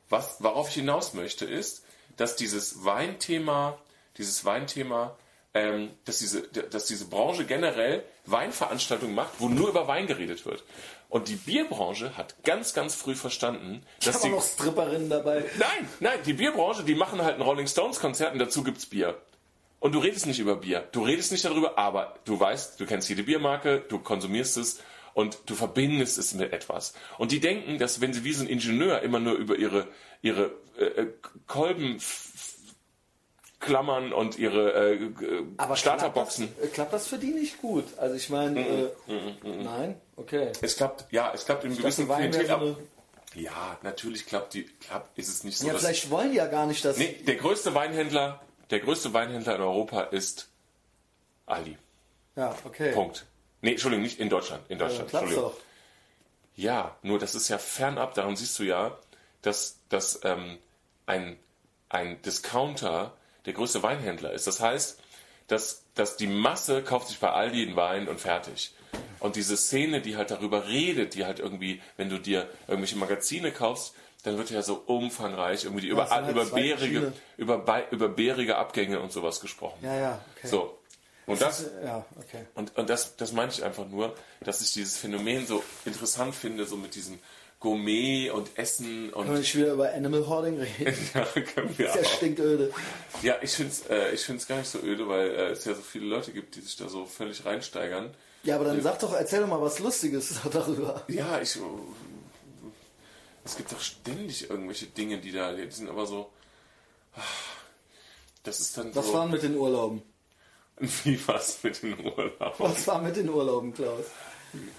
was, 0.08 0.36
worauf 0.40 0.68
ich 0.68 0.74
hinaus 0.74 1.12
möchte, 1.12 1.44
ist, 1.44 1.84
dass 2.16 2.36
dieses 2.36 2.84
Weinthema, 2.84 3.78
dieses 4.16 4.44
Weinthema, 4.44 5.16
ähm, 5.54 5.90
dass, 6.04 6.18
diese, 6.18 6.42
dass 6.42 6.86
diese 6.86 7.06
Branche 7.06 7.44
generell 7.44 8.02
Weinveranstaltungen 8.26 9.14
macht, 9.14 9.32
wo 9.38 9.48
nur 9.48 9.68
über 9.68 9.88
Wein 9.88 10.06
geredet 10.06 10.46
wird. 10.46 10.62
Und 11.08 11.28
die 11.28 11.36
Bierbranche 11.36 12.16
hat 12.16 12.42
ganz, 12.44 12.74
ganz 12.74 12.94
früh 12.94 13.14
verstanden, 13.14 13.82
Ich 13.98 14.06
dass 14.06 14.16
auch 14.16 14.22
die. 14.22 14.28
noch 14.30 14.42
Stripperinnen 14.42 15.08
dabei. 15.08 15.44
Nein, 15.58 15.88
nein, 16.00 16.18
die 16.26 16.34
Bierbranche, 16.34 16.84
die 16.84 16.94
machen 16.94 17.22
halt 17.22 17.36
ein 17.36 17.42
Rolling 17.42 17.66
Stones 17.66 17.98
Konzert 17.98 18.34
und 18.34 18.38
dazu 18.38 18.62
gibt's 18.62 18.86
Bier. 18.86 19.16
Und 19.80 19.92
du 19.94 19.98
redest 20.00 20.26
nicht 20.26 20.40
über 20.40 20.56
Bier. 20.56 20.88
Du 20.92 21.04
redest 21.04 21.30
nicht 21.32 21.44
darüber, 21.44 21.78
aber 21.78 22.16
du 22.24 22.38
weißt, 22.38 22.80
du 22.80 22.86
kennst 22.86 23.08
jede 23.08 23.22
Biermarke, 23.22 23.84
du 23.88 23.98
konsumierst 24.00 24.56
es 24.56 24.80
und 25.14 25.38
du 25.46 25.54
verbindest 25.54 26.18
es 26.18 26.34
mit 26.34 26.52
etwas. 26.52 26.94
Und 27.18 27.30
die 27.32 27.40
denken, 27.40 27.78
dass 27.78 28.00
wenn 28.00 28.12
sie 28.12 28.24
wie 28.24 28.32
so 28.32 28.42
ein 28.44 28.48
Ingenieur 28.48 29.02
immer 29.02 29.20
nur 29.20 29.34
über 29.34 29.56
ihre, 29.56 29.86
ihre 30.22 30.50
äh, 30.78 30.84
äh, 30.84 31.06
Kolben 31.46 31.98
klammern 33.60 34.12
und 34.12 34.38
ihre 34.38 34.72
äh, 34.72 34.94
äh, 34.94 35.76
Starterboxen. 35.76 36.46
Klappt 36.46 36.58
das, 36.62 36.64
äh, 36.68 36.72
klappt 36.72 36.92
das 36.92 37.06
für 37.08 37.18
die 37.18 37.32
nicht 37.32 37.60
gut? 37.60 37.84
Also 37.98 38.14
ich 38.14 38.30
meine, 38.30 38.60
äh, 38.60 38.88
nein? 39.44 40.00
Okay. 40.16 40.52
Es 40.60 40.76
klappt, 40.76 41.06
ja, 41.12 41.32
es 41.34 41.44
klappt 41.44 41.64
im 41.64 41.76
gewissen 41.76 42.08
Klientel. 42.08 42.50
ab- 42.50 42.62
Ja, 43.34 43.78
natürlich 43.82 44.26
klappt 44.26 44.54
die, 44.54 44.62
klappt, 44.80 45.18
ist 45.18 45.28
es 45.28 45.42
nicht 45.44 45.58
so. 45.58 45.66
ja, 45.66 45.74
vielleicht 45.74 46.08
wollen 46.10 46.30
die 46.30 46.36
ja 46.36 46.46
gar 46.46 46.66
nicht, 46.66 46.84
dass... 46.84 46.98
Nee, 46.98 47.16
der 47.26 47.34
größte 47.34 47.74
Weinhändler, 47.74 48.40
der 48.70 48.80
größte 48.80 49.12
Weinhändler 49.14 49.56
in 49.56 49.62
Europa 49.62 50.02
ist 50.02 50.48
Aldi. 51.46 51.76
Ja, 52.36 52.54
okay. 52.64 52.92
Punkt. 52.92 53.26
Nee, 53.62 53.72
Entschuldigung, 53.72 54.02
nicht 54.04 54.20
in 54.20 54.28
Deutschland. 54.28 54.62
In 54.68 54.78
Ja, 54.78 54.86
Deutschland. 54.86 55.08
klappt's 55.10 55.30
Entschuldigung. 55.30 55.58
doch. 55.58 55.64
Ja, 56.56 56.96
nur 57.02 57.18
das 57.18 57.34
ist 57.34 57.48
ja 57.48 57.58
fernab, 57.58 58.14
daran 58.14 58.36
siehst 58.36 58.58
du 58.58 58.64
ja, 58.64 58.96
dass, 59.42 59.78
dass 59.88 60.20
ähm, 60.24 60.58
ein, 61.06 61.38
ein 61.88 62.20
Discounter 62.22 63.12
der 63.46 63.52
größte 63.54 63.82
Weinhändler 63.82 64.32
ist. 64.32 64.46
Das 64.46 64.60
heißt, 64.60 65.00
dass, 65.46 65.84
dass 65.94 66.16
die 66.16 66.26
Masse 66.26 66.82
kauft 66.82 67.08
sich 67.08 67.18
bei 67.18 67.30
Aldi 67.30 67.62
einen 67.62 67.76
Wein 67.76 68.08
und 68.08 68.20
fertig. 68.20 68.74
Und 69.20 69.36
diese 69.36 69.56
Szene, 69.56 70.00
die 70.00 70.16
halt 70.16 70.30
darüber 70.30 70.68
redet, 70.68 71.14
die 71.14 71.24
halt 71.24 71.38
irgendwie, 71.40 71.80
wenn 71.96 72.08
du 72.08 72.18
dir 72.18 72.48
irgendwelche 72.66 72.96
Magazine 72.96 73.50
kaufst, 73.52 73.94
dann 74.22 74.36
wird 74.36 74.50
ja 74.50 74.62
so 74.62 74.82
umfangreich 74.86 75.64
irgendwie 75.64 75.88
über, 75.88 76.10
halt 76.10 76.28
über, 76.30 76.44
bärige, 76.44 77.12
über, 77.36 77.86
über 77.90 78.08
bärige 78.08 78.56
Abgänge 78.56 79.00
und 79.00 79.12
sowas 79.12 79.40
gesprochen. 79.40 79.78
Ja, 79.82 79.94
ja, 79.94 80.20
okay. 80.36 80.48
So. 80.48 80.78
Und 81.26 81.42
das, 81.42 81.66
Ja, 81.84 82.06
okay. 82.18 82.46
und, 82.54 82.76
und 82.78 82.88
das, 82.88 83.16
das 83.16 83.32
meine 83.32 83.52
ich 83.52 83.62
einfach 83.62 83.86
nur, 83.86 84.14
dass 84.40 84.62
ich 84.62 84.72
dieses 84.72 84.96
Phänomen 84.96 85.46
so 85.46 85.62
interessant 85.84 86.34
finde, 86.34 86.64
so 86.64 86.76
mit 86.76 86.94
diesem 86.94 87.18
Gourmet 87.60 88.30
und 88.30 88.56
Essen 88.56 89.12
und 89.12 89.26
Können 89.26 89.42
wir 89.42 89.54
wieder 89.54 89.72
über 89.72 89.92
Animal 89.92 90.26
Hoarding 90.26 90.60
reden? 90.60 90.96
ja, 91.14 91.24
können 91.24 91.76
wir 91.76 91.86
Das 91.86 91.96
ist 91.96 92.02
ja 92.02 92.08
auch. 92.08 92.16
stinköde. 92.16 92.72
Ja, 93.22 93.36
ich 93.42 93.50
finde 93.50 93.72
es 93.72 93.86
äh, 93.90 94.12
ich 94.12 94.20
find's 94.24 94.46
gar 94.46 94.58
nicht 94.58 94.68
so 94.70 94.78
öde, 94.78 95.08
weil 95.08 95.28
äh, 95.28 95.50
es 95.50 95.64
ja 95.64 95.74
so 95.74 95.82
viele 95.82 96.06
Leute 96.06 96.32
gibt, 96.32 96.54
die 96.54 96.60
sich 96.60 96.76
da 96.76 96.88
so 96.88 97.04
völlig 97.04 97.44
reinsteigern. 97.44 98.14
Ja, 98.44 98.54
aber 98.54 98.66
dann 98.66 98.80
sag 98.80 99.00
doch, 99.00 99.12
erzähl 99.12 99.40
doch 99.40 99.48
mal 99.48 99.60
was 99.60 99.80
Lustiges 99.80 100.36
darüber. 100.52 101.02
Ja, 101.08 101.40
ich. 101.40 101.58
Es 103.48 103.56
gibt 103.56 103.72
doch 103.72 103.80
ständig 103.80 104.50
irgendwelche 104.50 104.84
Dinge, 104.84 105.16
die 105.16 105.32
da, 105.32 105.54
die 105.54 105.70
sind 105.70 105.88
aber 105.88 106.04
so. 106.04 106.28
Das 108.42 108.60
ist 108.60 108.76
dann 108.76 108.94
Was 108.94 109.06
so. 109.06 109.14
war 109.14 109.26
mit 109.26 109.42
den 109.42 109.56
Urlauben? 109.56 110.02
Wie 110.76 111.18
was 111.26 111.62
mit 111.62 111.82
den 111.82 111.98
Urlaub? 111.98 112.54
Was 112.58 112.86
war 112.86 113.00
mit 113.00 113.16
den 113.16 113.30
Urlauben, 113.30 113.72
Klaus? 113.72 114.04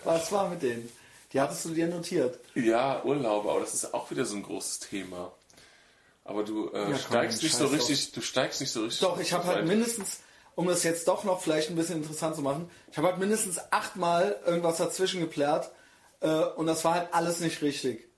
Was 0.03 0.31
war 0.31 0.49
mit 0.49 0.61
denen? 0.61 0.87
Die 1.33 1.41
hattest 1.41 1.65
du 1.65 1.69
dir 1.69 1.87
notiert. 1.87 2.39
Ja, 2.53 3.03
Urlaube, 3.03 3.49
aber 3.49 3.59
das 3.61 3.73
ist 3.73 3.91
auch 3.91 4.11
wieder 4.11 4.25
so 4.25 4.35
ein 4.35 4.43
großes 4.43 4.81
Thema. 4.81 5.31
Aber 6.23 6.43
du 6.43 6.67
äh, 6.67 6.85
komm, 6.85 6.95
steigst 6.95 7.41
nicht 7.41 7.55
so 7.55 7.65
richtig, 7.65 8.11
du 8.11 8.21
steigst 8.21 8.61
nicht 8.61 8.71
so 8.71 8.83
richtig. 8.83 9.01
Doch, 9.01 9.19
ich 9.19 9.33
habe 9.33 9.45
halt 9.45 9.65
mindestens, 9.65 10.19
um 10.53 10.67
das 10.67 10.83
jetzt 10.83 11.07
doch 11.07 11.23
noch 11.23 11.41
vielleicht 11.41 11.71
ein 11.71 11.75
bisschen 11.75 12.03
interessant 12.03 12.35
zu 12.35 12.43
machen, 12.43 12.69
ich 12.91 12.97
habe 12.99 13.07
halt 13.07 13.17
mindestens 13.17 13.59
achtmal 13.71 14.39
irgendwas 14.45 14.77
dazwischen 14.77 15.21
geplärt 15.21 15.71
äh, 16.19 16.27
und 16.29 16.67
das 16.67 16.85
war 16.85 16.93
halt 16.93 17.13
alles 17.15 17.39
nicht 17.39 17.63
richtig. 17.63 18.08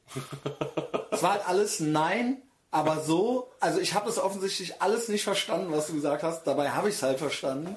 Es 1.11 1.23
war 1.23 1.33
halt 1.33 1.47
alles 1.47 1.79
nein, 1.79 2.41
aber 2.71 3.01
so, 3.01 3.51
also 3.59 3.79
ich 3.79 3.93
habe 3.93 4.05
das 4.05 4.17
offensichtlich 4.17 4.81
alles 4.81 5.09
nicht 5.09 5.23
verstanden, 5.23 5.71
was 5.71 5.87
du 5.87 5.93
gesagt 5.93 6.23
hast. 6.23 6.43
Dabei 6.43 6.69
habe 6.71 6.89
ich 6.89 6.95
es 6.95 7.03
halt 7.03 7.19
verstanden. 7.19 7.75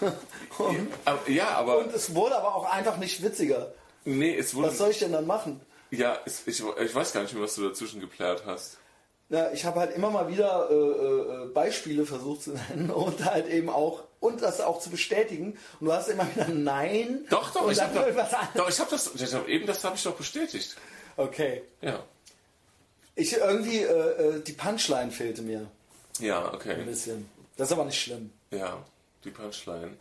und, 0.58 0.88
ja, 1.28 1.48
aber 1.50 1.78
und 1.78 1.94
es 1.94 2.14
wurde 2.14 2.36
aber 2.36 2.54
auch 2.54 2.64
einfach 2.64 2.96
nicht 2.96 3.22
witziger. 3.22 3.72
nee, 4.04 4.34
es 4.34 4.54
wurde. 4.54 4.68
Was 4.68 4.78
soll 4.78 4.90
ich 4.90 4.98
denn 4.98 5.12
dann 5.12 5.26
machen? 5.26 5.60
Ja, 5.90 6.18
es, 6.24 6.46
ich, 6.46 6.62
ich 6.62 6.94
weiß 6.94 7.12
gar 7.12 7.22
nicht 7.22 7.34
mehr, 7.34 7.42
was 7.42 7.54
du 7.54 7.68
dazwischen 7.68 8.00
geplärt 8.00 8.44
hast. 8.46 8.78
Ja, 9.28 9.52
ich 9.52 9.64
habe 9.64 9.78
halt 9.78 9.94
immer 9.94 10.10
mal 10.10 10.28
wieder 10.28 10.68
äh, 10.70 10.74
äh, 10.74 11.46
Beispiele 11.52 12.04
versucht 12.04 12.42
zu 12.42 12.50
nennen 12.50 12.90
und 12.94 13.24
halt 13.24 13.48
eben 13.48 13.68
auch 13.68 14.04
und 14.18 14.42
das 14.42 14.60
auch 14.60 14.80
zu 14.80 14.90
bestätigen. 14.90 15.56
Und 15.78 15.86
du 15.86 15.92
hast 15.92 16.08
immer 16.08 16.26
wieder 16.34 16.48
Nein. 16.48 17.26
Doch, 17.30 17.52
doch, 17.52 17.70
ich 17.70 17.80
habe 17.80 17.94
doch, 17.94 18.04
doch, 18.54 18.68
ich 18.68 18.80
habe 18.80 18.90
das, 18.90 19.14
ich 19.14 19.34
hab, 19.34 19.48
eben 19.48 19.66
das 19.66 19.84
habe 19.84 19.96
ich 19.96 20.02
doch 20.02 20.14
bestätigt. 20.14 20.76
Okay. 21.20 21.62
Ja. 21.82 22.02
Ich 23.14 23.36
irgendwie, 23.36 23.78
äh, 23.82 24.38
äh, 24.38 24.40
die 24.42 24.52
Punchline 24.52 25.10
fehlte 25.10 25.42
mir 25.42 25.70
Ja, 26.18 26.48
ein 26.48 26.54
okay. 26.54 26.82
bisschen. 26.84 27.28
Das 27.56 27.68
ist 27.68 27.72
aber 27.72 27.84
nicht 27.84 28.00
schlimm. 28.00 28.32
Ja, 28.50 28.82
die 29.24 29.30
Punchline. 29.30 29.98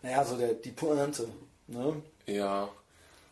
Naja, 0.00 0.24
so 0.24 0.38
der, 0.38 0.54
die 0.54 0.70
Pointe. 0.70 1.28
Ne? 1.66 2.02
Ja, 2.26 2.70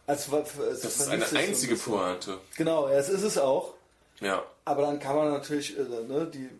Also, 0.06 0.36
das 0.43 0.84
ist 0.84 1.09
eine 1.09 1.22
sich 1.22 1.30
so 1.30 1.36
ein 1.36 1.44
einzige. 1.48 1.76
Pointe. 1.76 2.38
Genau, 2.56 2.88
ja, 2.88 2.97
es 2.97 3.09
ist 3.09 3.22
es 3.22 3.38
auch. 3.38 3.72
Ja. 4.20 4.44
Aber 4.66 4.82
dann 4.82 5.01
kann 5.01 5.16
man 5.16 5.30
natürlich, 5.30 5.78
äh, 5.78 5.82
ne, 5.82 6.30
die. 6.32 6.51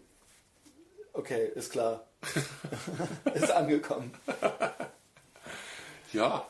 Okay, 1.13 1.51
ist 1.55 1.71
klar. 1.71 2.07
ist 3.35 3.51
angekommen. 3.51 4.15
Ja, 6.15 6.47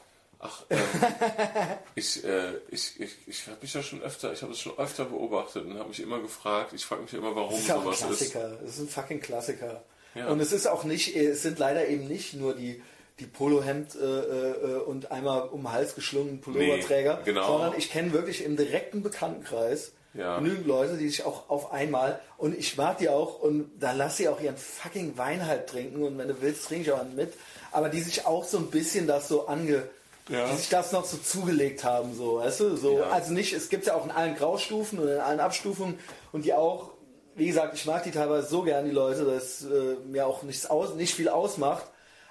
Ach, 0.49 0.63
ähm, 0.71 0.79
ich, 1.95 2.25
äh, 2.25 2.53
ich, 2.71 3.01
ich, 3.01 3.17
ich 3.27 3.47
habe 3.47 3.57
mich 3.61 3.75
ja 3.75 3.83
schon 3.83 4.03
öfter, 4.03 4.33
ich 4.33 4.43
habe 4.43 4.53
es 4.53 4.61
schon 4.61 4.79
öfter 4.79 5.05
beobachtet 5.07 5.65
und 5.67 5.79
habe 5.79 5.89
mich 5.89 6.01
immer 6.01 6.21
gefragt, 6.21 6.73
ich 6.75 6.85
frage 6.85 7.03
mich 7.03 7.15
immer, 7.15 7.35
warum 7.35 7.51
Das 7.53 7.61
ist 7.61 7.69
ja 7.69 7.77
auch 7.77 7.79
ein 7.81 7.85
sowas 7.95 8.01
ist. 8.21 8.31
Klassiker. 8.33 8.59
Das 8.63 8.71
ist 8.75 8.81
ein 8.81 8.89
fucking 8.89 9.21
Klassiker. 9.21 9.83
Ja. 10.15 10.29
Und 10.29 10.41
es 10.41 10.53
ist 10.53 10.67
auch 10.67 10.85
nicht, 10.85 11.15
es 11.17 11.43
sind 11.43 11.59
leider 11.59 11.87
eben 11.89 12.07
nicht 12.09 12.35
nur 12.35 12.55
die, 12.55 12.83
die 13.19 13.27
Polohemd 13.27 13.95
äh, 13.97 13.99
äh, 13.99 14.77
und 14.87 15.11
einmal 15.11 15.49
um 15.49 15.63
den 15.63 15.73
Hals 15.73 15.95
geschlungenen 15.95 16.41
Pulloverträger, 16.41 17.19
Nee, 17.19 17.25
genau. 17.25 17.47
sondern 17.47 17.75
ich 17.77 17.91
kenne 17.91 18.13
wirklich 18.13 18.45
im 18.45 18.57
direkten 18.57 19.03
Bekanntenkreis 19.03 19.93
Ja. 20.15 20.39
genügend 20.39 20.67
Leute, 20.67 20.97
die 20.97 21.09
sich 21.09 21.25
auch 21.25 21.49
auf 21.51 21.73
einmal, 21.73 22.21
und 22.39 22.57
ich 22.59 22.77
mag 22.77 22.99
die 22.99 23.09
auch, 23.11 23.41
und 23.41 23.71
da 23.79 23.93
lass 23.93 24.17
sie 24.19 24.29
auch 24.29 24.41
ihren 24.41 24.57
fucking 24.57 25.17
Wein 25.19 25.47
halt 25.47 25.67
trinken, 25.69 26.03
und 26.03 26.17
wenn 26.19 26.29
du 26.29 26.41
willst, 26.41 26.67
trinke 26.67 26.85
ich 26.85 26.93
auch 26.93 27.01
einen 27.01 27.15
mit, 27.17 27.33
aber 27.73 27.89
die 27.91 28.01
sich 28.01 28.25
auch 28.27 28.45
so 28.45 28.57
ein 28.59 28.71
bisschen 28.71 29.07
das 29.07 29.29
so 29.29 29.47
ange, 29.49 29.89
Ja. 30.29 30.47
die 30.51 30.57
sich 30.57 30.69
das 30.69 30.91
noch 30.93 31.05
so 31.05 31.17
zugelegt 31.19 31.85
haben, 31.85 32.15
so, 32.15 32.39
weißt 32.39 32.61
du, 32.61 32.77
so, 32.77 32.99
Ja. 32.99 33.11
also 33.11 33.33
nicht, 33.33 33.53
es 33.53 33.69
gibt 33.69 33.87
ja 33.87 33.95
auch 33.95 34.05
in 34.05 34.11
allen 34.11 34.35
Graustufen 34.35 34.99
und 34.99 35.09
in 35.09 35.19
allen 35.19 35.39
Abstufungen, 35.41 35.99
und 36.33 36.45
die 36.45 36.53
auch, 36.53 36.91
wie 37.37 37.47
gesagt, 37.47 37.75
ich 37.75 37.87
mag 37.87 38.03
die 38.03 38.11
teilweise 38.11 38.49
so 38.49 38.63
gern, 38.63 38.85
die 38.87 38.91
Leute, 38.91 39.25
dass 39.25 39.63
äh, 39.65 39.97
mir 40.07 40.27
auch 40.27 40.43
nichts 40.43 40.67
aus, 40.67 40.95
nicht 40.95 41.15
viel 41.15 41.29
ausmacht, 41.29 41.85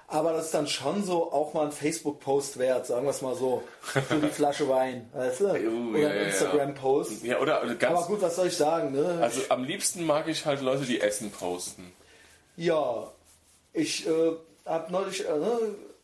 aber 0.08 0.32
das 0.34 0.46
ist 0.46 0.54
dann 0.54 0.66
schon 0.68 1.04
so 1.04 1.32
auch 1.32 1.54
mal 1.54 1.64
ein 1.66 1.72
Facebook-Post 1.72 2.58
wert, 2.58 2.86
sagen 2.86 3.04
wir 3.06 3.10
es 3.10 3.22
mal 3.22 3.34
so, 3.34 3.62
für 3.80 4.16
die 4.16 4.28
Flasche 4.28 4.68
Wein, 4.68 5.08
weißt 5.14 5.40
du, 5.40 5.44
Uh, 5.46 5.90
oder 5.92 5.98
ja, 5.98 6.08
ein. 6.10 6.26
Instagram-Post. 6.26 7.24
Ja, 7.24 7.38
oder 7.40 7.64
ganz. 7.76 7.96
Aber 7.98 8.06
gut, 8.08 8.20
was 8.22 8.36
soll 8.36 8.48
ich 8.48 8.56
sagen, 8.56 8.92
ne? 8.92 9.18
Also 9.22 9.40
am 9.48 9.64
liebsten 9.64 10.04
mag 10.04 10.28
ich 10.28 10.44
halt 10.44 10.60
Leute, 10.60 10.84
die 10.84 11.00
Essen 11.00 11.30
posten. 11.30 11.92
Ja, 12.56 13.10
ich 13.72 14.06
äh, 14.06 14.32
habe 14.64 14.92
neulich, 14.92 15.24
äh, 15.24 15.28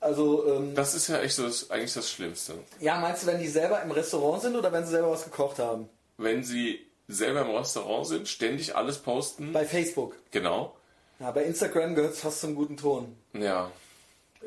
also, 0.02 0.46
ähm, 0.56 0.74
Das 0.74 0.94
ist 0.94 1.08
ja 1.08 1.20
echt 1.20 1.34
so 1.36 1.44
das, 1.44 1.70
eigentlich 1.70 1.94
das 1.94 2.10
Schlimmste. 2.10 2.54
ja, 2.80 2.98
meinst 2.98 3.22
du, 3.22 3.26
wenn 3.28 3.38
die 3.38 3.48
selber 3.48 3.80
im 3.82 3.90
Restaurant 3.90 4.42
sind 4.42 4.56
oder 4.56 4.70
wenn 4.72 4.84
sie 4.84 4.90
selber 4.90 5.10
was 5.10 5.24
gekocht 5.24 5.58
haben? 5.58 5.88
Wenn 6.18 6.44
sie 6.44 6.80
selber 7.08 7.42
im 7.42 7.50
Restaurant 7.56 8.06
sind, 8.06 8.28
ständig 8.28 8.74
alles 8.76 8.98
posten. 8.98 9.52
Bei 9.52 9.64
Facebook. 9.64 10.16
Genau. 10.30 10.74
Ja, 11.18 11.30
bei 11.30 11.44
Instagram 11.44 11.94
gehört 11.94 12.14
es 12.14 12.20
fast 12.20 12.40
zum 12.40 12.54
guten 12.54 12.76
Ton. 12.76 13.16
Ja. 13.32 13.70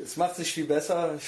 Es 0.01 0.17
macht 0.17 0.37
nicht 0.39 0.53
viel 0.53 0.65
besser. 0.65 1.17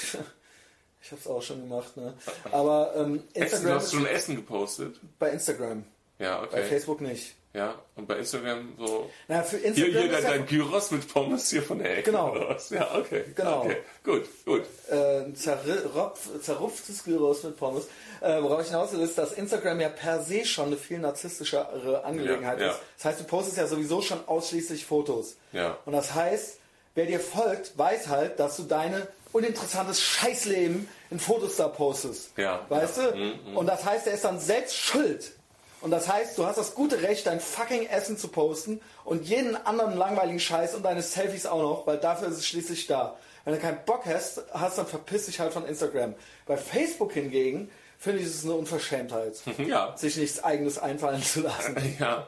Ich, 1.00 1.12
es 1.12 1.28
auch 1.28 1.40
schon 1.40 1.60
gemacht, 1.60 1.96
ne? 1.96 2.12
Aber 2.50 2.92
ähm, 2.96 3.22
Essen, 3.32 3.32
du 3.32 3.40
Instagram 3.40 3.74
hast 3.76 3.92
schon 3.92 4.06
Essen 4.06 4.34
gepostet? 4.36 5.00
bei 5.20 5.30
Instagram, 5.30 5.84
Ja, 6.18 6.40
bei 6.40 6.46
okay. 6.48 6.64
Facebook 6.64 7.00
nicht. 7.00 7.36
Ja, 7.54 7.74
und 7.96 8.06
bei 8.06 8.18
Instagram 8.18 8.74
so. 8.78 9.10
Na, 9.26 9.42
für 9.42 9.56
Hier, 9.56 9.68
Instagram 9.68 9.90
hier 9.92 10.04
ist 10.04 10.12
dein, 10.12 10.22
ja 10.22 10.30
dein 10.30 10.46
Gyros 10.46 10.90
mit 10.90 11.08
Pommes 11.12 11.48
hier 11.50 11.62
von 11.62 11.78
der 11.78 11.98
Ecke. 11.98 12.10
Genau. 12.10 12.32
Oder 12.32 12.50
was? 12.50 12.68
Ja, 12.70 12.94
okay. 12.94 13.24
Genau. 13.34 13.62
Okay. 13.64 13.76
Gut, 14.04 14.24
gut. 14.44 14.62
äh, 14.90 15.32
zerrupf, 15.34 16.28
zerrupftes 16.42 17.04
Gyros 17.04 17.42
mit 17.44 17.56
Pommes. 17.56 17.84
Äh, 18.20 18.42
worauf 18.42 18.60
ich 18.60 18.68
hinaus 18.68 18.92
will, 18.92 19.00
ist, 19.00 19.16
dass 19.16 19.32
Instagram 19.32 19.80
ja 19.80 19.88
per 19.88 20.22
se 20.22 20.44
schon 20.44 20.66
eine 20.66 20.76
viel 20.76 20.98
narzisstischere 20.98 22.04
Angelegenheit 22.04 22.60
Ja, 22.60 22.66
ja. 22.66 22.72
ist. 22.72 22.80
Das 22.98 23.04
heißt, 23.06 23.20
du 23.20 23.24
postest 23.24 23.56
ja 23.56 23.66
sowieso 23.66 24.02
schon 24.02 24.20
ausschließlich 24.26 24.84
Fotos. 24.84 25.36
Ja. 25.52 25.78
Und 25.86 25.92
das 25.94 26.14
heißt, 26.14 26.58
wer 26.94 27.06
dir 27.06 27.20
folgt, 27.20 27.76
weiß 27.78 28.08
halt, 28.08 28.38
dass 28.40 28.56
du 28.58 28.64
deine 28.64 29.08
uninteressantes 29.32 30.00
Scheißleben 30.02 30.88
in 31.10 31.18
Fotos 31.20 31.56
da 31.56 31.68
postest. 31.68 32.30
Ja. 32.36 32.64
Weißt 32.68 32.98
du? 32.98 33.16
Mhm, 33.16 33.56
Und 33.56 33.66
das 33.66 33.84
heißt, 33.84 34.06
er 34.06 34.14
ist 34.14 34.24
dann 34.24 34.38
selbst 34.38 34.76
schuld. 34.76 35.32
Und 35.80 35.90
das 35.92 36.08
heißt, 36.08 36.36
du 36.36 36.44
hast 36.46 36.58
das 36.58 36.74
gute 36.74 37.02
Recht, 37.02 37.26
dein 37.26 37.38
fucking 37.40 37.86
Essen 37.86 38.18
zu 38.18 38.28
posten 38.28 38.80
und 39.04 39.24
jeden 39.26 39.54
anderen 39.56 39.96
langweiligen 39.96 40.40
Scheiß 40.40 40.74
und 40.74 40.82
deine 40.84 41.02
Selfies 41.02 41.46
auch 41.46 41.62
noch, 41.62 41.86
weil 41.86 41.98
dafür 41.98 42.28
ist 42.28 42.38
es 42.38 42.46
schließlich 42.46 42.86
da. 42.88 43.16
Wenn 43.44 43.54
du 43.54 43.60
keinen 43.60 43.84
Bock 43.86 44.04
hast, 44.06 44.42
hast 44.52 44.78
dann 44.78 44.86
verpiss 44.86 45.26
dich 45.26 45.38
halt 45.40 45.52
von 45.52 45.64
Instagram. 45.64 46.14
Bei 46.46 46.56
Facebook 46.56 47.12
hingegen 47.12 47.70
finde 47.98 48.20
ich 48.20 48.26
es 48.26 48.44
eine 48.44 48.54
Unverschämtheit, 48.54 49.34
Ja. 49.58 49.96
sich 49.96 50.16
nichts 50.16 50.42
eigenes 50.42 50.78
einfallen 50.78 51.22
zu 51.22 51.40
lassen. 51.42 51.76
Ja. 52.00 52.26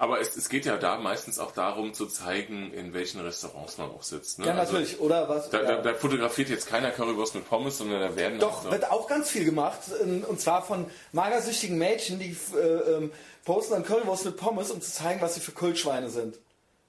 Aber 0.00 0.18
es, 0.18 0.34
es 0.34 0.48
geht 0.48 0.64
ja 0.64 0.78
da 0.78 0.96
meistens 0.98 1.38
auch 1.38 1.52
darum 1.52 1.92
zu 1.92 2.06
zeigen, 2.06 2.72
in 2.72 2.94
welchen 2.94 3.20
Restaurants 3.20 3.76
man 3.76 3.90
auch 3.90 4.02
sitzt. 4.02 4.38
Ne? 4.38 4.46
Ja, 4.46 4.54
Also, 4.54 4.72
natürlich. 4.72 4.98
Oder 4.98 5.28
was? 5.28 5.50
Da, 5.50 5.62
ja. 5.62 5.76
da, 5.76 5.82
da 5.82 5.94
fotografiert 5.94 6.48
jetzt 6.48 6.66
keiner 6.68 6.90
Currywurst 6.90 7.34
mit 7.34 7.46
Pommes, 7.46 7.76
sondern 7.76 8.00
da 8.00 8.16
werden 8.16 8.38
Doch, 8.38 8.54
halt 8.54 8.64
so- 8.64 8.70
wird 8.72 8.90
auch 8.90 9.06
ganz 9.06 9.28
viel 9.28 9.44
gemacht. 9.44 9.78
ähm, 10.02 10.24
Und 10.26 10.40
zwar 10.40 10.62
von 10.62 10.86
magersüchtigen 11.12 11.76
Mädchen, 11.76 12.18
die 12.18 12.34
äh, 12.56 12.58
ähm, 12.96 13.12
posten 13.44 13.74
dann 13.74 13.84
Currywurst 13.84 14.24
mit 14.24 14.36
Pommes, 14.38 14.70
um 14.70 14.80
zu 14.80 14.90
zeigen, 14.90 15.20
was 15.20 15.34
sie 15.34 15.40
für 15.40 15.52
Kultschweine 15.52 16.08
sind. 16.08 16.38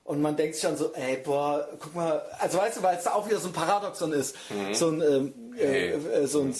Und 0.06 0.22
man 0.22 0.38
denkt 0.38 0.56
sich 0.56 0.64
dann 0.64 0.78
so, 0.78 0.94
ey, 0.94 1.18
boah, 1.18 1.68
guck 1.80 1.94
mal, 1.94 2.22
also 2.40 2.58
weißt 2.60 2.78
du, 2.78 2.84
weil 2.84 2.98
es 2.98 3.04
da 3.04 3.12
auch 3.14 3.28
wieder 3.28 3.40
so 3.40 3.50
ein 3.50 3.54
Paradoxon 3.54 4.14
ist. 4.14 4.36
So 4.72 4.88
ein, 4.88 5.02
ähm, 5.02 5.34
äh, 5.58 5.66
Hey. 5.68 5.90
äh, 5.92 6.28
so 6.28 6.42
ein, 6.42 6.56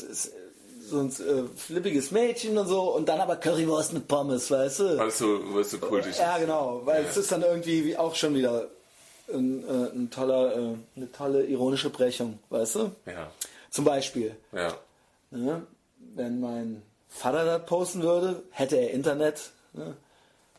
so 0.92 1.00
ein 1.00 1.10
äh, 1.10 1.48
flippiges 1.58 2.12
Mädchen 2.12 2.58
und 2.58 2.68
so 2.68 2.82
und 2.96 3.08
dann 3.10 3.20
aber 3.20 3.36
Currywurst 3.38 3.94
mit 3.94 4.08
Pommes, 4.08 4.52
weißt 4.52 4.80
du? 4.82 4.98
weil 4.98 5.08
es 5.08 5.18
so, 5.18 5.40
weil 5.54 5.62
es 5.62 5.72
so 5.72 5.80
kultig 5.80 6.18
Ja, 6.18 6.38
genau, 6.38 6.82
weil 6.86 7.04
Ja. 7.04 7.10
es 7.10 7.18
ist 7.18 7.32
dann 7.32 7.42
irgendwie 7.42 7.84
wie 7.86 7.98
auch 7.98 8.14
schon 8.16 8.36
wieder 8.36 8.68
ein, 9.34 9.64
äh, 9.68 9.92
ein 9.96 10.10
toller, 10.12 10.56
äh, 10.56 10.76
eine 10.96 11.12
tolle 11.12 11.44
ironische 11.46 11.90
Brechung, 11.90 12.38
weißt 12.50 12.76
du? 12.76 12.92
Ja, 13.06 13.32
Zum 13.70 13.86
Beispiel. 13.86 14.36
ja. 14.52 14.74
Ne? 15.32 15.66
Wenn 16.14 16.42
mein 16.42 16.82
Vater 17.10 17.46
das 17.46 17.66
posten 17.66 18.02
würde, 18.04 18.42
hätte 18.52 18.76
er 18.76 18.92
Internet, 18.92 19.52
ne? 19.74 19.96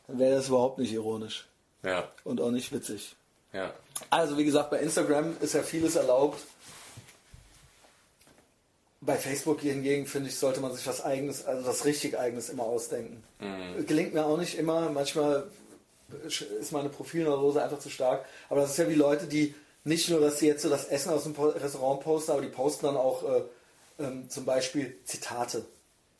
dann 0.07 0.19
wäre 0.19 0.37
das 0.37 0.49
überhaupt 0.49 0.79
nicht 0.79 0.93
ironisch 0.93 1.47
Ja, 1.83 2.09
und 2.25 2.41
auch 2.41 2.51
nicht 2.51 2.73
witzig. 2.73 3.15
ja. 3.53 3.71
Also 4.11 4.37
wie 4.39 4.45
gesagt, 4.45 4.71
bei 4.71 4.81
Instagram 4.81 5.37
ist 5.41 5.53
ja 5.55 5.63
vieles 5.63 5.95
erlaubt. 5.97 6.39
Bei 9.05 9.17
Facebook 9.17 9.61
hingegen 9.61 10.07
finde 10.07 10.29
ich, 10.29 10.39
sollte 10.39 10.61
man 10.61 10.73
sich 10.73 10.87
was 10.87 11.05
eigenes, 11.05 11.45
also 11.45 11.67
was 11.67 11.85
richtig 11.85 12.17
eigenes 12.19 12.49
immer 12.51 12.63
ausdenken. 12.63 13.23
Gelingt 13.87 14.15
mir 14.15 14.25
auch 14.25 14.39
nicht 14.39 14.57
immer. 14.57 14.91
Manchmal 14.91 15.51
ist 16.29 16.71
meine 16.71 16.89
Profilneurose 16.89 17.61
einfach 17.63 17.81
zu 17.81 17.91
stark. 17.91 18.25
Aber 18.49 18.61
das 18.61 18.71
ist 18.71 18.77
ja 18.79 18.89
wie 18.89 18.95
Leute, 18.95 19.27
die 19.27 19.55
nicht 19.85 20.09
nur, 20.09 20.21
dass 20.21 20.39
sie 20.39 20.47
jetzt 20.47 20.63
so 20.63 20.69
das 20.71 20.85
Essen 20.85 21.11
aus 21.11 21.25
dem 21.25 21.33
Restaurant 21.35 22.01
posten, 22.03 22.31
aber 22.31 22.43
die 22.43 22.49
posten 22.49 22.87
dann 22.87 22.97
auch 22.97 23.25
äh, 23.25 23.43
ähm, 23.99 24.31
zum 24.31 24.45
Beispiel 24.45 24.97
Zitate, 25.05 25.65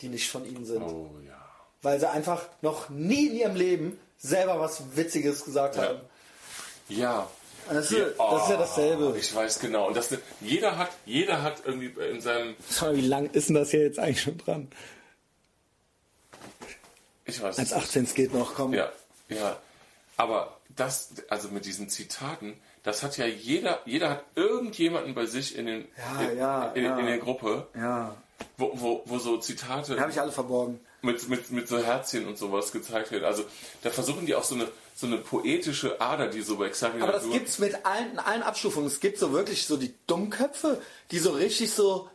die 0.01 0.09
nicht 0.09 0.29
von 0.29 0.45
ihnen 0.45 0.65
sind. 0.67 0.83
Oh 0.83 1.09
ja. 1.25 1.39
Weil 1.83 2.01
sie 2.01 2.11
einfach 2.11 2.49
noch 2.63 2.89
nie 2.91 3.29
in 3.29 3.37
ihrem 3.37 3.55
Leben 3.55 4.01
selber 4.19 4.59
was 4.59 4.97
Witziges 4.97 5.45
gesagt 5.45 5.77
Ja. 5.77 5.83
haben. 5.85 6.01
Ja. 6.89 7.31
Das 7.69 7.91
ist, 7.91 7.99
Ja, 7.99 8.05
das 8.07 8.43
ist 8.45 8.49
ja 8.51 8.57
oh, 8.57 8.59
dasselbe. 8.59 9.17
Ich 9.19 9.35
weiß 9.35 9.59
genau. 9.61 9.87
Und 9.89 9.97
das, 9.97 10.15
jeder 10.41 10.77
hat, 10.79 10.91
jeder 11.07 11.43
hat 11.43 11.63
irgendwie 11.65 11.93
in 12.11 12.21
seinem, 12.21 12.55
mal, 12.81 12.97
wie 12.97 13.01
lang 13.07 13.31
ist 13.31 13.49
denn 13.49 13.55
das 13.57 13.71
hier 13.71 13.83
jetzt 13.83 13.99
eigentlich 13.99 14.23
schon 14.23 14.39
dran? 14.39 14.69
ich 17.25 17.41
weiß 17.41 17.59
es 17.59 17.73
1,18 17.73 18.03
es 18.05 18.15
geht 18.15 18.35
noch, 18.35 18.55
komm. 18.55 18.75
Ja, 18.75 18.91
ja. 19.29 19.57
Aber 20.17 20.59
das, 20.77 21.11
also 21.29 21.49
mit 21.49 21.65
diesen 21.65 21.89
Zitaten, 21.89 22.55
das 22.83 23.03
hat 23.03 23.17
ja 23.17 23.27
jeder, 23.27 23.81
jeder 23.85 24.11
hat 24.11 24.25
irgendjemanden 24.35 25.15
bei 25.15 25.27
sich 25.27 25.57
in, 25.57 25.67
den, 25.67 25.89
Ja, 25.97 26.21
in, 26.31 26.39
ja, 26.39 26.65
in, 26.73 26.85
ja. 26.85 26.99
in 26.99 27.07
der 27.07 27.19
Gruppe, 27.19 27.67
Ja, 27.75 28.17
wo, 28.57 28.73
wo, 28.75 29.03
wo 29.07 29.19
so 29.19 29.39
Zitate 29.39 29.99
habe 30.01 30.11
ich 30.11 30.21
alle 30.21 30.33
verborgen. 30.33 30.81
mit, 31.01 31.29
mit, 31.29 31.51
mit 31.51 31.69
so 31.69 31.79
Herzchen 31.79 32.27
und 32.27 32.37
sowas 32.39 32.73
gezeigt 32.73 33.13
werden. 33.13 33.25
Also 33.25 33.45
da 33.83 33.91
versuchen 33.91 34.27
die 34.27 34.35
auch 34.35 34.45
so 34.45 34.57
eine, 34.57 34.69
so 34.95 35.07
eine 35.07 35.19
poetische 35.19 36.01
Ader, 36.01 36.29
die 36.29 36.43
so 36.43 36.57
bei 36.57 36.69
Xavier 36.69 37.03
Aber 37.03 37.13
das 37.13 37.25
Naidoo- 37.25 37.33
gibt's 37.33 37.59
mit 37.59 37.85
allen, 37.87 38.13
in 38.13 38.19
allen 38.19 38.43
Abstufungen. 38.43 38.87
Es 38.87 39.01
gibt 39.01 39.19
so 39.19 39.33
wirklich 39.33 39.67
so 39.67 39.77
die 39.77 39.95
Dummköpfe, 40.07 40.81
die 41.11 41.19
so 41.19 41.31
richtig 41.33 41.73
so 41.73 42.09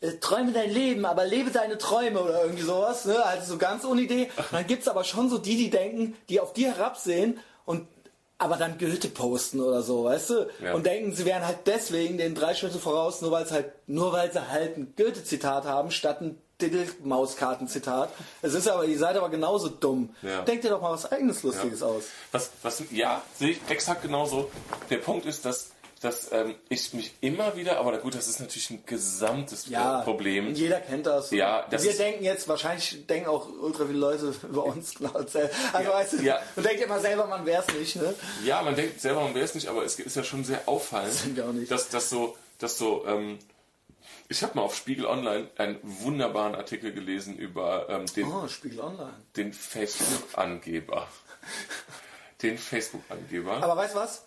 äh, 0.00 0.12
träume 0.12 0.52
dein 0.52 0.70
Leben, 0.70 1.04
aber 1.04 1.24
lebe 1.24 1.50
deine 1.50 1.78
Träume 1.78 2.20
oder 2.20 2.42
irgendwie 2.44 2.62
sowas, 2.64 3.04
ne? 3.04 3.24
Also 3.24 3.52
so 3.52 3.58
ganz 3.58 3.84
ohne 3.84 4.00
Idee. 4.02 4.30
Und 4.36 4.46
dann 4.52 4.66
gibt's 4.66 4.88
aber 4.88 5.04
schon 5.04 5.28
so 5.30 5.38
die, 5.38 5.56
die 5.56 5.70
denken, 5.70 6.16
die 6.28 6.40
auf 6.40 6.52
die 6.52 6.66
herabsehen 6.66 7.38
und 7.64 7.86
aber 8.38 8.56
dann 8.56 8.76
Goethe 8.76 9.06
posten 9.08 9.60
oder 9.60 9.82
so, 9.82 10.02
weißt 10.02 10.30
du? 10.30 10.48
Ja. 10.64 10.74
Und 10.74 10.84
denken, 10.84 11.14
sie 11.14 11.24
wären 11.24 11.46
halt 11.46 11.58
deswegen 11.66 12.18
den 12.18 12.34
drei 12.34 12.54
Schritte 12.54 12.80
voraus, 12.80 13.22
nur 13.22 13.30
weil 13.30 13.44
es 13.44 13.52
halt, 13.52 13.70
nur 13.86 14.12
weil 14.12 14.32
sie 14.32 14.48
halt 14.48 14.76
ein 14.76 14.94
Goethe-Zitat 14.96 15.64
haben, 15.64 15.92
statt 15.92 16.20
ein 16.20 16.36
Diddle-Mauskarten-Zitat. 16.70 18.10
Es 18.42 18.54
ist 18.54 18.68
aber, 18.68 18.84
ihr 18.84 18.98
seid 18.98 19.16
aber 19.16 19.28
genauso 19.28 19.68
dumm. 19.68 20.14
Ja. 20.22 20.42
Denkt 20.42 20.64
dir 20.64 20.70
doch 20.70 20.80
mal 20.80 20.92
was 20.92 21.10
eigenes 21.10 21.42
Lustiges 21.42 21.82
aus. 21.82 22.04
Was, 22.30 22.50
was, 22.62 22.82
ja, 22.90 23.22
sehe 23.38 23.50
ich 23.50 23.60
exakt 23.68 24.02
genauso. 24.02 24.50
Der 24.90 24.98
Punkt 24.98 25.26
ist, 25.26 25.44
dass, 25.44 25.70
dass 26.00 26.32
ähm, 26.32 26.54
ich 26.68 26.92
mich 26.94 27.14
immer 27.20 27.56
wieder, 27.56 27.78
aber 27.78 27.92
na 27.92 27.98
gut, 27.98 28.14
das 28.14 28.28
ist 28.28 28.40
natürlich 28.40 28.70
ein 28.70 28.82
gesamtes 28.86 29.70
äh, 29.70 30.02
Problem. 30.04 30.54
Jeder 30.54 30.80
kennt 30.80 31.06
das. 31.06 31.30
Ja, 31.30 31.66
das 31.70 31.82
Wir 31.84 31.92
denken 31.92 32.24
jetzt, 32.24 32.48
wahrscheinlich 32.48 33.06
denken 33.06 33.28
auch 33.28 33.48
ultra 33.60 33.86
viele 33.86 33.98
Leute 33.98 34.34
über 34.48 34.64
uns 34.64 34.94
genau. 34.94 35.12
Also 35.12 35.38
Ja, 35.38 35.92
weißt 35.92 36.12
du, 36.14 36.16
ja. 36.22 36.40
man 36.56 36.64
denkt 36.64 36.82
immer 36.82 37.00
selber, 37.00 37.26
man 37.26 37.46
wäre 37.46 37.64
es 37.66 37.74
nicht, 37.74 37.96
ne? 37.96 38.14
Ja, 38.44 38.62
man 38.62 38.74
denkt 38.74 39.00
selber, 39.00 39.20
man 39.20 39.34
wäre 39.34 39.44
es 39.44 39.54
nicht, 39.54 39.68
aber 39.68 39.84
es 39.84 39.98
ist 39.98 40.16
ja 40.16 40.24
schon 40.24 40.44
sehr 40.44 40.62
auffallend, 40.66 41.36
nicht. 41.54 41.70
dass 41.70 41.88
das 41.88 42.10
so, 42.10 42.36
dass 42.58 42.78
so, 42.78 43.04
ähm, 43.06 43.38
ich 44.32 44.42
habe 44.42 44.54
mal 44.56 44.62
auf 44.62 44.74
Spiegel 44.74 45.06
Online 45.06 45.48
einen 45.58 45.78
wunderbaren 45.82 46.54
Artikel 46.54 46.92
gelesen 46.92 47.36
über 47.36 47.86
ähm, 47.90 48.06
den, 48.16 48.26
Oh, 48.32 48.48
Spiegel 48.48 48.80
Online. 48.80 49.12
den 49.36 49.52
Facebook-Angeber. 49.52 51.06
den 52.42 52.58
Facebook-Angeber. 52.58 53.62
Aber 53.62 53.76
weißt 53.76 53.94
du 53.94 53.98
was? 53.98 54.26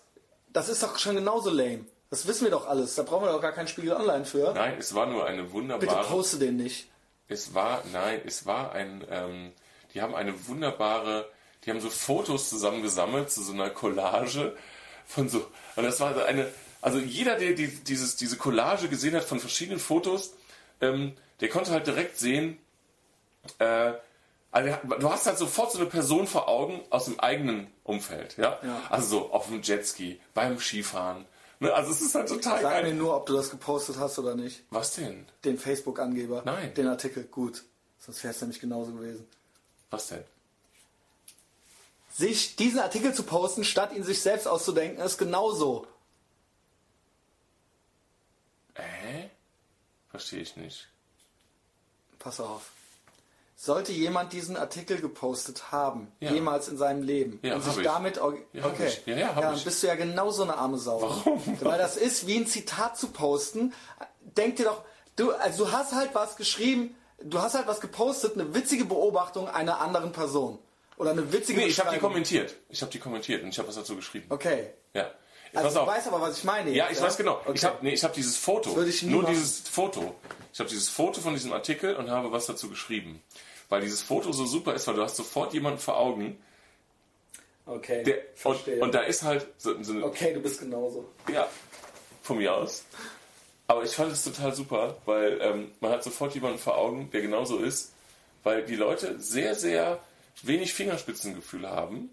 Das 0.52 0.68
ist 0.68 0.82
doch 0.82 0.96
schon 0.98 1.16
genauso 1.16 1.50
lame. 1.50 1.84
Das 2.08 2.26
wissen 2.26 2.44
wir 2.44 2.52
doch 2.52 2.68
alles. 2.68 2.94
Da 2.94 3.02
brauchen 3.02 3.24
wir 3.26 3.32
doch 3.32 3.42
gar 3.42 3.52
keinen 3.52 3.68
Spiegel 3.68 3.92
Online 3.94 4.24
für. 4.24 4.52
Nein, 4.54 4.76
es 4.78 4.94
war 4.94 5.06
nur 5.06 5.26
eine 5.26 5.42
Bitte 5.42 5.52
wunderbare. 5.54 6.06
poste 6.06 6.38
den 6.38 6.56
nicht. 6.56 6.88
Es 7.28 7.52
war, 7.52 7.82
nein, 7.92 8.20
es 8.24 8.46
war 8.46 8.72
ein, 8.72 9.04
ähm, 9.10 9.52
die 9.92 10.00
haben 10.02 10.14
eine 10.14 10.46
wunderbare, 10.46 11.28
die 11.64 11.70
haben 11.70 11.80
so 11.80 11.90
Fotos 11.90 12.48
zusammengesammelt 12.48 13.30
zu 13.32 13.42
so 13.42 13.52
einer 13.52 13.70
Collage 13.70 14.56
von 15.04 15.28
so, 15.28 15.44
und 15.74 15.82
das 15.84 15.98
war 15.98 16.14
eine, 16.26 16.46
also 16.80 16.98
jeder, 16.98 17.36
der 17.36 17.52
die, 17.52 17.68
dieses, 17.68 18.16
diese 18.16 18.36
Collage 18.36 18.88
gesehen 18.88 19.14
hat 19.14 19.24
von 19.24 19.40
verschiedenen 19.40 19.78
Fotos, 19.78 20.34
ähm, 20.80 21.14
der 21.40 21.48
konnte 21.48 21.70
halt 21.70 21.86
direkt 21.86 22.18
sehen, 22.18 22.58
äh, 23.58 23.92
also 24.50 24.70
du 24.98 25.10
hast 25.10 25.26
halt 25.26 25.36
sofort 25.38 25.72
so 25.72 25.78
eine 25.78 25.86
Person 25.86 26.26
vor 26.26 26.48
Augen 26.48 26.80
aus 26.88 27.04
dem 27.04 27.20
eigenen 27.20 27.66
Umfeld, 27.84 28.38
ja? 28.38 28.58
Ja. 28.62 28.82
Also 28.88 29.08
so 29.18 29.32
auf 29.32 29.48
dem 29.48 29.60
Jetski, 29.60 30.20
beim 30.32 30.58
Skifahren. 30.58 31.26
Ne? 31.60 31.72
Also 31.72 31.90
es 31.90 32.00
ist 32.00 32.14
halt 32.14 32.28
total 32.28 32.62
Sag 32.62 32.76
mir 32.76 32.82
geil. 32.82 32.94
nur, 32.94 33.16
ob 33.16 33.26
du 33.26 33.34
das 33.34 33.50
gepostet 33.50 33.98
hast 33.98 34.18
oder 34.18 34.34
nicht. 34.34 34.62
Was 34.70 34.94
denn? 34.94 35.26
Den 35.44 35.58
Facebook-Angeber. 35.58 36.42
Nein. 36.44 36.72
Den 36.74 36.88
Artikel. 36.88 37.24
Gut. 37.24 37.64
Sonst 37.98 38.22
wäre 38.24 38.32
es 38.34 38.40
nämlich 38.40 38.60
genauso 38.60 38.92
gewesen. 38.92 39.26
Was 39.90 40.08
denn? 40.08 40.24
Sich 42.12 42.56
diesen 42.56 42.80
Artikel 42.80 43.12
zu 43.12 43.24
posten, 43.24 43.62
statt 43.64 43.92
ihn 43.94 44.04
sich 44.04 44.22
selbst 44.22 44.48
auszudenken, 44.48 45.04
ist 45.04 45.18
genauso. 45.18 45.86
Verstehe 50.16 50.40
ich 50.40 50.56
nicht. 50.56 50.88
Pass 52.18 52.40
auf. 52.40 52.70
Sollte 53.54 53.92
jemand 53.92 54.32
diesen 54.32 54.56
Artikel 54.56 54.98
gepostet 54.98 55.72
haben, 55.72 56.10
Ja. 56.20 56.32
jemals 56.32 56.68
in 56.68 56.78
seinem 56.78 57.02
Leben, 57.02 57.38
Ja, 57.42 57.56
und 57.56 57.62
sich 57.62 57.76
ich. 57.76 57.84
damit... 57.84 58.16
Ja, 58.16 58.64
okay. 58.66 58.90
Ja, 59.04 59.16
ja, 59.16 59.34
hab 59.34 59.42
dann 59.42 59.54
ich. 59.56 59.64
bist 59.64 59.82
du 59.82 59.86
ja 59.88 59.94
genauso 59.94 60.42
eine 60.42 60.56
arme 60.56 60.78
Sau. 60.78 61.02
Warum? 61.02 61.42
Weil 61.60 61.78
das 61.78 61.98
ist 61.98 62.26
wie 62.26 62.36
ein 62.38 62.46
Zitat 62.46 62.96
zu 62.98 63.08
posten. 63.08 63.74
Denk 64.22 64.56
dir 64.56 64.64
doch, 64.64 64.84
du, 65.16 65.32
also 65.32 65.66
du 65.66 65.72
hast 65.72 65.92
halt 65.94 66.14
was 66.14 66.36
geschrieben, 66.36 66.94
du 67.22 67.40
hast 67.40 67.54
halt 67.54 67.66
was 67.66 67.80
gepostet, 67.82 68.34
eine 68.34 68.54
witzige 68.54 68.86
Beobachtung 68.86 69.48
einer 69.48 69.80
anderen 69.80 70.12
Person. 70.12 70.58
Oder 70.96 71.10
eine 71.10 71.30
witzige 71.30 71.60
Nee, 71.60 71.66
ich 71.66 71.78
habe 71.78 71.90
die 71.94 72.00
kommentiert. 72.00 72.54
Ich 72.70 72.80
habe 72.80 72.90
die 72.90 72.98
kommentiert 72.98 73.42
und 73.42 73.50
ich 73.50 73.58
habe 73.58 73.68
was 73.68 73.74
dazu 73.74 73.96
geschrieben. 73.96 74.26
Okay. 74.30 74.70
Ja. 74.94 75.10
Also 75.56 75.64
Pass 75.68 75.74
du 75.74 75.80
auf. 75.80 75.88
weißt 75.88 76.06
aber, 76.08 76.20
was 76.20 76.38
ich 76.38 76.44
meine. 76.44 76.70
Ja, 76.70 76.88
jetzt, 76.88 76.98
ich 76.98 77.04
weiß 77.04 77.16
genau. 77.16 77.40
Okay. 77.44 77.52
Ich 77.54 77.64
habe 77.64 77.78
nee, 77.82 77.92
ich 77.94 78.04
hab 78.04 78.12
dieses 78.12 78.36
Foto. 78.36 78.74
würde 78.76 78.90
ich 78.90 79.02
nie 79.02 79.10
nur 79.10 79.22
machen. 79.22 79.34
dieses 79.34 79.60
Foto. 79.60 80.14
Ich 80.52 80.58
habe 80.60 80.68
dieses 80.68 80.88
Foto 80.88 81.20
von 81.20 81.34
diesem 81.34 81.52
Artikel 81.52 81.96
und 81.96 82.10
habe 82.10 82.30
was 82.32 82.46
dazu 82.46 82.68
geschrieben. 82.68 83.22
Weil 83.68 83.80
dieses 83.80 84.02
Foto 84.02 84.32
so 84.32 84.46
super 84.46 84.74
ist, 84.74 84.86
weil 84.86 84.94
du 84.94 85.02
hast 85.02 85.16
sofort 85.16 85.52
jemanden 85.52 85.78
vor 85.78 85.96
Augen. 85.98 86.38
Okay, 87.66 88.04
Der, 88.04 88.18
und, 88.44 88.68
und 88.80 88.94
da 88.94 89.00
ist 89.00 89.24
halt 89.24 89.48
so, 89.58 89.82
so 89.82 89.92
eine, 89.92 90.04
okay, 90.04 90.32
du 90.32 90.40
bist 90.40 90.60
genauso. 90.60 91.04
Ja, 91.32 91.48
von 92.22 92.38
mir 92.38 92.54
aus. 92.54 92.84
Aber 93.66 93.82
ich 93.82 93.90
fand 93.90 94.12
es 94.12 94.22
total 94.22 94.54
super, 94.54 94.96
weil 95.04 95.40
ähm, 95.42 95.72
man 95.80 95.90
hat 95.90 96.04
sofort 96.04 96.32
jemanden 96.34 96.58
vor 96.58 96.78
Augen, 96.78 97.10
der 97.10 97.22
genauso 97.22 97.58
ist, 97.58 97.92
weil 98.44 98.64
die 98.64 98.76
Leute 98.76 99.18
sehr, 99.18 99.56
sehr 99.56 99.98
wenig 100.44 100.74
Fingerspitzengefühl 100.74 101.68
haben, 101.68 102.10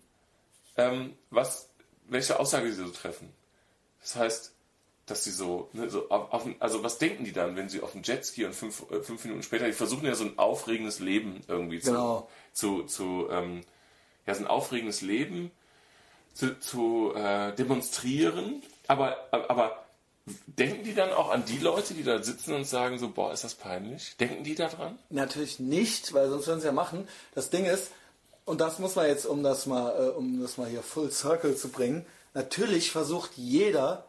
ähm, 0.78 1.14
was, 1.30 1.70
welche 2.08 2.40
Aussage 2.40 2.72
sie 2.72 2.84
so 2.84 2.90
treffen. 2.90 3.34
Das 4.02 4.16
heißt, 4.16 4.54
dass 5.06 5.24
sie 5.24 5.32
so, 5.32 5.70
ne, 5.74 5.90
so 5.90 6.10
auf, 6.10 6.32
auf, 6.32 6.48
also 6.60 6.84
was 6.84 6.98
denken 6.98 7.26
die 7.26 7.34
dann, 7.34 7.56
wenn 7.56 7.70
sie 7.70 7.82
auf 7.82 7.92
dem 7.92 8.04
Jetski 8.04 8.46
und 8.46 8.54
fünf, 8.54 8.86
äh, 8.92 9.02
fünf 9.02 9.24
Minuten 9.26 9.44
später, 9.44 9.66
die 9.66 9.74
versuchen 9.74 10.06
ja 10.06 10.16
so 10.16 10.24
ein 10.24 10.38
aufregendes 10.40 11.00
Leben 11.00 11.42
irgendwie 11.48 11.80
Genau. 11.80 12.30
zu, 12.54 12.84
zu, 12.84 13.26
zu 13.26 13.30
ähm, 13.30 13.62
ja, 14.26 14.34
so 14.34 14.42
ein 14.44 14.48
aufregendes 14.48 15.02
Leben 15.02 15.52
zu, 16.34 16.58
zu 16.60 17.14
äh, 17.16 17.54
demonstrieren, 17.54 18.64
aber, 18.88 19.28
aber 19.32 19.84
denken 20.48 20.84
die 20.84 20.96
dann 20.96 21.12
auch 21.12 21.30
an 21.32 21.44
die 21.46 21.58
Leute, 21.58 21.94
die 21.94 22.04
da 22.04 22.24
sitzen 22.24 22.54
und 22.54 22.66
sagen 22.66 22.98
so, 22.98 23.10
boah, 23.10 23.34
ist 23.34 23.44
das 23.44 23.56
peinlich? 23.56 24.16
Denken 24.18 24.44
die 24.44 24.56
da 24.56 24.70
dran? 24.70 24.98
Natürlich 25.10 25.60
nicht, 25.60 26.14
weil 26.14 26.30
sonst 26.30 26.48
würden 26.48 26.62
sie 26.62 26.68
ja 26.68 26.72
machen. 26.74 27.08
Das 27.36 27.50
Ding 27.50 27.66
ist, 27.66 27.92
und 28.46 28.62
das 28.62 28.80
muss 28.80 28.96
man 28.96 29.08
jetzt, 29.08 29.26
um 29.26 29.44
das 29.44 29.66
mal, 29.66 29.92
äh, 29.98 30.10
um 30.10 30.42
das 30.42 30.58
mal 30.58 30.68
hier 30.68 30.82
full 30.84 31.12
circle 31.12 31.56
zu 31.56 31.70
bringen, 31.70 32.06
natürlich 32.34 32.92
versucht 32.92 33.32
jeder, 33.36 34.06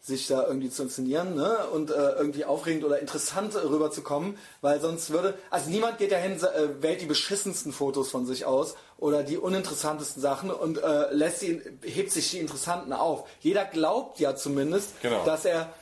sich 0.00 0.26
da 0.26 0.46
irgendwie 0.46 0.70
zu 0.70 0.84
inszenieren 0.84 1.34
ne? 1.34 1.66
und 1.72 1.90
äh, 1.90 1.94
irgendwie 2.12 2.44
aufregend 2.44 2.84
oder 2.84 2.98
interessant 3.00 3.54
rüberzukommen, 3.56 4.38
weil 4.62 4.80
sonst 4.80 5.10
würde, 5.10 5.34
also 5.50 5.68
niemand 5.70 5.98
geht 5.98 6.12
dahin, 6.12 6.32
äh, 6.40 6.82
wählt 6.82 7.00
die 7.02 7.06
beschissensten 7.06 7.72
Fotos 7.72 8.10
von 8.10 8.24
sich 8.24 8.46
aus 8.46 8.74
oder 8.96 9.22
die 9.22 9.36
uninteressantesten 9.36 10.22
Sachen 10.22 10.50
und 10.50 10.78
äh, 10.82 11.12
lässt 11.12 11.42
die, 11.42 11.60
hebt 11.82 12.10
sich 12.12 12.30
die 12.30 12.38
interessanten 12.38 12.92
auf. 12.92 13.28
Jeder 13.40 13.64
glaubt 13.66 14.18
ja 14.18 14.34
zumindest, 14.34 14.90
Genau. 15.02 15.24
dass 15.24 15.44
er 15.44 15.74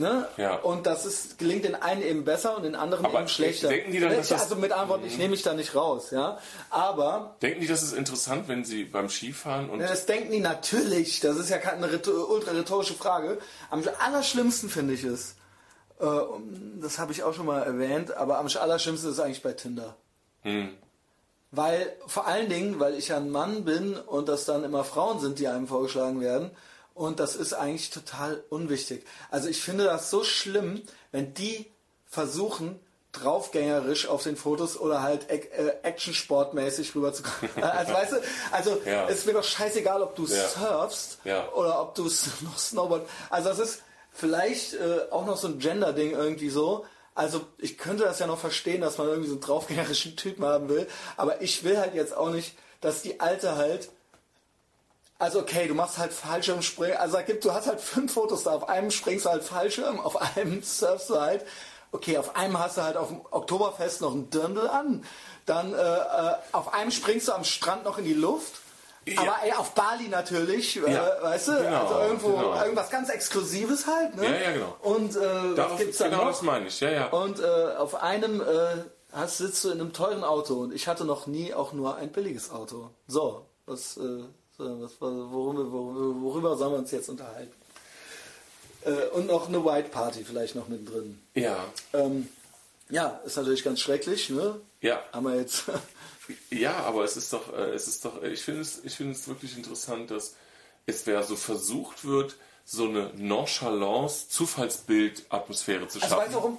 Ne? 0.00 0.26
Ja. 0.38 0.54
Und 0.56 0.86
das 0.86 1.04
ist, 1.04 1.38
gelingt 1.38 1.64
den 1.64 1.74
einen 1.74 2.00
eben 2.02 2.24
besser 2.24 2.56
und 2.56 2.62
den 2.62 2.74
anderen 2.74 3.04
Aber 3.04 3.18
eben 3.20 3.28
schlechter. 3.28 3.68
denken 3.68 3.92
die 3.92 4.00
dann, 4.00 4.16
dass 4.16 4.28
das- 4.28 4.42
also 4.42 4.56
mit 4.56 4.72
Antworten, 4.72 5.04
ich 5.04 5.18
nehme 5.18 5.30
mich 5.32 5.42
da 5.42 5.52
nicht 5.52 5.74
raus, 5.74 6.10
ja. 6.10 6.38
Aber 6.70 7.36
Denken 7.42 7.60
die, 7.60 7.66
das 7.66 7.82
ist 7.82 7.92
interessant, 7.92 8.48
wenn 8.48 8.64
sie 8.64 8.84
beim 8.84 9.10
Skifahren 9.10 9.68
und 9.68 9.78
das 9.80 10.06
denken 10.06 10.32
die 10.32 10.40
natürlich. 10.40 11.20
Das 11.20 11.36
ist 11.36 11.50
ja 11.50 11.58
keine 11.58 11.86
ultra 11.86 12.52
rhetorische 12.52 12.94
Frage. 12.94 13.38
Am 13.68 13.84
allerschlimmsten 13.98 14.70
finde 14.70 14.94
ich 14.94 15.04
es. 15.04 15.34
Äh, 16.00 16.06
das 16.80 16.98
habe 16.98 17.12
ich 17.12 17.22
auch 17.22 17.34
schon 17.34 17.44
mal 17.46 17.62
erwähnt, 17.62 18.16
aber 18.16 18.38
am 18.38 18.46
allerschlimmsten 18.46 19.10
ist 19.10 19.18
es 19.18 19.22
eigentlich 19.22 19.42
bei 19.42 19.52
Tinder. 19.52 19.96
hm, 20.44 20.70
Weil, 21.50 21.92
vor 22.06 22.26
allen 22.26 22.48
Dingen, 22.48 22.80
weil 22.80 22.94
ich 22.94 23.08
ja 23.08 23.18
ein 23.18 23.28
Mann 23.30 23.64
bin 23.66 23.96
und 23.96 24.28
das 24.30 24.46
dann 24.46 24.64
immer 24.64 24.82
Frauen 24.84 25.20
sind, 25.20 25.38
die 25.40 25.46
einem 25.48 25.66
vorgeschlagen 25.66 26.20
werden. 26.22 26.52
Und 27.00 27.18
das 27.18 27.34
ist 27.34 27.54
eigentlich 27.54 27.88
total 27.88 28.44
unwichtig. 28.50 29.06
Also 29.30 29.48
ich 29.48 29.62
finde 29.62 29.84
das 29.84 30.10
so 30.10 30.22
schlimm, 30.22 30.82
wenn 31.12 31.32
die 31.32 31.64
versuchen, 32.06 32.78
draufgängerisch 33.12 34.06
auf 34.06 34.22
den 34.22 34.36
Fotos 34.36 34.78
oder 34.78 35.00
halt 35.02 35.30
äh, 35.30 35.38
actionsportmäßig 35.82 36.94
rüberzukommen. 36.94 37.50
Also 37.62 37.94
weißt 37.94 38.12
du, 38.12 38.16
also 38.52 38.82
Ja. 38.84 39.08
es 39.08 39.20
ist 39.20 39.26
mir 39.26 39.32
doch 39.32 39.42
scheißegal, 39.44 40.02
ob 40.02 40.14
du 40.14 40.26
Ja. 40.26 40.46
surfst 40.48 41.18
Ja. 41.24 41.50
oder 41.52 41.80
ob 41.80 41.94
du 41.94 42.04
noch 42.42 42.58
Snowboard. 42.58 43.08
Also 43.30 43.48
das 43.48 43.58
ist 43.60 43.82
vielleicht 44.12 44.74
äh, 44.74 45.06
auch 45.10 45.24
noch 45.24 45.38
so 45.38 45.48
ein 45.48 45.58
Gender-Ding 45.58 46.10
irgendwie 46.10 46.50
so. 46.50 46.84
Also 47.14 47.40
ich 47.56 47.78
könnte 47.78 48.04
das 48.04 48.18
ja 48.18 48.26
noch 48.26 48.38
verstehen, 48.38 48.82
dass 48.82 48.98
man 48.98 49.08
irgendwie 49.08 49.28
so 49.28 49.36
einen 49.36 49.40
draufgängerischen 49.40 50.16
Typen 50.16 50.44
haben 50.44 50.68
will, 50.68 50.86
aber 51.16 51.40
ich 51.40 51.64
will 51.64 51.78
halt 51.78 51.94
jetzt 51.94 52.14
auch 52.14 52.28
nicht, 52.28 52.56
dass 52.82 53.00
die 53.00 53.20
Alte 53.20 53.56
halt 53.56 53.88
also 55.20 55.40
okay, 55.40 55.68
du 55.68 55.74
machst 55.74 55.98
halt 55.98 56.12
Fallschirmspringen. 56.12 56.96
Also 56.96 57.18
es 57.18 57.26
gibt, 57.26 57.44
du 57.44 57.52
hast 57.52 57.68
halt 57.68 57.80
fünf 57.80 58.12
Fotos 58.12 58.42
da. 58.44 58.52
Auf 58.52 58.68
einem 58.68 58.90
springst 58.90 59.26
du 59.26 59.30
halt 59.30 59.44
Fallschirm, 59.44 60.00
auf 60.04 60.36
einem 60.36 60.62
surfst 60.62 61.10
du 61.10 61.20
halt. 61.20 61.44
Okay, 61.92 62.18
auf 62.18 62.36
einem 62.36 62.58
hast 62.58 62.76
du 62.78 62.82
halt 62.82 62.96
auf 62.96 63.08
dem 63.08 63.20
Oktoberfest 63.30 64.00
noch 64.00 64.14
ein 64.14 64.30
Dirndl 64.30 64.66
an. 64.68 65.04
Dann 65.44 65.74
äh, 65.74 65.76
äh, 65.76 66.34
auf 66.52 66.72
einem 66.72 66.90
springst 66.90 67.28
du 67.28 67.32
am 67.32 67.44
Strand 67.44 67.84
noch 67.84 67.98
in 67.98 68.04
die 68.04 68.14
Luft. 68.14 68.54
Ja. 69.06 69.22
Aber 69.22 69.36
ey, 69.42 69.52
auf 69.52 69.74
Bali 69.74 70.08
natürlich, 70.08 70.74
Ja, 70.76 70.82
äh, 70.86 71.22
weißt 71.22 71.48
du? 71.48 71.52
genau, 71.56 71.86
also 71.86 72.00
irgendwo 72.00 72.28
genau. 72.28 72.62
irgendwas 72.62 72.90
ganz 72.90 73.08
Exklusives 73.08 73.86
halt. 73.86 74.14
Ne? 74.16 74.24
Ja, 74.24 74.36
ja, 74.36 74.52
genau. 74.52 74.76
Und 74.82 75.16
äh, 75.16 75.20
was 75.20 75.56
darauf, 75.56 75.78
gibt's 75.78 75.98
da 75.98 76.08
genau 76.08 76.18
noch? 76.24 76.28
das 76.28 76.42
meine 76.42 76.68
ich, 76.68 76.80
ja, 76.80 76.90
ja. 76.90 77.06
Und 77.06 77.40
äh, 77.40 77.76
auf 77.76 77.94
einem 78.02 78.40
äh, 78.40 78.44
hast, 79.12 79.38
sitzt 79.38 79.64
du 79.64 79.70
in 79.70 79.80
einem 79.80 79.92
teuren 79.92 80.22
Auto 80.22 80.54
und 80.60 80.72
ich 80.72 80.86
hatte 80.86 81.04
noch 81.04 81.26
nie 81.26 81.54
auch 81.54 81.72
nur 81.72 81.96
ein 81.96 82.12
billiges 82.12 82.50
Auto. 82.50 82.90
So, 83.06 83.46
was, 83.66 83.96
äh, 83.96 84.00
so, 84.00 84.24
was 84.60 85.00
worüber, 85.00 85.70
worüber, 85.70 86.20
worüber 86.20 86.56
sollen 86.56 86.72
wir 86.72 86.78
uns 86.78 86.90
jetzt 86.90 87.08
unterhalten? 87.08 87.52
Äh, 88.84 89.06
und 89.14 89.26
noch 89.26 89.48
eine 89.48 89.64
White 89.64 89.88
Party 89.90 90.24
vielleicht 90.24 90.54
noch 90.54 90.68
mittendrin. 90.68 91.20
Ja, 91.34 91.64
Ähm, 91.92 92.28
ja, 92.88 93.20
ist 93.24 93.36
natürlich 93.36 93.62
ganz 93.62 93.80
schrecklich, 93.80 94.30
ne? 94.30 94.60
ja. 94.80 95.02
Haben 95.12 95.26
wir 95.26 95.36
jetzt. 95.36 95.64
Ja, 96.50 96.76
aber 96.84 97.02
es 97.02 97.16
ist 97.16 97.32
doch, 97.32 97.52
äh, 97.52 97.72
es 97.74 97.88
ist 97.88 98.04
doch, 98.04 98.22
äh, 98.22 98.28
ich 98.28 98.42
finde 98.42 98.60
es, 98.60 98.84
ich 98.84 98.94
finde 98.94 99.14
es 99.14 99.26
wirklich 99.26 99.56
interessant, 99.56 100.12
dass 100.12 100.36
es 100.86 101.04
wer 101.06 101.24
so 101.24 101.34
versucht 101.34 102.04
wird, 102.04 102.36
so 102.64 102.84
eine 102.84 103.10
Nonchalance, 103.16 104.28
Zufallsbild-Atmosphäre 104.28 105.88
zu 105.88 106.00
Also 106.00 106.14
weißt 106.16 106.20
schaffen. 106.20 106.32
du 106.32 106.36
warum? 106.38 106.58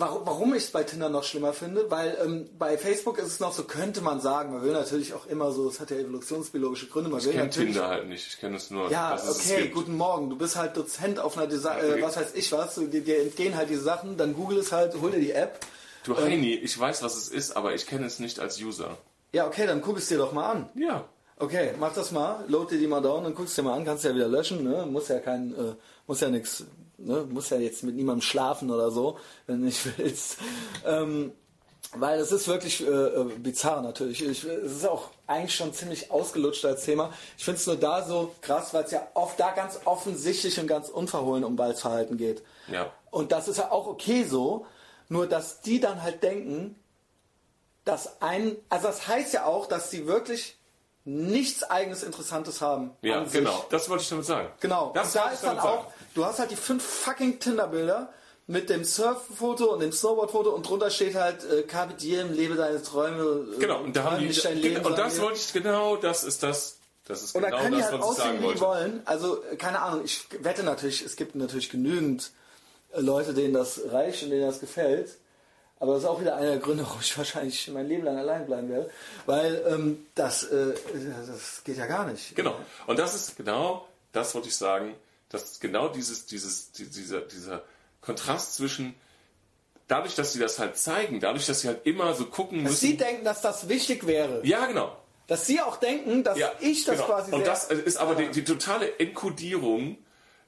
Warum, 0.00 0.24
warum 0.26 0.54
ich 0.54 0.62
es 0.62 0.70
bei 0.70 0.84
Tinder 0.84 1.08
noch 1.08 1.24
schlimmer 1.24 1.52
finde? 1.52 1.90
Weil 1.90 2.16
ähm, 2.24 2.48
bei 2.56 2.78
Facebook 2.78 3.18
ist 3.18 3.26
es 3.26 3.40
noch 3.40 3.52
so, 3.52 3.64
könnte 3.64 4.00
man 4.00 4.20
sagen, 4.20 4.52
man 4.52 4.62
will 4.62 4.72
natürlich 4.72 5.12
auch 5.12 5.26
immer 5.26 5.50
so, 5.50 5.68
es 5.68 5.80
hat 5.80 5.90
ja 5.90 5.96
evolutionsbiologische 5.96 6.86
Gründe, 6.86 7.10
man 7.10 7.18
ich 7.18 7.26
will 7.26 7.32
kenne 7.32 7.46
natürlich 7.46 7.72
Tinder 7.72 7.88
halt 7.88 8.08
nicht, 8.08 8.26
ich 8.28 8.38
kenne 8.38 8.56
es 8.56 8.70
nur, 8.70 8.90
Ja, 8.92 9.16
es 9.16 9.28
okay, 9.28 9.62
gibt. 9.62 9.74
guten 9.74 9.96
Morgen. 9.96 10.30
Du 10.30 10.38
bist 10.38 10.54
halt 10.54 10.76
Dozent 10.76 11.18
auf 11.18 11.36
einer 11.36 11.52
okay. 11.52 11.98
äh, 11.98 12.02
was 12.02 12.16
weiß 12.16 12.34
ich 12.34 12.52
was, 12.52 12.76
dir, 12.76 12.86
dir 12.88 13.22
entgehen 13.22 13.56
halt 13.56 13.70
diese 13.70 13.82
Sachen, 13.82 14.16
dann 14.16 14.34
google 14.34 14.58
es 14.58 14.70
halt, 14.70 14.94
hol 15.00 15.10
dir 15.10 15.20
die 15.20 15.32
App. 15.32 15.58
Du 16.04 16.16
Heini, 16.16 16.54
ich 16.54 16.78
weiß, 16.78 17.02
was 17.02 17.16
es 17.16 17.28
ist, 17.28 17.56
aber 17.56 17.74
ich 17.74 17.86
kenne 17.86 18.06
es 18.06 18.20
nicht 18.20 18.38
als 18.38 18.62
User. 18.62 18.96
Ja, 19.32 19.48
okay, 19.48 19.66
dann 19.66 19.82
guck 19.82 19.98
es 19.98 20.06
dir 20.06 20.18
doch 20.18 20.32
mal 20.32 20.50
an. 20.52 20.68
Ja. 20.76 21.04
Okay, 21.40 21.72
mach 21.78 21.92
das 21.92 22.10
mal, 22.10 22.44
load 22.48 22.74
dir 22.74 22.80
die 22.80 22.86
mal 22.86 23.00
down, 23.00 23.24
dann 23.24 23.34
guckst 23.34 23.56
du 23.58 23.62
dir 23.62 23.68
mal 23.68 23.76
an, 23.76 23.84
kannst 23.84 24.04
ja 24.04 24.14
wieder 24.14 24.28
löschen, 24.28 24.64
ne? 24.64 24.86
Muss 24.86 25.08
ja 25.08 25.20
kein, 25.20 25.52
äh, 25.54 25.74
muss 26.06 26.20
ja 26.20 26.28
nix, 26.30 26.64
ne? 26.98 27.26
Muss 27.30 27.50
ja 27.50 27.58
jetzt 27.58 27.82
mit 27.82 27.96
niemandem 27.96 28.22
schlafen 28.22 28.70
oder 28.70 28.90
so, 28.90 29.18
wenn 29.46 29.60
du 29.60 29.66
nicht 29.66 29.80
willst. 29.98 30.38
Ähm, 30.84 31.32
Weil 31.94 32.20
es 32.20 32.32
ist 32.32 32.46
wirklich 32.48 32.86
äh, 32.86 32.90
äh, 32.90 33.24
bizarr 33.38 33.80
natürlich. 33.80 34.22
Ich, 34.22 34.44
es 34.44 34.72
ist 34.72 34.86
auch 34.86 35.08
eigentlich 35.26 35.54
schon 35.54 35.72
ziemlich 35.72 36.10
ausgelutscht 36.10 36.64
als 36.66 36.84
Thema. 36.84 37.12
Ich 37.38 37.44
finde 37.44 37.60
es 37.60 37.66
nur 37.66 37.76
da 37.76 38.04
so 38.04 38.34
krass, 38.42 38.74
weil 38.74 38.84
es 38.84 38.90
ja 38.90 39.06
oft 39.14 39.40
da 39.40 39.52
ganz 39.52 39.80
offensichtlich 39.86 40.60
und 40.60 40.66
ganz 40.66 40.90
unverhohlen 40.90 41.44
um 41.44 41.56
Balzverhalten 41.56 42.18
geht. 42.18 42.42
Ja. 42.70 42.92
Und 43.10 43.32
das 43.32 43.48
ist 43.48 43.56
ja 43.56 43.70
auch 43.70 43.86
okay 43.86 44.24
so, 44.24 44.66
nur 45.08 45.26
dass 45.26 45.62
die 45.62 45.80
dann 45.80 46.02
halt 46.02 46.22
denken, 46.22 46.76
dass 47.84 48.20
ein, 48.20 48.56
also 48.68 48.88
das 48.88 49.08
heißt 49.08 49.32
ja 49.32 49.46
auch, 49.46 49.66
dass 49.66 49.90
sie 49.90 50.06
wirklich 50.06 50.58
nichts 51.06 51.62
eigenes 51.62 52.02
Interessantes 52.02 52.60
haben. 52.60 52.90
Ja, 53.00 53.18
an 53.18 53.24
sich. 53.24 53.40
genau. 53.40 53.64
Das 53.70 53.88
wollte 53.88 54.02
ich 54.02 54.10
damit 54.10 54.26
sagen. 54.26 54.48
Genau. 54.60 54.92
Das 54.94 55.14
und 55.14 55.24
da 55.24 55.30
ist 55.30 55.42
dann 55.42 55.58
auch, 55.58 55.84
sagen. 55.84 55.94
Du 56.18 56.24
hast 56.26 56.38
halt 56.40 56.50
die 56.50 56.56
fünf 56.56 56.82
fucking 56.84 57.38
Tinder-Bilder 57.38 58.12
mit 58.48 58.70
dem 58.70 58.82
Surffoto 58.82 59.72
und 59.72 59.80
dem 59.80 59.92
Snowboard-Foto 59.92 60.50
und 60.50 60.68
drunter 60.68 60.90
steht 60.90 61.14
halt 61.14 61.44
äh, 61.44 61.62
Carpe 61.62 61.94
diem, 61.94 62.32
lebe 62.32 62.56
deine 62.56 62.82
Träume. 62.82 63.46
äh, 63.54 63.60
Genau, 63.60 63.82
und 63.82 63.94
da 63.94 64.04
haben 64.04 64.26
die, 64.26 64.34
dein 64.40 64.58
Leben, 64.58 64.84
und 64.84 64.98
das 64.98 65.20
wollte 65.20 65.38
ich, 65.38 65.52
genau, 65.52 65.96
das 65.96 66.24
ist 66.24 66.42
das, 66.42 66.78
das 67.04 67.22
ist 67.22 67.34
und 67.36 67.42
genau 67.44 67.58
die 67.68 67.76
das, 67.76 67.92
halt 67.92 68.00
was 68.00 68.10
ich 68.10 68.16
sagen 68.16 68.30
aussehen, 68.30 68.34
wie 68.34 68.38
die 68.38 68.60
wollte. 68.60 68.60
wollen. 68.60 69.02
Also, 69.04 69.44
äh, 69.44 69.56
keine 69.56 69.80
Ahnung, 69.80 70.04
ich 70.04 70.26
wette 70.40 70.62
natürlich, 70.64 71.02
es 71.02 71.14
gibt 71.16 71.34
natürlich 71.36 71.70
genügend 71.70 72.32
äh, 72.92 73.00
Leute, 73.00 73.32
denen 73.32 73.54
das 73.54 73.80
reicht 73.90 74.22
und 74.24 74.30
denen 74.30 74.46
das 74.46 74.60
gefällt. 74.60 75.10
Aber 75.78 75.92
das 75.92 76.02
ist 76.02 76.08
auch 76.08 76.20
wieder 76.20 76.34
einer 76.34 76.50
der 76.52 76.58
Gründe, 76.58 76.82
warum 76.86 77.00
ich 77.00 77.16
wahrscheinlich 77.16 77.68
mein 77.68 77.86
Leben 77.86 78.04
lang 78.04 78.16
allein 78.16 78.46
bleiben 78.46 78.68
werde. 78.70 78.90
Weil 79.26 79.62
ähm, 79.68 80.06
das, 80.14 80.42
äh, 80.44 80.72
das 81.26 81.62
geht 81.64 81.76
ja 81.76 81.86
gar 81.86 82.06
nicht. 82.06 82.34
Genau. 82.34 82.56
Und 82.86 82.98
das 82.98 83.14
ist 83.14 83.36
genau, 83.36 83.86
das 84.12 84.34
wollte 84.34 84.48
ich 84.48 84.56
sagen, 84.56 84.94
dass 85.30 85.60
genau 85.60 85.88
dieses, 85.88 86.26
dieses, 86.26 86.72
die- 86.72 86.86
dieser, 86.86 87.20
dieser 87.22 87.62
Kontrast 88.00 88.54
zwischen, 88.54 88.94
dadurch, 89.88 90.14
dass 90.14 90.32
sie 90.32 90.38
das 90.38 90.58
halt 90.58 90.76
zeigen, 90.76 91.20
dadurch, 91.20 91.46
dass 91.46 91.60
sie 91.62 91.68
halt 91.68 91.86
immer 91.86 92.14
so 92.14 92.26
gucken 92.26 92.62
Dass 92.64 92.72
müssen. 92.72 92.86
sie 92.86 92.96
denken, 92.96 93.24
dass 93.24 93.40
das 93.40 93.68
wichtig 93.68 94.06
wäre. 94.06 94.40
ja, 94.46 94.66
genau. 94.66 94.96
Dass 95.26 95.46
sie 95.46 95.60
auch 95.60 95.76
denken, 95.76 96.24
dass 96.24 96.38
Ja, 96.38 96.50
ich 96.60 96.84
das 96.86 96.96
genau. 96.96 97.06
quasi 97.08 97.32
Und 97.32 97.46
das 97.46 97.64
ist 97.70 97.98
aber 97.98 98.14
die, 98.14 98.28
die 98.30 98.44
totale 98.44 98.98
Enkodierung, 98.98 99.98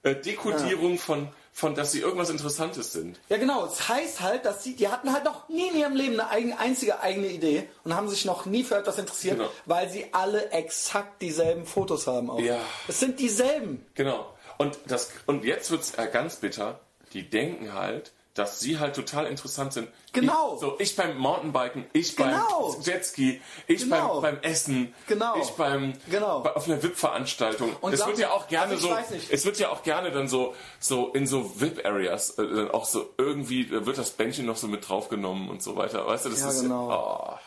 äh, 0.02 0.14
Dekodierung 0.14 0.96
von, 0.96 1.28
von, 1.52 1.74
dass 1.74 1.92
sie 1.92 2.00
irgendwas 2.00 2.30
Interessantes 2.30 2.92
sind. 2.94 3.20
Ja, 3.28 3.36
genau. 3.36 3.66
Es 3.66 3.90
heißt 3.90 4.22
halt, 4.22 4.46
dass 4.46 4.64
sie, 4.64 4.74
die 4.76 4.88
hatten 4.88 5.12
halt 5.12 5.24
noch 5.24 5.50
nie 5.50 5.68
in 5.68 5.76
ihrem 5.76 5.94
Leben 5.96 6.14
eine 6.18 6.30
eigen, 6.30 6.52
einzige 6.54 7.00
eigene 7.00 7.26
Idee 7.26 7.68
und 7.84 7.94
haben 7.94 8.08
sich 8.08 8.24
noch 8.24 8.46
nie 8.46 8.64
für 8.64 8.76
etwas 8.76 8.96
interessiert, 8.98 9.36
Genau. 9.36 9.50
weil 9.66 9.90
sie 9.90 10.06
alle 10.12 10.50
exakt 10.50 11.20
dieselben 11.20 11.66
Fotos 11.66 12.06
haben 12.06 12.30
auch. 12.30 12.40
Ja. 12.40 12.58
Es 12.88 13.00
sind 13.00 13.20
dieselben. 13.20 13.84
Genau. 13.94 14.32
Und, 14.60 14.78
das, 14.88 15.10
und 15.24 15.44
jetzt 15.44 15.70
wird's 15.70 15.94
äh, 15.94 16.06
ganz 16.12 16.36
bitter. 16.36 16.80
Die 17.14 17.28
denken 17.30 17.72
halt, 17.72 18.12
dass 18.34 18.60
sie 18.60 18.78
halt 18.78 18.94
total 18.94 19.26
interessant 19.26 19.72
sind. 19.72 19.88
Genau. 20.12 20.54
Ich, 20.54 20.60
so, 20.60 20.76
ich 20.78 20.96
beim 20.96 21.16
Mountainbiken, 21.16 21.86
ich 21.94 22.14
Genau. 22.14 22.72
beim 22.74 22.82
Jetski, 22.82 23.40
ich 23.66 23.82
Genau. 23.84 24.20
beim, 24.20 24.34
beim 24.36 24.42
Essen, 24.42 24.94
Genau. 25.08 25.40
ich 25.40 25.48
beim 25.52 25.94
Genau. 26.10 26.40
bei, 26.40 26.54
auf 26.54 26.68
einer 26.68 26.82
VIP-Veranstaltung. 26.82 27.74
Und 27.80 27.94
Es 27.94 28.06
wird 28.06 28.18
ja 28.18 28.32
auch 28.32 28.48
gerne 28.48 28.72
also 28.74 28.84
ich 28.86 28.90
so, 28.92 28.96
weiß 28.96 29.10
nicht. 29.12 29.32
es 29.32 29.46
wird 29.46 29.58
ja 29.58 29.70
auch 29.70 29.82
gerne 29.82 30.10
dann 30.12 30.28
so, 30.28 30.54
so 30.78 31.08
in 31.14 31.26
so 31.26 31.58
VIP-Areas 31.58 32.38
äh, 32.38 32.46
dann 32.46 32.70
auch 32.70 32.84
so 32.84 33.08
irgendwie 33.16 33.62
äh, 33.62 33.86
wird 33.86 33.96
das 33.96 34.10
Bändchen 34.10 34.44
noch 34.44 34.58
so 34.58 34.68
mit 34.68 34.86
draufgenommen 34.86 35.48
und 35.48 35.62
so 35.62 35.74
weiter. 35.76 36.06
Weißt 36.06 36.26
du, 36.26 36.28
das 36.28 36.40
Ja, 36.40 36.50
ist 36.50 36.60
genau. 36.62 37.32
oh, 37.32 37.38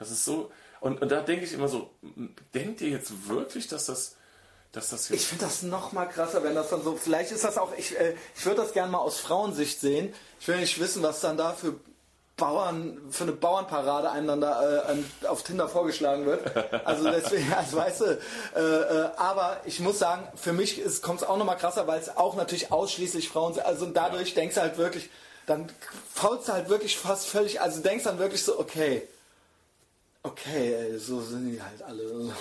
das 0.00 0.10
ist 0.10 0.24
so. 0.24 0.50
Und, 0.80 1.00
und 1.00 1.12
da 1.12 1.20
denke 1.20 1.44
ich 1.44 1.52
immer 1.52 1.68
so, 1.68 1.88
denkt 2.52 2.80
ihr 2.80 2.88
jetzt 2.90 3.28
wirklich, 3.28 3.68
dass 3.68 3.86
das, 3.86 4.16
dass 4.72 4.88
das 4.88 5.10
Ich 5.10 5.26
finde 5.26 5.44
das 5.44 5.62
noch 5.62 5.92
mal 5.92 6.06
krasser, 6.06 6.42
wenn 6.42 6.54
das 6.54 6.70
dann 6.70 6.82
so. 6.82 6.96
Vielleicht 6.96 7.30
ist 7.30 7.44
das 7.44 7.58
auch. 7.58 7.72
Ich, 7.76 7.98
äh, 7.98 8.14
ich 8.36 8.44
würde 8.46 8.62
das 8.62 8.72
gerne 8.72 8.90
mal 8.90 8.98
aus 8.98 9.18
Frauensicht 9.18 9.80
sehen. 9.80 10.14
Ich 10.40 10.48
will 10.48 10.56
nicht 10.58 10.80
wissen, 10.80 11.02
was 11.02 11.20
dann 11.20 11.36
da 11.36 11.52
für 11.52 11.74
Bauern, 12.38 12.98
für 13.10 13.24
eine 13.24 13.32
Bauernparade 13.32 14.10
einem 14.10 14.26
dann 14.26 14.40
da 14.40 14.62
äh, 14.62 14.80
an- 14.92 15.04
auf 15.28 15.42
Tinder 15.42 15.68
vorgeschlagen 15.68 16.24
wird. 16.24 16.40
Also 16.86 17.04
deswegen, 17.10 17.52
also 17.56 17.76
weißt 17.76 18.00
du, 18.00 18.04
äh, 18.56 18.60
äh, 18.60 19.08
aber 19.16 19.60
ich 19.66 19.78
muss 19.80 19.98
sagen, 19.98 20.26
für 20.34 20.52
mich 20.54 20.80
kommt 21.02 21.20
es 21.20 21.28
auch 21.28 21.36
noch 21.36 21.44
mal 21.44 21.54
krasser, 21.56 21.86
weil 21.86 22.00
es 22.00 22.16
auch 22.16 22.34
natürlich 22.34 22.72
ausschließlich 22.72 23.28
Frauen 23.28 23.52
sind. 23.54 23.64
Also 23.66 23.86
dadurch 23.86 24.32
denkst 24.34 24.54
du 24.54 24.62
halt 24.62 24.78
wirklich, 24.78 25.10
dann 25.46 25.68
faulst 26.14 26.48
du 26.48 26.52
halt 26.54 26.68
wirklich 26.70 26.96
fast 26.96 27.26
völlig, 27.26 27.60
also 27.60 27.80
denkst 27.82 28.04
dann 28.04 28.18
wirklich 28.18 28.42
so, 28.42 28.58
okay, 28.58 29.06
Okay, 30.24 30.74
ey, 30.74 30.98
so 30.98 31.20
sind 31.20 31.50
die 31.50 31.60
halt 31.60 31.82
alle. 31.82 32.02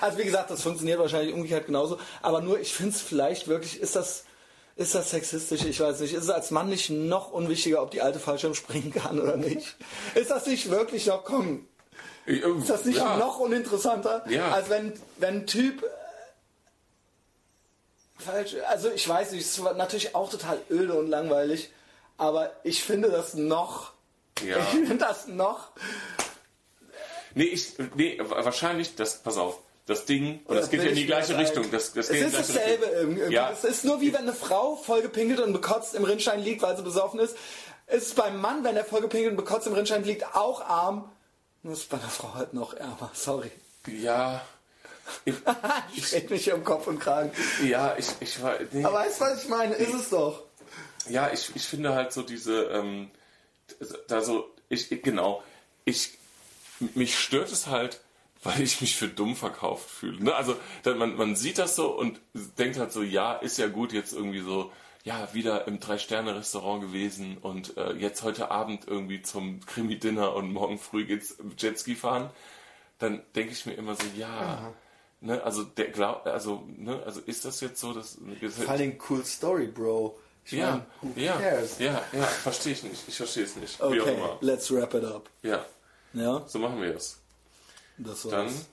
Also 0.00 0.18
wie 0.18 0.24
gesagt, 0.24 0.50
das 0.50 0.62
funktioniert 0.62 0.98
wahrscheinlich 0.98 1.34
umgekehrt 1.34 1.66
genauso. 1.66 1.98
Aber 2.22 2.40
nur, 2.40 2.58
ich 2.58 2.72
finde 2.72 2.92
es 2.92 3.02
vielleicht 3.02 3.46
wirklich, 3.46 3.78
ist 3.78 3.94
das, 3.94 4.24
ist 4.76 4.94
das 4.94 5.10
sexistisch? 5.10 5.64
Ich 5.64 5.80
weiß 5.80 6.00
nicht. 6.00 6.14
Ist 6.14 6.24
es 6.24 6.30
als 6.30 6.50
Mann 6.50 6.68
nicht 6.70 6.88
noch 6.88 7.30
unwichtiger, 7.30 7.82
ob 7.82 7.90
die 7.90 8.00
alte 8.00 8.18
Fallschirm 8.18 8.54
springen 8.54 8.92
kann 8.92 9.20
oder 9.20 9.36
nicht? 9.36 9.76
Ist 10.14 10.30
das 10.30 10.46
nicht 10.46 10.70
wirklich 10.70 11.06
noch, 11.06 11.24
komm, 11.24 11.66
ist 12.26 12.70
das 12.70 12.84
nicht 12.84 12.98
ja. 12.98 13.16
noch 13.18 13.38
uninteressanter? 13.38 14.24
Ja. 14.30 14.50
Als 14.52 14.70
wenn, 14.70 14.94
wenn 15.18 15.40
ein 15.40 15.46
Typ... 15.46 15.82
äh, 15.82 15.86
Falsch, 18.16 18.56
also 18.68 18.90
ich 18.90 19.06
weiß 19.06 19.32
nicht, 19.32 19.42
es 19.42 19.58
ist 19.58 19.76
natürlich 19.76 20.14
auch 20.14 20.30
total 20.30 20.58
öde 20.70 20.94
und 20.94 21.08
langweilig, 21.08 21.70
aber 22.16 22.52
ich 22.62 22.82
finde 22.82 23.10
das 23.10 23.34
noch... 23.34 23.92
Ja. 24.42 24.56
Ich 24.60 24.68
finde 24.68 24.96
das 24.96 25.26
noch... 25.26 25.72
Nee, 27.34 27.44
ich, 27.44 27.74
nee, 27.96 28.18
wahrscheinlich, 28.20 28.94
das, 28.96 29.22
pass 29.22 29.36
auf, 29.36 29.58
das 29.86 30.04
Ding, 30.06 30.40
und 30.46 30.56
das 30.56 30.66
Ja, 30.66 30.70
geht 30.70 30.82
ja 30.82 30.88
in 30.90 30.94
die 30.96 31.06
gleiche 31.06 31.32
ich 31.32 31.38
Richtung. 31.38 31.70
Das, 31.70 31.92
das 31.92 32.08
Es 32.10 32.20
ist 32.20 32.38
dasselbe 32.38 32.86
irgendwie. 32.86 33.32
Ja. 33.34 33.50
Es 33.50 33.64
ist 33.64 33.84
nur 33.84 34.00
wie 34.00 34.12
wenn 34.12 34.22
eine 34.22 34.32
Frau 34.32 34.76
vollgepinkelt 34.76 35.40
und 35.40 35.52
bekotzt 35.52 35.94
im 35.94 36.04
Rinnstein 36.04 36.40
liegt, 36.42 36.62
weil 36.62 36.76
sie 36.76 36.82
besoffen 36.82 37.20
ist. 37.20 37.36
Es 37.86 38.04
ist 38.04 38.14
beim 38.16 38.40
Mann, 38.40 38.64
wenn 38.64 38.76
er 38.76 38.84
vollgepinkelt 38.84 39.32
und 39.32 39.36
bekotzt 39.36 39.66
im 39.66 39.74
Rinnstein 39.74 40.04
liegt, 40.04 40.34
auch 40.34 40.62
arm. 40.62 41.10
Nur 41.62 41.74
ist 41.74 41.88
bei 41.90 41.98
der 41.98 42.08
Frau 42.08 42.34
halt 42.34 42.54
noch 42.54 42.72
ärmer. 42.74 43.10
Sorry. 43.14 43.50
Ja. 43.86 44.42
Ich, 45.26 45.34
Ich 45.96 46.12
red 46.14 46.30
mich 46.30 46.44
hier 46.44 46.54
um 46.54 46.64
Kopf 46.64 46.86
und 46.86 46.98
Kragen. 46.98 47.30
ja, 47.62 47.94
ich, 47.98 48.06
ich 48.20 48.42
war, 48.42 48.54
nee. 48.72 48.84
Aber 48.84 48.98
weißt 49.00 49.20
du, 49.20 49.24
was 49.26 49.42
ich 49.44 49.48
meine? 49.50 49.74
Ist 49.74 49.92
es 49.92 50.08
doch. 50.08 50.42
ja, 51.10 51.30
ich, 51.32 51.50
ich 51.54 51.66
finde 51.66 51.94
halt 51.94 52.12
so 52.12 52.22
diese, 52.22 52.64
ähm, 52.70 53.10
da 54.08 54.22
so, 54.22 54.48
ich- 54.70 54.88
genau, 55.02 55.42
ich, 55.84 56.16
mich 56.94 57.18
stört 57.18 57.50
es 57.50 57.66
halt, 57.66 58.00
weil 58.42 58.62
ich 58.62 58.80
mich 58.80 58.96
für 58.96 59.08
dumm 59.08 59.36
verkauft 59.36 59.88
fühle. 59.88 60.22
Ne? 60.22 60.34
Also 60.34 60.56
man, 60.84 61.16
man 61.16 61.34
sieht 61.34 61.58
das 61.58 61.76
so 61.76 61.90
und 61.90 62.20
denkt 62.58 62.78
halt 62.78 62.92
so, 62.92 63.02
ja, 63.02 63.34
ist 63.34 63.58
ja 63.58 63.68
gut 63.68 63.92
jetzt 63.92 64.12
irgendwie 64.12 64.40
so, 64.40 64.70
ja, 65.02 65.28
wieder 65.32 65.66
im 65.66 65.80
Drei-Sterne-Restaurant 65.80 66.82
gewesen 66.82 67.38
und 67.38 67.76
äh, 67.76 67.92
jetzt 67.92 68.22
heute 68.22 68.50
Abend 68.50 68.86
irgendwie 68.86 69.22
zum 69.22 69.60
Krimi-Dinner 69.66 70.34
und 70.34 70.52
morgen 70.52 70.78
früh 70.78 71.04
geht's 71.04 71.36
Jetski 71.58 71.94
fahren. 71.94 72.30
Dann 72.98 73.22
denke 73.34 73.52
ich 73.52 73.66
mir 73.66 73.74
immer 73.74 73.96
so, 73.96 74.04
ja, 74.16 74.72
ne, 75.20 75.42
also 75.42 75.62
der 75.62 75.88
glaub, 75.88 76.26
also, 76.26 76.64
ne, 76.76 77.02
also 77.04 77.20
ist 77.20 77.44
das 77.44 77.60
jetzt 77.60 77.80
so, 77.80 77.92
dass 77.92 78.18
Vor 78.64 78.76
Dingen 78.76 78.98
cool 79.10 79.24
Story, 79.24 79.66
Bro. 79.66 80.18
Ich 80.46 80.52
ja, 80.52 80.70
meine, 80.70 80.86
who 81.00 81.20
ja, 81.20 81.36
cares? 81.36 81.78
ja, 81.78 82.02
ja, 82.12 82.22
verstehe 82.22 82.72
ich 82.72 82.82
nicht. 82.82 83.08
Ich 83.08 83.16
verstehe 83.16 83.44
es 83.44 83.56
nicht. 83.56 83.80
Okay, 83.80 84.16
let's 84.40 84.70
wrap 84.70 84.94
it 84.94 85.04
up. 85.04 85.30
Ja, 85.42 85.64
Ja, 86.14 86.42
so 86.46 86.58
machen 86.58 86.80
wir 86.80 86.94
es. 86.94 87.18
das 87.98 88.22
Dann, 88.22 88.46
war's. 88.46 88.66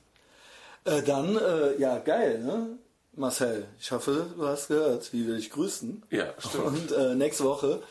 Äh, 0.86 1.04
dann, 1.04 1.38
äh, 1.38 1.78
ja, 1.80 2.00
geil, 2.00 2.40
ne? 2.40 2.78
Marcel, 3.14 3.68
ich 3.80 3.92
hoffe, 3.92 4.28
du 4.38 4.48
hast 4.48 4.70
gehört, 4.70 5.12
wie 5.12 5.28
wir 5.28 5.36
dich 5.36 5.50
grüßen. 5.50 6.04
Ja, 6.12 6.34
stimmt. 6.38 6.66
Und 6.66 6.92
äh, 6.94 7.14
nächste 7.16 7.44
Woche 7.44 7.84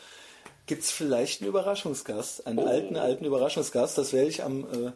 gibt's 0.65 0.89
vielleicht 0.91 1.41
einen 1.41 1.49
Überraschungsgast, 1.49 2.47
einen 2.47 2.59
Oh. 2.59 2.65
alten, 2.65 2.97
alten 2.97 3.23
Überraschungsgast. 3.25 3.97
Das 3.97 4.13
werde 4.13 4.27
ich 4.29 4.43
am, 4.43 4.63
äh, 4.87 4.91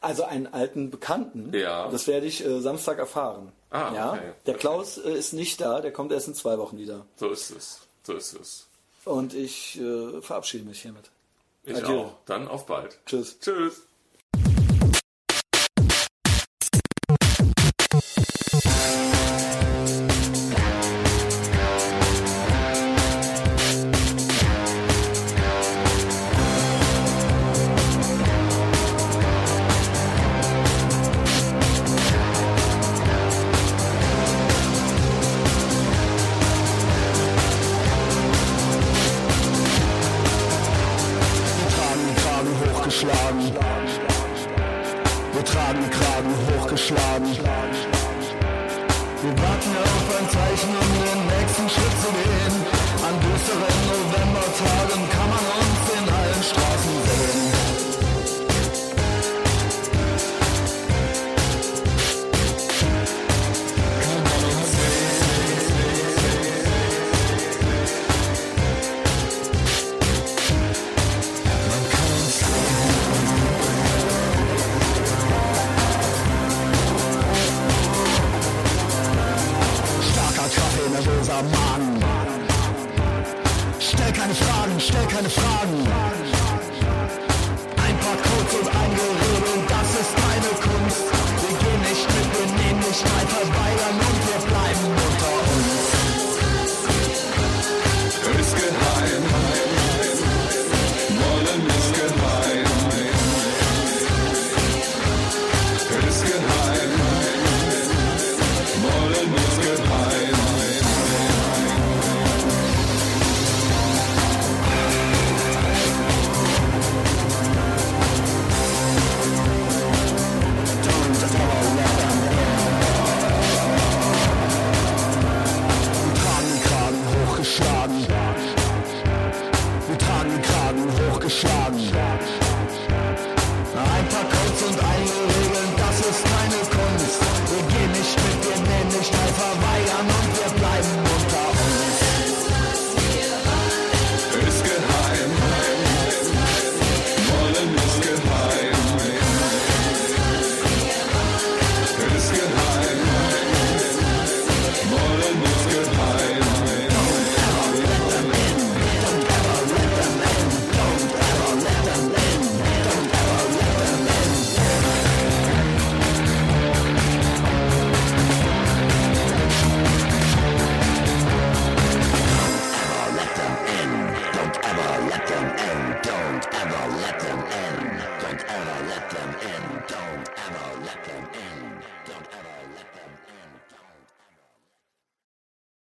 also 0.00 0.24
einen 0.24 0.46
alten 0.48 0.90
Bekannten. 0.90 1.54
Ja. 1.54 1.88
Das 1.90 2.06
werde 2.08 2.26
ich 2.26 2.44
äh, 2.44 2.60
Samstag 2.60 2.98
erfahren. 2.98 3.52
Ah, 3.70 3.92
ja. 3.94 4.12
okay. 4.14 4.32
Der 4.46 4.54
Klaus 4.54 4.98
äh, 4.98 5.12
ist 5.12 5.32
nicht 5.32 5.60
da, 5.60 5.80
der 5.80 5.92
kommt 5.92 6.10
erst 6.12 6.26
in 6.28 6.34
zwei 6.34 6.58
Wochen 6.58 6.76
wieder. 6.78 7.06
so 7.16 7.30
ist 7.30 7.50
es. 7.50 7.80
So 8.04 8.14
ist 8.14 8.32
es. 8.34 8.66
Und 9.04 9.32
ich 9.34 9.80
äh, 9.80 10.20
verabschiede 10.22 10.64
mich 10.64 10.82
hiermit. 10.82 11.10
Ich 11.64 11.76
Adieu. 11.76 12.00
auch. 12.00 12.14
Dann 12.26 12.48
auf 12.48 12.66
bald. 12.66 12.98
Tschüss. 13.06 13.38
Tschüss. 13.40 13.82